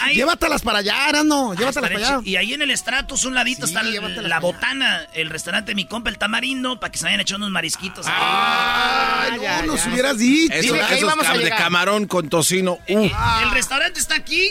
Ahí- 0.01 0.15
Llévatelas 0.17 0.63
para 0.63 0.79
allá, 0.79 1.07
Arano. 1.07 1.55
Llévatelas 1.55 1.77
Estaré 1.77 1.95
para 1.95 2.09
allá. 2.19 2.21
Y 2.25 2.37
ahí 2.37 2.55
en 2.55 2.63
el 2.63 2.77
Stratus, 2.77 3.25
un 3.25 3.35
ladito, 3.35 3.67
Sí, 3.67 3.75
está 3.75 3.83
la 4.23 4.41
botana, 4.41 5.07
el 5.15 5.31
restaurante 5.31 5.73
de 5.73 5.75
mi 5.75 5.87
compa, 5.87 6.11
el 6.11 6.19
tamarindo, 6.19 6.79
para 6.81 6.91
que 6.93 6.99
se 6.99 7.05
vayan 7.05 7.21
echando 7.21 7.47
unos 7.47 7.53
marisquitos. 7.53 8.07
Ay, 8.09 9.41
no, 9.67 9.73
nos 9.75 9.87
hubieras 9.87 10.19
dicho. 10.19 10.55
Esos, 10.55 10.79
ahí 10.79 10.97
esos 10.99 11.09
vamos 11.09 11.27
a 11.27 11.35
de 11.37 11.51
camarón 11.51 12.07
con 12.07 12.29
tocino. 12.29 12.79
Eh, 12.87 12.97
uf. 12.97 13.13
El 13.43 13.51
restaurante 13.51 13.99
está 14.01 14.15
aquí, 14.17 14.49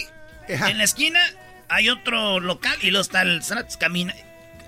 en 0.48 0.78
la 0.78 0.84
esquina, 0.84 1.20
hay 1.70 1.90
otro 1.90 2.40
local 2.40 2.78
y 2.82 2.92
luego 2.92 3.02
está 3.04 3.22
el 3.22 3.42
Stratus, 3.44 3.78
camina, 3.78 4.14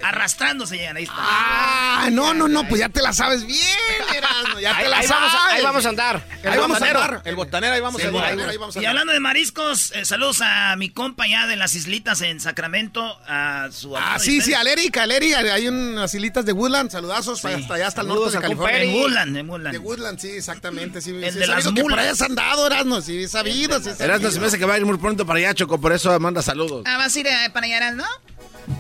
arrastrándose 0.02 0.78
llegan, 0.78 0.98
ahí 0.98 1.04
está. 1.04 1.16
Ah, 1.18 2.10
no, 2.12 2.34
no, 2.34 2.48
no, 2.48 2.68
pues 2.68 2.80
ya 2.80 2.90
te 2.90 3.02
la 3.02 3.14
sabes 3.14 3.46
bien, 3.46 3.60
Erasmo, 4.16 4.60
ya 4.60 4.72
te 4.78 4.84
Ahí, 4.84 4.90
la 4.90 4.98
ahí 4.98 5.08
sabes. 5.08 5.32
vamos 5.32 5.34
a, 5.34 5.54
ahí 5.56 5.64
vamos 5.64 5.86
a 5.86 5.90
andar. 5.90 6.24
Ahí 6.44 6.58
vamos 6.58 6.82
a 6.82 6.86
andar. 6.88 7.22
El 7.26 7.36
botanero, 7.36 7.74
ahí 7.74 7.82
vamos 7.82 8.02
Sí, 8.02 8.08
a 8.08 8.10
el 8.10 8.16
andar. 8.16 8.30
botanero, 8.32 8.50
ahí 8.52 8.58
vamos 8.58 8.78
a 8.78 8.82
Y 8.82 8.86
hablando 8.86 9.14
de 9.14 9.20
mariscos, 9.20 9.92
eh, 9.96 10.06
saludos 10.06 10.42
a 10.42 10.76
mi 10.76 10.90
compa 10.90 11.26
ya 11.28 11.48
de 11.48 11.56
las 11.56 11.76
islitas 11.76 12.22
en 12.22 12.40
Sacramento, 12.40 13.20
a 13.28 13.70
su 13.72 13.96
Ah, 13.98 14.18
sí, 14.20 14.42
sí, 14.42 14.54
al 14.54 14.68
Eric, 14.68 14.98
al 14.98 15.12
Eric, 15.12 15.34
hay 15.36 15.68
unas 15.68 16.14
hilitas 16.14 16.46
de 16.46 16.54
Woodland, 16.54 16.92
saludazos 16.92 17.40
Sí. 17.40 17.48
hasta 17.48 17.74
allá, 17.76 17.88
hasta 17.88 18.02
el 18.02 18.08
Saludos 18.08 18.34
norte 18.34 18.38
de 18.38 18.42
California. 18.42 18.84
En 18.84 18.94
Woodland, 19.02 19.38
en 19.38 19.50
Woodland. 19.50 19.74
De 19.74 19.80
Woodland, 19.80 20.20
sí, 20.20 20.30
exactamente. 20.30 21.02
Sí, 21.02 21.12
El 21.12 21.34
sí, 21.34 21.40
de 21.40 21.48
las 21.48 21.64
sabido 21.64 21.84
que 21.84 21.90
por 21.90 22.00
allá 22.00 22.12
has 22.12 22.22
andado, 22.22 22.68
Erasmo, 22.68 23.02
sí, 23.02 23.28
sabido, 23.28 23.80
sí, 23.80 23.90
he 23.90 24.04
Erasmo 24.04 24.08
sabido. 24.08 24.32
se 24.32 24.40
me 24.40 24.46
hace 24.48 24.60
que 24.60 24.66
va 24.66 24.76
a 24.76 24.78
ir 24.78 24.86
muy 24.86 24.98
pronto 24.98 25.26
para 25.26 25.40
allá, 25.40 25.54
Choco, 25.54 25.80
por 25.80 25.92
eso 25.94 26.18
manda 26.20 26.42
saludos. 26.42 26.84
Ah, 26.86 26.98
vas 26.98 27.16
a 27.16 27.20
ir 27.20 27.28
eh, 27.28 27.50
para 27.54 27.66
allá, 27.66 27.92
¿no? 27.92 28.06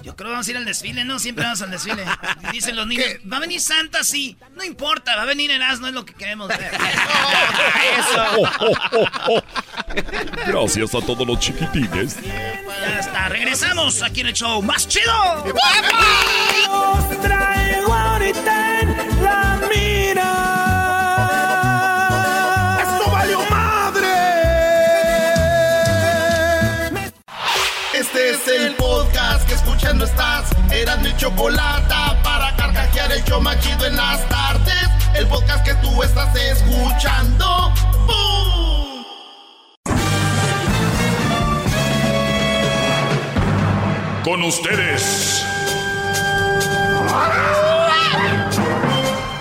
Yo 0.03 0.15
creo 0.15 0.29
que 0.29 0.31
vamos 0.31 0.47
a 0.47 0.51
ir 0.51 0.57
al 0.57 0.65
desfile, 0.65 1.03
¿no? 1.03 1.19
Siempre 1.19 1.43
vamos 1.43 1.61
al 1.61 1.71
desfile. 1.71 2.03
Y 2.43 2.47
Dicen 2.53 2.75
los 2.75 2.87
niños, 2.87 3.05
¿va 3.31 3.37
a 3.37 3.39
venir 3.39 3.61
Santa? 3.61 4.03
Sí. 4.03 4.37
No 4.55 4.63
importa, 4.63 5.15
va 5.15 5.23
a 5.23 5.25
venir 5.25 5.51
Erasmo, 5.51 5.87
es 5.87 5.93
lo 5.93 6.05
que 6.05 6.13
queremos 6.13 6.47
ver. 6.47 6.59
Gracias 10.47 10.95
a 10.95 11.01
todos 11.01 11.27
los 11.27 11.39
chiquitines. 11.39 12.17
Ya 12.23 12.99
está, 12.99 13.29
regresamos 13.29 14.01
aquí 14.01 14.21
en 14.21 14.27
el 14.27 14.33
show 14.33 14.61
más 14.61 14.87
chido. 14.87 15.11
Traigo 17.21 17.93
ahorita 17.93 18.79
en 18.81 19.23
la 19.23 19.59
mira. 19.69 20.34
Eran 30.71 31.01
mi 31.01 31.15
chocolate 31.17 31.95
para 32.23 32.55
carcajear 32.55 33.11
el 33.11 33.23
show 33.23 33.41
más 33.41 33.59
chido 33.59 33.87
en 33.87 33.95
las 33.95 34.27
tardes. 34.29 34.87
El 35.15 35.25
podcast 35.27 35.65
que 35.65 35.73
tú 35.75 36.03
estás 36.03 36.35
escuchando. 36.35 37.73
¡Bum! 38.05 39.03
Con 44.23 44.43
ustedes. 44.43 45.43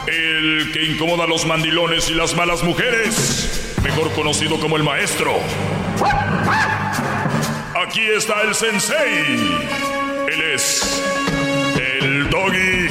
El 0.06 0.70
que 0.72 0.84
incomoda 0.84 1.24
a 1.24 1.26
los 1.26 1.44
mandilones 1.44 2.08
y 2.08 2.14
las 2.14 2.34
malas 2.34 2.62
mujeres. 2.62 3.76
Mejor 3.82 4.10
conocido 4.12 4.58
como 4.60 4.76
el 4.76 4.82
maestro. 4.82 5.34
Aquí 7.86 8.08
está 8.16 8.40
el 8.42 8.54
sensei. 8.54 10.03
El 10.36 12.28
doggy. 12.28 12.88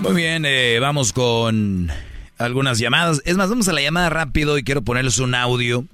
Muy 0.00 0.14
bien, 0.14 0.46
eh, 0.46 0.78
vamos 0.80 1.12
con 1.12 1.90
algunas 2.38 2.78
llamadas. 2.78 3.20
Es 3.26 3.36
más, 3.36 3.50
vamos 3.50 3.68
a 3.68 3.74
la 3.74 3.82
llamada 3.82 4.08
rápido 4.08 4.56
y 4.56 4.62
quiero 4.62 4.80
ponerles 4.82 5.18
un 5.18 5.34
audio. 5.34 5.84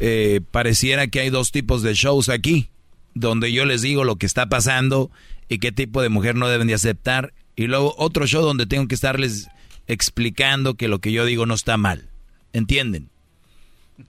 Eh, 0.00 0.42
pareciera 0.50 1.06
que 1.06 1.20
hay 1.20 1.30
dos 1.30 1.50
tipos 1.50 1.82
de 1.82 1.94
shows 1.94 2.28
aquí, 2.28 2.68
donde 3.14 3.52
yo 3.52 3.64
les 3.64 3.80
digo 3.80 4.04
lo 4.04 4.16
que 4.16 4.26
está 4.26 4.50
pasando 4.50 5.10
y 5.48 5.60
qué 5.60 5.72
tipo 5.72 6.02
de 6.02 6.10
mujer 6.10 6.34
no 6.34 6.48
deben 6.48 6.68
de 6.68 6.74
aceptar. 6.74 7.32
Y 7.56 7.68
luego 7.68 7.94
otro 7.96 8.26
show 8.26 8.42
donde 8.42 8.66
tengo 8.66 8.86
que 8.86 8.94
estarles 8.94 9.48
explicando 9.86 10.74
que 10.74 10.88
lo 10.88 10.98
que 10.98 11.10
yo 11.10 11.24
digo 11.24 11.46
no 11.46 11.54
está 11.54 11.78
mal. 11.78 12.07
¿Entienden? 12.52 13.10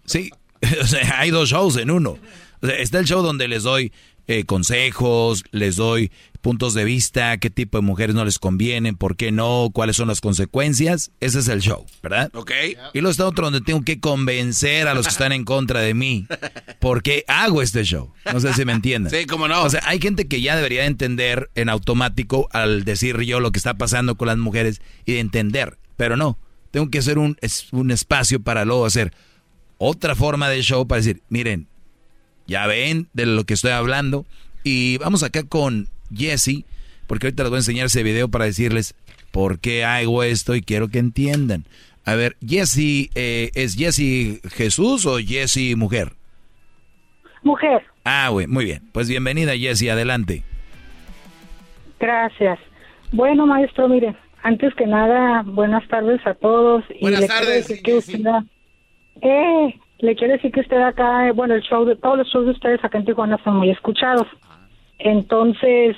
Sí, 0.06 0.32
o 0.82 0.86
sea, 0.86 1.20
hay 1.20 1.32
dos 1.32 1.50
shows 1.50 1.78
en 1.78 1.92
uno. 1.92 2.18
O 2.62 2.68
sea, 2.68 2.76
está 2.78 3.00
el 3.00 3.06
show 3.06 3.22
donde 3.24 3.48
les 3.48 3.64
doy 3.64 3.92
eh, 4.28 4.44
consejos, 4.44 5.44
les 5.52 5.76
doy 5.76 6.12
puntos 6.42 6.74
de 6.74 6.84
vista, 6.84 7.38
qué 7.38 7.50
tipo 7.50 7.78
de 7.78 7.82
mujeres 7.82 8.16
no 8.16 8.24
les 8.24 8.40
convienen, 8.40 8.96
por 8.96 9.16
qué 9.16 9.32
no, 9.32 9.70
cuáles 9.74 9.96
son 9.96 10.08
las 10.08 10.22
consecuencias. 10.22 11.12
Ese 11.20 11.40
es 11.40 11.48
el 11.48 11.62
show, 11.62 11.86
¿verdad? 12.04 12.30
Ok. 12.34 12.52
Y 12.94 13.00
luego 13.00 13.12
está 13.12 13.26
otro 13.26 13.46
donde 13.46 13.62
tengo 13.62 13.82
que 13.82 14.00
convencer 14.00 14.88
a 14.88 14.94
los 14.94 15.08
que 15.08 15.12
están 15.12 15.32
en 15.32 15.46
contra 15.46 15.82
de 15.82 15.94
mí. 15.94 16.28
¿Por 16.80 17.02
qué 17.02 17.26
hago 17.28 17.62
este 17.62 17.84
show? 17.84 18.14
No 18.32 18.40
sé 18.40 18.54
si 18.54 18.66
me 18.66 18.74
entienden. 18.74 19.12
Sí, 19.12 19.26
cómo 19.26 19.48
no. 19.48 19.64
O 19.64 19.70
sea, 19.70 19.82
hay 19.86 20.00
gente 20.00 20.28
que 20.28 20.42
ya 20.42 20.56
debería 20.56 20.86
entender 20.86 21.50
en 21.56 21.70
automático 21.70 22.50
al 22.52 22.84
decir 22.86 23.20
yo 23.22 23.40
lo 23.40 23.52
que 23.52 23.60
está 23.60 23.78
pasando 23.80 24.16
con 24.16 24.28
las 24.28 24.38
mujeres 24.38 24.82
y 25.06 25.14
de 25.14 25.20
entender. 25.22 25.78
Pero 25.98 26.16
no, 26.18 26.38
tengo 26.72 26.90
que 26.90 27.00
hacer 27.00 27.18
un, 27.18 27.38
es- 27.42 27.72
un 27.74 27.92
espacio 27.92 28.40
para 28.42 28.66
luego 28.66 28.86
hacer 28.86 29.12
otra 29.78 30.16
forma 30.16 30.50
de 30.50 30.62
show 30.62 30.88
para 30.88 31.00
decir, 31.02 31.22
miren, 31.30 31.68
ya 32.48 32.68
ven 32.68 33.08
de 33.14 33.26
lo 33.26 33.44
que 33.46 33.54
estoy 33.54 33.72
hablando. 33.72 34.26
Y 34.64 34.98
vamos 34.98 35.24
acá 35.24 35.44
con 35.44 35.88
Jesse, 36.14 36.66
porque 37.08 37.28
ahorita 37.28 37.44
les 37.44 37.50
voy 37.50 37.58
a 37.58 37.60
enseñar 37.60 37.86
ese 37.86 38.04
video 38.04 38.28
para 38.30 38.46
decirles 38.46 38.94
por 39.32 39.60
qué 39.60 39.86
hago 39.86 40.24
esto 40.24 40.56
y 40.56 40.62
quiero 40.62 40.88
que 40.90 41.00
entiendan. 41.00 41.66
A 42.06 42.16
ver, 42.16 42.36
Jessy, 42.46 43.10
eh, 43.16 43.52
¿es 43.54 43.76
Jessy 43.76 44.42
Jesús 44.52 45.06
o 45.06 45.20
Jessy 45.20 45.76
mujer? 45.76 46.14
Mujer. 47.44 47.84
Ah, 48.04 48.30
güey, 48.30 48.48
muy 48.48 48.66
bien. 48.66 48.82
Pues 48.92 49.08
bienvenida, 49.08 49.56
Jessy, 49.56 49.88
adelante. 49.90 50.44
Gracias. 52.00 52.60
Bueno, 53.12 53.46
maestro, 53.46 53.88
mire, 53.88 54.16
antes 54.44 54.74
que 54.76 54.86
nada, 54.86 55.44
buenas 55.46 55.88
tardes 55.88 56.26
a 56.26 56.34
todos. 56.34 56.84
Buenas 57.02 57.22
le 57.22 57.28
tardes, 57.28 57.68
Quiero 57.68 57.68
decir 57.68 57.84
que 57.84 57.94
usted, 57.96 58.30
eh, 59.22 59.80
le 60.00 60.16
quiero 60.16 60.34
decir 60.34 60.52
que 60.52 60.62
usted 60.62 60.82
acá, 60.82 61.28
eh, 61.28 61.32
bueno, 61.32 61.56
el 61.56 61.62
show 61.62 61.86
de 61.86 61.96
todos 61.96 62.18
los 62.18 62.28
shows 62.28 62.46
de 62.46 62.52
ustedes 62.52 62.84
acá 62.84 62.98
en 62.98 63.06
Tijuana 63.06 63.40
son 63.44 63.58
muy 63.58 63.70
escuchados. 63.70 64.28
Entonces, 64.98 65.96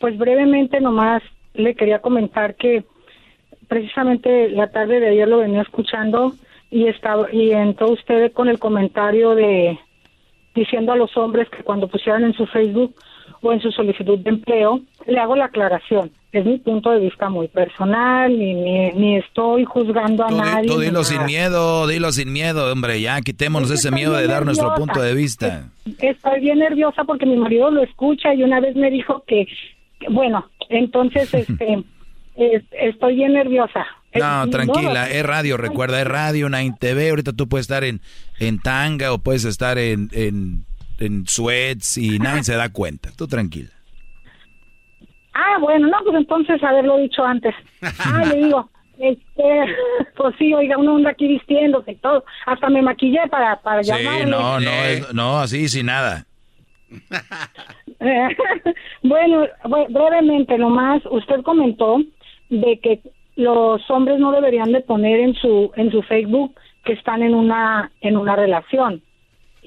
pues 0.00 0.16
brevemente 0.18 0.80
nomás 0.80 1.22
le 1.54 1.74
quería 1.74 2.00
comentar 2.00 2.56
que 2.56 2.84
precisamente 3.68 4.48
la 4.50 4.70
tarde 4.70 5.00
de 5.00 5.08
ayer 5.08 5.28
lo 5.28 5.38
venía 5.38 5.62
escuchando 5.62 6.32
y 6.70 6.86
estaba 6.86 7.32
y 7.32 7.52
entró 7.52 7.90
usted 7.90 8.32
con 8.32 8.48
el 8.48 8.58
comentario 8.58 9.34
de 9.34 9.78
diciendo 10.54 10.92
a 10.92 10.96
los 10.96 11.16
hombres 11.16 11.48
que 11.50 11.62
cuando 11.62 11.88
pusieran 11.88 12.24
en 12.24 12.34
su 12.34 12.46
Facebook 12.46 12.94
o 13.42 13.52
en 13.52 13.60
su 13.60 13.70
solicitud 13.72 14.18
de 14.18 14.30
empleo, 14.30 14.80
le 15.06 15.18
hago 15.18 15.36
la 15.36 15.46
aclaración. 15.46 16.10
Es 16.32 16.44
mi 16.44 16.58
punto 16.58 16.90
de 16.90 17.00
vista 17.00 17.28
muy 17.30 17.48
personal, 17.48 18.36
ni, 18.38 18.52
ni, 18.54 18.90
ni 18.90 19.16
estoy 19.16 19.64
juzgando 19.64 20.24
a 20.24 20.28
Tú, 20.28 20.34
di- 20.34 20.40
nadie. 20.40 20.68
tú 20.68 20.80
dilo 20.80 21.02
sin 21.04 21.24
miedo, 21.24 21.86
dilo 21.86 22.12
sin 22.12 22.32
miedo, 22.32 22.70
hombre, 22.72 23.00
ya 23.00 23.20
quitémonos 23.22 23.70
Es 23.70 23.80
que 23.82 23.88
ese 23.88 23.94
miedo 23.94 24.14
de 24.14 24.26
dar 24.26 24.44
nuestro 24.44 24.74
punto 24.74 25.00
de 25.00 25.14
vista. 25.14 25.70
Estoy 25.98 26.40
bien 26.40 26.58
nerviosa 26.58 27.04
porque 27.04 27.24
mi 27.26 27.36
marido 27.36 27.70
lo 27.70 27.82
escucha 27.82 28.34
y 28.34 28.42
una 28.42 28.60
vez 28.60 28.76
me 28.76 28.90
dijo 28.90 29.24
que, 29.26 29.46
que- 29.98 30.08
bueno, 30.10 30.44
entonces 30.68 31.32
este 31.34 31.84
es- 32.36 32.64
estoy 32.72 33.14
bien 33.16 33.32
nerviosa. 33.32 33.86
No, 34.14 34.48
tranquila, 34.48 35.10
es 35.10 35.24
radio, 35.26 35.56
recuerda, 35.58 36.00
es 36.00 36.06
radio, 36.06 36.48
Nine 36.48 36.74
TV, 36.78 37.10
ahorita 37.10 37.32
tú 37.34 37.48
puedes 37.48 37.64
estar 37.64 37.84
en, 37.84 38.00
en 38.40 38.58
tanga 38.60 39.12
o 39.12 39.18
puedes 39.18 39.44
estar 39.44 39.76
en, 39.78 40.08
en, 40.12 40.64
en 40.98 41.26
sweats 41.26 41.96
y 41.98 42.18
nadie 42.18 42.42
se 42.44 42.54
da 42.54 42.68
cuenta, 42.72 43.10
tú 43.16 43.26
tranquila. 43.26 43.70
Ah, 45.34 45.58
bueno, 45.60 45.88
no, 45.88 45.98
pues 46.04 46.16
entonces 46.16 46.62
haberlo 46.62 46.96
dicho 46.98 47.22
antes. 47.24 47.54
Ah, 47.82 48.24
le 48.32 48.44
digo, 48.44 48.70
este, 48.98 49.60
pues 50.16 50.34
sí, 50.38 50.54
oiga, 50.54 50.78
uno 50.78 50.96
anda 50.96 51.10
aquí 51.10 51.28
vistiéndose 51.28 51.92
y 51.92 51.96
todo. 51.96 52.24
Hasta 52.46 52.70
me 52.70 52.80
maquillé 52.80 53.20
para, 53.30 53.60
para 53.60 53.82
Sí, 53.84 53.90
llamarle. 53.90 54.26
no, 54.26 54.58
no, 54.60 54.70
es- 54.70 55.12
no, 55.14 55.38
así, 55.38 55.68
sin 55.68 55.86
nada. 55.86 56.24
bueno, 59.02 59.46
bu- 59.64 59.88
brevemente 59.92 60.56
nomás, 60.58 61.02
usted 61.10 61.42
comentó 61.42 61.98
de 62.48 62.78
que 62.80 63.00
los 63.36 63.82
hombres 63.90 64.18
no 64.18 64.32
deberían 64.32 64.72
de 64.72 64.80
poner 64.80 65.20
en 65.20 65.34
su 65.34 65.70
en 65.76 65.90
su 65.90 66.02
Facebook 66.02 66.54
que 66.84 66.92
están 66.94 67.22
en 67.22 67.34
una 67.34 67.90
en 68.00 68.16
una 68.16 68.36
relación 68.36 69.02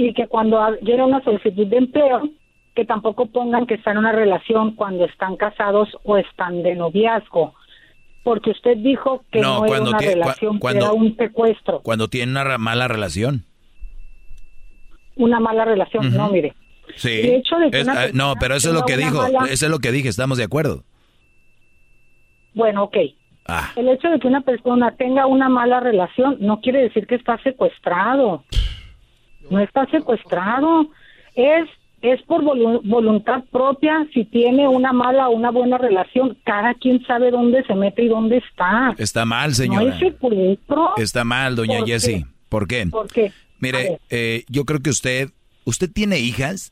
y 0.02 0.14
que 0.14 0.28
cuando 0.28 0.58
llega 0.78 1.04
una 1.06 1.22
solicitud 1.26 1.68
de 1.68 1.76
empleo 1.78 2.30
que 2.74 2.86
tampoco 2.86 3.26
pongan 3.26 3.66
que 3.68 3.74
están 3.74 3.94
en 3.94 3.98
una 4.00 4.14
relación 4.14 4.76
cuando 4.76 5.04
están 5.04 5.36
casados 5.36 5.90
o 6.04 6.16
están 6.16 6.64
de 6.64 6.74
noviazgo 6.76 7.54
porque 8.24 8.52
usted 8.52 8.78
dijo 8.78 9.26
que 9.32 9.42
No, 9.42 9.60
no, 9.60 9.66
era 9.66 9.82
una 9.82 9.98
relación 9.98 10.54
que 10.54 10.60
cuando- 10.60 10.86
era 10.86 10.94
un 10.94 11.16
secuestro 11.18 11.82
Cuando 11.82 12.08
tienen 12.08 12.30
una 12.38 12.58
mala 12.58 12.88
relación. 12.88 13.44
una 15.18 15.40
mala 15.42 15.66
relación 15.66 16.14
no 16.16 16.30
mire 16.30 16.54
Sí. 16.96 17.10
Hecho 17.10 17.58
de 17.58 17.70
que 17.70 17.82
Es- 17.82 17.88
una 17.88 18.02
ah, 18.02 18.08
no, 18.14 18.34
pero 18.40 18.56
eso 18.56 18.70
es 18.70 18.76
lo 18.76 18.84
que 18.84 18.96
dijo, 18.98 19.22
mala- 19.22 19.46
eso 19.52 19.66
es 19.66 19.72
lo 19.72 19.80
que 19.80 19.92
dije, 19.92 20.08
estamos 20.10 20.38
de 20.38 20.46
acuerdo. 20.46 20.84
bueno 22.54 22.84
ok 22.84 22.98
Ah. 23.52 23.72
El 23.76 23.90
hecho 23.90 24.08
de 24.10 24.20
que 24.20 24.28
una 24.28 24.42
persona 24.42 24.96
tenga 24.96 25.26
una 25.26 25.50
mala 25.50 25.80
relación 25.80 26.38
no 26.40 26.62
quiere 26.62 26.84
decir 26.84 27.08
que 27.08 27.16
está 27.16 27.36
secuestrado. 27.42 28.44
No 29.50 29.60
está 29.60 29.86
secuestrado. 29.88 30.88
Es 31.36 31.68
es 32.02 32.22
por 32.24 32.42
volu- 32.44 32.80
voluntad 32.86 33.44
propia 33.52 34.08
si 34.14 34.24
tiene 34.24 34.70
una 34.70 34.94
mala 34.94 35.28
o 35.28 35.32
una 35.36 35.52
buena 35.52 35.78
relación. 35.78 36.38
Cada 36.46 36.74
quien 36.76 37.04
sabe 37.06 37.30
dónde 37.30 37.62
se 37.66 37.76
mete 37.76 38.04
y 38.04 38.08
dónde 38.08 38.38
está. 38.38 38.96
Está 38.98 39.26
mal, 39.26 39.54
señora. 39.54 39.98
Está 40.98 41.26
mal, 41.26 41.58
doña. 41.58 41.86
Jessie. 41.86 42.26
¿Por 42.48 42.68
qué? 42.68 42.88
¿Por 42.88 43.12
qué? 43.12 43.34
Mire, 43.60 44.00
eh, 44.10 44.46
yo 44.48 44.64
creo 44.64 44.80
que 44.80 44.90
usted, 44.92 45.30
¿usted 45.66 45.92
tiene 45.92 46.20
hijas? 46.20 46.72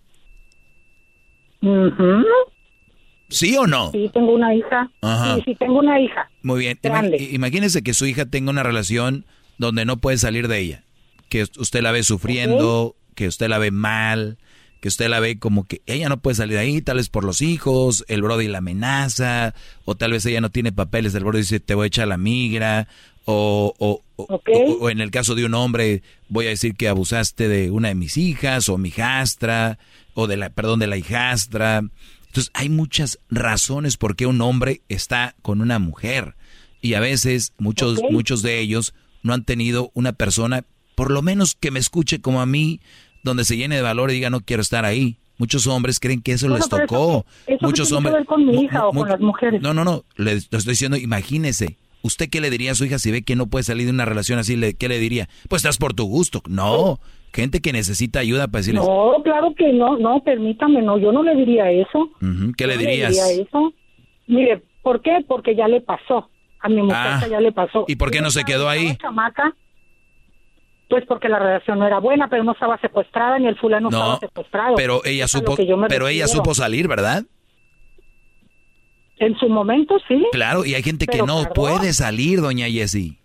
¿Sí 3.30 3.58
o 3.58 3.68
no? 3.68 3.92
Sí, 3.92 4.10
tengo 4.14 4.34
una 4.34 4.56
hija. 4.56 4.90
Ajá. 5.02 5.36
Sí, 5.36 5.42
sí, 5.46 5.56
tengo 5.56 5.80
una 5.80 6.00
hija. 6.00 6.30
Muy 6.44 6.60
bien. 6.62 6.80
Grande. 6.82 7.18
imagínese 7.32 7.84
que 7.84 7.94
su 7.94 8.06
hija 8.06 8.26
tenga 8.26 8.50
una 8.52 8.64
relación 8.64 9.26
donde 9.58 9.84
no 9.84 9.98
puede 9.98 10.18
salir 10.18 10.48
de 10.48 10.60
ella. 10.60 10.84
Que 11.30 11.44
usted 11.58 11.82
la 11.82 11.92
ve 11.92 12.04
sufriendo, 12.04 12.96
que 13.16 13.28
usted 13.28 13.48
la 13.50 13.58
ve 13.58 13.72
mal, 13.72 14.38
que 14.82 14.88
usted 14.88 15.10
la 15.10 15.20
ve 15.20 15.40
como 15.40 15.66
que 15.66 15.82
ella 15.88 16.08
no 16.10 16.20
puede 16.22 16.36
salir 16.36 16.54
de 16.56 16.60
ahí, 16.62 16.82
tal 16.82 16.98
vez 16.98 17.10
por 17.10 17.24
los 17.24 17.42
hijos, 17.42 18.06
el 18.08 18.22
Brody 18.22 18.48
la 18.48 18.60
amenaza, 18.60 19.54
o 19.86 19.96
tal 19.96 20.12
vez 20.12 20.26
ella 20.26 20.40
no 20.42 20.52
tiene 20.52 20.72
papeles, 20.72 21.16
el 21.16 21.24
Brody 21.24 21.40
dice 21.40 21.60
te 21.60 21.74
voy 21.76 21.86
a 21.86 21.88
echar 21.88 22.08
la 22.08 22.18
migra, 22.18 22.88
o, 23.26 23.74
o, 23.80 24.04
o- 24.16 24.26
o- 24.34 24.78
o 24.86 24.90
en 24.90 25.02
el 25.02 25.12
caso 25.12 25.36
de 25.36 25.44
un 25.46 25.54
hombre 25.56 26.02
voy 26.30 26.46
a 26.46 26.50
decir 26.50 26.76
que 26.76 26.88
abusaste 26.88 27.48
de 27.50 27.72
una 27.72 27.90
de 27.90 27.96
mis 27.96 28.18
hijas, 28.18 28.70
o 28.70 28.78
mi 28.78 28.90
hijastra, 28.90 29.80
o 30.14 30.28
de 30.28 30.38
la, 30.38 30.50
perdón, 30.52 30.80
de 30.80 30.88
la 30.88 30.96
hijastra. 30.98 31.82
Entonces 32.28 32.52
hay 32.54 32.70
muchas 32.70 33.20
razones 33.30 33.98
por 33.98 34.16
qué 34.16 34.26
un 34.28 34.40
hombre 34.42 34.82
está 34.90 35.36
con 35.42 35.60
una 35.62 35.80
mujer. 35.80 36.36
Y 36.82 36.94
a 36.94 37.00
veces 37.00 37.54
muchos, 37.58 37.98
muchos 38.12 38.42
de 38.44 38.60
ellos 38.60 38.94
no 39.24 39.34
han 39.34 39.44
tenido 39.44 39.92
una 39.94 40.14
persona, 40.14 40.64
por 40.98 41.12
lo 41.12 41.22
menos 41.22 41.54
que 41.54 41.70
me 41.70 41.78
escuche 41.78 42.20
como 42.22 42.42
a 42.42 42.48
mí, 42.48 42.80
donde 43.24 43.46
se 43.46 43.56
llene 43.56 43.76
de 43.76 43.84
valor 43.84 44.10
y 44.10 44.16
diga 44.16 44.32
no 44.32 44.40
quiero 44.42 44.62
estar 44.64 44.84
ahí. 44.84 45.18
Muchos 45.38 45.68
hombres 45.68 46.00
creen 46.00 46.24
que 46.24 46.32
eso 46.32 46.50
les 46.50 46.62
eso 46.62 46.70
tocó. 46.70 47.24
eso 47.46 47.60
Muchos 47.62 47.90
que 47.90 47.94
hombres. 47.96 48.16
ver 48.16 48.26
con 48.26 48.44
mi 48.48 48.64
hija 48.64 48.88
o 48.88 48.92
con 48.92 49.08
las 49.08 49.20
mujeres. 49.20 49.62
No, 49.62 49.76
no, 49.76 49.84
no. 49.84 50.04
Le 50.16 50.32
le 50.34 50.38
estoy 50.38 50.62
diciendo, 50.64 50.98
imagínese. 50.98 51.78
¿Usted 52.02 52.28
qué 52.30 52.42
le 52.42 52.50
diría 52.50 52.72
a 52.72 52.76
su 52.76 52.86
hija 52.86 52.98
si 52.98 53.12
ve 53.12 53.22
que 53.22 53.36
no 53.36 53.46
puede 53.46 53.62
salir 53.64 53.86
de 53.86 53.92
una 53.92 54.06
relación 54.06 54.40
así? 54.40 54.56
Le- 54.56 54.74
¿Qué 54.74 54.88
le 54.88 54.98
diría? 54.98 55.30
Pues 55.50 55.60
estás 55.60 55.78
por 55.78 55.94
tu 55.94 56.06
gusto. 56.06 56.42
No. 56.50 57.00
Gente 57.34 57.60
que 57.60 57.72
necesita 57.74 58.18
ayuda 58.20 58.48
para 58.48 58.62
decirles. 58.62 58.84
No, 58.84 59.12
claro 59.24 59.54
que 59.56 59.72
no, 59.74 59.98
no, 60.00 60.24
permítame, 60.24 60.82
no, 60.82 60.98
yo 60.98 61.12
no 61.12 61.22
le 61.22 61.36
diría 61.36 61.70
eso. 61.70 62.10
¿Qué 62.58 62.66
le 62.66 62.78
dirías? 62.78 63.12
diría 63.14 63.44
eso. 63.44 63.74
Mire, 64.26 64.64
¿por 64.82 65.02
qué? 65.04 65.24
Porque 65.28 65.56
ya 65.56 65.68
le 65.68 65.82
pasó. 65.82 66.30
A 66.62 66.70
mi 66.70 66.82
muchacha 66.82 67.22
Ah, 67.26 67.28
ya 67.30 67.40
le 67.40 67.52
pasó. 67.52 67.86
¿y 67.88 67.96
por 67.98 68.10
qué 68.10 68.22
no 68.22 68.32
se 68.32 68.44
quedó 68.44 68.68
ahí? 68.70 68.96
Chamaca, 69.00 69.54
pues 70.90 71.06
porque 71.08 71.28
la 71.30 71.40
relación 71.40 71.80
no 71.80 71.88
era 71.88 72.00
buena, 72.00 72.30
pero 72.30 72.44
no 72.44 72.54
estaba 72.54 72.80
secuestrada 72.80 73.38
ni 73.40 73.48
el 73.48 73.58
fulano 73.58 73.90
No, 73.90 73.98
estaba 73.98 74.20
secuestrado. 74.20 74.76
pero 74.76 75.02
ella 75.06 75.26
Es 75.26 75.32
supo, 75.32 75.56
pero 75.90 76.08
ella 76.08 76.28
supo 76.28 76.54
salir, 76.54 76.88
¿verdad? 76.88 77.24
En 79.20 79.36
su 79.40 79.50
momento 79.50 79.98
sí, 80.08 80.24
Claro, 80.32 80.64
y 80.66 80.76
hay 80.76 80.84
gente 80.84 81.08
que 81.08 81.18
no 81.24 81.38
perdón. 81.38 81.52
puede 81.56 81.94
salir, 81.94 82.40
doña 82.40 82.68
Jessie. 82.68 83.18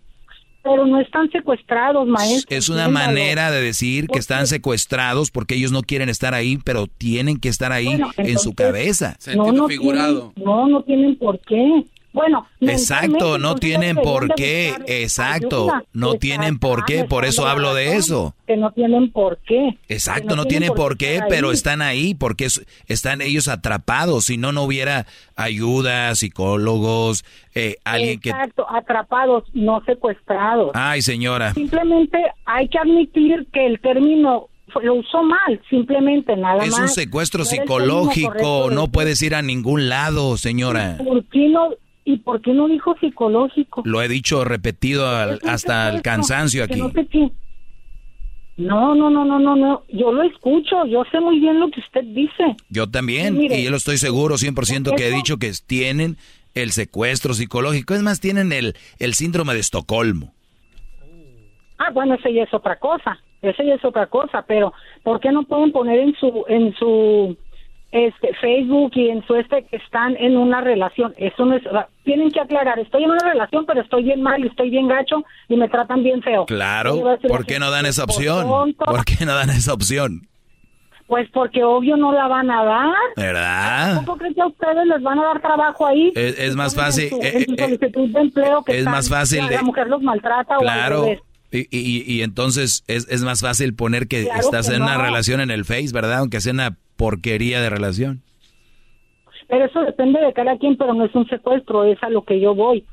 pero 0.63 0.87
no 0.87 0.99
están 0.99 1.29
secuestrados, 1.29 2.07
maestro. 2.07 2.57
Es 2.57 2.69
una 2.69 2.87
manera 2.87 3.51
de 3.51 3.61
decir 3.61 4.07
que 4.07 4.17
están 4.17 4.47
secuestrados 4.47 5.29
porque 5.29 5.55
ellos 5.55 5.71
no 5.71 5.81
quieren 5.83 6.09
estar 6.09 6.33
ahí, 6.33 6.57
pero 6.65 6.87
tienen 6.87 7.37
que 7.39 7.49
estar 7.49 7.71
ahí 7.71 7.85
Bueno, 7.85 8.09
en 8.17 8.39
su 8.39 8.53
cabeza. 8.55 9.17
No, 9.35 9.51
no 9.51 9.67
Tienen, 9.67 10.31
no, 10.37 10.67
no 10.67 10.81
tienen 10.83 11.15
por 11.17 11.39
qué. 11.41 11.83
Bueno, 12.13 12.47
Exacto, 12.61 13.39
no 13.39 13.55
tienen 13.55 13.95
por 13.95 14.35
qué, 14.35 14.75
exacto, 14.85 15.63
ayuda. 15.63 15.83
no 15.93 16.13
tienen 16.13 16.59
por 16.59 16.85
qué, 16.85 17.05
por 17.05 17.25
eso 17.25 17.47
hablo 17.47 17.73
de 17.73 17.95
eso. 17.95 18.35
Que 18.45 18.55
no 18.55 18.71
tienen 18.71 19.11
por 19.11 19.39
qué. 19.39 19.77
Exacto, 19.89 20.35
no 20.35 20.45
tienen 20.45 20.73
por 20.75 20.95
qué, 20.97 21.21
pero 21.27 21.49
ahí. 21.49 21.55
están 21.55 21.81
ahí 21.81 22.13
porque 22.13 22.45
es- 22.45 22.63
están 22.87 23.21
ellos 23.21 23.47
atrapados. 23.47 24.25
Si 24.25 24.37
no, 24.37 24.51
no 24.51 24.61
hubiera 24.63 25.07
ayuda, 25.35 26.13
psicólogos, 26.15 27.25
eh, 27.55 27.77
alguien 27.83 28.19
que... 28.19 28.29
Exacto, 28.29 28.65
atrapados, 28.69 29.43
no 29.53 29.81
secuestrados. 29.85 30.71
Ay, 30.75 31.01
señora. 31.01 31.53
Simplemente 31.53 32.17
hay 32.45 32.67
que 32.69 32.77
admitir 32.77 33.47
que 33.51 33.65
el 33.65 33.79
término 33.79 34.49
lo 34.81 34.95
usó 34.95 35.21
mal, 35.23 35.61
simplemente 35.69 36.35
nada 36.35 36.63
Es 36.63 36.71
más. 36.71 36.79
un 36.79 36.87
secuestro 36.89 37.39
No 37.39 37.45
psicológico, 37.45 38.69
no 38.71 38.87
puedes 38.87 39.21
ir 39.21 39.35
a 39.35 39.41
ningún 39.41 39.87
lado, 39.89 40.35
señora. 40.37 40.97
¿Por 40.97 41.23
qué 41.25 41.47
no, 41.49 41.69
¿Y 42.05 42.17
por 42.17 42.41
qué 42.41 42.53
no 42.53 42.67
dijo 42.67 42.95
psicológico? 42.99 43.81
Lo 43.85 44.01
he 44.01 44.07
dicho 44.07 44.43
repetido 44.43 45.07
al- 45.09 45.39
hasta 45.45 45.89
el 45.89 46.01
cansancio 46.01 46.63
aquí. 46.63 46.79
no 46.79 46.91
sé 46.91 47.05
qué. 47.07 47.31
No, 48.55 48.93
no, 48.93 49.09
no, 49.09 49.25
no, 49.25 49.39
no, 49.39 49.55
no. 49.55 49.83
Yo 49.89 50.11
lo 50.11 50.21
escucho, 50.23 50.85
yo 50.85 51.03
sé 51.11 51.19
muy 51.19 51.39
bien 51.39 51.59
lo 51.59 51.71
que 51.71 51.79
usted 51.79 52.03
dice. 52.03 52.55
Yo 52.69 52.87
también, 52.89 53.33
Sí, 53.33 53.39
mire, 53.39 53.59
y 53.59 53.63
yo 53.63 53.71
lo 53.71 53.77
estoy 53.77 53.97
seguro 53.97 54.35
100% 54.37 54.95
que 54.95 55.07
he 55.07 55.11
dicho 55.11 55.37
que 55.37 55.51
tienen 55.65 56.17
el 56.53 56.71
secuestro 56.71 57.33
psicológico. 57.33 57.95
Es 57.95 58.03
más, 58.03 58.19
tienen 58.19 58.51
el, 58.51 58.75
el 58.99 59.13
síndrome 59.15 59.53
de 59.55 59.59
Estocolmo. 59.61 60.33
Ah, 61.79 61.89
bueno, 61.91 62.13
ese 62.13 62.31
ya 62.33 62.43
es 62.43 62.53
otra 62.53 62.77
cosa. 62.77 63.17
Ese 63.41 63.65
ya 63.65 63.73
es 63.73 63.83
otra 63.83 64.05
cosa, 64.07 64.43
pero 64.47 64.71
¿por 65.03 65.19
qué 65.19 65.31
no 65.31 65.43
pueden 65.43 65.71
poner 65.71 65.99
en 65.99 66.15
su 66.15 66.45
en 66.47 66.73
su 66.75 67.35
este 67.93 68.33
Facebook 68.41 68.91
y 68.95 69.09
en 69.09 69.25
su 69.27 69.35
este 69.35 69.63
que 69.65 69.77
están 69.77 70.17
en 70.17 70.35
una 70.35 70.59
relación. 70.61 71.13
Eso 71.17 71.45
no 71.45 71.55
es, 71.55 71.63
tienen 72.03 72.31
que 72.31 72.39
aclarar, 72.41 72.79
estoy 72.79 73.03
en 73.03 73.11
una 73.11 73.23
relación, 73.31 73.65
pero 73.65 73.81
estoy 73.81 74.03
bien 74.03 74.21
mal 74.21 74.43
y 74.43 74.47
estoy 74.47 74.69
bien 74.71 74.87
gacho 74.87 75.23
y 75.47 75.55
me 75.55 75.69
tratan 75.69 76.03
bien 76.03 76.21
feo. 76.21 76.45
Claro, 76.45 76.95
¿por 77.27 77.45
qué 77.45 77.59
no 77.59 77.69
dan 77.71 77.85
esa 77.85 78.05
por 78.05 78.15
opción? 78.15 78.47
tonto. 78.47 78.85
¿Por 78.85 79.05
qué 79.05 79.25
no 79.25 79.33
dan 79.35 79.49
esa 79.51 79.73
opción? 79.73 80.27
Pues 81.05 81.29
porque 81.31 81.63
obvio 81.63 81.95
no 81.97 82.11
la 82.13 82.27
van 82.27 82.49
a 82.49 82.63
dar. 82.63 82.93
¿Verdad? 83.15 83.97
¿Cómo 84.05 84.17
creen 84.17 84.33
que 84.33 84.41
a 84.41 84.47
ustedes 84.47 84.87
les 84.87 85.01
van 85.03 85.19
a 85.19 85.23
dar 85.25 85.41
trabajo 85.41 85.85
ahí? 85.85 86.11
Es, 86.15 86.39
es 86.39 86.55
más 86.55 86.73
fácil, 86.75 87.03
En 87.05 87.09
su, 87.11 87.17
eh, 87.21 87.31
en 87.35 87.45
su 87.45 87.53
eh, 87.53 87.57
solicitud 87.59 88.09
de 88.09 88.19
empleo 88.21 88.63
que 88.63 88.71
es 88.71 88.77
están- 88.79 88.93
más 88.93 89.09
fácil 89.09 89.41
la, 89.43 89.49
de- 89.49 89.61
mujer 89.61 89.87
los 89.87 90.01
maltrata 90.01 90.57
o 90.57 90.61
al 90.61 90.65
claro. 90.65 91.03
revés. 91.03 91.19
Y, 91.53 91.67
y- 91.71 92.03
y 92.11 92.21
entonces 92.23 92.83
es, 92.87 93.07
es 93.09 93.21
más 93.21 93.41
fácil 93.41 93.73
poner 93.75 94.07
que 94.07 94.23
Claro 94.23 94.39
estás 94.41 94.67
que 94.69 94.75
en 94.75 94.81
una 94.81 94.97
relación 94.97 95.39
en 95.39 95.51
el 95.51 95.63
Face, 95.65 95.89
¿verdad? 95.93 96.17
Aunque 96.19 96.41
sea 96.41 96.51
una 96.53 96.77
porquería 96.97 97.61
de 97.61 97.69
relación. 97.69 98.23
Pero 99.47 99.65
eso 99.65 99.81
depende 99.83 100.19
de 100.19 100.33
cada 100.33 100.57
quien, 100.57 100.77
pero 100.77 100.93
no 100.93 101.05
es 101.05 101.13
un 101.13 101.27
secuestro, 101.27 101.85
es 101.85 102.01
a 102.01 102.09
lo 102.09 102.23
que 102.25 102.39
yo 102.41 102.55
voy. 102.55 102.85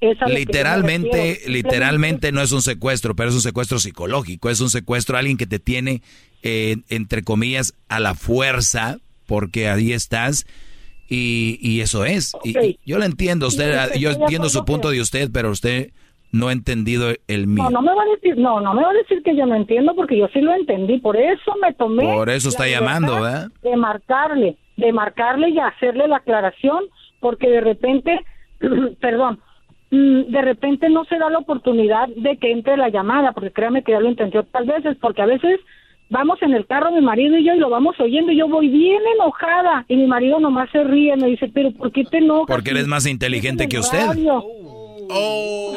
Yo 0.00 0.10
Literalmente, 0.28 1.40
literalmente 1.48 2.30
no 2.30 2.42
es 2.42 2.52
un 2.52 2.62
secuestro, 2.62 3.16
pero 3.16 3.30
es 3.30 3.34
un 3.34 3.40
secuestro 3.40 3.78
psicológico, 3.78 4.50
es 4.50 4.60
un 4.60 4.68
secuestro 4.70 5.16
a 5.16 5.20
alguien 5.20 5.36
que 5.38 5.46
te 5.46 5.58
tiene, 5.58 6.02
eh, 6.42 6.76
entre 6.90 7.22
comillas, 7.22 7.74
a 7.88 8.00
la 8.00 8.14
fuerza, 8.14 8.98
porque 9.26 9.68
ahí 9.68 9.92
estás, 9.92 10.46
y, 11.08 11.58
y 11.62 11.80
eso 11.80 12.04
es. 12.04 12.32
Y- 12.44 12.58
y 12.58 12.78
yo 12.84 12.98
lo 12.98 13.04
entiendo, 13.06 13.48
usted, 13.48 13.94
yo 13.98 14.10
de 14.10 14.16
entiendo 14.20 14.50
su 14.50 14.64
punto 14.66 14.90
de 14.90 15.00
usted, 15.00 15.30
pero 15.32 15.50
usted 15.50 15.90
no 16.34 16.48
ha 16.48 16.52
entendido 16.52 17.12
el 17.28 17.46
mío. 17.46 17.64
No, 17.64 17.70
no 17.70 17.82
me 17.82 17.94
va 17.94 18.02
a 18.02 18.06
decir, 18.06 18.36
no, 18.36 18.60
no 18.60 18.74
me 18.74 18.82
va 18.82 18.90
a 18.90 18.94
decir 18.94 19.22
que 19.22 19.36
yo 19.36 19.46
no 19.46 19.54
entiendo 19.54 19.94
porque 19.94 20.18
yo 20.18 20.26
sí 20.32 20.40
lo 20.40 20.52
entendí, 20.52 20.98
por 20.98 21.16
eso 21.16 21.54
me 21.62 21.72
tomé. 21.74 22.12
Por 22.12 22.28
eso 22.28 22.48
está 22.48 22.64
la 22.64 22.70
llamando, 22.70 23.14
¿verdad? 23.14 23.48
De 23.62 23.76
marcarle, 23.76 24.56
de 24.76 24.92
marcarle 24.92 25.50
y 25.50 25.58
hacerle 25.60 26.08
la 26.08 26.16
aclaración, 26.16 26.86
porque 27.20 27.48
de 27.48 27.60
repente, 27.60 28.20
perdón, 29.00 29.38
mm, 29.92 30.22
de 30.32 30.42
repente 30.42 30.88
no 30.90 31.04
se 31.04 31.18
da 31.18 31.30
la 31.30 31.38
oportunidad 31.38 32.08
de 32.08 32.36
que 32.38 32.50
entre 32.50 32.76
la 32.76 32.88
llamada, 32.88 33.30
porque 33.30 33.52
créame 33.52 33.84
que 33.84 33.92
ya 33.92 34.00
lo 34.00 34.10
intenté 34.10 34.38
otras 34.38 34.66
veces, 34.66 34.96
porque 35.00 35.22
a 35.22 35.26
veces 35.26 35.60
vamos 36.10 36.42
en 36.42 36.52
el 36.52 36.66
carro 36.66 36.90
mi 36.90 37.00
marido 37.00 37.38
y 37.38 37.44
yo 37.44 37.54
y 37.54 37.60
lo 37.60 37.70
vamos 37.70 37.98
oyendo 38.00 38.32
y 38.32 38.38
yo 38.38 38.48
voy 38.48 38.68
bien 38.68 39.00
enojada 39.14 39.84
y 39.88 39.96
mi 39.96 40.08
marido 40.08 40.40
nomás 40.40 40.68
se 40.70 40.82
ríe, 40.82 41.16
me 41.16 41.28
dice, 41.28 41.48
pero 41.54 41.70
¿por 41.70 41.92
qué 41.92 42.02
te 42.04 42.18
enojas? 42.18 42.48
Porque 42.48 42.70
eres 42.70 42.88
más 42.88 43.06
inteligente 43.06 43.68
que 43.68 43.78
usted. 43.78 44.04
Radio. 44.04 44.44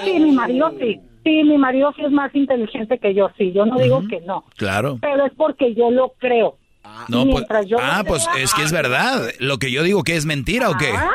Sí, 0.04 0.20
mi 0.20 0.32
marido 0.32 0.72
sí. 0.80 1.00
Sí, 1.24 1.44
mi 1.44 1.58
marido 1.58 1.92
sí 1.96 2.04
es 2.06 2.12
más 2.12 2.34
inteligente 2.34 2.98
que 3.00 3.14
yo, 3.14 3.30
sí. 3.38 3.52
Yo 3.52 3.66
no 3.66 3.78
digo 3.78 4.02
que 4.10 4.22
no. 4.22 4.46
Claro. 4.56 4.98
Pero 5.02 5.26
es 5.26 5.34
porque 5.36 5.74
yo 5.76 5.92
lo 5.92 6.14
creo. 6.20 6.56
No, 7.10 7.24
pues, 7.24 7.36
Mientras 7.36 7.66
yo 7.68 7.78
ah, 7.82 8.04
pues 8.08 8.26
crea- 8.28 8.44
es 8.44 8.54
que 8.54 8.62
es 8.64 8.72
verdad. 8.72 9.30
Lo 9.40 9.58
que 9.58 9.72
yo 9.72 9.84
digo 9.84 10.04
que 10.04 10.16
es 10.16 10.26
mentira 10.26 10.70
o 10.70 10.78
qué? 10.78 10.92
Ah. 10.96 11.10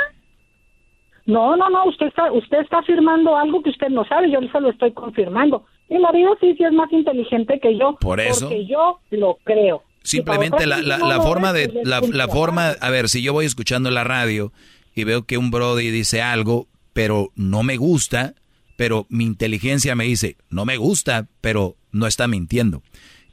No, 1.25 1.57
no, 1.57 1.71
no, 1.71 1.85
usted 1.87 2.07
está, 2.07 2.31
usted 2.33 2.59
está 2.61 2.79
afirmando 2.81 3.37
algo 3.37 3.63
que 3.63 3.71
usted 3.71 3.89
no 3.89 4.05
sabe, 4.05 4.31
yo 4.31 4.41
se 4.51 4.61
lo 4.61 4.71
estoy 4.71 4.93
confirmando. 4.93 5.65
Mi 5.89 5.99
marido 5.99 6.37
sí, 6.41 6.55
sí 6.59 6.65
es 6.65 6.73
más 6.73 6.93
inteligente 6.93 7.61
que 7.61 7.79
yo. 7.79 7.97
Por 8.01 8.21
eso. 8.21 8.49
Porque 8.49 8.67
yo 8.67 8.99
lo 9.11 9.39
creo. 9.45 9.83
Simplemente 10.03 10.67
la, 10.67 10.83
la- 10.83 10.99
la 10.99 11.21
forma 11.21 11.53
de 11.53 11.69
pues, 11.69 11.87
la, 11.87 12.01
la 12.01 12.29
forma, 12.29 12.71
a 12.81 12.91
ver, 12.91 13.09
si 13.09 13.23
yo 13.23 13.33
voy 13.33 13.47
escuchando 13.47 13.91
la 13.91 14.03
radio 14.05 14.53
y 14.95 15.05
veo 15.05 15.23
que 15.25 15.39
un 15.39 15.51
brody 15.53 15.91
dice 15.91 16.21
algo, 16.23 16.67
pero 16.93 17.33
no 17.35 17.63
me 17.63 17.77
gusta, 17.77 18.35
pero 18.77 19.07
mi 19.09 19.25
inteligencia 19.25 19.95
me 19.95 20.05
dice, 20.05 20.37
no 20.51 20.65
me 20.65 20.77
gusta, 20.77 21.29
pero 21.41 21.77
no 21.91 22.07
está 22.07 22.27
mintiendo. 22.29 22.83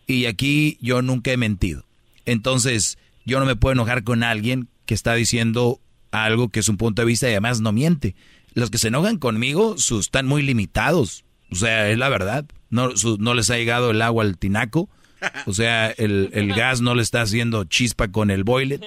Y 0.07 0.25
aquí 0.25 0.77
yo 0.81 1.01
nunca 1.01 1.31
he 1.31 1.37
mentido. 1.37 1.85
Entonces, 2.25 2.97
yo 3.25 3.39
no 3.39 3.45
me 3.45 3.55
puedo 3.55 3.73
enojar 3.73 4.03
con 4.03 4.23
alguien 4.23 4.67
que 4.85 4.93
está 4.93 5.13
diciendo 5.13 5.79
algo 6.11 6.49
que 6.49 6.59
es 6.61 6.69
un 6.69 6.77
punto 6.77 7.01
de 7.01 7.05
vista 7.05 7.27
y 7.27 7.31
además 7.31 7.61
no 7.61 7.71
miente. 7.71 8.15
Los 8.53 8.69
que 8.71 8.77
se 8.79 8.87
enojan 8.87 9.17
conmigo 9.17 9.77
sus, 9.77 10.05
están 10.07 10.25
muy 10.27 10.41
limitados. 10.41 11.23
O 11.51 11.55
sea, 11.55 11.89
es 11.89 11.97
la 11.97 12.09
verdad. 12.09 12.45
No, 12.69 12.95
su- 12.97 13.17
no 13.19 13.33
les 13.33 13.49
ha 13.49 13.57
llegado 13.57 13.91
el 13.91 14.01
agua 14.01 14.23
al 14.23 14.37
tinaco. 14.37 14.89
O 15.45 15.53
sea, 15.53 15.89
el, 15.91 16.29
el 16.33 16.53
gas 16.53 16.81
no 16.81 16.95
le 16.95 17.01
está 17.01 17.21
haciendo 17.21 17.63
chispa 17.65 18.07
con 18.09 18.31
el 18.31 18.43
boiler. 18.43 18.81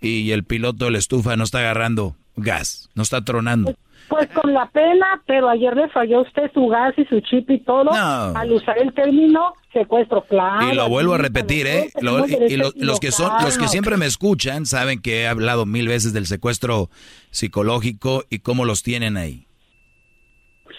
Y 0.00 0.30
el 0.32 0.44
piloto 0.44 0.84
de 0.86 0.92
la 0.92 0.98
estufa 0.98 1.36
no 1.36 1.44
está 1.44 1.58
agarrando 1.58 2.16
gas. 2.36 2.88
No 2.94 3.02
está 3.02 3.24
tronando. 3.24 3.76
Pues 4.08 4.28
con 4.30 4.52
la 4.54 4.66
pena, 4.70 5.22
pero 5.26 5.48
ayer 5.48 5.76
le 5.76 5.88
falló 5.88 6.22
usted 6.22 6.50
su 6.54 6.66
gas 6.68 6.94
y 6.96 7.04
su 7.04 7.20
chip 7.20 7.50
y 7.50 7.58
todo 7.60 7.90
al 8.34 8.52
usar 8.52 8.78
el 8.78 8.92
término 8.94 9.52
secuestro, 9.72 10.22
claro. 10.22 10.72
Y 10.72 10.74
lo 10.74 10.88
vuelvo 10.88 11.14
a 11.14 11.18
repetir, 11.18 11.66
¿eh? 11.66 11.90
Lo- 12.00 12.26
y- 12.26 12.56
lo- 12.56 12.72
los 12.76 13.00
que 13.00 13.12
son, 13.12 13.30
los 13.44 13.58
que 13.58 13.68
siempre 13.68 13.96
me 13.98 14.06
escuchan 14.06 14.64
saben 14.66 15.00
que 15.02 15.22
he 15.22 15.28
hablado 15.28 15.66
mil 15.66 15.88
veces 15.88 16.12
del 16.14 16.26
secuestro 16.26 16.88
psicológico 17.30 18.24
y 18.30 18.38
cómo 18.40 18.64
los 18.64 18.82
tienen 18.82 19.16
ahí. 19.16 19.46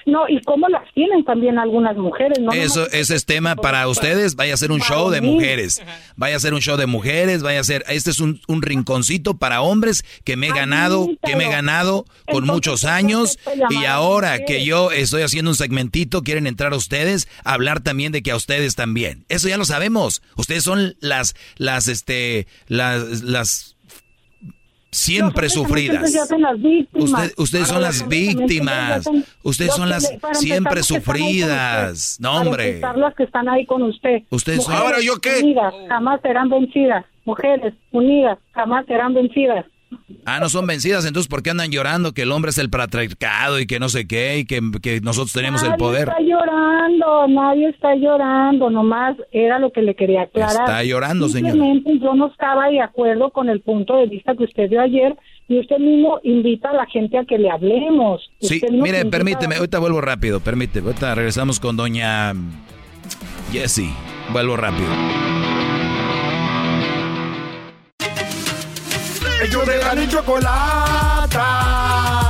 No, 0.05 0.27
y 0.27 0.41
cómo 0.41 0.67
las 0.69 0.83
tienen 0.93 1.23
también 1.23 1.59
algunas 1.59 1.95
mujeres, 1.97 2.39
¿no? 2.39 2.51
Eso, 2.51 2.89
ese 2.91 3.15
es 3.15 3.25
tema 3.25 3.55
para 3.55 3.87
ustedes. 3.87 4.35
Vaya 4.35 4.53
a 4.53 4.57
ser 4.57 4.71
un 4.71 4.81
show 4.81 5.09
de 5.09 5.21
mujeres. 5.21 5.81
Vaya 6.15 6.35
a 6.35 6.39
ser 6.39 6.53
un 6.53 6.61
show 6.61 6.77
de 6.77 6.85
mujeres. 6.85 7.43
Vaya 7.43 7.59
a 7.59 7.63
ser. 7.63 7.83
Este 7.87 8.09
es 8.09 8.19
un, 8.19 8.41
un 8.47 8.61
rinconcito 8.61 9.37
para 9.37 9.61
hombres 9.61 10.03
que 10.23 10.37
me 10.37 10.47
he 10.47 10.51
ganado, 10.51 11.07
que 11.23 11.35
me 11.35 11.45
he 11.45 11.49
ganado 11.49 12.05
con 12.31 12.45
muchos 12.45 12.85
años. 12.85 13.39
Y 13.69 13.85
ahora 13.85 14.45
que 14.45 14.65
yo 14.65 14.91
estoy 14.91 15.21
haciendo 15.21 15.51
un 15.51 15.55
segmentito, 15.55 16.23
quieren 16.23 16.47
entrar 16.47 16.73
a 16.73 16.77
ustedes 16.77 17.27
a 17.43 17.53
hablar 17.53 17.81
también 17.81 18.11
de 18.11 18.23
que 18.23 18.31
a 18.31 18.35
ustedes 18.35 18.75
también. 18.75 19.25
Eso 19.29 19.47
ya 19.47 19.57
lo 19.57 19.65
sabemos. 19.65 20.21
Ustedes 20.35 20.63
son 20.63 20.95
las, 20.99 21.35
las, 21.57 21.87
este, 21.87 22.47
las, 22.67 23.21
las 23.23 23.68
siempre 24.91 25.49
sufridas. 25.49 26.03
Usted- 26.93 27.33
ustedes 27.37 27.67
son 27.67 27.81
las 27.81 28.07
víctimas. 28.07 29.07
Ustedes 29.43 29.73
son 29.73 29.89
las 29.89 30.11
siempre 30.33 30.83
sufridas. 30.83 32.17
No, 32.19 32.37
hombre. 32.37 32.69
empezar, 32.69 32.97
las 32.97 33.15
que 33.15 33.23
están 33.23 33.49
ahí 33.49 33.65
con 33.65 33.83
usted. 33.83 34.23
Ustedes 34.29 34.63
son- 34.63 34.73
Ahora, 34.75 34.97
¿yo 35.01 35.19
qué? 35.19 35.39
Unidas, 35.41 35.73
jamás 35.87 36.21
serán 36.21 36.49
vencidas. 36.49 37.05
Mujeres 37.25 37.73
unidas, 37.91 38.37
jamás 38.53 38.85
serán 38.87 39.13
vencidas. 39.13 39.65
Ah, 40.25 40.39
no 40.39 40.49
son 40.49 40.67
vencidas, 40.67 41.05
entonces 41.05 41.27
¿por 41.27 41.41
qué 41.41 41.49
andan 41.49 41.71
llorando 41.71 42.11
que 42.13 42.21
el 42.23 42.31
hombre 42.31 42.49
es 42.51 42.57
el 42.59 42.69
patriarcado 42.69 43.59
y 43.59 43.65
que 43.65 43.79
no 43.79 43.89
sé 43.89 44.07
qué 44.07 44.37
y 44.39 44.45
que, 44.45 44.59
que 44.81 45.01
nosotros 45.01 45.33
tenemos 45.33 45.63
el 45.63 45.69
Nadie 45.69 45.79
poder? 45.79 46.09
está 46.09 46.21
llorando, 46.21 47.27
nadie 47.27 47.69
está 47.69 47.95
llorando, 47.95 48.69
nomás 48.69 49.17
era 49.31 49.57
lo 49.57 49.71
que 49.71 49.81
le 49.81 49.95
quería 49.95 50.23
aclarar. 50.23 50.51
Está 50.51 50.83
llorando. 50.83 51.27
Simplemente 51.29 51.97
yo 51.99 52.13
no 52.13 52.27
estaba 52.27 52.67
de 52.69 52.81
acuerdo 52.81 53.31
con 53.31 53.49
el 53.49 53.61
punto 53.61 53.95
de 53.97 54.05
vista 54.07 54.35
que 54.35 54.43
usted 54.43 54.69
dio 54.69 54.81
ayer 54.81 55.15
y 55.47 55.59
usted 55.59 55.77
mismo 55.79 56.19
invita 56.23 56.69
a 56.69 56.73
la 56.73 56.85
gente 56.85 57.17
a 57.17 57.25
que 57.25 57.39
le 57.39 57.49
hablemos. 57.49 58.21
Sí, 58.41 58.61
mire, 58.71 59.01
a- 59.01 59.05
permíteme, 59.05 59.55
ahorita 59.55 59.79
vuelvo 59.79 60.01
rápido, 60.01 60.39
permíteme, 60.39 60.87
ahorita 60.87 61.15
regresamos 61.15 61.59
con 61.59 61.75
doña 61.77 62.33
Jessie, 63.51 63.89
vuelvo 64.31 64.55
rápido. 64.57 64.89
Ellos 69.41 69.65
de 69.65 69.77
la 69.77 69.95
y 69.95 70.07
chocolata. 70.07 71.37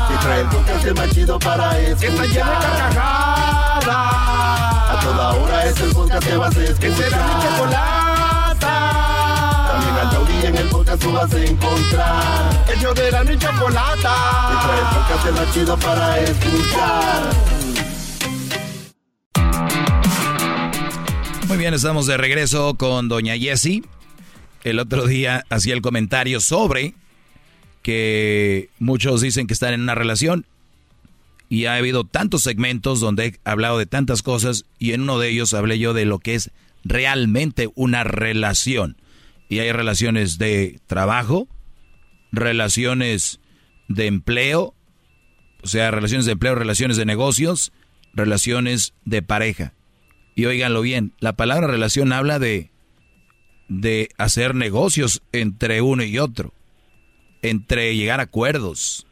Que 0.09 0.15
trae 0.25 0.41
el 0.41 0.47
podcast 0.47 0.97
más 0.97 1.09
chido 1.09 1.39
para 1.39 1.79
escuchar. 1.79 1.99
Que 1.99 2.07
está 2.07 2.23
llena 2.25 2.51
de 2.51 2.65
carcajadas. 2.77 3.87
A 3.87 4.99
toda 5.01 5.33
hora 5.33 5.65
es 5.65 5.79
el 5.81 5.91
podcast 5.91 6.27
que 6.27 6.37
vas 6.37 6.55
a 6.55 6.63
escuchar. 6.63 6.79
Que 6.79 6.95
será 6.95 7.17
mi 7.17 7.33
chocolata. 7.43 8.73
También 9.71 9.95
al 9.95 10.09
taurí 10.11 10.45
en 10.45 10.57
el 10.57 10.67
podcast 10.67 11.01
tú 11.01 11.11
vas 11.11 11.33
a 11.33 11.39
encontrar. 11.43 12.65
Ellos 12.75 12.95
de 12.95 13.11
la 13.11 13.23
y 13.23 13.37
chocolata. 13.37 14.15
Que 14.49 14.55
trae 14.67 14.79
el 14.79 14.85
podcast 14.95 15.31
más 15.31 15.53
chido 15.53 15.77
para 15.77 16.19
escuchar. 16.19 17.23
Muy 21.47 21.57
bien, 21.57 21.73
estamos 21.73 22.05
de 22.05 22.17
regreso 22.17 22.75
con 22.75 23.07
doña 23.09 23.35
Jessie. 23.35 23.83
El 24.63 24.79
otro 24.79 25.05
día 25.07 25.45
hacía 25.49 25.73
el 25.73 25.81
comentario 25.81 26.39
sobre 26.39 26.93
que 27.81 28.69
muchos 28.79 29.21
dicen 29.21 29.47
que 29.47 29.53
están 29.53 29.73
en 29.73 29.81
una 29.81 29.95
relación 29.95 30.45
y 31.47 31.65
ha 31.65 31.75
habido 31.75 32.03
tantos 32.03 32.43
segmentos 32.43 32.99
donde 32.99 33.25
he 33.25 33.39
hablado 33.43 33.77
de 33.77 33.85
tantas 33.85 34.21
cosas 34.21 34.65
y 34.77 34.93
en 34.93 35.01
uno 35.01 35.17
de 35.17 35.29
ellos 35.29 35.53
hablé 35.53 35.79
yo 35.79 35.93
de 35.93 36.05
lo 36.05 36.19
que 36.19 36.35
es 36.35 36.51
realmente 36.83 37.69
una 37.75 38.03
relación. 38.03 38.97
Y 39.49 39.59
hay 39.59 39.71
relaciones 39.71 40.37
de 40.37 40.79
trabajo, 40.85 41.47
relaciones 42.31 43.39
de 43.87 44.05
empleo, 44.05 44.75
o 45.63 45.67
sea, 45.67 45.89
relaciones 45.89 46.25
de 46.27 46.33
empleo, 46.33 46.53
relaciones 46.53 46.97
de 46.97 47.05
negocios, 47.05 47.71
relaciones 48.13 48.93
de 49.05 49.23
pareja. 49.23 49.73
Y 50.35 50.45
óiganlo 50.45 50.81
bien, 50.81 51.13
la 51.19 51.33
palabra 51.33 51.67
relación 51.67 52.13
habla 52.13 52.37
de, 52.37 52.69
de 53.69 54.09
hacer 54.17 54.55
negocios 54.55 55.21
entre 55.31 55.81
uno 55.81 56.03
y 56.03 56.19
otro, 56.19 56.53
entre 57.41 57.95
llegar 57.95 58.19
a 58.19 58.23
acuerdos, 58.23 59.07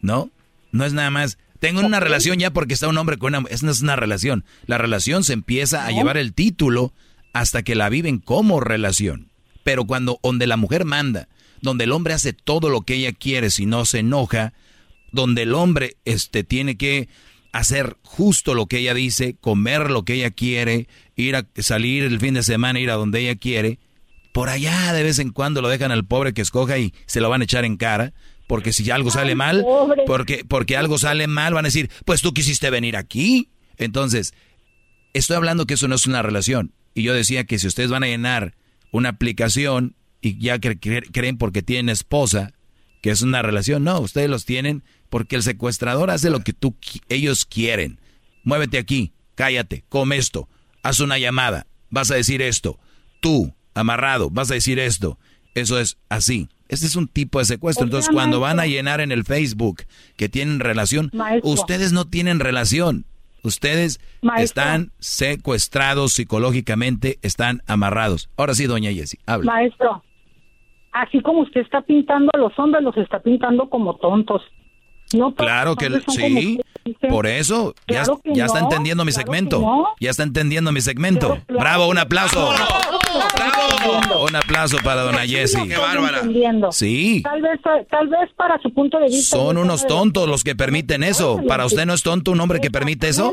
¿no? 0.00 0.30
No 0.72 0.84
es 0.84 0.92
nada 0.92 1.10
más, 1.10 1.38
tengo 1.60 1.80
una 1.80 2.00
relación 2.00 2.38
ya 2.38 2.52
porque 2.52 2.74
está 2.74 2.88
un 2.88 2.98
hombre 2.98 3.16
con 3.16 3.34
una... 3.34 3.48
Esa 3.48 3.66
no 3.66 3.72
es 3.72 3.80
una 3.80 3.96
relación. 3.96 4.44
La 4.66 4.76
relación 4.76 5.24
se 5.24 5.32
empieza 5.32 5.86
a 5.86 5.90
llevar 5.90 6.16
el 6.16 6.34
título 6.34 6.92
hasta 7.32 7.62
que 7.62 7.74
la 7.74 7.88
viven 7.88 8.18
como 8.18 8.60
relación. 8.60 9.30
Pero 9.62 9.86
cuando 9.86 10.20
donde 10.22 10.46
la 10.46 10.56
mujer 10.56 10.84
manda, 10.84 11.28
donde 11.62 11.84
el 11.84 11.92
hombre 11.92 12.12
hace 12.12 12.32
todo 12.32 12.68
lo 12.68 12.82
que 12.82 12.96
ella 12.96 13.12
quiere 13.12 13.50
si 13.50 13.66
no 13.66 13.86
se 13.86 14.00
enoja, 14.00 14.52
donde 15.10 15.42
el 15.42 15.54
hombre 15.54 15.96
este, 16.04 16.44
tiene 16.44 16.76
que 16.76 17.08
hacer 17.54 17.96
justo 18.02 18.52
lo 18.52 18.66
que 18.66 18.78
ella 18.78 18.94
dice, 18.94 19.36
comer 19.40 19.88
lo 19.88 20.04
que 20.04 20.14
ella 20.14 20.32
quiere, 20.32 20.88
ir 21.14 21.36
a 21.36 21.46
salir 21.58 22.02
el 22.02 22.18
fin 22.18 22.34
de 22.34 22.42
semana, 22.42 22.80
ir 22.80 22.90
a 22.90 22.94
donde 22.94 23.20
ella 23.20 23.36
quiere, 23.36 23.78
por 24.32 24.48
allá 24.48 24.92
de 24.92 25.04
vez 25.04 25.20
en 25.20 25.30
cuando 25.30 25.62
lo 25.62 25.68
dejan 25.68 25.92
al 25.92 26.04
pobre 26.04 26.34
que 26.34 26.42
escoja 26.42 26.78
y 26.78 26.92
se 27.06 27.20
lo 27.20 27.30
van 27.30 27.42
a 27.42 27.44
echar 27.44 27.64
en 27.64 27.76
cara. 27.76 28.12
Porque 28.48 28.72
si 28.72 28.90
algo 28.90 29.12
sale 29.12 29.36
mal, 29.36 29.64
porque, 30.04 30.44
porque 30.46 30.76
algo 30.76 30.98
sale 30.98 31.28
mal, 31.28 31.54
van 31.54 31.64
a 31.64 31.68
decir, 31.68 31.90
pues 32.04 32.22
tú 32.22 32.34
quisiste 32.34 32.70
venir 32.70 32.96
aquí. 32.96 33.50
Entonces, 33.78 34.34
estoy 35.12 35.36
hablando 35.36 35.64
que 35.64 35.74
eso 35.74 35.86
no 35.86 35.94
es 35.94 36.08
una 36.08 36.22
relación. 36.22 36.72
Y 36.92 37.04
yo 37.04 37.14
decía 37.14 37.44
que 37.44 37.60
si 37.60 37.68
ustedes 37.68 37.88
van 37.88 38.02
a 38.02 38.08
llenar 38.08 38.56
una 38.90 39.10
aplicación 39.10 39.94
y 40.20 40.38
ya 40.40 40.58
creen 40.58 41.38
porque 41.38 41.62
tienen 41.62 41.88
esposa, 41.88 42.52
que 43.00 43.10
es 43.10 43.22
una 43.22 43.42
relación, 43.42 43.84
no, 43.84 44.00
ustedes 44.00 44.28
los 44.28 44.44
tienen 44.44 44.82
porque 45.14 45.36
el 45.36 45.44
secuestrador 45.44 46.10
hace 46.10 46.28
lo 46.28 46.40
que 46.40 46.52
tú, 46.52 46.74
ellos 47.08 47.44
quieren. 47.44 48.00
Muévete 48.42 48.78
aquí, 48.78 49.12
cállate, 49.36 49.84
come 49.88 50.16
esto, 50.16 50.48
haz 50.82 50.98
una 50.98 51.18
llamada, 51.18 51.68
vas 51.88 52.10
a 52.10 52.16
decir 52.16 52.42
esto. 52.42 52.80
Tú, 53.20 53.54
amarrado, 53.74 54.28
vas 54.28 54.50
a 54.50 54.54
decir 54.54 54.80
esto. 54.80 55.16
Eso 55.54 55.78
es 55.78 55.98
así. 56.08 56.48
Este 56.66 56.86
es 56.86 56.96
un 56.96 57.06
tipo 57.06 57.38
de 57.38 57.44
secuestro. 57.44 57.84
Entonces, 57.84 58.12
cuando 58.12 58.40
van 58.40 58.58
a 58.58 58.66
llenar 58.66 59.00
en 59.00 59.12
el 59.12 59.22
Facebook 59.22 59.84
que 60.16 60.28
tienen 60.28 60.58
relación, 60.58 61.12
ustedes 61.44 61.92
no 61.92 62.06
tienen 62.06 62.40
relación. 62.40 63.04
Ustedes 63.44 64.00
están 64.38 64.90
secuestrados 64.98 66.12
psicológicamente, 66.12 67.20
están 67.22 67.62
amarrados. 67.68 68.30
Ahora 68.36 68.54
sí, 68.54 68.66
doña 68.66 68.90
Jessie, 68.90 69.20
habla. 69.26 69.52
Maestro, 69.52 70.02
así 70.90 71.20
como 71.20 71.42
usted 71.42 71.60
está 71.60 71.82
pintando 71.82 72.32
a 72.34 72.38
los 72.38 72.58
hombres, 72.58 72.82
los 72.82 72.96
está 72.96 73.22
pintando 73.22 73.70
como 73.70 73.94
tontos. 73.98 74.42
No, 75.14 75.34
claro 75.34 75.76
que 75.76 75.90
sí, 76.08 76.60
por 77.08 77.26
eso 77.26 77.74
ya, 77.88 78.02
ya 78.24 78.44
está 78.46 78.58
entendiendo 78.60 79.04
mi 79.04 79.12
segmento. 79.12 79.86
Ya 80.00 80.10
está 80.10 80.22
entendiendo 80.22 80.72
mi 80.72 80.80
segmento. 80.80 81.38
Bravo, 81.48 81.88
un 81.88 81.98
aplauso. 81.98 82.50
¡Bravo! 83.34 84.24
Un 84.26 84.36
aplauso 84.36 84.78
para 84.82 85.02
dona 85.02 85.20
Jessie. 85.20 85.68
Qué 85.68 85.76
bárbara. 85.76 86.22
Sí. 86.72 87.22
Tal 87.22 87.40
vez, 87.42 87.60
tal 87.90 88.08
vez 88.08 88.30
para 88.36 88.58
su 88.60 88.72
punto 88.72 88.98
de 88.98 89.06
vista. 89.06 89.36
Son 89.36 89.56
unos 89.58 89.86
tontos 89.86 90.28
los 90.28 90.42
que 90.44 90.54
permiten 90.54 91.02
eso. 91.02 91.40
¿Para 91.46 91.64
usted 91.66 91.86
no 91.86 91.94
es 91.94 92.02
tonto 92.02 92.32
un 92.32 92.40
hombre 92.40 92.60
que 92.60 92.70
permite 92.70 93.08
eso? 93.08 93.32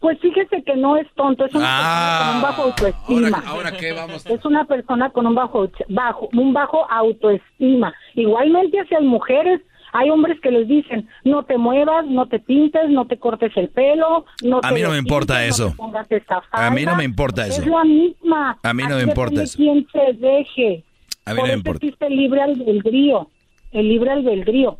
Pues 0.00 0.18
fíjese 0.20 0.64
que 0.64 0.74
no 0.74 0.96
es 0.96 1.06
tonto, 1.14 1.44
es 1.44 1.54
una 1.54 1.62
persona 1.64 2.18
con 2.26 2.36
un 2.36 2.42
bajo 2.42 2.62
Ah. 2.62 2.64
autoestima. 2.66 3.42
Ahora, 3.46 3.72
qué 3.76 3.92
vamos. 3.92 4.26
Es 4.26 4.44
una 4.44 4.64
persona 4.64 5.10
con 5.10 5.26
un 5.28 5.34
bajo, 5.36 5.68
bajo, 5.88 6.28
un 6.32 6.52
bajo 6.52 6.90
autoestima. 6.90 7.94
Igualmente 8.16 8.80
hacia 8.80 8.98
las 8.98 9.08
mujeres, 9.08 9.60
hay 9.92 10.10
hombres 10.10 10.40
que 10.40 10.50
les 10.50 10.66
dicen, 10.68 11.08
no 11.24 11.44
te 11.44 11.58
muevas, 11.58 12.06
no 12.06 12.26
te 12.26 12.38
pintes, 12.38 12.88
no 12.90 13.06
te 13.06 13.18
cortes 13.18 13.52
el 13.56 13.68
pelo, 13.68 14.24
no 14.42 14.58
A 14.58 14.68
te 14.68 14.74
mí 14.74 14.80
no 14.82 14.88
me 14.88 14.96
depiles, 14.96 14.98
importa 14.98 15.34
no 15.34 15.40
eso. 15.40 15.74
esa 16.10 16.42
A 16.50 16.70
mí 16.70 16.82
no 16.82 16.86
falda". 16.92 16.96
me 16.98 17.04
importa 17.04 17.46
eso. 17.46 17.60
Es 17.62 17.66
la 17.66 17.84
misma. 17.84 18.58
A 18.62 18.74
mí 18.74 18.82
no 18.88 18.96
me 18.96 19.02
importa 19.02 19.42
eso. 19.42 19.56
quién 19.56 19.86
se 19.92 20.12
deje. 20.14 20.84
A 21.24 21.34
mí 21.34 21.36
Por 21.40 21.46
no 21.48 21.52
me 21.52 21.58
importa. 21.58 21.86
existe 21.86 22.06
el 22.06 22.16
libre 22.16 22.42
albedrío. 22.42 23.28
El 23.70 23.88
libre 23.88 24.10
albedrío. 24.10 24.78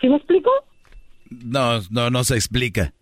¿Sí 0.00 0.08
me 0.08 0.16
explico? 0.16 0.50
No, 1.30 1.80
no, 1.90 2.10
no 2.10 2.24
se 2.24 2.34
explica. 2.34 2.92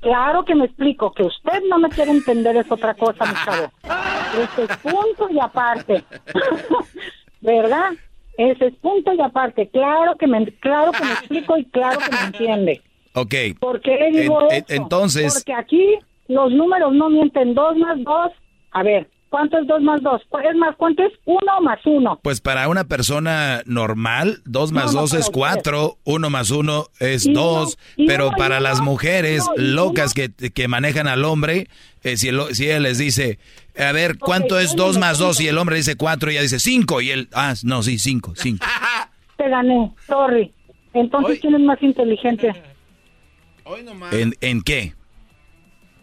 Claro 0.00 0.44
que 0.44 0.54
me 0.54 0.66
explico. 0.66 1.12
Que 1.12 1.22
usted 1.24 1.62
no 1.68 1.78
me 1.78 1.88
quiere 1.88 2.10
entender 2.10 2.56
es 2.56 2.70
otra 2.70 2.94
cosa, 2.94 3.24
mi 3.24 3.32
chavo. 3.44 3.72
Ese 4.42 4.64
es 4.64 4.76
punto 4.78 5.28
y 5.30 5.38
aparte. 5.40 6.04
¿Verdad? 7.40 7.92
Ese 8.36 8.66
es 8.66 8.74
punto 8.76 9.12
y 9.12 9.20
aparte. 9.20 9.68
Claro 9.68 10.16
que 10.16 10.26
me, 10.26 10.44
claro 10.60 10.92
que 10.92 11.04
me 11.04 11.12
explico 11.12 11.56
y 11.58 11.64
claro 11.66 11.98
que 12.00 12.10
me 12.16 12.22
entiende. 12.26 12.82
Ok. 13.14 13.34
¿Por 13.60 13.80
qué 13.80 13.96
le 14.10 14.20
digo 14.22 14.40
En- 14.50 14.56
en- 14.56 14.64
eso? 14.68 14.82
entonces- 14.82 15.34
Porque 15.34 15.52
aquí 15.54 15.94
los 16.28 16.50
números 16.52 16.92
no 16.94 17.08
mienten. 17.10 17.54
Dos 17.54 17.76
más 17.76 18.02
dos. 18.02 18.32
A 18.72 18.82
ver, 18.82 19.08
¿cuánto 19.34 19.58
es 19.58 19.66
dos 19.66 19.82
más 19.82 20.00
dos? 20.00 20.22
Es 20.48 20.56
más, 20.56 20.76
¿cuánto 20.76 21.02
es 21.02 21.12
uno 21.24 21.60
más 21.60 21.80
uno? 21.84 22.20
Pues 22.22 22.40
para 22.40 22.68
una 22.68 22.84
persona 22.84 23.62
normal, 23.66 24.40
dos 24.44 24.70
más 24.70 24.86
No, 24.86 24.92
no, 24.92 25.00
dos 25.00 25.10
para 25.10 25.20
es 25.20 25.26
usted. 25.26 25.32
cuatro, 25.38 25.98
uno 26.04 26.30
más 26.30 26.52
uno 26.52 26.86
es 27.00 27.26
Y 27.26 27.32
no, 27.32 27.40
dos, 27.40 27.78
y 27.96 28.06
pero 28.06 28.30
no, 28.30 28.36
para 28.36 28.60
las 28.60 28.78
no, 28.78 28.84
mujeres 28.84 29.42
locas 29.56 30.14
que, 30.14 30.30
que 30.30 30.68
manejan 30.68 31.08
al 31.08 31.24
hombre, 31.24 31.66
eh, 32.04 32.16
si, 32.16 32.28
el- 32.28 32.54
si 32.54 32.66
ella 32.66 32.78
les 32.78 32.98
dice, 32.98 33.40
a 33.76 33.90
ver, 33.90 34.18
¿cuánto 34.18 34.60
es 34.60 34.70
yo 34.76 34.84
dos 34.84 34.94
no 34.94 35.00
más 35.00 35.18
dos? 35.18 35.36
entiendo. 35.38 35.42
Y 35.42 35.48
el 35.50 35.58
hombre 35.58 35.76
dice 35.78 35.96
cuatro, 35.96 36.30
y 36.30 36.34
ella 36.34 36.42
dice 36.42 36.60
cinco, 36.60 37.00
y 37.00 37.10
él, 37.10 37.28
ah, 37.32 37.54
no, 37.64 37.82
sí, 37.82 37.98
cinco, 37.98 38.34
cinco. 38.36 38.64
Te 39.36 39.48
gané, 39.48 39.92
sorry. 40.06 40.52
Entonces, 40.92 41.40
¿quién 41.40 41.56
es 41.56 41.60
más 41.62 41.82
inteligente? 41.82 42.52
¿En, 44.12 44.34
en 44.40 44.62
qué? 44.62 44.94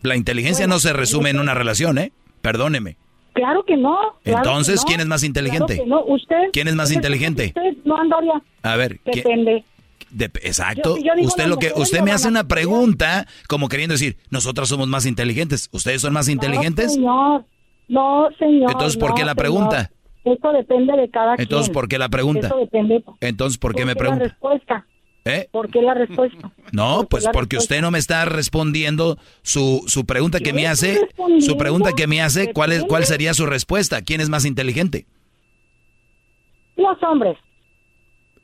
La 0.02 0.16
inteligencia 0.16 0.68
no 0.68 0.80
se 0.80 0.94
resume 0.94 1.30
en 1.30 1.40
una 1.40 1.54
relación, 1.54 1.98
¿eh? 1.98 2.12
Perdóneme. 2.42 2.98
Claro 3.34 3.64
que 3.66 3.78
no. 3.78 3.98
claro 4.24 4.38
Entonces, 4.40 4.80
que 4.82 4.84
no. 4.84 4.88
¿quién 4.88 5.00
es 5.02 5.08
más 5.08 5.24
inteligente? 5.24 5.76
Claro 5.76 5.84
que 5.84 5.90
no. 5.90 6.04
¿Usted? 6.16 6.36
¿Quién 6.54 6.68
es 6.68 6.76
más 6.76 6.86
Usted- 6.90 6.96
inteligente? 6.96 7.46
Usted, 7.48 7.78
no, 7.86 7.98
Andoria. 7.98 8.42
A 8.64 8.76
ver, 8.76 9.00
¿qué- 9.06 9.12
Depende. 9.22 9.64
de- 10.10 10.26
exacto. 10.44 10.98
Yo- 10.98 11.04
yo 11.06 11.12
digo 11.16 11.28
usted 11.28 11.48
lo 11.48 11.58
que 11.58 11.72
usted 11.76 12.02
me 12.02 12.12
hace 12.12 12.28
una 12.28 12.46
pregunta 12.48 13.26
como 13.48 13.70
queriendo 13.70 13.94
decir, 13.94 14.18
nosotras 14.30 14.68
somos 14.68 14.88
más 14.88 15.06
inteligentes. 15.06 15.70
¿Ustedes 15.72 16.02
son 16.02 16.14
más 16.14 16.28
inteligentes? 16.28 16.98
No, 16.98 17.38
señor. 17.40 17.46
No, 17.88 18.28
señor. 18.38 18.72
Entonces, 18.72 18.98
¿por 18.98 19.14
qué 19.14 19.22
no, 19.22 19.28
la 19.28 19.32
señor. 19.34 19.38
pregunta? 19.38 19.92
Eso 20.24 20.52
depende 20.52 20.94
de 20.98 21.10
cada 21.10 21.36
Entonces, 21.38 21.70
quien. 21.70 21.74
¿por 21.74 21.88
qué 21.88 21.98
la 21.98 22.10
pregunta? 22.10 22.48
Eso 22.48 22.58
depende. 22.58 23.04
Entonces, 23.22 23.58
¿por 23.58 23.74
qué 23.74 23.86
me 23.86 23.96
¿Por 23.96 24.04
qué 24.06 24.10
la 24.12 24.16
pregunta? 24.18 24.24
respuesta? 24.34 24.86
¿Eh? 25.24 25.48
¿Por 25.52 25.70
qué 25.70 25.82
la 25.84 25.94
respuesta? 25.94 26.52
No, 26.72 27.04
pues 27.08 27.26
porque 27.26 27.58
respuesta? 27.58 27.58
usted 27.76 27.82
no 27.82 27.92
me 27.92 28.00
está 28.00 28.26
respondiendo 28.26 29.18
su, 29.44 29.84
su 29.88 30.06
pregunta 30.06 30.40
que 30.40 30.52
me 30.54 30.66
hace. 30.68 31.00
Su 31.42 31.58
pregunta 31.58 31.92
que 31.96 32.08
me 32.08 32.22
hace, 32.22 32.54
¿cuál, 32.54 32.72
es, 32.72 32.84
¿cuál 32.86 33.06
sería 33.06 33.34
su 33.36 33.46
respuesta? 33.46 34.02
¿Quién 34.02 34.20
es 34.22 34.30
más 34.30 34.46
inteligente? 34.46 35.06
Los 36.76 37.02
hombres. 37.04 37.38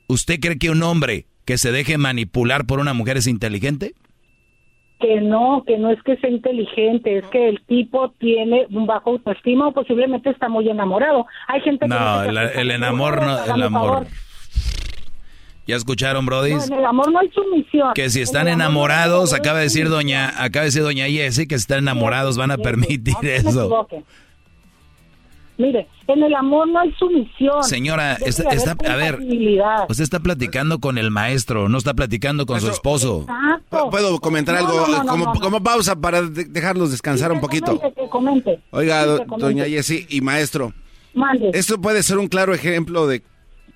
¿Usted 0.08 0.38
cree 0.40 0.58
que 0.58 0.70
un 0.70 0.82
hombre 0.82 1.26
que 1.44 1.58
se 1.58 1.72
deje 1.72 1.98
manipular 1.98 2.64
por 2.64 2.78
una 2.78 2.94
mujer 2.94 3.16
es 3.16 3.26
inteligente? 3.26 3.94
Que 5.00 5.20
no, 5.20 5.62
que 5.66 5.78
no 5.78 5.90
es 5.90 6.02
que 6.02 6.16
sea 6.16 6.30
inteligente, 6.30 7.18
es 7.18 7.26
que 7.26 7.48
el 7.48 7.60
tipo 7.66 8.10
tiene 8.18 8.66
un 8.70 8.86
bajo 8.86 9.10
autoestima 9.10 9.68
o 9.68 9.72
posiblemente 9.72 10.30
está 10.30 10.48
muy 10.48 10.68
enamorado. 10.68 11.26
Hay 11.46 11.60
gente 11.60 11.86
que 11.86 11.88
No, 11.88 12.22
el, 12.22 12.36
el 12.36 12.52
con 12.54 12.70
enamor 12.70 13.22
no, 13.22 13.44
el 13.54 13.62
amor. 13.62 13.90
favor. 13.92 14.06
¿Ya 15.68 15.76
escucharon, 15.76 16.24
Brody? 16.26 16.54
No, 16.54 16.64
en 16.64 16.72
el 16.72 16.84
amor 16.86 17.12
no 17.12 17.18
hay 17.20 17.30
sumisión. 17.30 17.92
Que 17.94 18.08
si 18.08 18.22
están 18.22 18.46
no 18.46 18.52
enamorados, 18.52 19.34
acaba 19.34 19.58
de 19.58 19.64
decir 19.64 19.88
doña, 19.90 20.30
acaba 20.42 20.62
de 20.62 20.68
decir 20.68 20.82
doña 20.82 21.04
Jessie 21.06 21.46
que 21.46 21.56
si 21.56 21.60
están 21.60 21.80
enamorados 21.80 22.36
van 22.38 22.50
a 22.50 22.56
permitir 22.56 23.14
No 23.22 23.28
eso. 23.28 23.86
Mire, 25.58 25.88
en 26.06 26.22
el 26.22 26.34
amor 26.36 26.68
no 26.68 26.78
hay 26.78 26.92
sumisión. 26.92 27.64
Señora, 27.64 28.14
está, 28.14 28.48
está- 28.50 28.76
a 28.90 28.96
ver, 28.96 29.18
usted 29.88 30.04
está 30.04 30.20
platicando 30.20 30.78
con 30.78 30.98
el 30.98 31.10
maestro, 31.10 31.68
no 31.68 31.76
está 31.78 31.94
platicando 31.94 32.46
con 32.46 32.60
su 32.60 32.70
esposo. 32.70 33.22
Exacto. 33.28 33.90
¿Puedo 33.90 34.18
comentar 34.20 34.54
No, 34.54 34.60
algo 34.60 34.86
no, 34.86 35.04
como, 35.04 35.24
no, 35.26 35.34
no. 35.34 35.40
como 35.40 35.62
pausa 35.62 35.96
para 35.96 36.22
de- 36.22 36.44
dejarlos 36.44 36.92
descansar 36.92 37.30
un 37.32 37.40
poquito? 37.40 37.76
Comente, 37.76 38.00
que 38.00 38.08
comente. 38.08 38.60
Oiga, 38.70 39.02
Sí, 39.02 39.08
do- 39.08 39.18
que 39.18 39.26
comente. 39.26 39.46
doña 39.46 39.64
Jessie 39.64 40.06
y 40.08 40.20
maestro, 40.20 40.72
Mande. 41.12 41.50
esto 41.52 41.78
puede 41.80 42.02
ser 42.04 42.18
un 42.18 42.28
claro 42.28 42.54
ejemplo 42.54 43.08
de 43.08 43.22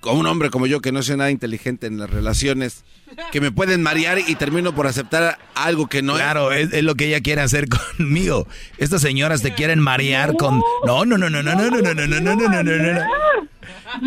con 0.03 0.17
un 0.17 0.27
hombre 0.27 0.49
como 0.49 0.67
yo 0.67 0.81
que 0.81 0.91
no 0.91 1.01
soy 1.01 1.15
nada 1.15 1.31
inteligente 1.31 1.87
en 1.87 1.97
las 1.97 2.09
relaciones, 2.09 2.83
que 3.31 3.41
me 3.41 3.51
pueden 3.51 3.81
marear 3.83 4.19
y 4.19 4.35
termino 4.35 4.73
por 4.73 4.87
aceptar 4.87 5.37
algo 5.55 5.87
que 5.87 6.01
no 6.01 6.15
Claro, 6.15 6.51
es, 6.51 6.71
es 6.73 6.83
lo 6.83 6.95
que 6.95 7.05
ella 7.07 7.21
quiere 7.21 7.41
hacer 7.41 7.67
conmigo. 7.97 8.47
Estas 8.77 9.01
señoras 9.01 9.41
te 9.41 9.53
quieren 9.53 9.79
marear 9.79 10.35
con... 10.35 10.61
No, 10.85 11.05
no, 11.05 11.17
no, 11.17 11.29
no, 11.29 11.41
no, 11.43 11.53
no, 11.55 11.69
no, 11.69 11.81
no, 11.81 11.93
no, 11.93 11.93
no, 11.93 12.07
no, 12.07 12.35
no, 12.35 12.35
no, 12.35 12.63
no, 12.63 12.63
no, 12.63 12.93
no. 12.93 13.01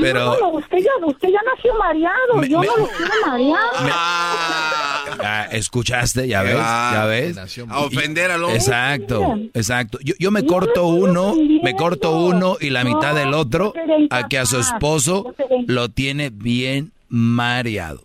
Pero... 0.01 0.25
No, 0.27 0.39
no, 0.41 0.49
usted 0.59 0.79
ya, 0.79 0.91
usted 1.07 1.29
ya 1.29 1.39
nació 1.55 1.75
mareado. 1.79 2.35
Me- 2.37 2.49
Yo 2.49 2.61
me- 2.61 2.67
no 2.67 2.77
lo 2.77 2.89
quiero 2.89 3.13
mareado. 3.27 3.91
Ah, 5.23 5.47
¿Escuchaste? 5.51 6.29
¿Ya 6.29 6.43
ves? 6.43 6.57
va. 6.57 6.91
¿Ya 6.93 7.05
ves? 7.07 7.39
A 7.69 7.79
ofender 7.81 8.31
al 8.31 8.43
hombre. 8.45 8.59
Exacto, 8.59 9.39
exacto. 9.55 9.99
Yo, 10.03 10.15
yo 10.19 10.31
me 10.31 10.45
corto 10.45 10.87
uno, 10.87 11.35
me 11.63 11.75
corto 11.75 12.19
uno 12.19 12.57
y 12.61 12.71
la 12.71 12.85
mitad 12.85 13.15
del 13.15 13.33
otro 13.35 13.73
a 14.11 14.29
que 14.29 14.39
a 14.39 14.47
su 14.47 14.59
esposo 14.59 15.35
lo 15.67 15.89
tiene 15.89 16.31
bien 16.31 16.93
mareado. 17.09 18.03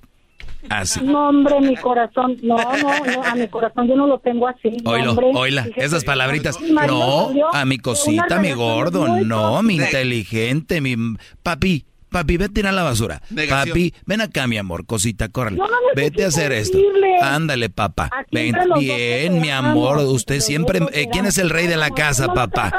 Así. 0.70 1.02
No, 1.02 1.30
hombre, 1.30 1.60
mi 1.62 1.76
corazón. 1.76 2.38
No, 2.44 2.56
no, 2.58 3.06
no, 3.06 3.24
a 3.24 3.36
mi 3.36 3.48
corazón 3.48 3.88
yo 3.88 3.96
no 3.96 4.08
lo 4.08 4.20
tengo 4.20 4.48
así. 4.48 4.70
hombre. 4.86 5.32
oíla, 5.34 5.64
Fíjese. 5.64 5.86
esas 5.86 6.04
palabritas. 6.04 6.60
No, 6.62 7.32
a 7.52 7.66
mi 7.66 7.78
cosita, 7.78 8.40
mi 8.40 8.52
gordo, 8.54 9.08
no, 9.20 9.62
mi 9.64 9.76
inteligente, 9.76 10.82
mi 10.82 10.96
papi, 11.44 11.86
papi, 12.12 12.38
ve 12.38 12.46
a 12.46 12.50
tirar 12.50 12.74
la 12.74 12.84
basura. 12.84 13.22
Negación. 13.30 13.70
Papi, 13.70 13.94
ven 14.06 14.22
acá, 14.22 14.46
mi 14.48 14.58
amor, 14.58 14.86
cosita, 14.86 15.30
córrele. 15.30 15.58
No 15.58 15.66
Vete 15.96 16.24
a 16.26 16.28
hacer 16.28 16.52
esto. 16.52 16.78
Ándale, 17.22 17.70
papá. 17.70 18.10
Ven, 18.32 18.56
bien, 18.78 19.42
mi 19.42 19.50
amor. 19.50 19.98
Usted 20.00 20.40
siempre... 20.42 20.80
eh, 20.94 21.08
¿Quién 21.12 21.26
es 21.26 21.38
el 21.38 21.50
rey 21.50 21.68
de 21.68 21.78
la 21.78 21.90
casa, 21.90 22.34
papá? 22.34 22.72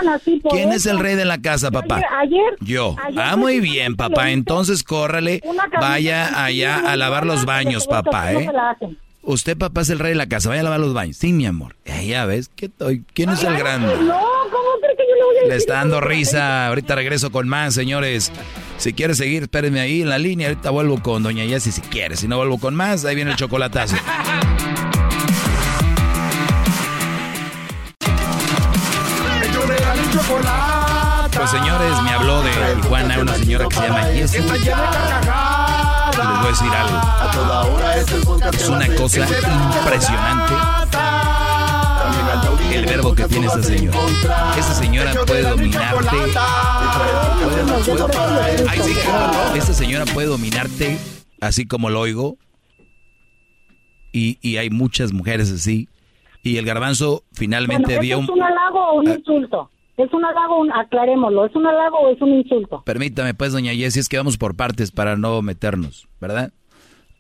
¿Quién 0.51 0.73
es 0.73 0.86
el 0.86 0.99
rey 0.99 1.17
de 1.17 1.25
la 1.25 1.39
casa, 1.41 1.70
papá? 1.70 2.01
Ayer, 2.20 2.41
Yo. 2.61 2.97
ayer 3.05 3.20
Ah, 3.20 3.36
muy 3.36 3.61
bien, 3.61 3.97
papá. 3.97 4.31
Entonces 4.31 4.83
córrele, 4.85 5.43
vaya 5.81 6.44
allá 6.44 6.91
a 6.91 6.97
lavar 6.97 7.27
los 7.27 7.44
baños, 7.44 7.86
papá, 7.86 8.33
¿eh? 8.33 8.49
Usted, 9.25 9.57
papá, 9.57 9.83
es 9.83 9.91
el 9.91 10.01
rey 10.01 10.11
de 10.11 10.17
la 10.17 10.27
casa. 10.27 10.49
Vaya 10.49 10.62
a 10.62 10.65
lavar 10.65 10.81
los 10.81 10.94
baños. 10.94 11.17
Sí, 11.17 11.33
mi 11.33 11.47
amor. 11.47 11.77
Eh, 11.85 12.07
ya 12.09 12.25
ves. 12.27 12.51
¿qué 12.57 12.67
estoy- 12.67 13.05
¿Quién 13.15 13.31
es 13.31 13.44
el 13.44 13.57
grande? 13.57 13.94
No, 13.94 14.19
¿cómo 14.51 14.69
cree 14.81 14.97
que 14.97 15.05
yo 15.09 15.15
le 15.15 15.23
voy 15.25 15.31
a 15.36 15.39
decir? 15.41 15.49
Le 15.51 15.57
está 15.57 15.75
dando 15.75 16.01
risa. 16.01 16.67
Ahorita 16.67 16.97
regreso 16.97 17.31
con 17.31 17.47
más, 17.49 17.73
señores. 17.75 18.33
Si 18.83 18.94
quiere 18.94 19.15
seguir, 19.15 19.44
espérenme 19.44 19.78
ahí 19.78 20.02
en 20.02 20.09
la 20.09 20.19
línea. 20.19 20.49
Ahorita 20.49 20.70
vuelvo 20.70 21.01
con 21.01 21.23
Doña 21.23 21.44
Yessi 21.44 21.70
si 21.70 21.81
quiere. 21.83 22.17
Si 22.17 22.27
no 22.27 22.39
vuelvo 22.39 22.59
con 22.59 22.75
más, 22.75 23.05
ahí 23.05 23.15
viene 23.15 23.31
el 23.31 23.36
chocolatazo. 23.36 23.94
Pues 31.33 31.51
señores, 31.51 32.02
me 32.02 32.11
habló 32.11 32.43
de 32.43 32.51
Tijuana 32.83 33.20
una 33.20 33.35
señora 33.36 33.69
que 33.69 33.77
se 33.77 33.83
llama 33.83 34.02
Jessie. 34.02 34.41
Y 34.41 34.43
les 34.43 34.59
voy 34.59 34.67
a 36.27 36.49
decir 36.49 36.73
algo. 36.75 36.99
Es 38.52 38.69
una 38.69 38.89
cosa 38.97 39.20
impresionante 39.78 40.82
el 42.75 42.86
verbo 42.86 43.15
que 43.15 43.25
tiene 43.25 43.47
esta 43.47 43.62
señora. 43.62 43.99
Esta 44.59 44.75
señora 44.75 45.12
puede 45.26 45.42
dominarte. 45.42 46.17
Ay, 48.68 48.81
sí, 48.83 48.92
esta 49.57 49.73
señora 49.73 50.05
puede 50.07 50.28
dominarte 50.28 50.99
así 51.41 51.67
como 51.67 51.91
lo 51.91 52.01
oigo. 52.01 52.36
Y, 54.12 54.39
y 54.42 54.59
hay 54.59 54.70
muchas 54.70 55.12
mujeres 55.12 55.51
así. 55.51 55.89
Y 56.42 56.57
el 56.59 56.67
garbanzo 56.67 57.23
finalmente 57.33 57.99
dio 58.01 58.20
¿eso 58.20 58.33
un... 58.33 58.39
¿Es 58.39 58.42
un 58.42 58.42
halago 58.42 58.78
o 58.91 58.94
un 59.01 59.09
Ah. 59.09 59.15
insulto? 59.15 59.70
¿Es 59.97 60.12
un 60.12 60.25
halago? 60.25 60.60
Un, 60.60 60.73
aclarémoslo. 60.73 61.47
¿Es 61.47 61.55
un 61.55 61.67
halago 61.67 61.99
o 61.99 62.09
es 62.10 62.20
un 62.20 62.31
insulto? 62.34 62.83
Permítame, 62.84 63.33
pues, 63.34 63.52
doña 63.52 63.73
Jessie, 63.73 64.01
es 64.01 64.09
que 64.09 64.17
vamos 64.18 64.36
por 64.39 64.57
partes 64.57 64.91
para 64.91 65.17
no 65.17 65.41
meternos, 65.42 66.09
¿verdad? 66.20 66.52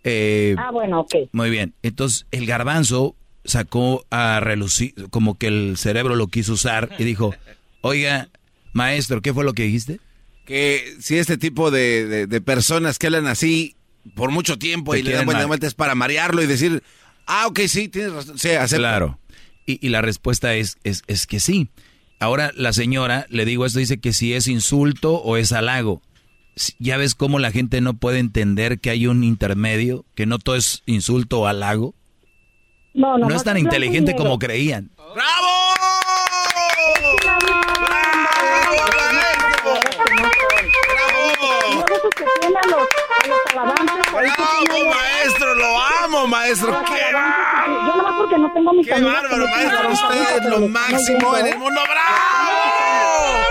Eh, 0.04 0.56
Ah, 0.58 0.70
bueno, 0.72 1.00
ok. 1.00 1.14
Muy 1.32 1.50
bien. 1.50 1.74
Entonces, 1.82 2.26
el 2.30 2.46
garbanzo 2.46 3.14
sacó 3.44 4.06
a 4.10 4.40
relucir, 4.40 4.94
como 5.10 5.36
que 5.38 5.48
el 5.48 5.76
cerebro 5.76 6.14
lo 6.16 6.28
quiso 6.28 6.52
usar 6.54 6.90
y 6.98 7.04
dijo, 7.04 7.34
oiga, 7.80 8.28
maestro, 8.72 9.20
¿qué 9.22 9.32
fue 9.34 9.44
lo 9.44 9.52
que 9.54 9.64
dijiste? 9.64 10.00
Que 10.44 10.96
si 11.00 11.18
este 11.18 11.38
tipo 11.38 11.70
de, 11.70 12.06
de- 12.06 12.26
de 12.26 12.40
personas 12.40 12.98
que 12.98 13.06
hablan 13.06 13.26
así 13.26 13.76
por 14.14 14.30
mucho 14.30 14.58
tiempo 14.58 14.92
Te 14.92 14.98
y 15.00 15.02
le 15.02 15.10
dan 15.10 15.12
quieren 15.18 15.26
buena 15.26 15.40
mal. 15.40 15.46
vuelta 15.48 15.66
es 15.66 15.74
para 15.74 15.94
marearlo 15.94 16.42
y 16.42 16.46
decir, 16.46 16.82
ah, 17.26 17.46
ok, 17.46 17.60
sí, 17.68 17.88
tienes 17.88 18.12
razón. 18.12 18.38
Sí. 18.38 18.48
Claro. 18.76 19.18
Y, 19.66 19.84
y 19.84 19.90
la 19.90 20.02
respuesta 20.02 20.54
es, 20.54 20.76
es, 20.82 21.02
es 21.06 21.26
que 21.26 21.38
sí. 21.38 21.68
Ahora 22.18 22.52
la 22.56 22.72
señora, 22.72 23.26
le 23.30 23.44
digo 23.44 23.66
esto, 23.66 23.78
dice 23.78 23.98
que 24.00 24.12
si 24.12 24.32
es 24.34 24.48
insulto 24.48 25.14
o 25.14 25.36
es 25.36 25.52
halago. 25.52 26.02
Ya 26.78 26.96
ves 26.96 27.14
cómo 27.14 27.38
la 27.38 27.50
gente 27.50 27.80
no 27.80 27.94
puede 27.94 28.18
entender 28.18 28.78
que 28.80 28.90
hay 28.90 29.06
un 29.06 29.24
intermedio, 29.24 30.04
que 30.14 30.26
no 30.26 30.38
todo 30.38 30.56
es 30.56 30.82
insulto 30.86 31.40
o 31.40 31.46
halago. 31.46 31.94
No, 32.94 33.16
no, 33.18 33.28
No 33.28 33.34
es 33.34 33.44
tan 33.44 33.56
inteligente 33.56 34.14
como 34.14 34.38
creían. 34.38 34.90
¡Bravo, 34.96 35.52
maestro! 44.88 45.54
¡Lo 45.54 45.80
amo, 46.04 46.26
maestro! 46.26 46.72
¡Qué 46.84 47.12
bárbaro! 47.14 47.86
Yo 47.86 47.96
nomás 47.96 48.14
porque 48.16 48.38
no 48.38 48.52
tengo 48.52 48.72
mi 48.72 48.84
¡Qué 48.84 49.00
bárbaro, 49.00 49.46
maestro! 49.48 49.90
Usted 49.90 50.36
es 50.36 50.44
lo 50.46 50.68
máximo 50.68 51.18
no 51.20 51.38
en 51.38 51.46
el 51.46 51.58
mundo. 51.58 51.80
¡Bravo! 51.84 53.42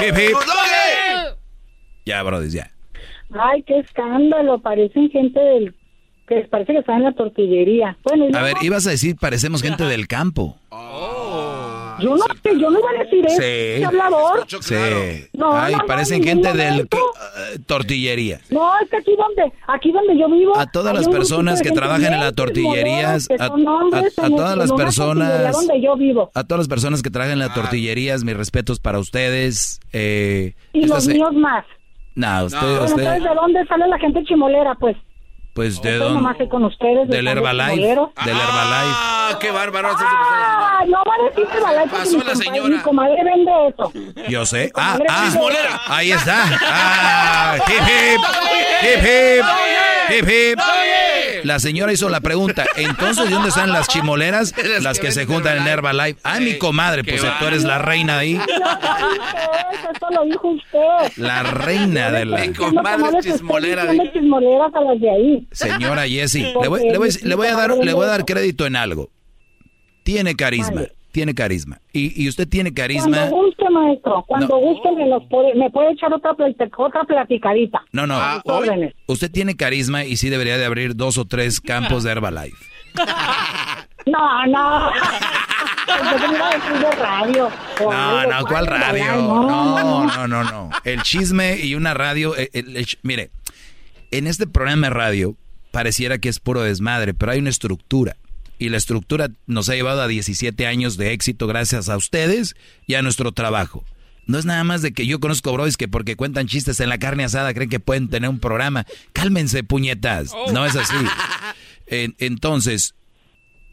¡Le 0.00 0.12
dio! 0.22 0.38
Ya, 2.04 2.22
brother, 2.22 2.48
ya. 2.48 2.70
Ay, 3.38 3.62
qué 3.62 3.78
escándalo. 3.78 4.60
Parecen 4.60 5.10
gente 5.10 5.38
del... 5.40 5.74
que 6.26 6.36
les 6.36 6.48
parece 6.48 6.72
que 6.72 6.78
está 6.78 6.94
en 6.96 7.02
la 7.04 7.12
tortillería. 7.12 7.96
Bueno, 8.04 8.26
A 8.38 8.42
ver, 8.42 8.54
ibas 8.62 8.86
a 8.86 8.90
decir, 8.90 9.16
parecemos 9.20 9.62
gente 9.62 9.84
del 9.84 10.06
campo. 10.08 10.56
yo 12.00 12.16
no, 12.16 12.24
yo 12.58 12.70
no 12.70 12.78
iba 12.78 12.90
a 12.90 13.04
decir 13.04 13.24
eso. 13.26 13.36
Sí. 13.36 13.42
¿Qué 13.42 13.84
hablador? 13.84 14.46
Sí. 14.48 15.28
No, 15.34 15.52
Ay, 15.56 15.74
no, 15.76 15.86
parecen 15.86 16.18
en 16.18 16.24
gente 16.24 16.52
del 16.52 16.80
eh, 16.80 16.88
tortillería. 17.66 18.40
No, 18.50 18.70
es 18.82 18.88
que 18.90 18.96
aquí 18.96 19.12
donde, 19.16 19.52
aquí 19.68 19.92
donde 19.92 20.18
yo 20.18 20.28
vivo... 20.28 20.56
A 20.58 20.66
todas 20.66 20.94
las 20.94 21.08
personas 21.08 21.60
que 21.62 21.70
trabajan 21.70 22.12
en 22.14 22.20
las 22.20 22.34
tortillerías, 22.34 23.28
a, 23.38 23.46
son 23.48 23.66
hombres 23.68 24.18
a- 24.18 24.22
a 24.22 24.26
en- 24.26 24.36
todas 24.36 24.56
las 24.56 24.72
personas, 24.72 25.52
donde 25.52 25.80
yo 25.82 25.96
vivo. 25.96 26.30
a 26.34 26.44
todas 26.44 26.60
las 26.60 26.68
personas 26.68 27.02
que 27.02 27.10
trabajan 27.10 27.34
en 27.34 27.38
las 27.40 27.54
tortillerías, 27.54 28.24
mis 28.24 28.36
respetos 28.36 28.80
para 28.80 28.98
ustedes. 28.98 29.80
Eh, 29.92 30.54
Y 30.72 30.84
esta 30.84 30.94
los 30.94 31.04
se- 31.04 31.14
míos 31.14 31.32
más. 31.34 31.64
No, 32.14 32.44
usted, 32.44 32.58
Bueno, 32.60 32.84
usted, 32.84 32.98
entonces, 33.02 33.22
¿de 33.24 33.34
dónde 33.34 33.66
sale 33.66 33.88
la 33.88 33.98
gente 33.98 34.22
chimolera, 34.24 34.74
pues? 34.74 34.96
Pues 35.54 35.82
de 35.82 35.90
Estoy 35.92 35.98
dónde, 35.98 36.14
nomás 36.14 36.40
ahí 36.40 36.48
con 36.48 36.64
ustedes. 36.64 37.08
del 37.08 37.28
Herbalife, 37.28 37.80
del 37.80 37.88
Herbalife. 38.36 38.96
¡Ah, 38.96 39.38
qué 39.40 39.50
bárbaro! 39.50 39.90
Ah, 39.98 40.82
no 40.86 40.98
va 41.04 41.14
a 41.14 41.28
decir 41.28 41.46
Herbalife 41.54 41.88
porque 41.90 41.96
Pasó 42.04 42.18
la 42.24 42.34
señora. 42.36 42.68
Mi 42.76 42.78
comadre 42.82 43.22
vende 43.24 43.52
eso. 43.68 43.92
Yo 44.28 44.46
sé. 44.46 44.70
Ah, 44.74 44.98
ah, 45.08 45.24
chismolera. 45.26 45.80
ahí 45.88 46.12
está. 46.12 46.44
Ah, 46.64 47.56
hip 47.66 47.82
hip, 47.82 48.20
hip 48.82 49.04
hip, 49.04 49.44
hip 50.10 50.28
hip. 50.28 50.58
La 51.44 51.58
señora 51.58 51.92
hizo 51.92 52.08
la 52.08 52.20
pregunta. 52.20 52.64
Entonces, 52.76 53.28
¿de 53.28 53.34
dónde 53.34 53.48
están 53.50 53.72
las 53.72 53.88
chimoleras? 53.88 54.54
Las 54.82 54.98
que 55.00 55.10
se 55.10 55.26
juntan 55.26 55.58
en 55.58 55.66
Herbalife. 55.66 56.18
Ah, 56.22 56.38
mi 56.40 56.56
comadre, 56.56 57.02
pues 57.04 57.20
tú 57.38 57.44
eres 57.46 57.64
la 57.64 57.78
reina 57.78 58.18
ahí. 58.18 58.36
Eso 58.36 60.06
lo 60.10 60.24
dijo 60.24 60.48
usted. 60.48 61.12
La 61.16 61.42
reina 61.42 62.10
de 62.10 62.24
la... 62.26 62.38
Mi 62.38 62.52
comadre 62.52 63.20
chismolera. 63.22 63.84
chismoleras 64.12 64.74
a 64.74 64.80
las 64.80 65.00
de 65.00 65.10
ahí. 65.10 65.41
Señora 65.50 66.06
Jessie, 66.08 66.52
le 66.60 66.68
voy, 66.68 66.82
le 66.88 66.98
voy- 66.98 67.10
le 67.22 67.34
voy 67.34 67.46
a 67.48 67.56
dar, 67.56 67.76
le 67.76 67.92
voy 67.92 68.04
a 68.04 68.08
dar 68.08 68.24
crédito 68.24 68.66
en 68.66 68.76
algo. 68.76 69.10
Tiene 70.04 70.34
carisma, 70.34 70.82
tiene 71.12 71.34
carisma. 71.34 71.80
Y, 71.92 72.22
y 72.24 72.28
usted 72.28 72.48
tiene 72.48 72.72
carisma. 72.74 73.16
Cuando 73.28 73.36
guste, 73.36 73.70
maestro. 73.70 74.24
Cuando 74.26 74.56
guste, 74.58 74.90
me, 74.96 75.06
los 75.08 75.22
puede, 75.28 75.54
me 75.54 75.70
puede 75.70 75.92
echar 75.92 76.12
otra, 76.12 76.32
otra 76.32 77.04
platicadita. 77.04 77.82
No, 77.92 78.06
no. 78.06 78.16
A 78.20 78.34
sus 78.44 78.52
órdenes. 78.52 78.94
Usted 79.06 79.30
tiene 79.30 79.56
carisma 79.56 80.04
y 80.04 80.16
sí 80.16 80.28
debería 80.28 80.58
de 80.58 80.64
abrir 80.64 80.96
dos 80.96 81.18
o 81.18 81.24
tres 81.24 81.60
campos 81.60 82.02
de 82.04 82.10
Herbalife. 82.12 82.56
No, 84.06 84.46
no. 84.46 84.90
Yo 85.86 86.26
te 86.26 86.34
iba 86.36 86.48
a 86.48 86.54
decir 86.54 86.72
de 86.78 86.90
radio. 86.92 87.50
No, 87.80 88.26
no, 88.26 88.46
¿cuál 88.46 88.66
radio? 88.66 89.04
No, 89.16 90.06
no, 90.06 90.26
no, 90.28 90.44
no. 90.44 90.70
El 90.84 91.02
chisme 91.02 91.56
y 91.62 91.74
una 91.74 91.92
radio. 91.94 92.36
eh, 92.36 92.50
el- 92.52 92.76
el 92.76 92.86
ch- 92.86 92.98
mire, 93.02 93.30
en 94.12 94.26
este 94.26 94.46
programa 94.46 94.86
de 94.88 94.94
radio 94.94 95.36
pareciera 95.72 96.18
que 96.18 96.28
es 96.28 96.38
puro 96.38 96.62
desmadre, 96.62 97.14
pero 97.14 97.32
hay 97.32 97.38
una 97.40 97.50
estructura. 97.50 98.16
Y 98.58 98.68
la 98.68 98.76
estructura 98.76 99.28
nos 99.46 99.68
ha 99.68 99.74
llevado 99.74 100.02
a 100.02 100.06
17 100.08 100.66
años 100.66 100.96
de 100.96 101.12
éxito 101.12 101.46
gracias 101.48 101.88
a 101.88 101.96
ustedes 101.96 102.54
y 102.86 102.94
a 102.94 103.02
nuestro 103.02 103.32
trabajo. 103.32 103.84
No 104.26 104.38
es 104.38 104.44
nada 104.44 104.62
más 104.62 104.82
de 104.82 104.92
que 104.92 105.04
yo 105.06 105.18
conozco 105.18 105.52
bros 105.52 105.76
que 105.76 105.88
porque 105.88 106.14
cuentan 106.14 106.46
chistes 106.46 106.78
en 106.78 106.88
la 106.88 106.98
carne 106.98 107.24
asada 107.24 107.52
creen 107.54 107.70
que 107.70 107.80
pueden 107.80 108.08
tener 108.08 108.30
un 108.30 108.38
programa. 108.38 108.86
Cálmense, 109.12 109.64
puñetas. 109.64 110.30
No 110.52 110.64
es 110.66 110.76
así. 110.76 110.94
En- 111.88 112.14
entonces, 112.20 112.94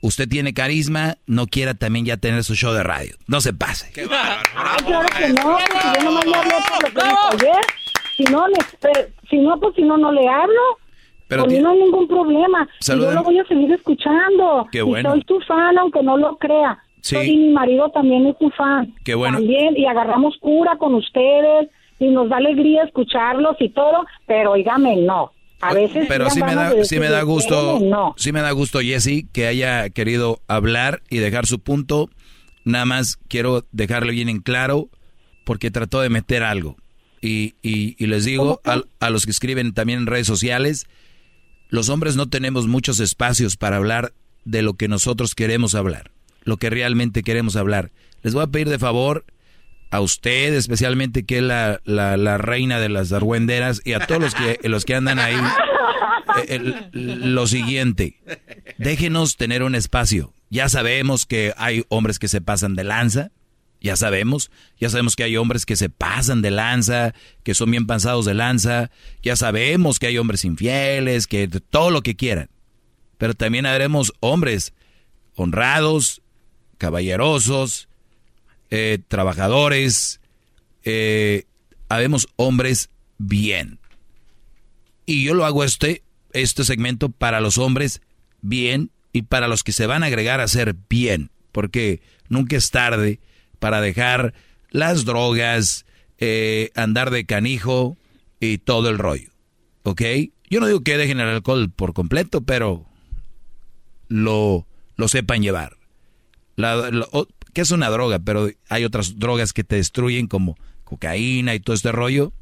usted 0.02 0.28
tiene 0.28 0.54
carisma, 0.54 1.18
no 1.28 1.46
quiera 1.48 1.74
también 1.76 2.06
ya 2.06 2.18
tener 2.18 2.44
su 2.44 2.56
show 2.56 2.74
de 2.74 2.84
radio. 2.84 3.16
No 3.28 3.40
se 3.40 3.54
pase. 3.54 3.92
Ay, 3.96 4.84
claro 4.86 5.08
que 5.18 5.30
no. 5.30 5.58
si 5.60 5.98
yo 6.00 6.04
nomás 6.04 6.26
le 6.26 6.36
hablé 6.36 6.54
por 6.68 6.84
lo 6.84 7.38
que. 7.38 7.48
Si 8.18 8.24
no, 8.24 8.46
le, 8.48 8.56
eh, 9.00 9.14
si 9.30 9.38
no, 9.38 9.60
pues 9.60 9.76
si 9.76 9.82
no, 9.84 9.98
no 9.98 10.12
le 10.12 10.28
hablo. 10.28 10.62
Pero 11.28 11.44
por 11.44 11.52
mí 11.52 11.60
no 11.60 11.70
hay 11.70 11.80
ningún 11.80 12.08
problema. 12.08 12.68
Saluden- 12.80 13.10
yo 13.10 13.12
lo 13.14 13.24
voy 13.24 13.38
a 13.40 13.46
seguir 13.46 13.72
escuchando. 13.72 14.68
Qué 14.72 14.80
Y 14.80 14.82
bueno. 14.82 15.12
soy 15.12 15.22
tu 15.24 15.40
fan, 15.42 15.78
aunque 15.78 16.02
no 16.02 16.18
lo 16.18 16.38
crea. 16.38 16.80
Sí. 17.02 17.18
Y 17.18 17.38
mi 17.38 17.50
marido 17.54 17.90
también 17.92 18.26
es 18.28 18.38
tu 18.40 18.50
fan. 18.50 18.94
Qué 19.06 19.14
bueno. 19.16 19.38
También, 19.38 19.78
y 19.78 19.86
agarramos 19.86 20.36
cura 20.40 20.78
con 20.78 20.96
ustedes. 20.96 21.70
Y 22.00 22.08
nos 22.08 22.30
da 22.30 22.38
alegría 22.38 22.84
escucharlos 22.84 23.58
y 23.60 23.70
todo. 23.70 24.06
Pero, 24.26 24.52
oígame, 24.52 24.96
no. 24.98 25.32
A 25.62 25.74
veces 25.74 26.06
Pero 26.08 26.30
sí 26.30 26.42
me 26.42 26.56
da, 26.56 26.74
de 26.74 26.86
sí 26.86 27.00
me 27.00 27.10
da 27.10 27.22
gusto, 27.24 27.74
"Espérame, 27.74 27.90
No. 27.90 28.14
sí 28.18 28.32
me 28.32 28.42
da 28.42 28.52
gusto, 28.52 28.80
Jesse, 28.80 29.26
que 29.34 29.46
haya 29.48 29.90
querido 29.90 30.40
hablar 30.48 31.02
y 31.10 31.18
dejar 31.18 31.46
su 31.46 31.60
punto. 31.60 32.10
Nada 32.64 32.86
más 32.86 33.18
quiero 33.28 33.64
dejarle 33.74 34.14
bien 34.14 34.30
en 34.30 34.40
claro, 34.40 34.88
porque 35.46 35.70
trató 35.70 36.00
de 36.02 36.10
meter 36.10 36.44
algo. 36.44 36.76
Y, 37.22 37.56
y- 37.62 37.96
y 37.98 38.08
les 38.08 38.26
digo 38.26 38.62
a, 38.64 38.82
a 39.00 39.10
los 39.10 39.26
que 39.26 39.32
escriben 39.32 39.74
también 39.74 40.00
en 40.00 40.08
redes 40.08 40.28
sociales, 40.28 40.88
los 41.70 41.90
hombres 41.90 42.16
no 42.16 42.30
tenemos 42.30 42.68
muchos 42.68 43.00
espacios 43.00 43.58
para 43.58 43.78
hablar 43.78 44.14
de 44.46 44.62
lo 44.62 44.74
que 44.76 44.88
nosotros 44.88 45.36
queremos 45.36 45.76
hablar, 45.76 46.12
lo 46.44 46.58
que 46.58 46.70
realmente 46.70 47.22
queremos 47.24 47.56
hablar. 47.56 47.92
Les 48.24 48.34
voy 48.34 48.44
a 48.44 48.48
pedir 48.48 48.70
de 48.70 48.80
favor, 48.80 49.26
a 49.92 50.02
usted 50.02 50.54
especialmente 50.54 51.26
que 51.26 51.38
es 51.38 51.44
la, 51.44 51.82
la, 51.84 52.16
la 52.16 52.38
reina 52.38 52.80
de 52.80 52.90
las 52.90 53.12
argüenderas 53.12 53.82
y 53.84 53.94
a 53.94 54.06
todos 54.08 54.22
los 54.22 54.36
que, 54.36 54.60
los 54.70 54.86
que 54.86 54.96
andan 54.96 55.20
ahí, 55.20 55.36
eh, 56.44 56.46
el- 56.94 57.34
lo 57.36 57.48
siguiente, 57.48 58.18
déjenos 58.78 59.36
tener 59.36 59.64
un 59.64 59.76
espacio. 59.76 60.34
Ya 60.50 60.70
sabemos 60.70 61.26
que 61.26 61.54
hay 61.58 61.84
hombres 61.90 62.18
que 62.18 62.28
se 62.28 62.42
pasan 62.42 62.76
de 62.76 62.84
lanza, 62.84 63.32
ya 63.82 63.96
sabemos, 63.96 64.52
ya 64.78 64.90
sabemos 64.90 65.16
que 65.16 65.24
hay 65.24 65.38
hombres 65.38 65.66
que 65.66 65.76
se 65.76 65.90
pasan 65.90 66.42
de 66.42 66.52
lanza, 66.52 67.14
que 67.44 67.54
son 67.54 67.72
bien 67.72 67.88
pasados 67.88 68.26
de 68.26 68.34
lanza, 68.34 68.92
ya 69.24 69.36
sabemos 69.36 70.00
que 70.00 70.08
hay 70.08 70.18
hombres 70.18 70.44
infieles, 70.44 71.28
que 71.28 71.48
todo 71.48 71.90
lo 71.90 72.02
que 72.02 72.16
quieran. 72.16 72.50
Pero 73.18 73.34
también 73.34 73.66
haremos 73.66 74.14
hombres 74.20 74.74
honrados, 75.36 76.22
caballerosos, 76.78 77.88
eh, 78.70 79.00
trabajadores, 79.08 80.20
eh, 80.84 81.46
habemos 81.88 82.28
hombres 82.36 82.90
bien. 83.18 83.80
Y 85.06 85.24
yo 85.24 85.34
lo 85.34 85.46
hago 85.46 85.64
este, 85.64 86.04
este 86.34 86.66
segmento 86.66 87.10
para 87.10 87.40
los 87.40 87.58
hombres 87.58 88.02
bien 88.42 88.92
y 89.14 89.24
para 89.24 89.48
los 89.48 89.64
que 89.64 89.72
se 89.72 89.88
van 89.88 90.04
a 90.04 90.08
agregar 90.08 90.42
a 90.42 90.48
ser 90.48 90.76
bien, 90.90 91.32
porque 91.52 92.02
nunca 92.28 92.58
es 92.58 92.70
tarde 92.72 93.20
para 93.60 93.82
dejar 93.82 94.34
las 94.72 95.06
drogas, 95.06 95.86
eh, 96.18 96.72
andar 96.76 97.12
de 97.12 97.26
canijo 97.26 97.98
y 98.40 98.58
todo 98.58 98.90
el 98.90 98.98
rollo. 98.98 99.30
¿Ok? 99.84 100.02
Yo 100.50 100.60
no 100.60 100.68
digo 100.68 100.82
que 100.82 100.98
dejen 100.98 101.20
el 101.20 101.28
alcohol 101.28 101.70
por 101.70 101.94
completo, 101.94 102.42
pero 102.42 102.86
lo, 104.08 104.66
lo 104.96 105.08
sepan 105.08 105.42
llevar. 105.42 105.78
La, 106.56 106.90
que 107.54 107.62
es 107.62 107.72
una 107.72 107.90
droga, 107.90 108.20
pero 108.20 108.50
hay 108.68 108.84
otras 108.84 109.20
drogas 109.20 109.54
que 109.54 109.64
te 109.64 109.76
destruyen 109.76 110.28
como 110.28 110.58
cocaína 110.84 111.56
y 111.56 111.60
todo 111.60 111.76
este 111.76 111.92
rollo. 111.92 112.34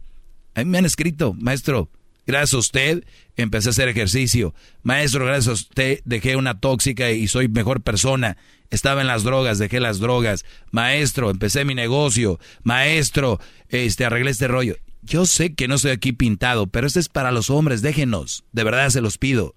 A 0.56 0.64
mí 0.64 0.66
me 0.66 0.80
han 0.80 0.86
escrito, 0.86 1.34
maestro, 1.34 1.90
gracias 2.26 2.54
a 2.56 2.58
usted 2.58 3.04
empecé 3.36 3.70
a 3.70 3.72
hacer 3.72 3.90
ejercicio. 3.90 4.56
Maestro, 4.84 5.26
gracias 5.26 5.48
a 5.48 5.54
usted 5.54 6.00
dejé 6.06 6.36
una 6.36 6.60
tóxica 6.60 7.12
y 7.12 7.28
soy 7.28 7.48
mejor 7.48 7.82
persona. 7.82 8.38
Estaba 8.70 9.02
en 9.02 9.08
las 9.08 9.24
drogas, 9.24 9.60
dejé 9.60 9.80
las 9.80 10.00
drogas. 10.00 10.46
Maestro, 10.72 11.30
empecé 11.30 11.66
mi 11.66 11.76
negocio. 11.76 12.40
Maestro, 12.64 13.40
este 13.70 14.06
arreglé 14.06 14.32
este 14.32 14.48
rollo. 14.48 14.76
Yo 15.04 15.26
sé 15.26 15.54
que 15.54 15.68
no 15.68 15.76
estoy 15.76 15.92
aquí 15.92 16.12
pintado, 16.12 16.68
pero 16.68 16.86
esto 16.86 17.00
es 17.00 17.08
para 17.08 17.32
los 17.32 17.50
hombres, 17.50 17.82
déjenos, 17.82 18.44
de 18.52 18.64
verdad 18.64 18.90
se 18.90 19.02
los 19.02 19.18
pido. 19.18 19.56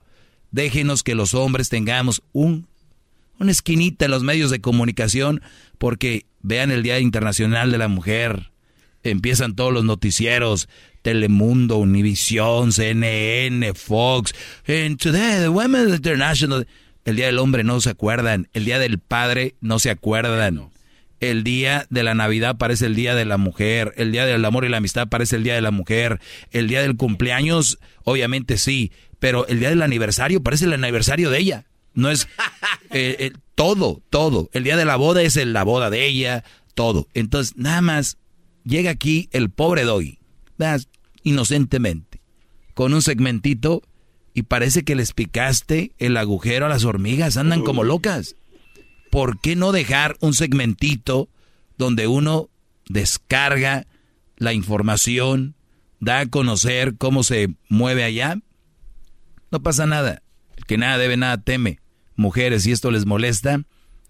Déjenos 0.52 1.02
que 1.02 1.14
los 1.14 1.34
hombres 1.34 1.68
tengamos 1.68 2.22
un 2.32 2.68
una 3.40 3.50
esquinita 3.50 4.04
en 4.04 4.10
los 4.10 4.22
medios 4.22 4.50
de 4.50 4.60
comunicación, 4.60 5.40
porque 5.78 6.26
vean 6.42 6.70
el 6.70 6.82
Día 6.82 7.00
Internacional 7.00 7.72
de 7.72 7.78
la 7.78 7.88
Mujer, 7.88 8.52
empiezan 9.02 9.56
todos 9.56 9.72
los 9.72 9.82
noticieros, 9.82 10.68
Telemundo, 11.02 11.78
Univisión, 11.78 12.70
CNN, 12.70 13.72
Fox, 13.72 14.34
and 14.68 14.98
today 14.98 15.40
the 15.40 15.48
Women's 15.48 15.94
International, 15.94 16.66
el 17.10 17.16
Día 17.16 17.26
del 17.26 17.38
Hombre 17.38 17.64
no 17.64 17.80
se 17.80 17.90
acuerdan, 17.90 18.48
el 18.52 18.64
Día 18.64 18.78
del 18.78 18.98
Padre 18.98 19.54
no 19.60 19.78
se 19.78 19.90
acuerdan. 19.90 20.70
El 21.20 21.44
día 21.44 21.86
de 21.90 22.02
la 22.02 22.14
Navidad 22.14 22.56
parece 22.56 22.86
el 22.86 22.94
día 22.94 23.14
de 23.14 23.26
la 23.26 23.36
mujer, 23.36 23.92
el 23.98 24.10
día 24.10 24.24
del 24.24 24.42
amor 24.42 24.64
y 24.64 24.70
la 24.70 24.78
amistad 24.78 25.08
parece 25.08 25.36
el 25.36 25.42
día 25.44 25.54
de 25.54 25.60
la 25.60 25.70
mujer, 25.70 26.18
el 26.50 26.66
día 26.66 26.80
del 26.80 26.96
cumpleaños, 26.96 27.78
obviamente 28.04 28.56
sí, 28.56 28.90
pero 29.18 29.46
el 29.48 29.60
día 29.60 29.68
del 29.68 29.82
aniversario 29.82 30.42
parece 30.42 30.64
el 30.64 30.72
aniversario 30.72 31.28
de 31.28 31.38
ella. 31.38 31.64
No 31.92 32.10
es 32.10 32.26
eh, 32.90 33.16
eh, 33.18 33.32
todo, 33.54 34.00
todo. 34.08 34.48
El 34.54 34.64
día 34.64 34.78
de 34.78 34.86
la 34.86 34.96
boda 34.96 35.20
es 35.20 35.36
el- 35.36 35.52
la 35.52 35.62
boda 35.62 35.90
de 35.90 36.06
ella, 36.06 36.42
todo. 36.74 37.06
Entonces, 37.12 37.54
nada 37.56 37.82
más 37.82 38.16
llega 38.64 38.90
aquí 38.90 39.28
el 39.32 39.50
pobre 39.50 39.84
Doggy, 39.84 40.20
inocentemente, 41.22 42.22
con 42.74 42.94
un 42.94 43.02
segmentito 43.02 43.82
y 44.34 44.42
parece 44.42 44.84
que 44.84 44.94
les 44.94 45.12
picaste 45.12 45.92
el 45.98 46.16
agujero 46.16 46.66
a 46.66 46.68
las 46.68 46.84
hormigas, 46.84 47.36
andan 47.36 47.62
como 47.62 47.84
locas. 47.84 48.36
¿Por 49.10 49.40
qué 49.40 49.56
no 49.56 49.72
dejar 49.72 50.16
un 50.20 50.34
segmentito 50.34 51.28
donde 51.76 52.06
uno 52.06 52.48
descarga 52.88 53.86
la 54.36 54.52
información, 54.52 55.54
da 55.98 56.20
a 56.20 56.26
conocer 56.26 56.96
cómo 56.96 57.24
se 57.24 57.48
mueve 57.68 58.04
allá? 58.04 58.38
No 59.50 59.62
pasa 59.62 59.86
nada. 59.86 60.22
El 60.56 60.64
que 60.64 60.78
nada 60.78 60.96
debe, 60.98 61.16
nada 61.16 61.38
teme. 61.38 61.80
Mujeres, 62.14 62.62
si 62.62 62.72
esto 62.72 62.90
les 62.90 63.06
molesta, 63.06 63.62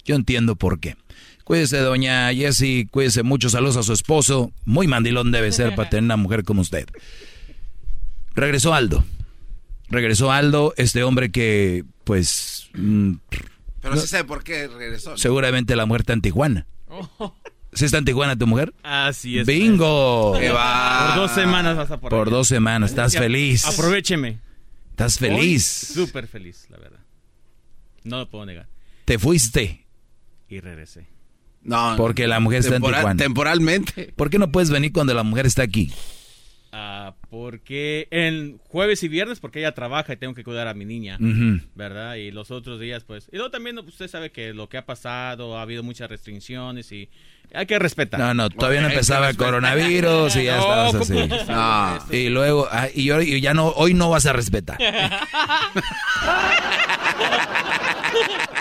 yo 0.04 0.16
entiendo 0.16 0.56
por 0.56 0.80
qué. 0.80 0.96
Cuídese, 1.44 1.78
doña 1.78 2.32
Jessie, 2.34 2.86
cuídese 2.86 3.22
mucho. 3.22 3.48
Saludos 3.48 3.78
a 3.78 3.82
su 3.82 3.92
esposo. 3.92 4.52
Muy 4.64 4.86
mandilón 4.86 5.32
debe 5.32 5.50
ser 5.50 5.74
para 5.74 5.88
tener 5.88 6.04
una 6.04 6.16
mujer 6.16 6.44
como 6.44 6.60
usted. 6.60 6.86
Regresó 8.34 8.74
Aldo. 8.74 9.02
Regresó 9.90 10.30
Aldo, 10.32 10.72
este 10.76 11.02
hombre 11.02 11.30
que, 11.30 11.84
pues, 12.04 12.68
mm, 12.74 13.14
Pero 13.80 13.94
No. 13.94 14.00
sí 14.00 14.06
sabe 14.06 14.24
por 14.24 14.44
qué 14.44 14.68
regresó. 14.68 15.10
¿no? 15.12 15.16
seguramente 15.18 15.74
la 15.76 15.86
mujer 15.86 16.02
está 16.02 16.12
en 16.12 16.20
Tijuana. 16.22 16.66
¿Sí 17.72 17.84
está 17.84 17.98
en 17.98 18.04
Tijuana 18.04 18.36
tu 18.36 18.46
mujer? 18.46 18.74
Así 18.82 19.38
es. 19.38 19.46
¡Bingo! 19.46 20.32
maestro. 20.34 20.56
Por 20.58 21.16
dos 21.16 21.30
semanas 21.32 21.76
vas 21.76 21.90
a 21.90 22.00
por 22.00 22.10
Por 22.10 22.28
allá. 22.28 22.36
dos 22.36 22.48
semanas, 22.48 22.90
estás 22.90 23.12
Ya, 23.12 23.20
feliz. 23.20 23.64
Aprovecheme. 23.64 24.38
Estás 24.90 25.18
feliz. 25.18 25.64
Súper 25.94 26.26
feliz, 26.26 26.66
la 26.68 26.76
verdad. 26.78 27.00
No 28.04 28.18
lo 28.18 28.28
puedo 28.30 28.44
negar. 28.46 28.68
Te 29.06 29.18
fuiste. 29.18 29.86
Y 30.48 30.60
regresé. 30.60 31.06
No, 31.62 31.94
Porque 31.96 32.26
la 32.26 32.40
mujer 32.40 32.60
está 32.60 32.76
en 32.76 32.82
Tijuana. 32.82 33.16
Temporalmente. 33.16 34.12
¿Por 34.16 34.30
qué 34.30 34.38
no 34.38 34.50
puedes 34.52 34.70
venir 34.70 34.92
cuando 34.92 35.14
la 35.14 35.22
mujer 35.22 35.46
está 35.46 35.62
aquí? 35.62 35.92
Ah, 36.72 37.14
porque 37.30 38.06
en 38.12 38.58
jueves 38.68 39.02
y 39.02 39.08
viernes, 39.08 39.40
porque 39.40 39.58
ella 39.58 39.72
trabaja 39.74 40.12
y 40.12 40.16
tengo 40.16 40.34
que 40.34 40.44
cuidar 40.44 40.68
a 40.68 40.74
mi 40.74 40.84
niña. 40.84 41.18
¿verdad? 41.74 42.14
Y 42.14 42.30
los 42.30 42.50
otros 42.52 42.78
días, 42.78 43.02
pues. 43.04 43.28
Y 43.32 43.36
luego 43.36 43.50
también 43.50 43.76
usted 43.78 44.06
sabe 44.06 44.30
que 44.30 44.54
lo 44.54 44.68
que 44.68 44.78
ha 44.78 44.86
pasado, 44.86 45.58
ha 45.58 45.62
habido 45.62 45.82
muchas 45.82 46.08
restricciones 46.08 46.92
y 46.92 47.08
hay 47.52 47.66
que 47.66 47.76
respetar. 47.80 48.20
No, 48.20 48.34
no, 48.34 48.50
todavía 48.50 48.82
no 48.82 48.88
empezaba 48.88 49.28
el 49.30 49.36
coronavirus 49.36 50.36
y 50.36 50.44
ya 50.44 50.56
No, 50.58 50.60
estabas 50.60 50.90
¿cómo 50.92 51.02
así. 51.02 51.18
está? 51.34 52.06
Y 52.16 52.28
luego, 52.28 52.68
ah, 52.70 52.86
y, 52.94 53.10
hoy- 53.10 53.34
y 53.34 53.40
ya 53.40 53.52
no, 53.52 53.66
hoy 53.70 53.92
no 53.94 54.08
vas 54.10 54.26
a 54.26 54.32
respetar. 54.32 54.78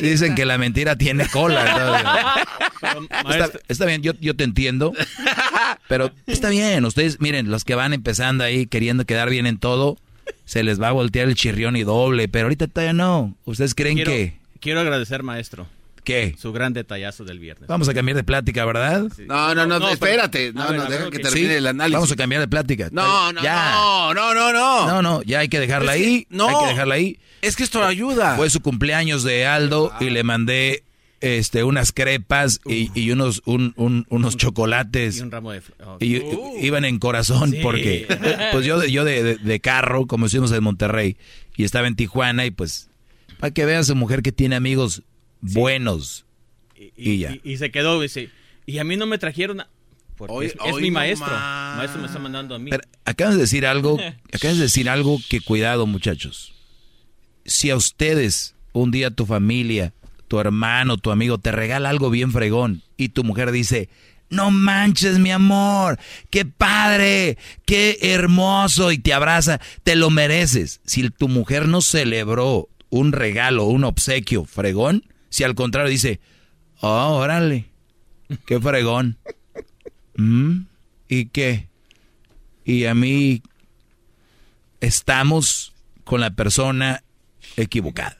Dicen 0.00 0.34
que 0.34 0.44
la 0.44 0.58
mentira 0.58 0.96
tiene 0.96 1.28
cola. 1.28 2.44
está, 3.30 3.58
está 3.68 3.86
bien, 3.86 4.02
yo, 4.02 4.12
yo 4.20 4.34
te 4.36 4.44
entiendo. 4.44 4.92
Pero 5.88 6.10
está 6.26 6.48
bien, 6.50 6.84
ustedes, 6.84 7.20
miren, 7.20 7.50
los 7.50 7.64
que 7.64 7.74
van 7.74 7.92
empezando 7.92 8.44
ahí 8.44 8.66
queriendo 8.66 9.04
quedar 9.04 9.30
bien 9.30 9.46
en 9.46 9.58
todo, 9.58 9.98
se 10.44 10.62
les 10.62 10.80
va 10.80 10.88
a 10.88 10.92
voltear 10.92 11.28
el 11.28 11.34
chirrión 11.34 11.76
y 11.76 11.84
doble. 11.84 12.28
Pero 12.28 12.46
ahorita 12.46 12.66
todavía 12.68 12.92
no. 12.92 13.34
¿Ustedes 13.44 13.74
creen 13.74 13.96
quiero, 13.96 14.10
que 14.10 14.36
Quiero 14.60 14.80
agradecer, 14.80 15.22
maestro. 15.22 15.66
¿Qué? 16.04 16.34
Su 16.36 16.52
gran 16.52 16.72
detallazo 16.72 17.22
del 17.24 17.38
viernes. 17.38 17.68
vamos 17.68 17.88
a 17.88 17.94
cambiar 17.94 18.16
de 18.16 18.24
plática, 18.24 18.64
verdad? 18.64 19.04
No, 19.18 19.54
no, 19.54 19.66
no, 19.66 19.78
No, 19.78 19.78
pero- 19.78 19.92
espérate. 19.92 20.52
No, 20.52 20.66
ver, 20.68 20.76
no, 20.78 20.84
deja 20.86 21.10
que 21.10 21.18
termine 21.20 21.48
Sí, 21.48 21.54
el 21.54 21.66
análisis. 21.68 21.94
Vamos 21.94 22.10
a 22.10 22.16
cambiar 22.16 22.40
de 22.40 22.48
plática. 22.48 22.88
No, 22.90 23.32
no, 23.32 23.40
Ya. 23.40 23.70
no, 23.74 24.12
no, 24.12 24.34
no, 24.34 24.52
no. 24.52 24.86
No, 24.88 25.00
no, 25.02 25.22
ya 25.22 25.38
hay 25.40 25.48
que 25.48 25.60
dejarla 25.60 25.94
Es 25.94 26.00
que- 26.02 26.06
ahí. 26.08 26.26
no. 26.28 26.48
Hay 26.48 26.56
que 26.64 26.70
dejarla 26.72 26.94
ahí. 26.96 27.18
Es 27.42 27.56
que 27.56 27.62
esto 27.64 27.82
ayuda. 27.84 28.36
Fue 28.36 28.48
su 28.48 28.60
cumpleaños 28.60 29.22
de 29.24 29.44
Aldo 29.46 29.92
y 30.00 30.08
le 30.10 30.22
mandé 30.22 30.84
este 31.20 31.62
unas 31.62 31.92
crepas 31.92 32.60
y, 32.66 32.90
y 33.00 33.10
unos 33.12 33.42
un- 33.44 33.74
un- 33.76 34.06
unos 34.08 34.36
chocolates. 34.36 35.18
Y 35.18 35.20
un 35.20 35.30
ramo 35.30 35.52
de 35.52 35.62
oh. 35.84 35.96
Y 36.00 36.20
iban 36.66 36.84
en 36.84 36.98
corazón 36.98 37.50
Sí. 37.52 37.58
porque 37.62 38.06
pues 38.52 38.64
yo 38.66 38.78
de, 38.80 38.90
yo 38.90 39.04
de, 39.04 39.22
de- 39.22 39.36
de 39.36 39.60
carro, 39.60 40.06
como 40.06 40.26
decimos 40.26 40.50
en 40.52 40.62
Monterrey, 40.64 41.16
y 41.56 41.64
estaba 41.64 41.86
en 41.86 41.94
Tijuana 41.96 42.46
y 42.46 42.50
pues 42.50 42.88
para 43.38 43.52
que 43.52 43.64
vean 43.64 43.84
su 43.84 43.94
mujer 43.94 44.22
que 44.22 44.32
tiene 44.32 44.56
amigos 44.56 45.02
buenos. 45.40 46.24
Y, 46.96 47.18
ya. 47.18 47.32
Y, 47.44 47.52
y 47.52 47.56
se 47.58 47.70
quedó, 47.70 48.00
dice, 48.00 48.30
y 48.66 48.78
a 48.78 48.84
mí 48.84 48.96
no 48.96 49.06
me 49.06 49.18
trajeron... 49.18 49.60
a-". 49.60 49.68
Porque 50.16 50.32
Hoy- 50.34 50.46
es, 50.46 50.52
es 50.54 50.72
hoy 50.72 50.82
mi 50.82 50.88
no 50.90 50.94
maestro. 50.94 51.26
más. 51.28 51.76
Maestro 51.76 52.00
me 52.00 52.06
está 52.06 52.18
mandando 52.18 52.54
a 52.54 52.58
mí. 52.58 52.70
Pero 52.70 52.82
acabas 53.04 53.34
de 53.34 53.40
decir 53.40 53.66
algo, 53.66 53.98
acabas 54.32 54.56
de 54.56 54.62
decir 54.64 54.88
algo 54.88 55.18
que 55.28 55.40
cuidado, 55.40 55.86
muchachos. 55.86 56.51
Si 57.44 57.70
a 57.70 57.76
ustedes 57.76 58.54
un 58.72 58.90
día 58.90 59.10
tu 59.10 59.26
familia, 59.26 59.92
tu 60.28 60.38
hermano, 60.40 60.96
tu 60.96 61.10
amigo 61.10 61.38
te 61.38 61.52
regala 61.52 61.90
algo 61.90 62.10
bien 62.10 62.32
fregón 62.32 62.82
y 62.96 63.10
tu 63.10 63.24
mujer 63.24 63.52
dice, 63.52 63.88
"No 64.30 64.50
manches, 64.50 65.18
mi 65.18 65.30
amor, 65.30 65.98
qué 66.30 66.44
padre, 66.44 67.36
qué 67.66 67.98
hermoso" 68.00 68.92
y 68.92 68.98
te 68.98 69.12
abraza, 69.12 69.60
te 69.82 69.94
lo 69.94 70.10
mereces. 70.10 70.80
Si 70.86 71.10
tu 71.10 71.28
mujer 71.28 71.68
no 71.68 71.82
celebró 71.82 72.68
un 72.88 73.12
regalo, 73.12 73.64
un 73.64 73.84
obsequio 73.84 74.44
fregón, 74.44 75.04
si 75.28 75.44
al 75.44 75.54
contrario 75.54 75.90
dice, 75.90 76.20
"Oh, 76.80 77.16
órale, 77.16 77.66
qué 78.46 78.60
fregón." 78.60 79.18
¿Mm? 80.16 80.62
¿Y 81.08 81.26
qué? 81.26 81.68
Y 82.64 82.84
a 82.84 82.94
mí 82.94 83.42
estamos 84.80 85.72
con 86.04 86.20
la 86.20 86.30
persona 86.30 87.02
equivocada. 87.56 88.16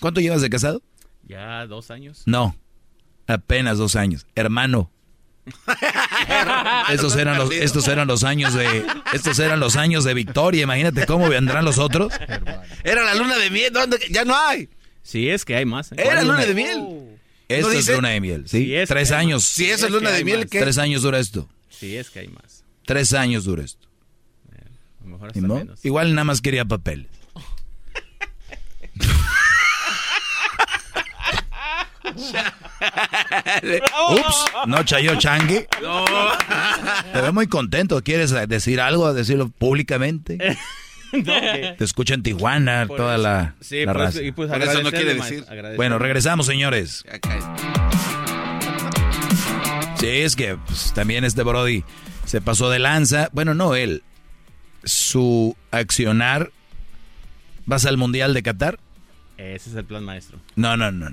¿Cuánto 0.00 0.20
llevas 0.20 0.42
de 0.42 0.50
casado? 0.50 0.82
Ya 1.26 1.66
dos 1.66 1.90
años. 1.90 2.22
No. 2.26 2.56
Apenas 3.26 3.78
dos 3.78 3.96
años. 3.96 4.26
Hermano. 4.34 4.90
estos 6.90 7.16
eran 7.16 7.36
los, 7.36 7.50
estos 7.52 7.86
eran 7.88 8.08
los 8.08 8.24
años 8.24 8.54
de, 8.54 8.86
estos 9.12 9.38
eran 9.38 9.60
los 9.60 9.76
años 9.76 10.04
de 10.04 10.14
victoria. 10.14 10.62
Imagínate 10.62 11.06
cómo 11.06 11.28
vendrán 11.28 11.64
los 11.64 11.78
otros. 11.78 12.12
Era 12.82 13.04
la 13.04 13.14
luna 13.14 13.36
de 13.36 13.50
miel, 13.50 13.72
¿dónde? 13.72 13.98
Ya 14.10 14.24
no 14.24 14.34
hay. 14.36 14.68
Sí, 15.02 15.28
es 15.28 15.44
que 15.44 15.54
hay 15.56 15.66
más. 15.66 15.92
¿eh? 15.92 15.96
Era 15.98 16.22
luna 16.22 16.44
de 16.44 16.54
miel. 16.54 17.18
Esto 17.48 17.68
¿No 17.68 17.74
es 17.74 17.88
luna 17.88 18.08
de 18.08 18.20
miel, 18.20 18.48
¿sí? 18.48 18.64
Sí, 18.64 18.74
es 18.74 18.88
Tres 18.88 19.10
que 19.10 19.14
años. 19.14 19.44
Si 19.44 19.70
eso 19.70 19.86
es 19.86 19.92
luna 19.92 20.10
de 20.10 20.24
miel, 20.24 20.48
¿qué? 20.48 20.60
Tres 20.60 20.78
años 20.78 21.02
dura 21.02 21.18
esto. 21.18 21.46
Sí, 21.68 21.96
es 21.96 22.08
que 22.08 22.20
hay 22.20 22.28
más. 22.28 22.64
Tres 22.86 23.12
años 23.12 23.44
dura 23.44 23.62
esto. 23.64 23.86
A 25.00 25.04
lo 25.04 25.10
mejor 25.10 25.28
¿Y 25.34 25.38
hasta 25.38 25.46
no? 25.46 25.54
menos. 25.56 25.84
Igual 25.84 26.14
nada 26.14 26.24
más 26.24 26.40
quería 26.40 26.64
papeles. 26.64 27.08
Ups, 34.10 34.44
no 34.66 34.82
chayo 34.84 35.16
changue. 35.18 35.66
No. 35.82 36.04
Te 37.12 37.20
veo 37.20 37.32
muy 37.32 37.46
contento. 37.46 38.02
¿Quieres 38.02 38.30
decir 38.48 38.80
algo? 38.80 39.12
¿Decirlo 39.14 39.48
públicamente? 39.48 40.38
No, 41.14 41.22
Te 41.78 41.84
escucha 41.84 42.14
en 42.14 42.24
Tijuana 42.24 42.86
Por 42.88 42.96
toda 42.96 43.14
eso- 43.14 43.22
la, 43.22 43.54
sí, 43.60 43.84
la 43.84 43.92
por 43.92 44.02
eso- 44.02 44.20
y 44.20 44.32
pues 44.32 44.50
Por 44.50 44.60
eso 44.60 44.82
no 44.82 44.90
quiere 44.90 45.14
decir. 45.14 45.44
Bueno, 45.76 45.96
regresamos, 46.00 46.44
señores. 46.46 47.04
Sí, 50.00 50.08
es 50.08 50.34
que 50.34 50.56
pues, 50.56 50.92
también 50.92 51.22
este 51.22 51.44
Brody 51.44 51.84
se 52.24 52.40
pasó 52.40 52.68
de 52.68 52.80
lanza. 52.80 53.28
Bueno, 53.30 53.54
no 53.54 53.76
él. 53.76 54.02
Su 54.82 55.56
accionar. 55.70 56.50
¿Vas 57.64 57.86
al 57.86 57.96
Mundial 57.96 58.34
de 58.34 58.42
Qatar? 58.42 58.80
Ese 59.36 59.70
es 59.70 59.76
el 59.76 59.84
plan 59.84 60.04
maestro. 60.04 60.38
No, 60.56 60.76
no, 60.76 60.92
no. 60.92 61.08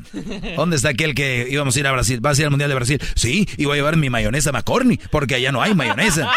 ¿Dónde 0.55 0.75
está 0.75 0.89
aquel 0.89 1.15
que 1.15 1.47
íbamos 1.49 1.75
a 1.75 1.79
ir 1.79 1.87
a 1.87 1.91
Brasil? 1.91 2.19
¿Vas 2.21 2.37
a 2.37 2.41
ir 2.41 2.45
al 2.45 2.51
Mundial 2.51 2.69
de 2.69 2.75
Brasil? 2.75 3.01
Sí, 3.15 3.47
y 3.57 3.65
voy 3.65 3.73
a 3.73 3.75
llevar 3.77 3.97
mi 3.97 4.09
mayonesa 4.09 4.51
McCorney, 4.51 4.99
porque 5.09 5.35
allá 5.35 5.51
no 5.51 5.61
hay 5.61 5.73
mayonesa. 5.73 6.29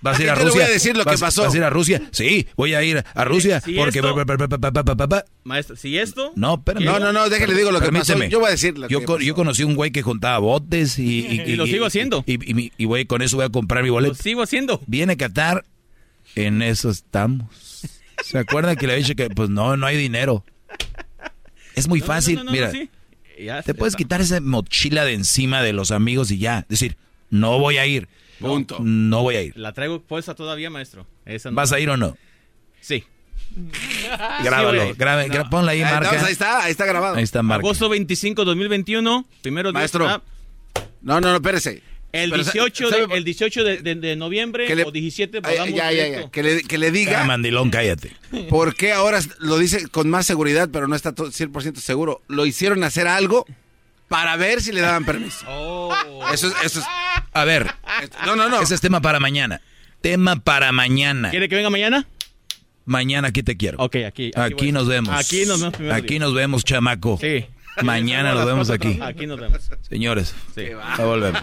¿Vas 0.00 0.18
a 0.18 0.22
ir 0.24 0.30
a 0.30 0.34
te 0.34 0.40
Rusia? 0.40 0.52
voy 0.62 0.62
a 0.62 0.68
decir 0.72 0.96
lo 0.96 1.04
que 1.04 1.10
¿Vas- 1.10 1.20
pasó. 1.20 1.44
¿Vas 1.44 1.54
a 1.54 1.56
ir 1.56 1.62
a 1.62 1.70
Rusia? 1.70 2.02
Sí, 2.10 2.48
voy 2.56 2.74
a 2.74 2.82
ir 2.82 3.04
a 3.14 3.24
Rusia, 3.24 3.60
Si 3.60 3.74
porque... 3.74 4.02
Maestro, 5.44 5.76
si 5.76 5.96
esto... 5.96 6.32
No, 6.34 6.54
espérame. 6.54 6.84
No, 6.84 6.98
no, 6.98 7.12
no, 7.12 7.28
déjale 7.28 7.54
digo 7.54 7.70
lo 7.70 7.80
que 7.80 7.92
pasó. 7.92 8.06
Permíteme. 8.14 8.28
Yo 8.28 8.40
voy 8.40 8.48
a 8.48 8.50
decir 8.50 8.76
lo 8.76 8.88
yo, 8.88 8.98
que 8.98 9.06
pasó. 9.06 9.18
yo 9.20 9.34
conocí 9.36 9.62
un 9.62 9.76
güey 9.76 9.92
que 9.92 10.02
juntaba 10.02 10.38
botes 10.38 10.98
y... 10.98 11.26
Y 11.26 11.54
lo 11.56 11.66
sigo 11.66 11.86
haciendo. 11.86 12.24
Y, 12.26 12.32
y, 12.34 12.60
y, 12.66 12.72
y, 12.78 12.84
güey, 12.84 13.04
con 13.04 13.22
eso 13.22 13.36
voy 13.36 13.46
a 13.46 13.50
comprar 13.50 13.82
mi 13.84 13.88
Lo 13.90 13.94
boleto. 13.94 14.14
sigo 14.16 14.42
haciendo. 14.42 14.80
Viene 14.88 15.16
Qatar, 15.16 15.64
en 16.34 16.62
eso 16.62 16.90
estamos. 16.90 17.82
¿Se 18.24 18.38
acuerdan 18.38 18.74
que 18.76 18.86
le 18.88 18.96
dije 18.96 19.14
que 19.14 19.30
pues 19.30 19.50
no, 19.50 19.76
no 19.76 19.86
hay 19.86 19.96
dinero? 19.96 20.44
Es 21.74 21.88
muy 21.88 22.00
No, 22.00 22.06
fácil, 22.06 22.36
no, 22.36 22.44
no, 22.44 22.50
no, 22.50 22.52
mira. 22.52 22.70
sí. 22.70 22.90
Ya 23.40 23.62
Te 23.62 23.74
puedes 23.74 23.92
está. 23.94 23.98
quitar 23.98 24.20
esa 24.20 24.40
mochila 24.40 25.04
de 25.04 25.14
encima 25.14 25.62
de 25.62 25.72
los 25.72 25.90
amigos 25.90 26.30
y 26.30 26.38
ya. 26.38 26.64
Decir, 26.68 26.96
no 27.30 27.58
voy 27.58 27.78
a 27.78 27.86
ir. 27.86 28.08
Punto. 28.38 28.78
No 28.80 29.22
voy 29.22 29.36
a 29.36 29.42
ir. 29.42 29.56
La 29.56 29.72
traigo 29.72 30.00
puesta 30.02 30.34
todavía, 30.34 30.68
maestro. 30.70 31.06
Esa 31.24 31.50
no. 31.50 31.56
¿Vas 31.56 31.72
a 31.72 31.80
ir 31.80 31.88
o 31.90 31.96
no? 31.96 32.16
Sí. 32.80 33.04
Grábalo. 34.42 34.82
güey. 34.82 34.94
grabe, 34.96 35.28
gra- 35.28 35.48
ponla 35.48 35.72
ahí, 35.72 35.82
Ahí, 35.82 35.92
marca. 35.92 36.06
estamos, 36.08 36.24
ahí 36.26 36.32
está, 36.32 36.62
ahí 36.64 36.70
está 36.72 36.86
grabado. 36.86 37.16
Ahí 37.16 37.22
está, 37.22 37.42
marca. 37.42 37.66
Agosto 37.66 37.88
25, 37.88 38.44
2021. 38.44 39.26
Primero 39.42 39.72
Maestro. 39.72 40.08
ah, 40.08 40.22
No, 41.02 41.20
no, 41.20 41.30
no, 41.30 41.36
espérese. 41.36 41.82
El, 42.12 42.30
Pero, 42.30 42.42
18 42.44 42.90
¿sabe- 42.90 43.06
de, 43.06 43.14
el 43.16 43.24
18 43.24 43.64
de, 43.64 43.76
de- 43.78 43.94
de 43.94 44.16
noviembre 44.16 44.66
Que 44.66 44.76
le- 44.76 44.84
o 44.84 44.90
17 44.90 45.40
Ay, 45.42 45.72
ya, 45.74 45.90
ya, 45.92 46.08
ya. 46.08 46.30
Que 46.30 46.42
le, 46.42 46.62
que 46.62 46.78
le 46.78 46.88
Ah, 46.88 46.90
diga 46.90 47.24
mandilón, 47.24 47.70
cállate. 47.70 48.12
por 48.50 48.74
qué 48.74 48.92
ahora 48.92 49.20
lo 49.38 49.58
dice 49.58 49.88
con 49.88 50.10
más 50.10 50.26
seguridad, 50.26 50.68
pero 50.72 50.88
no 50.88 50.94
está 50.96 51.12
to- 51.14 51.30
100% 51.32 51.76
seguro. 51.80 52.20
Lo 52.28 52.44
hicieron 52.46 52.84
hacer 52.84 53.08
algo 53.08 53.46
para 54.08 54.36
ver 54.36 54.60
si 54.60 54.72
le 54.72 54.80
daban 54.82 55.04
permiso. 55.06 55.46
Oh. 55.48 55.94
Eso 56.32 56.48
es, 56.48 56.54
eso 56.64 56.80
es. 56.80 56.86
A 57.32 57.44
ver, 57.44 57.66
No, 58.26 58.36
no, 58.36 58.48
no. 58.48 58.60
ese 58.60 58.74
es 58.74 58.80
tema 58.82 59.00
para 59.00 59.18
mañana. 59.20 59.60
Tema 60.02 60.36
para 60.36 60.70
mañana. 60.72 61.30
¿Quiere 61.30 61.48
que 61.48 61.54
venga 61.56 61.70
mañana? 61.70 62.06
Mañana 62.84 63.28
aquí 63.28 63.42
te 63.44 63.56
quiero. 63.56 63.78
Ok, 63.78 63.96
aquí. 64.06 64.32
Aquí, 64.34 64.72
nos 64.72 64.88
vemos. 64.88 65.14
Aquí 65.14 65.46
nos 65.46 65.60
vemos 65.60 65.74
primero. 65.76 65.94
Aquí 65.94 66.18
nos 66.18 66.34
vemos, 66.34 66.64
chamaco. 66.64 67.16
Sí. 67.20 67.46
Mañana 67.82 68.34
nos 68.34 68.46
vemos 68.46 68.70
aquí. 68.70 68.98
Aquí 69.02 69.26
nos 69.26 69.38
vemos. 69.40 69.70
Señores, 69.88 70.34
Sí. 70.54 70.66
ya 70.98 71.04
volvemos. 71.04 71.40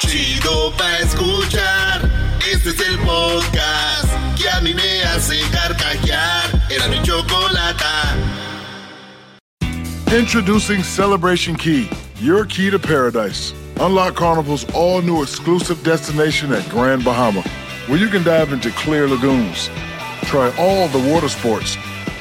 Chido 0.00 0.72
pa' 0.76 0.98
escuchar. 0.98 2.10
Este 2.52 2.70
es 2.70 2.80
el 2.88 2.98
podcast 2.98 4.08
que 4.36 4.48
a 4.48 4.60
mí 4.60 4.72
me 4.74 5.02
hace 5.04 5.40
carcajear. 5.50 6.66
Era 6.70 6.88
mi 6.88 7.02
chocolata. 7.02 8.14
Introducing 10.16 10.82
Celebration 10.84 11.56
Key, 11.56 11.88
your 12.20 12.44
key 12.46 12.70
to 12.70 12.78
paradise. 12.78 13.52
Unlock 13.80 14.14
Carnival's 14.14 14.64
all 14.72 15.02
new 15.02 15.22
exclusive 15.22 15.82
destination 15.82 16.52
at 16.52 16.66
Grand 16.70 17.04
Bahama, 17.04 17.42
where 17.88 17.98
you 17.98 18.08
can 18.08 18.22
dive 18.22 18.52
into 18.52 18.70
clear 18.70 19.06
lagoons, 19.08 19.68
try 20.24 20.50
all 20.56 20.88
the 20.88 20.98
water 21.12 21.28
sports, 21.28 21.76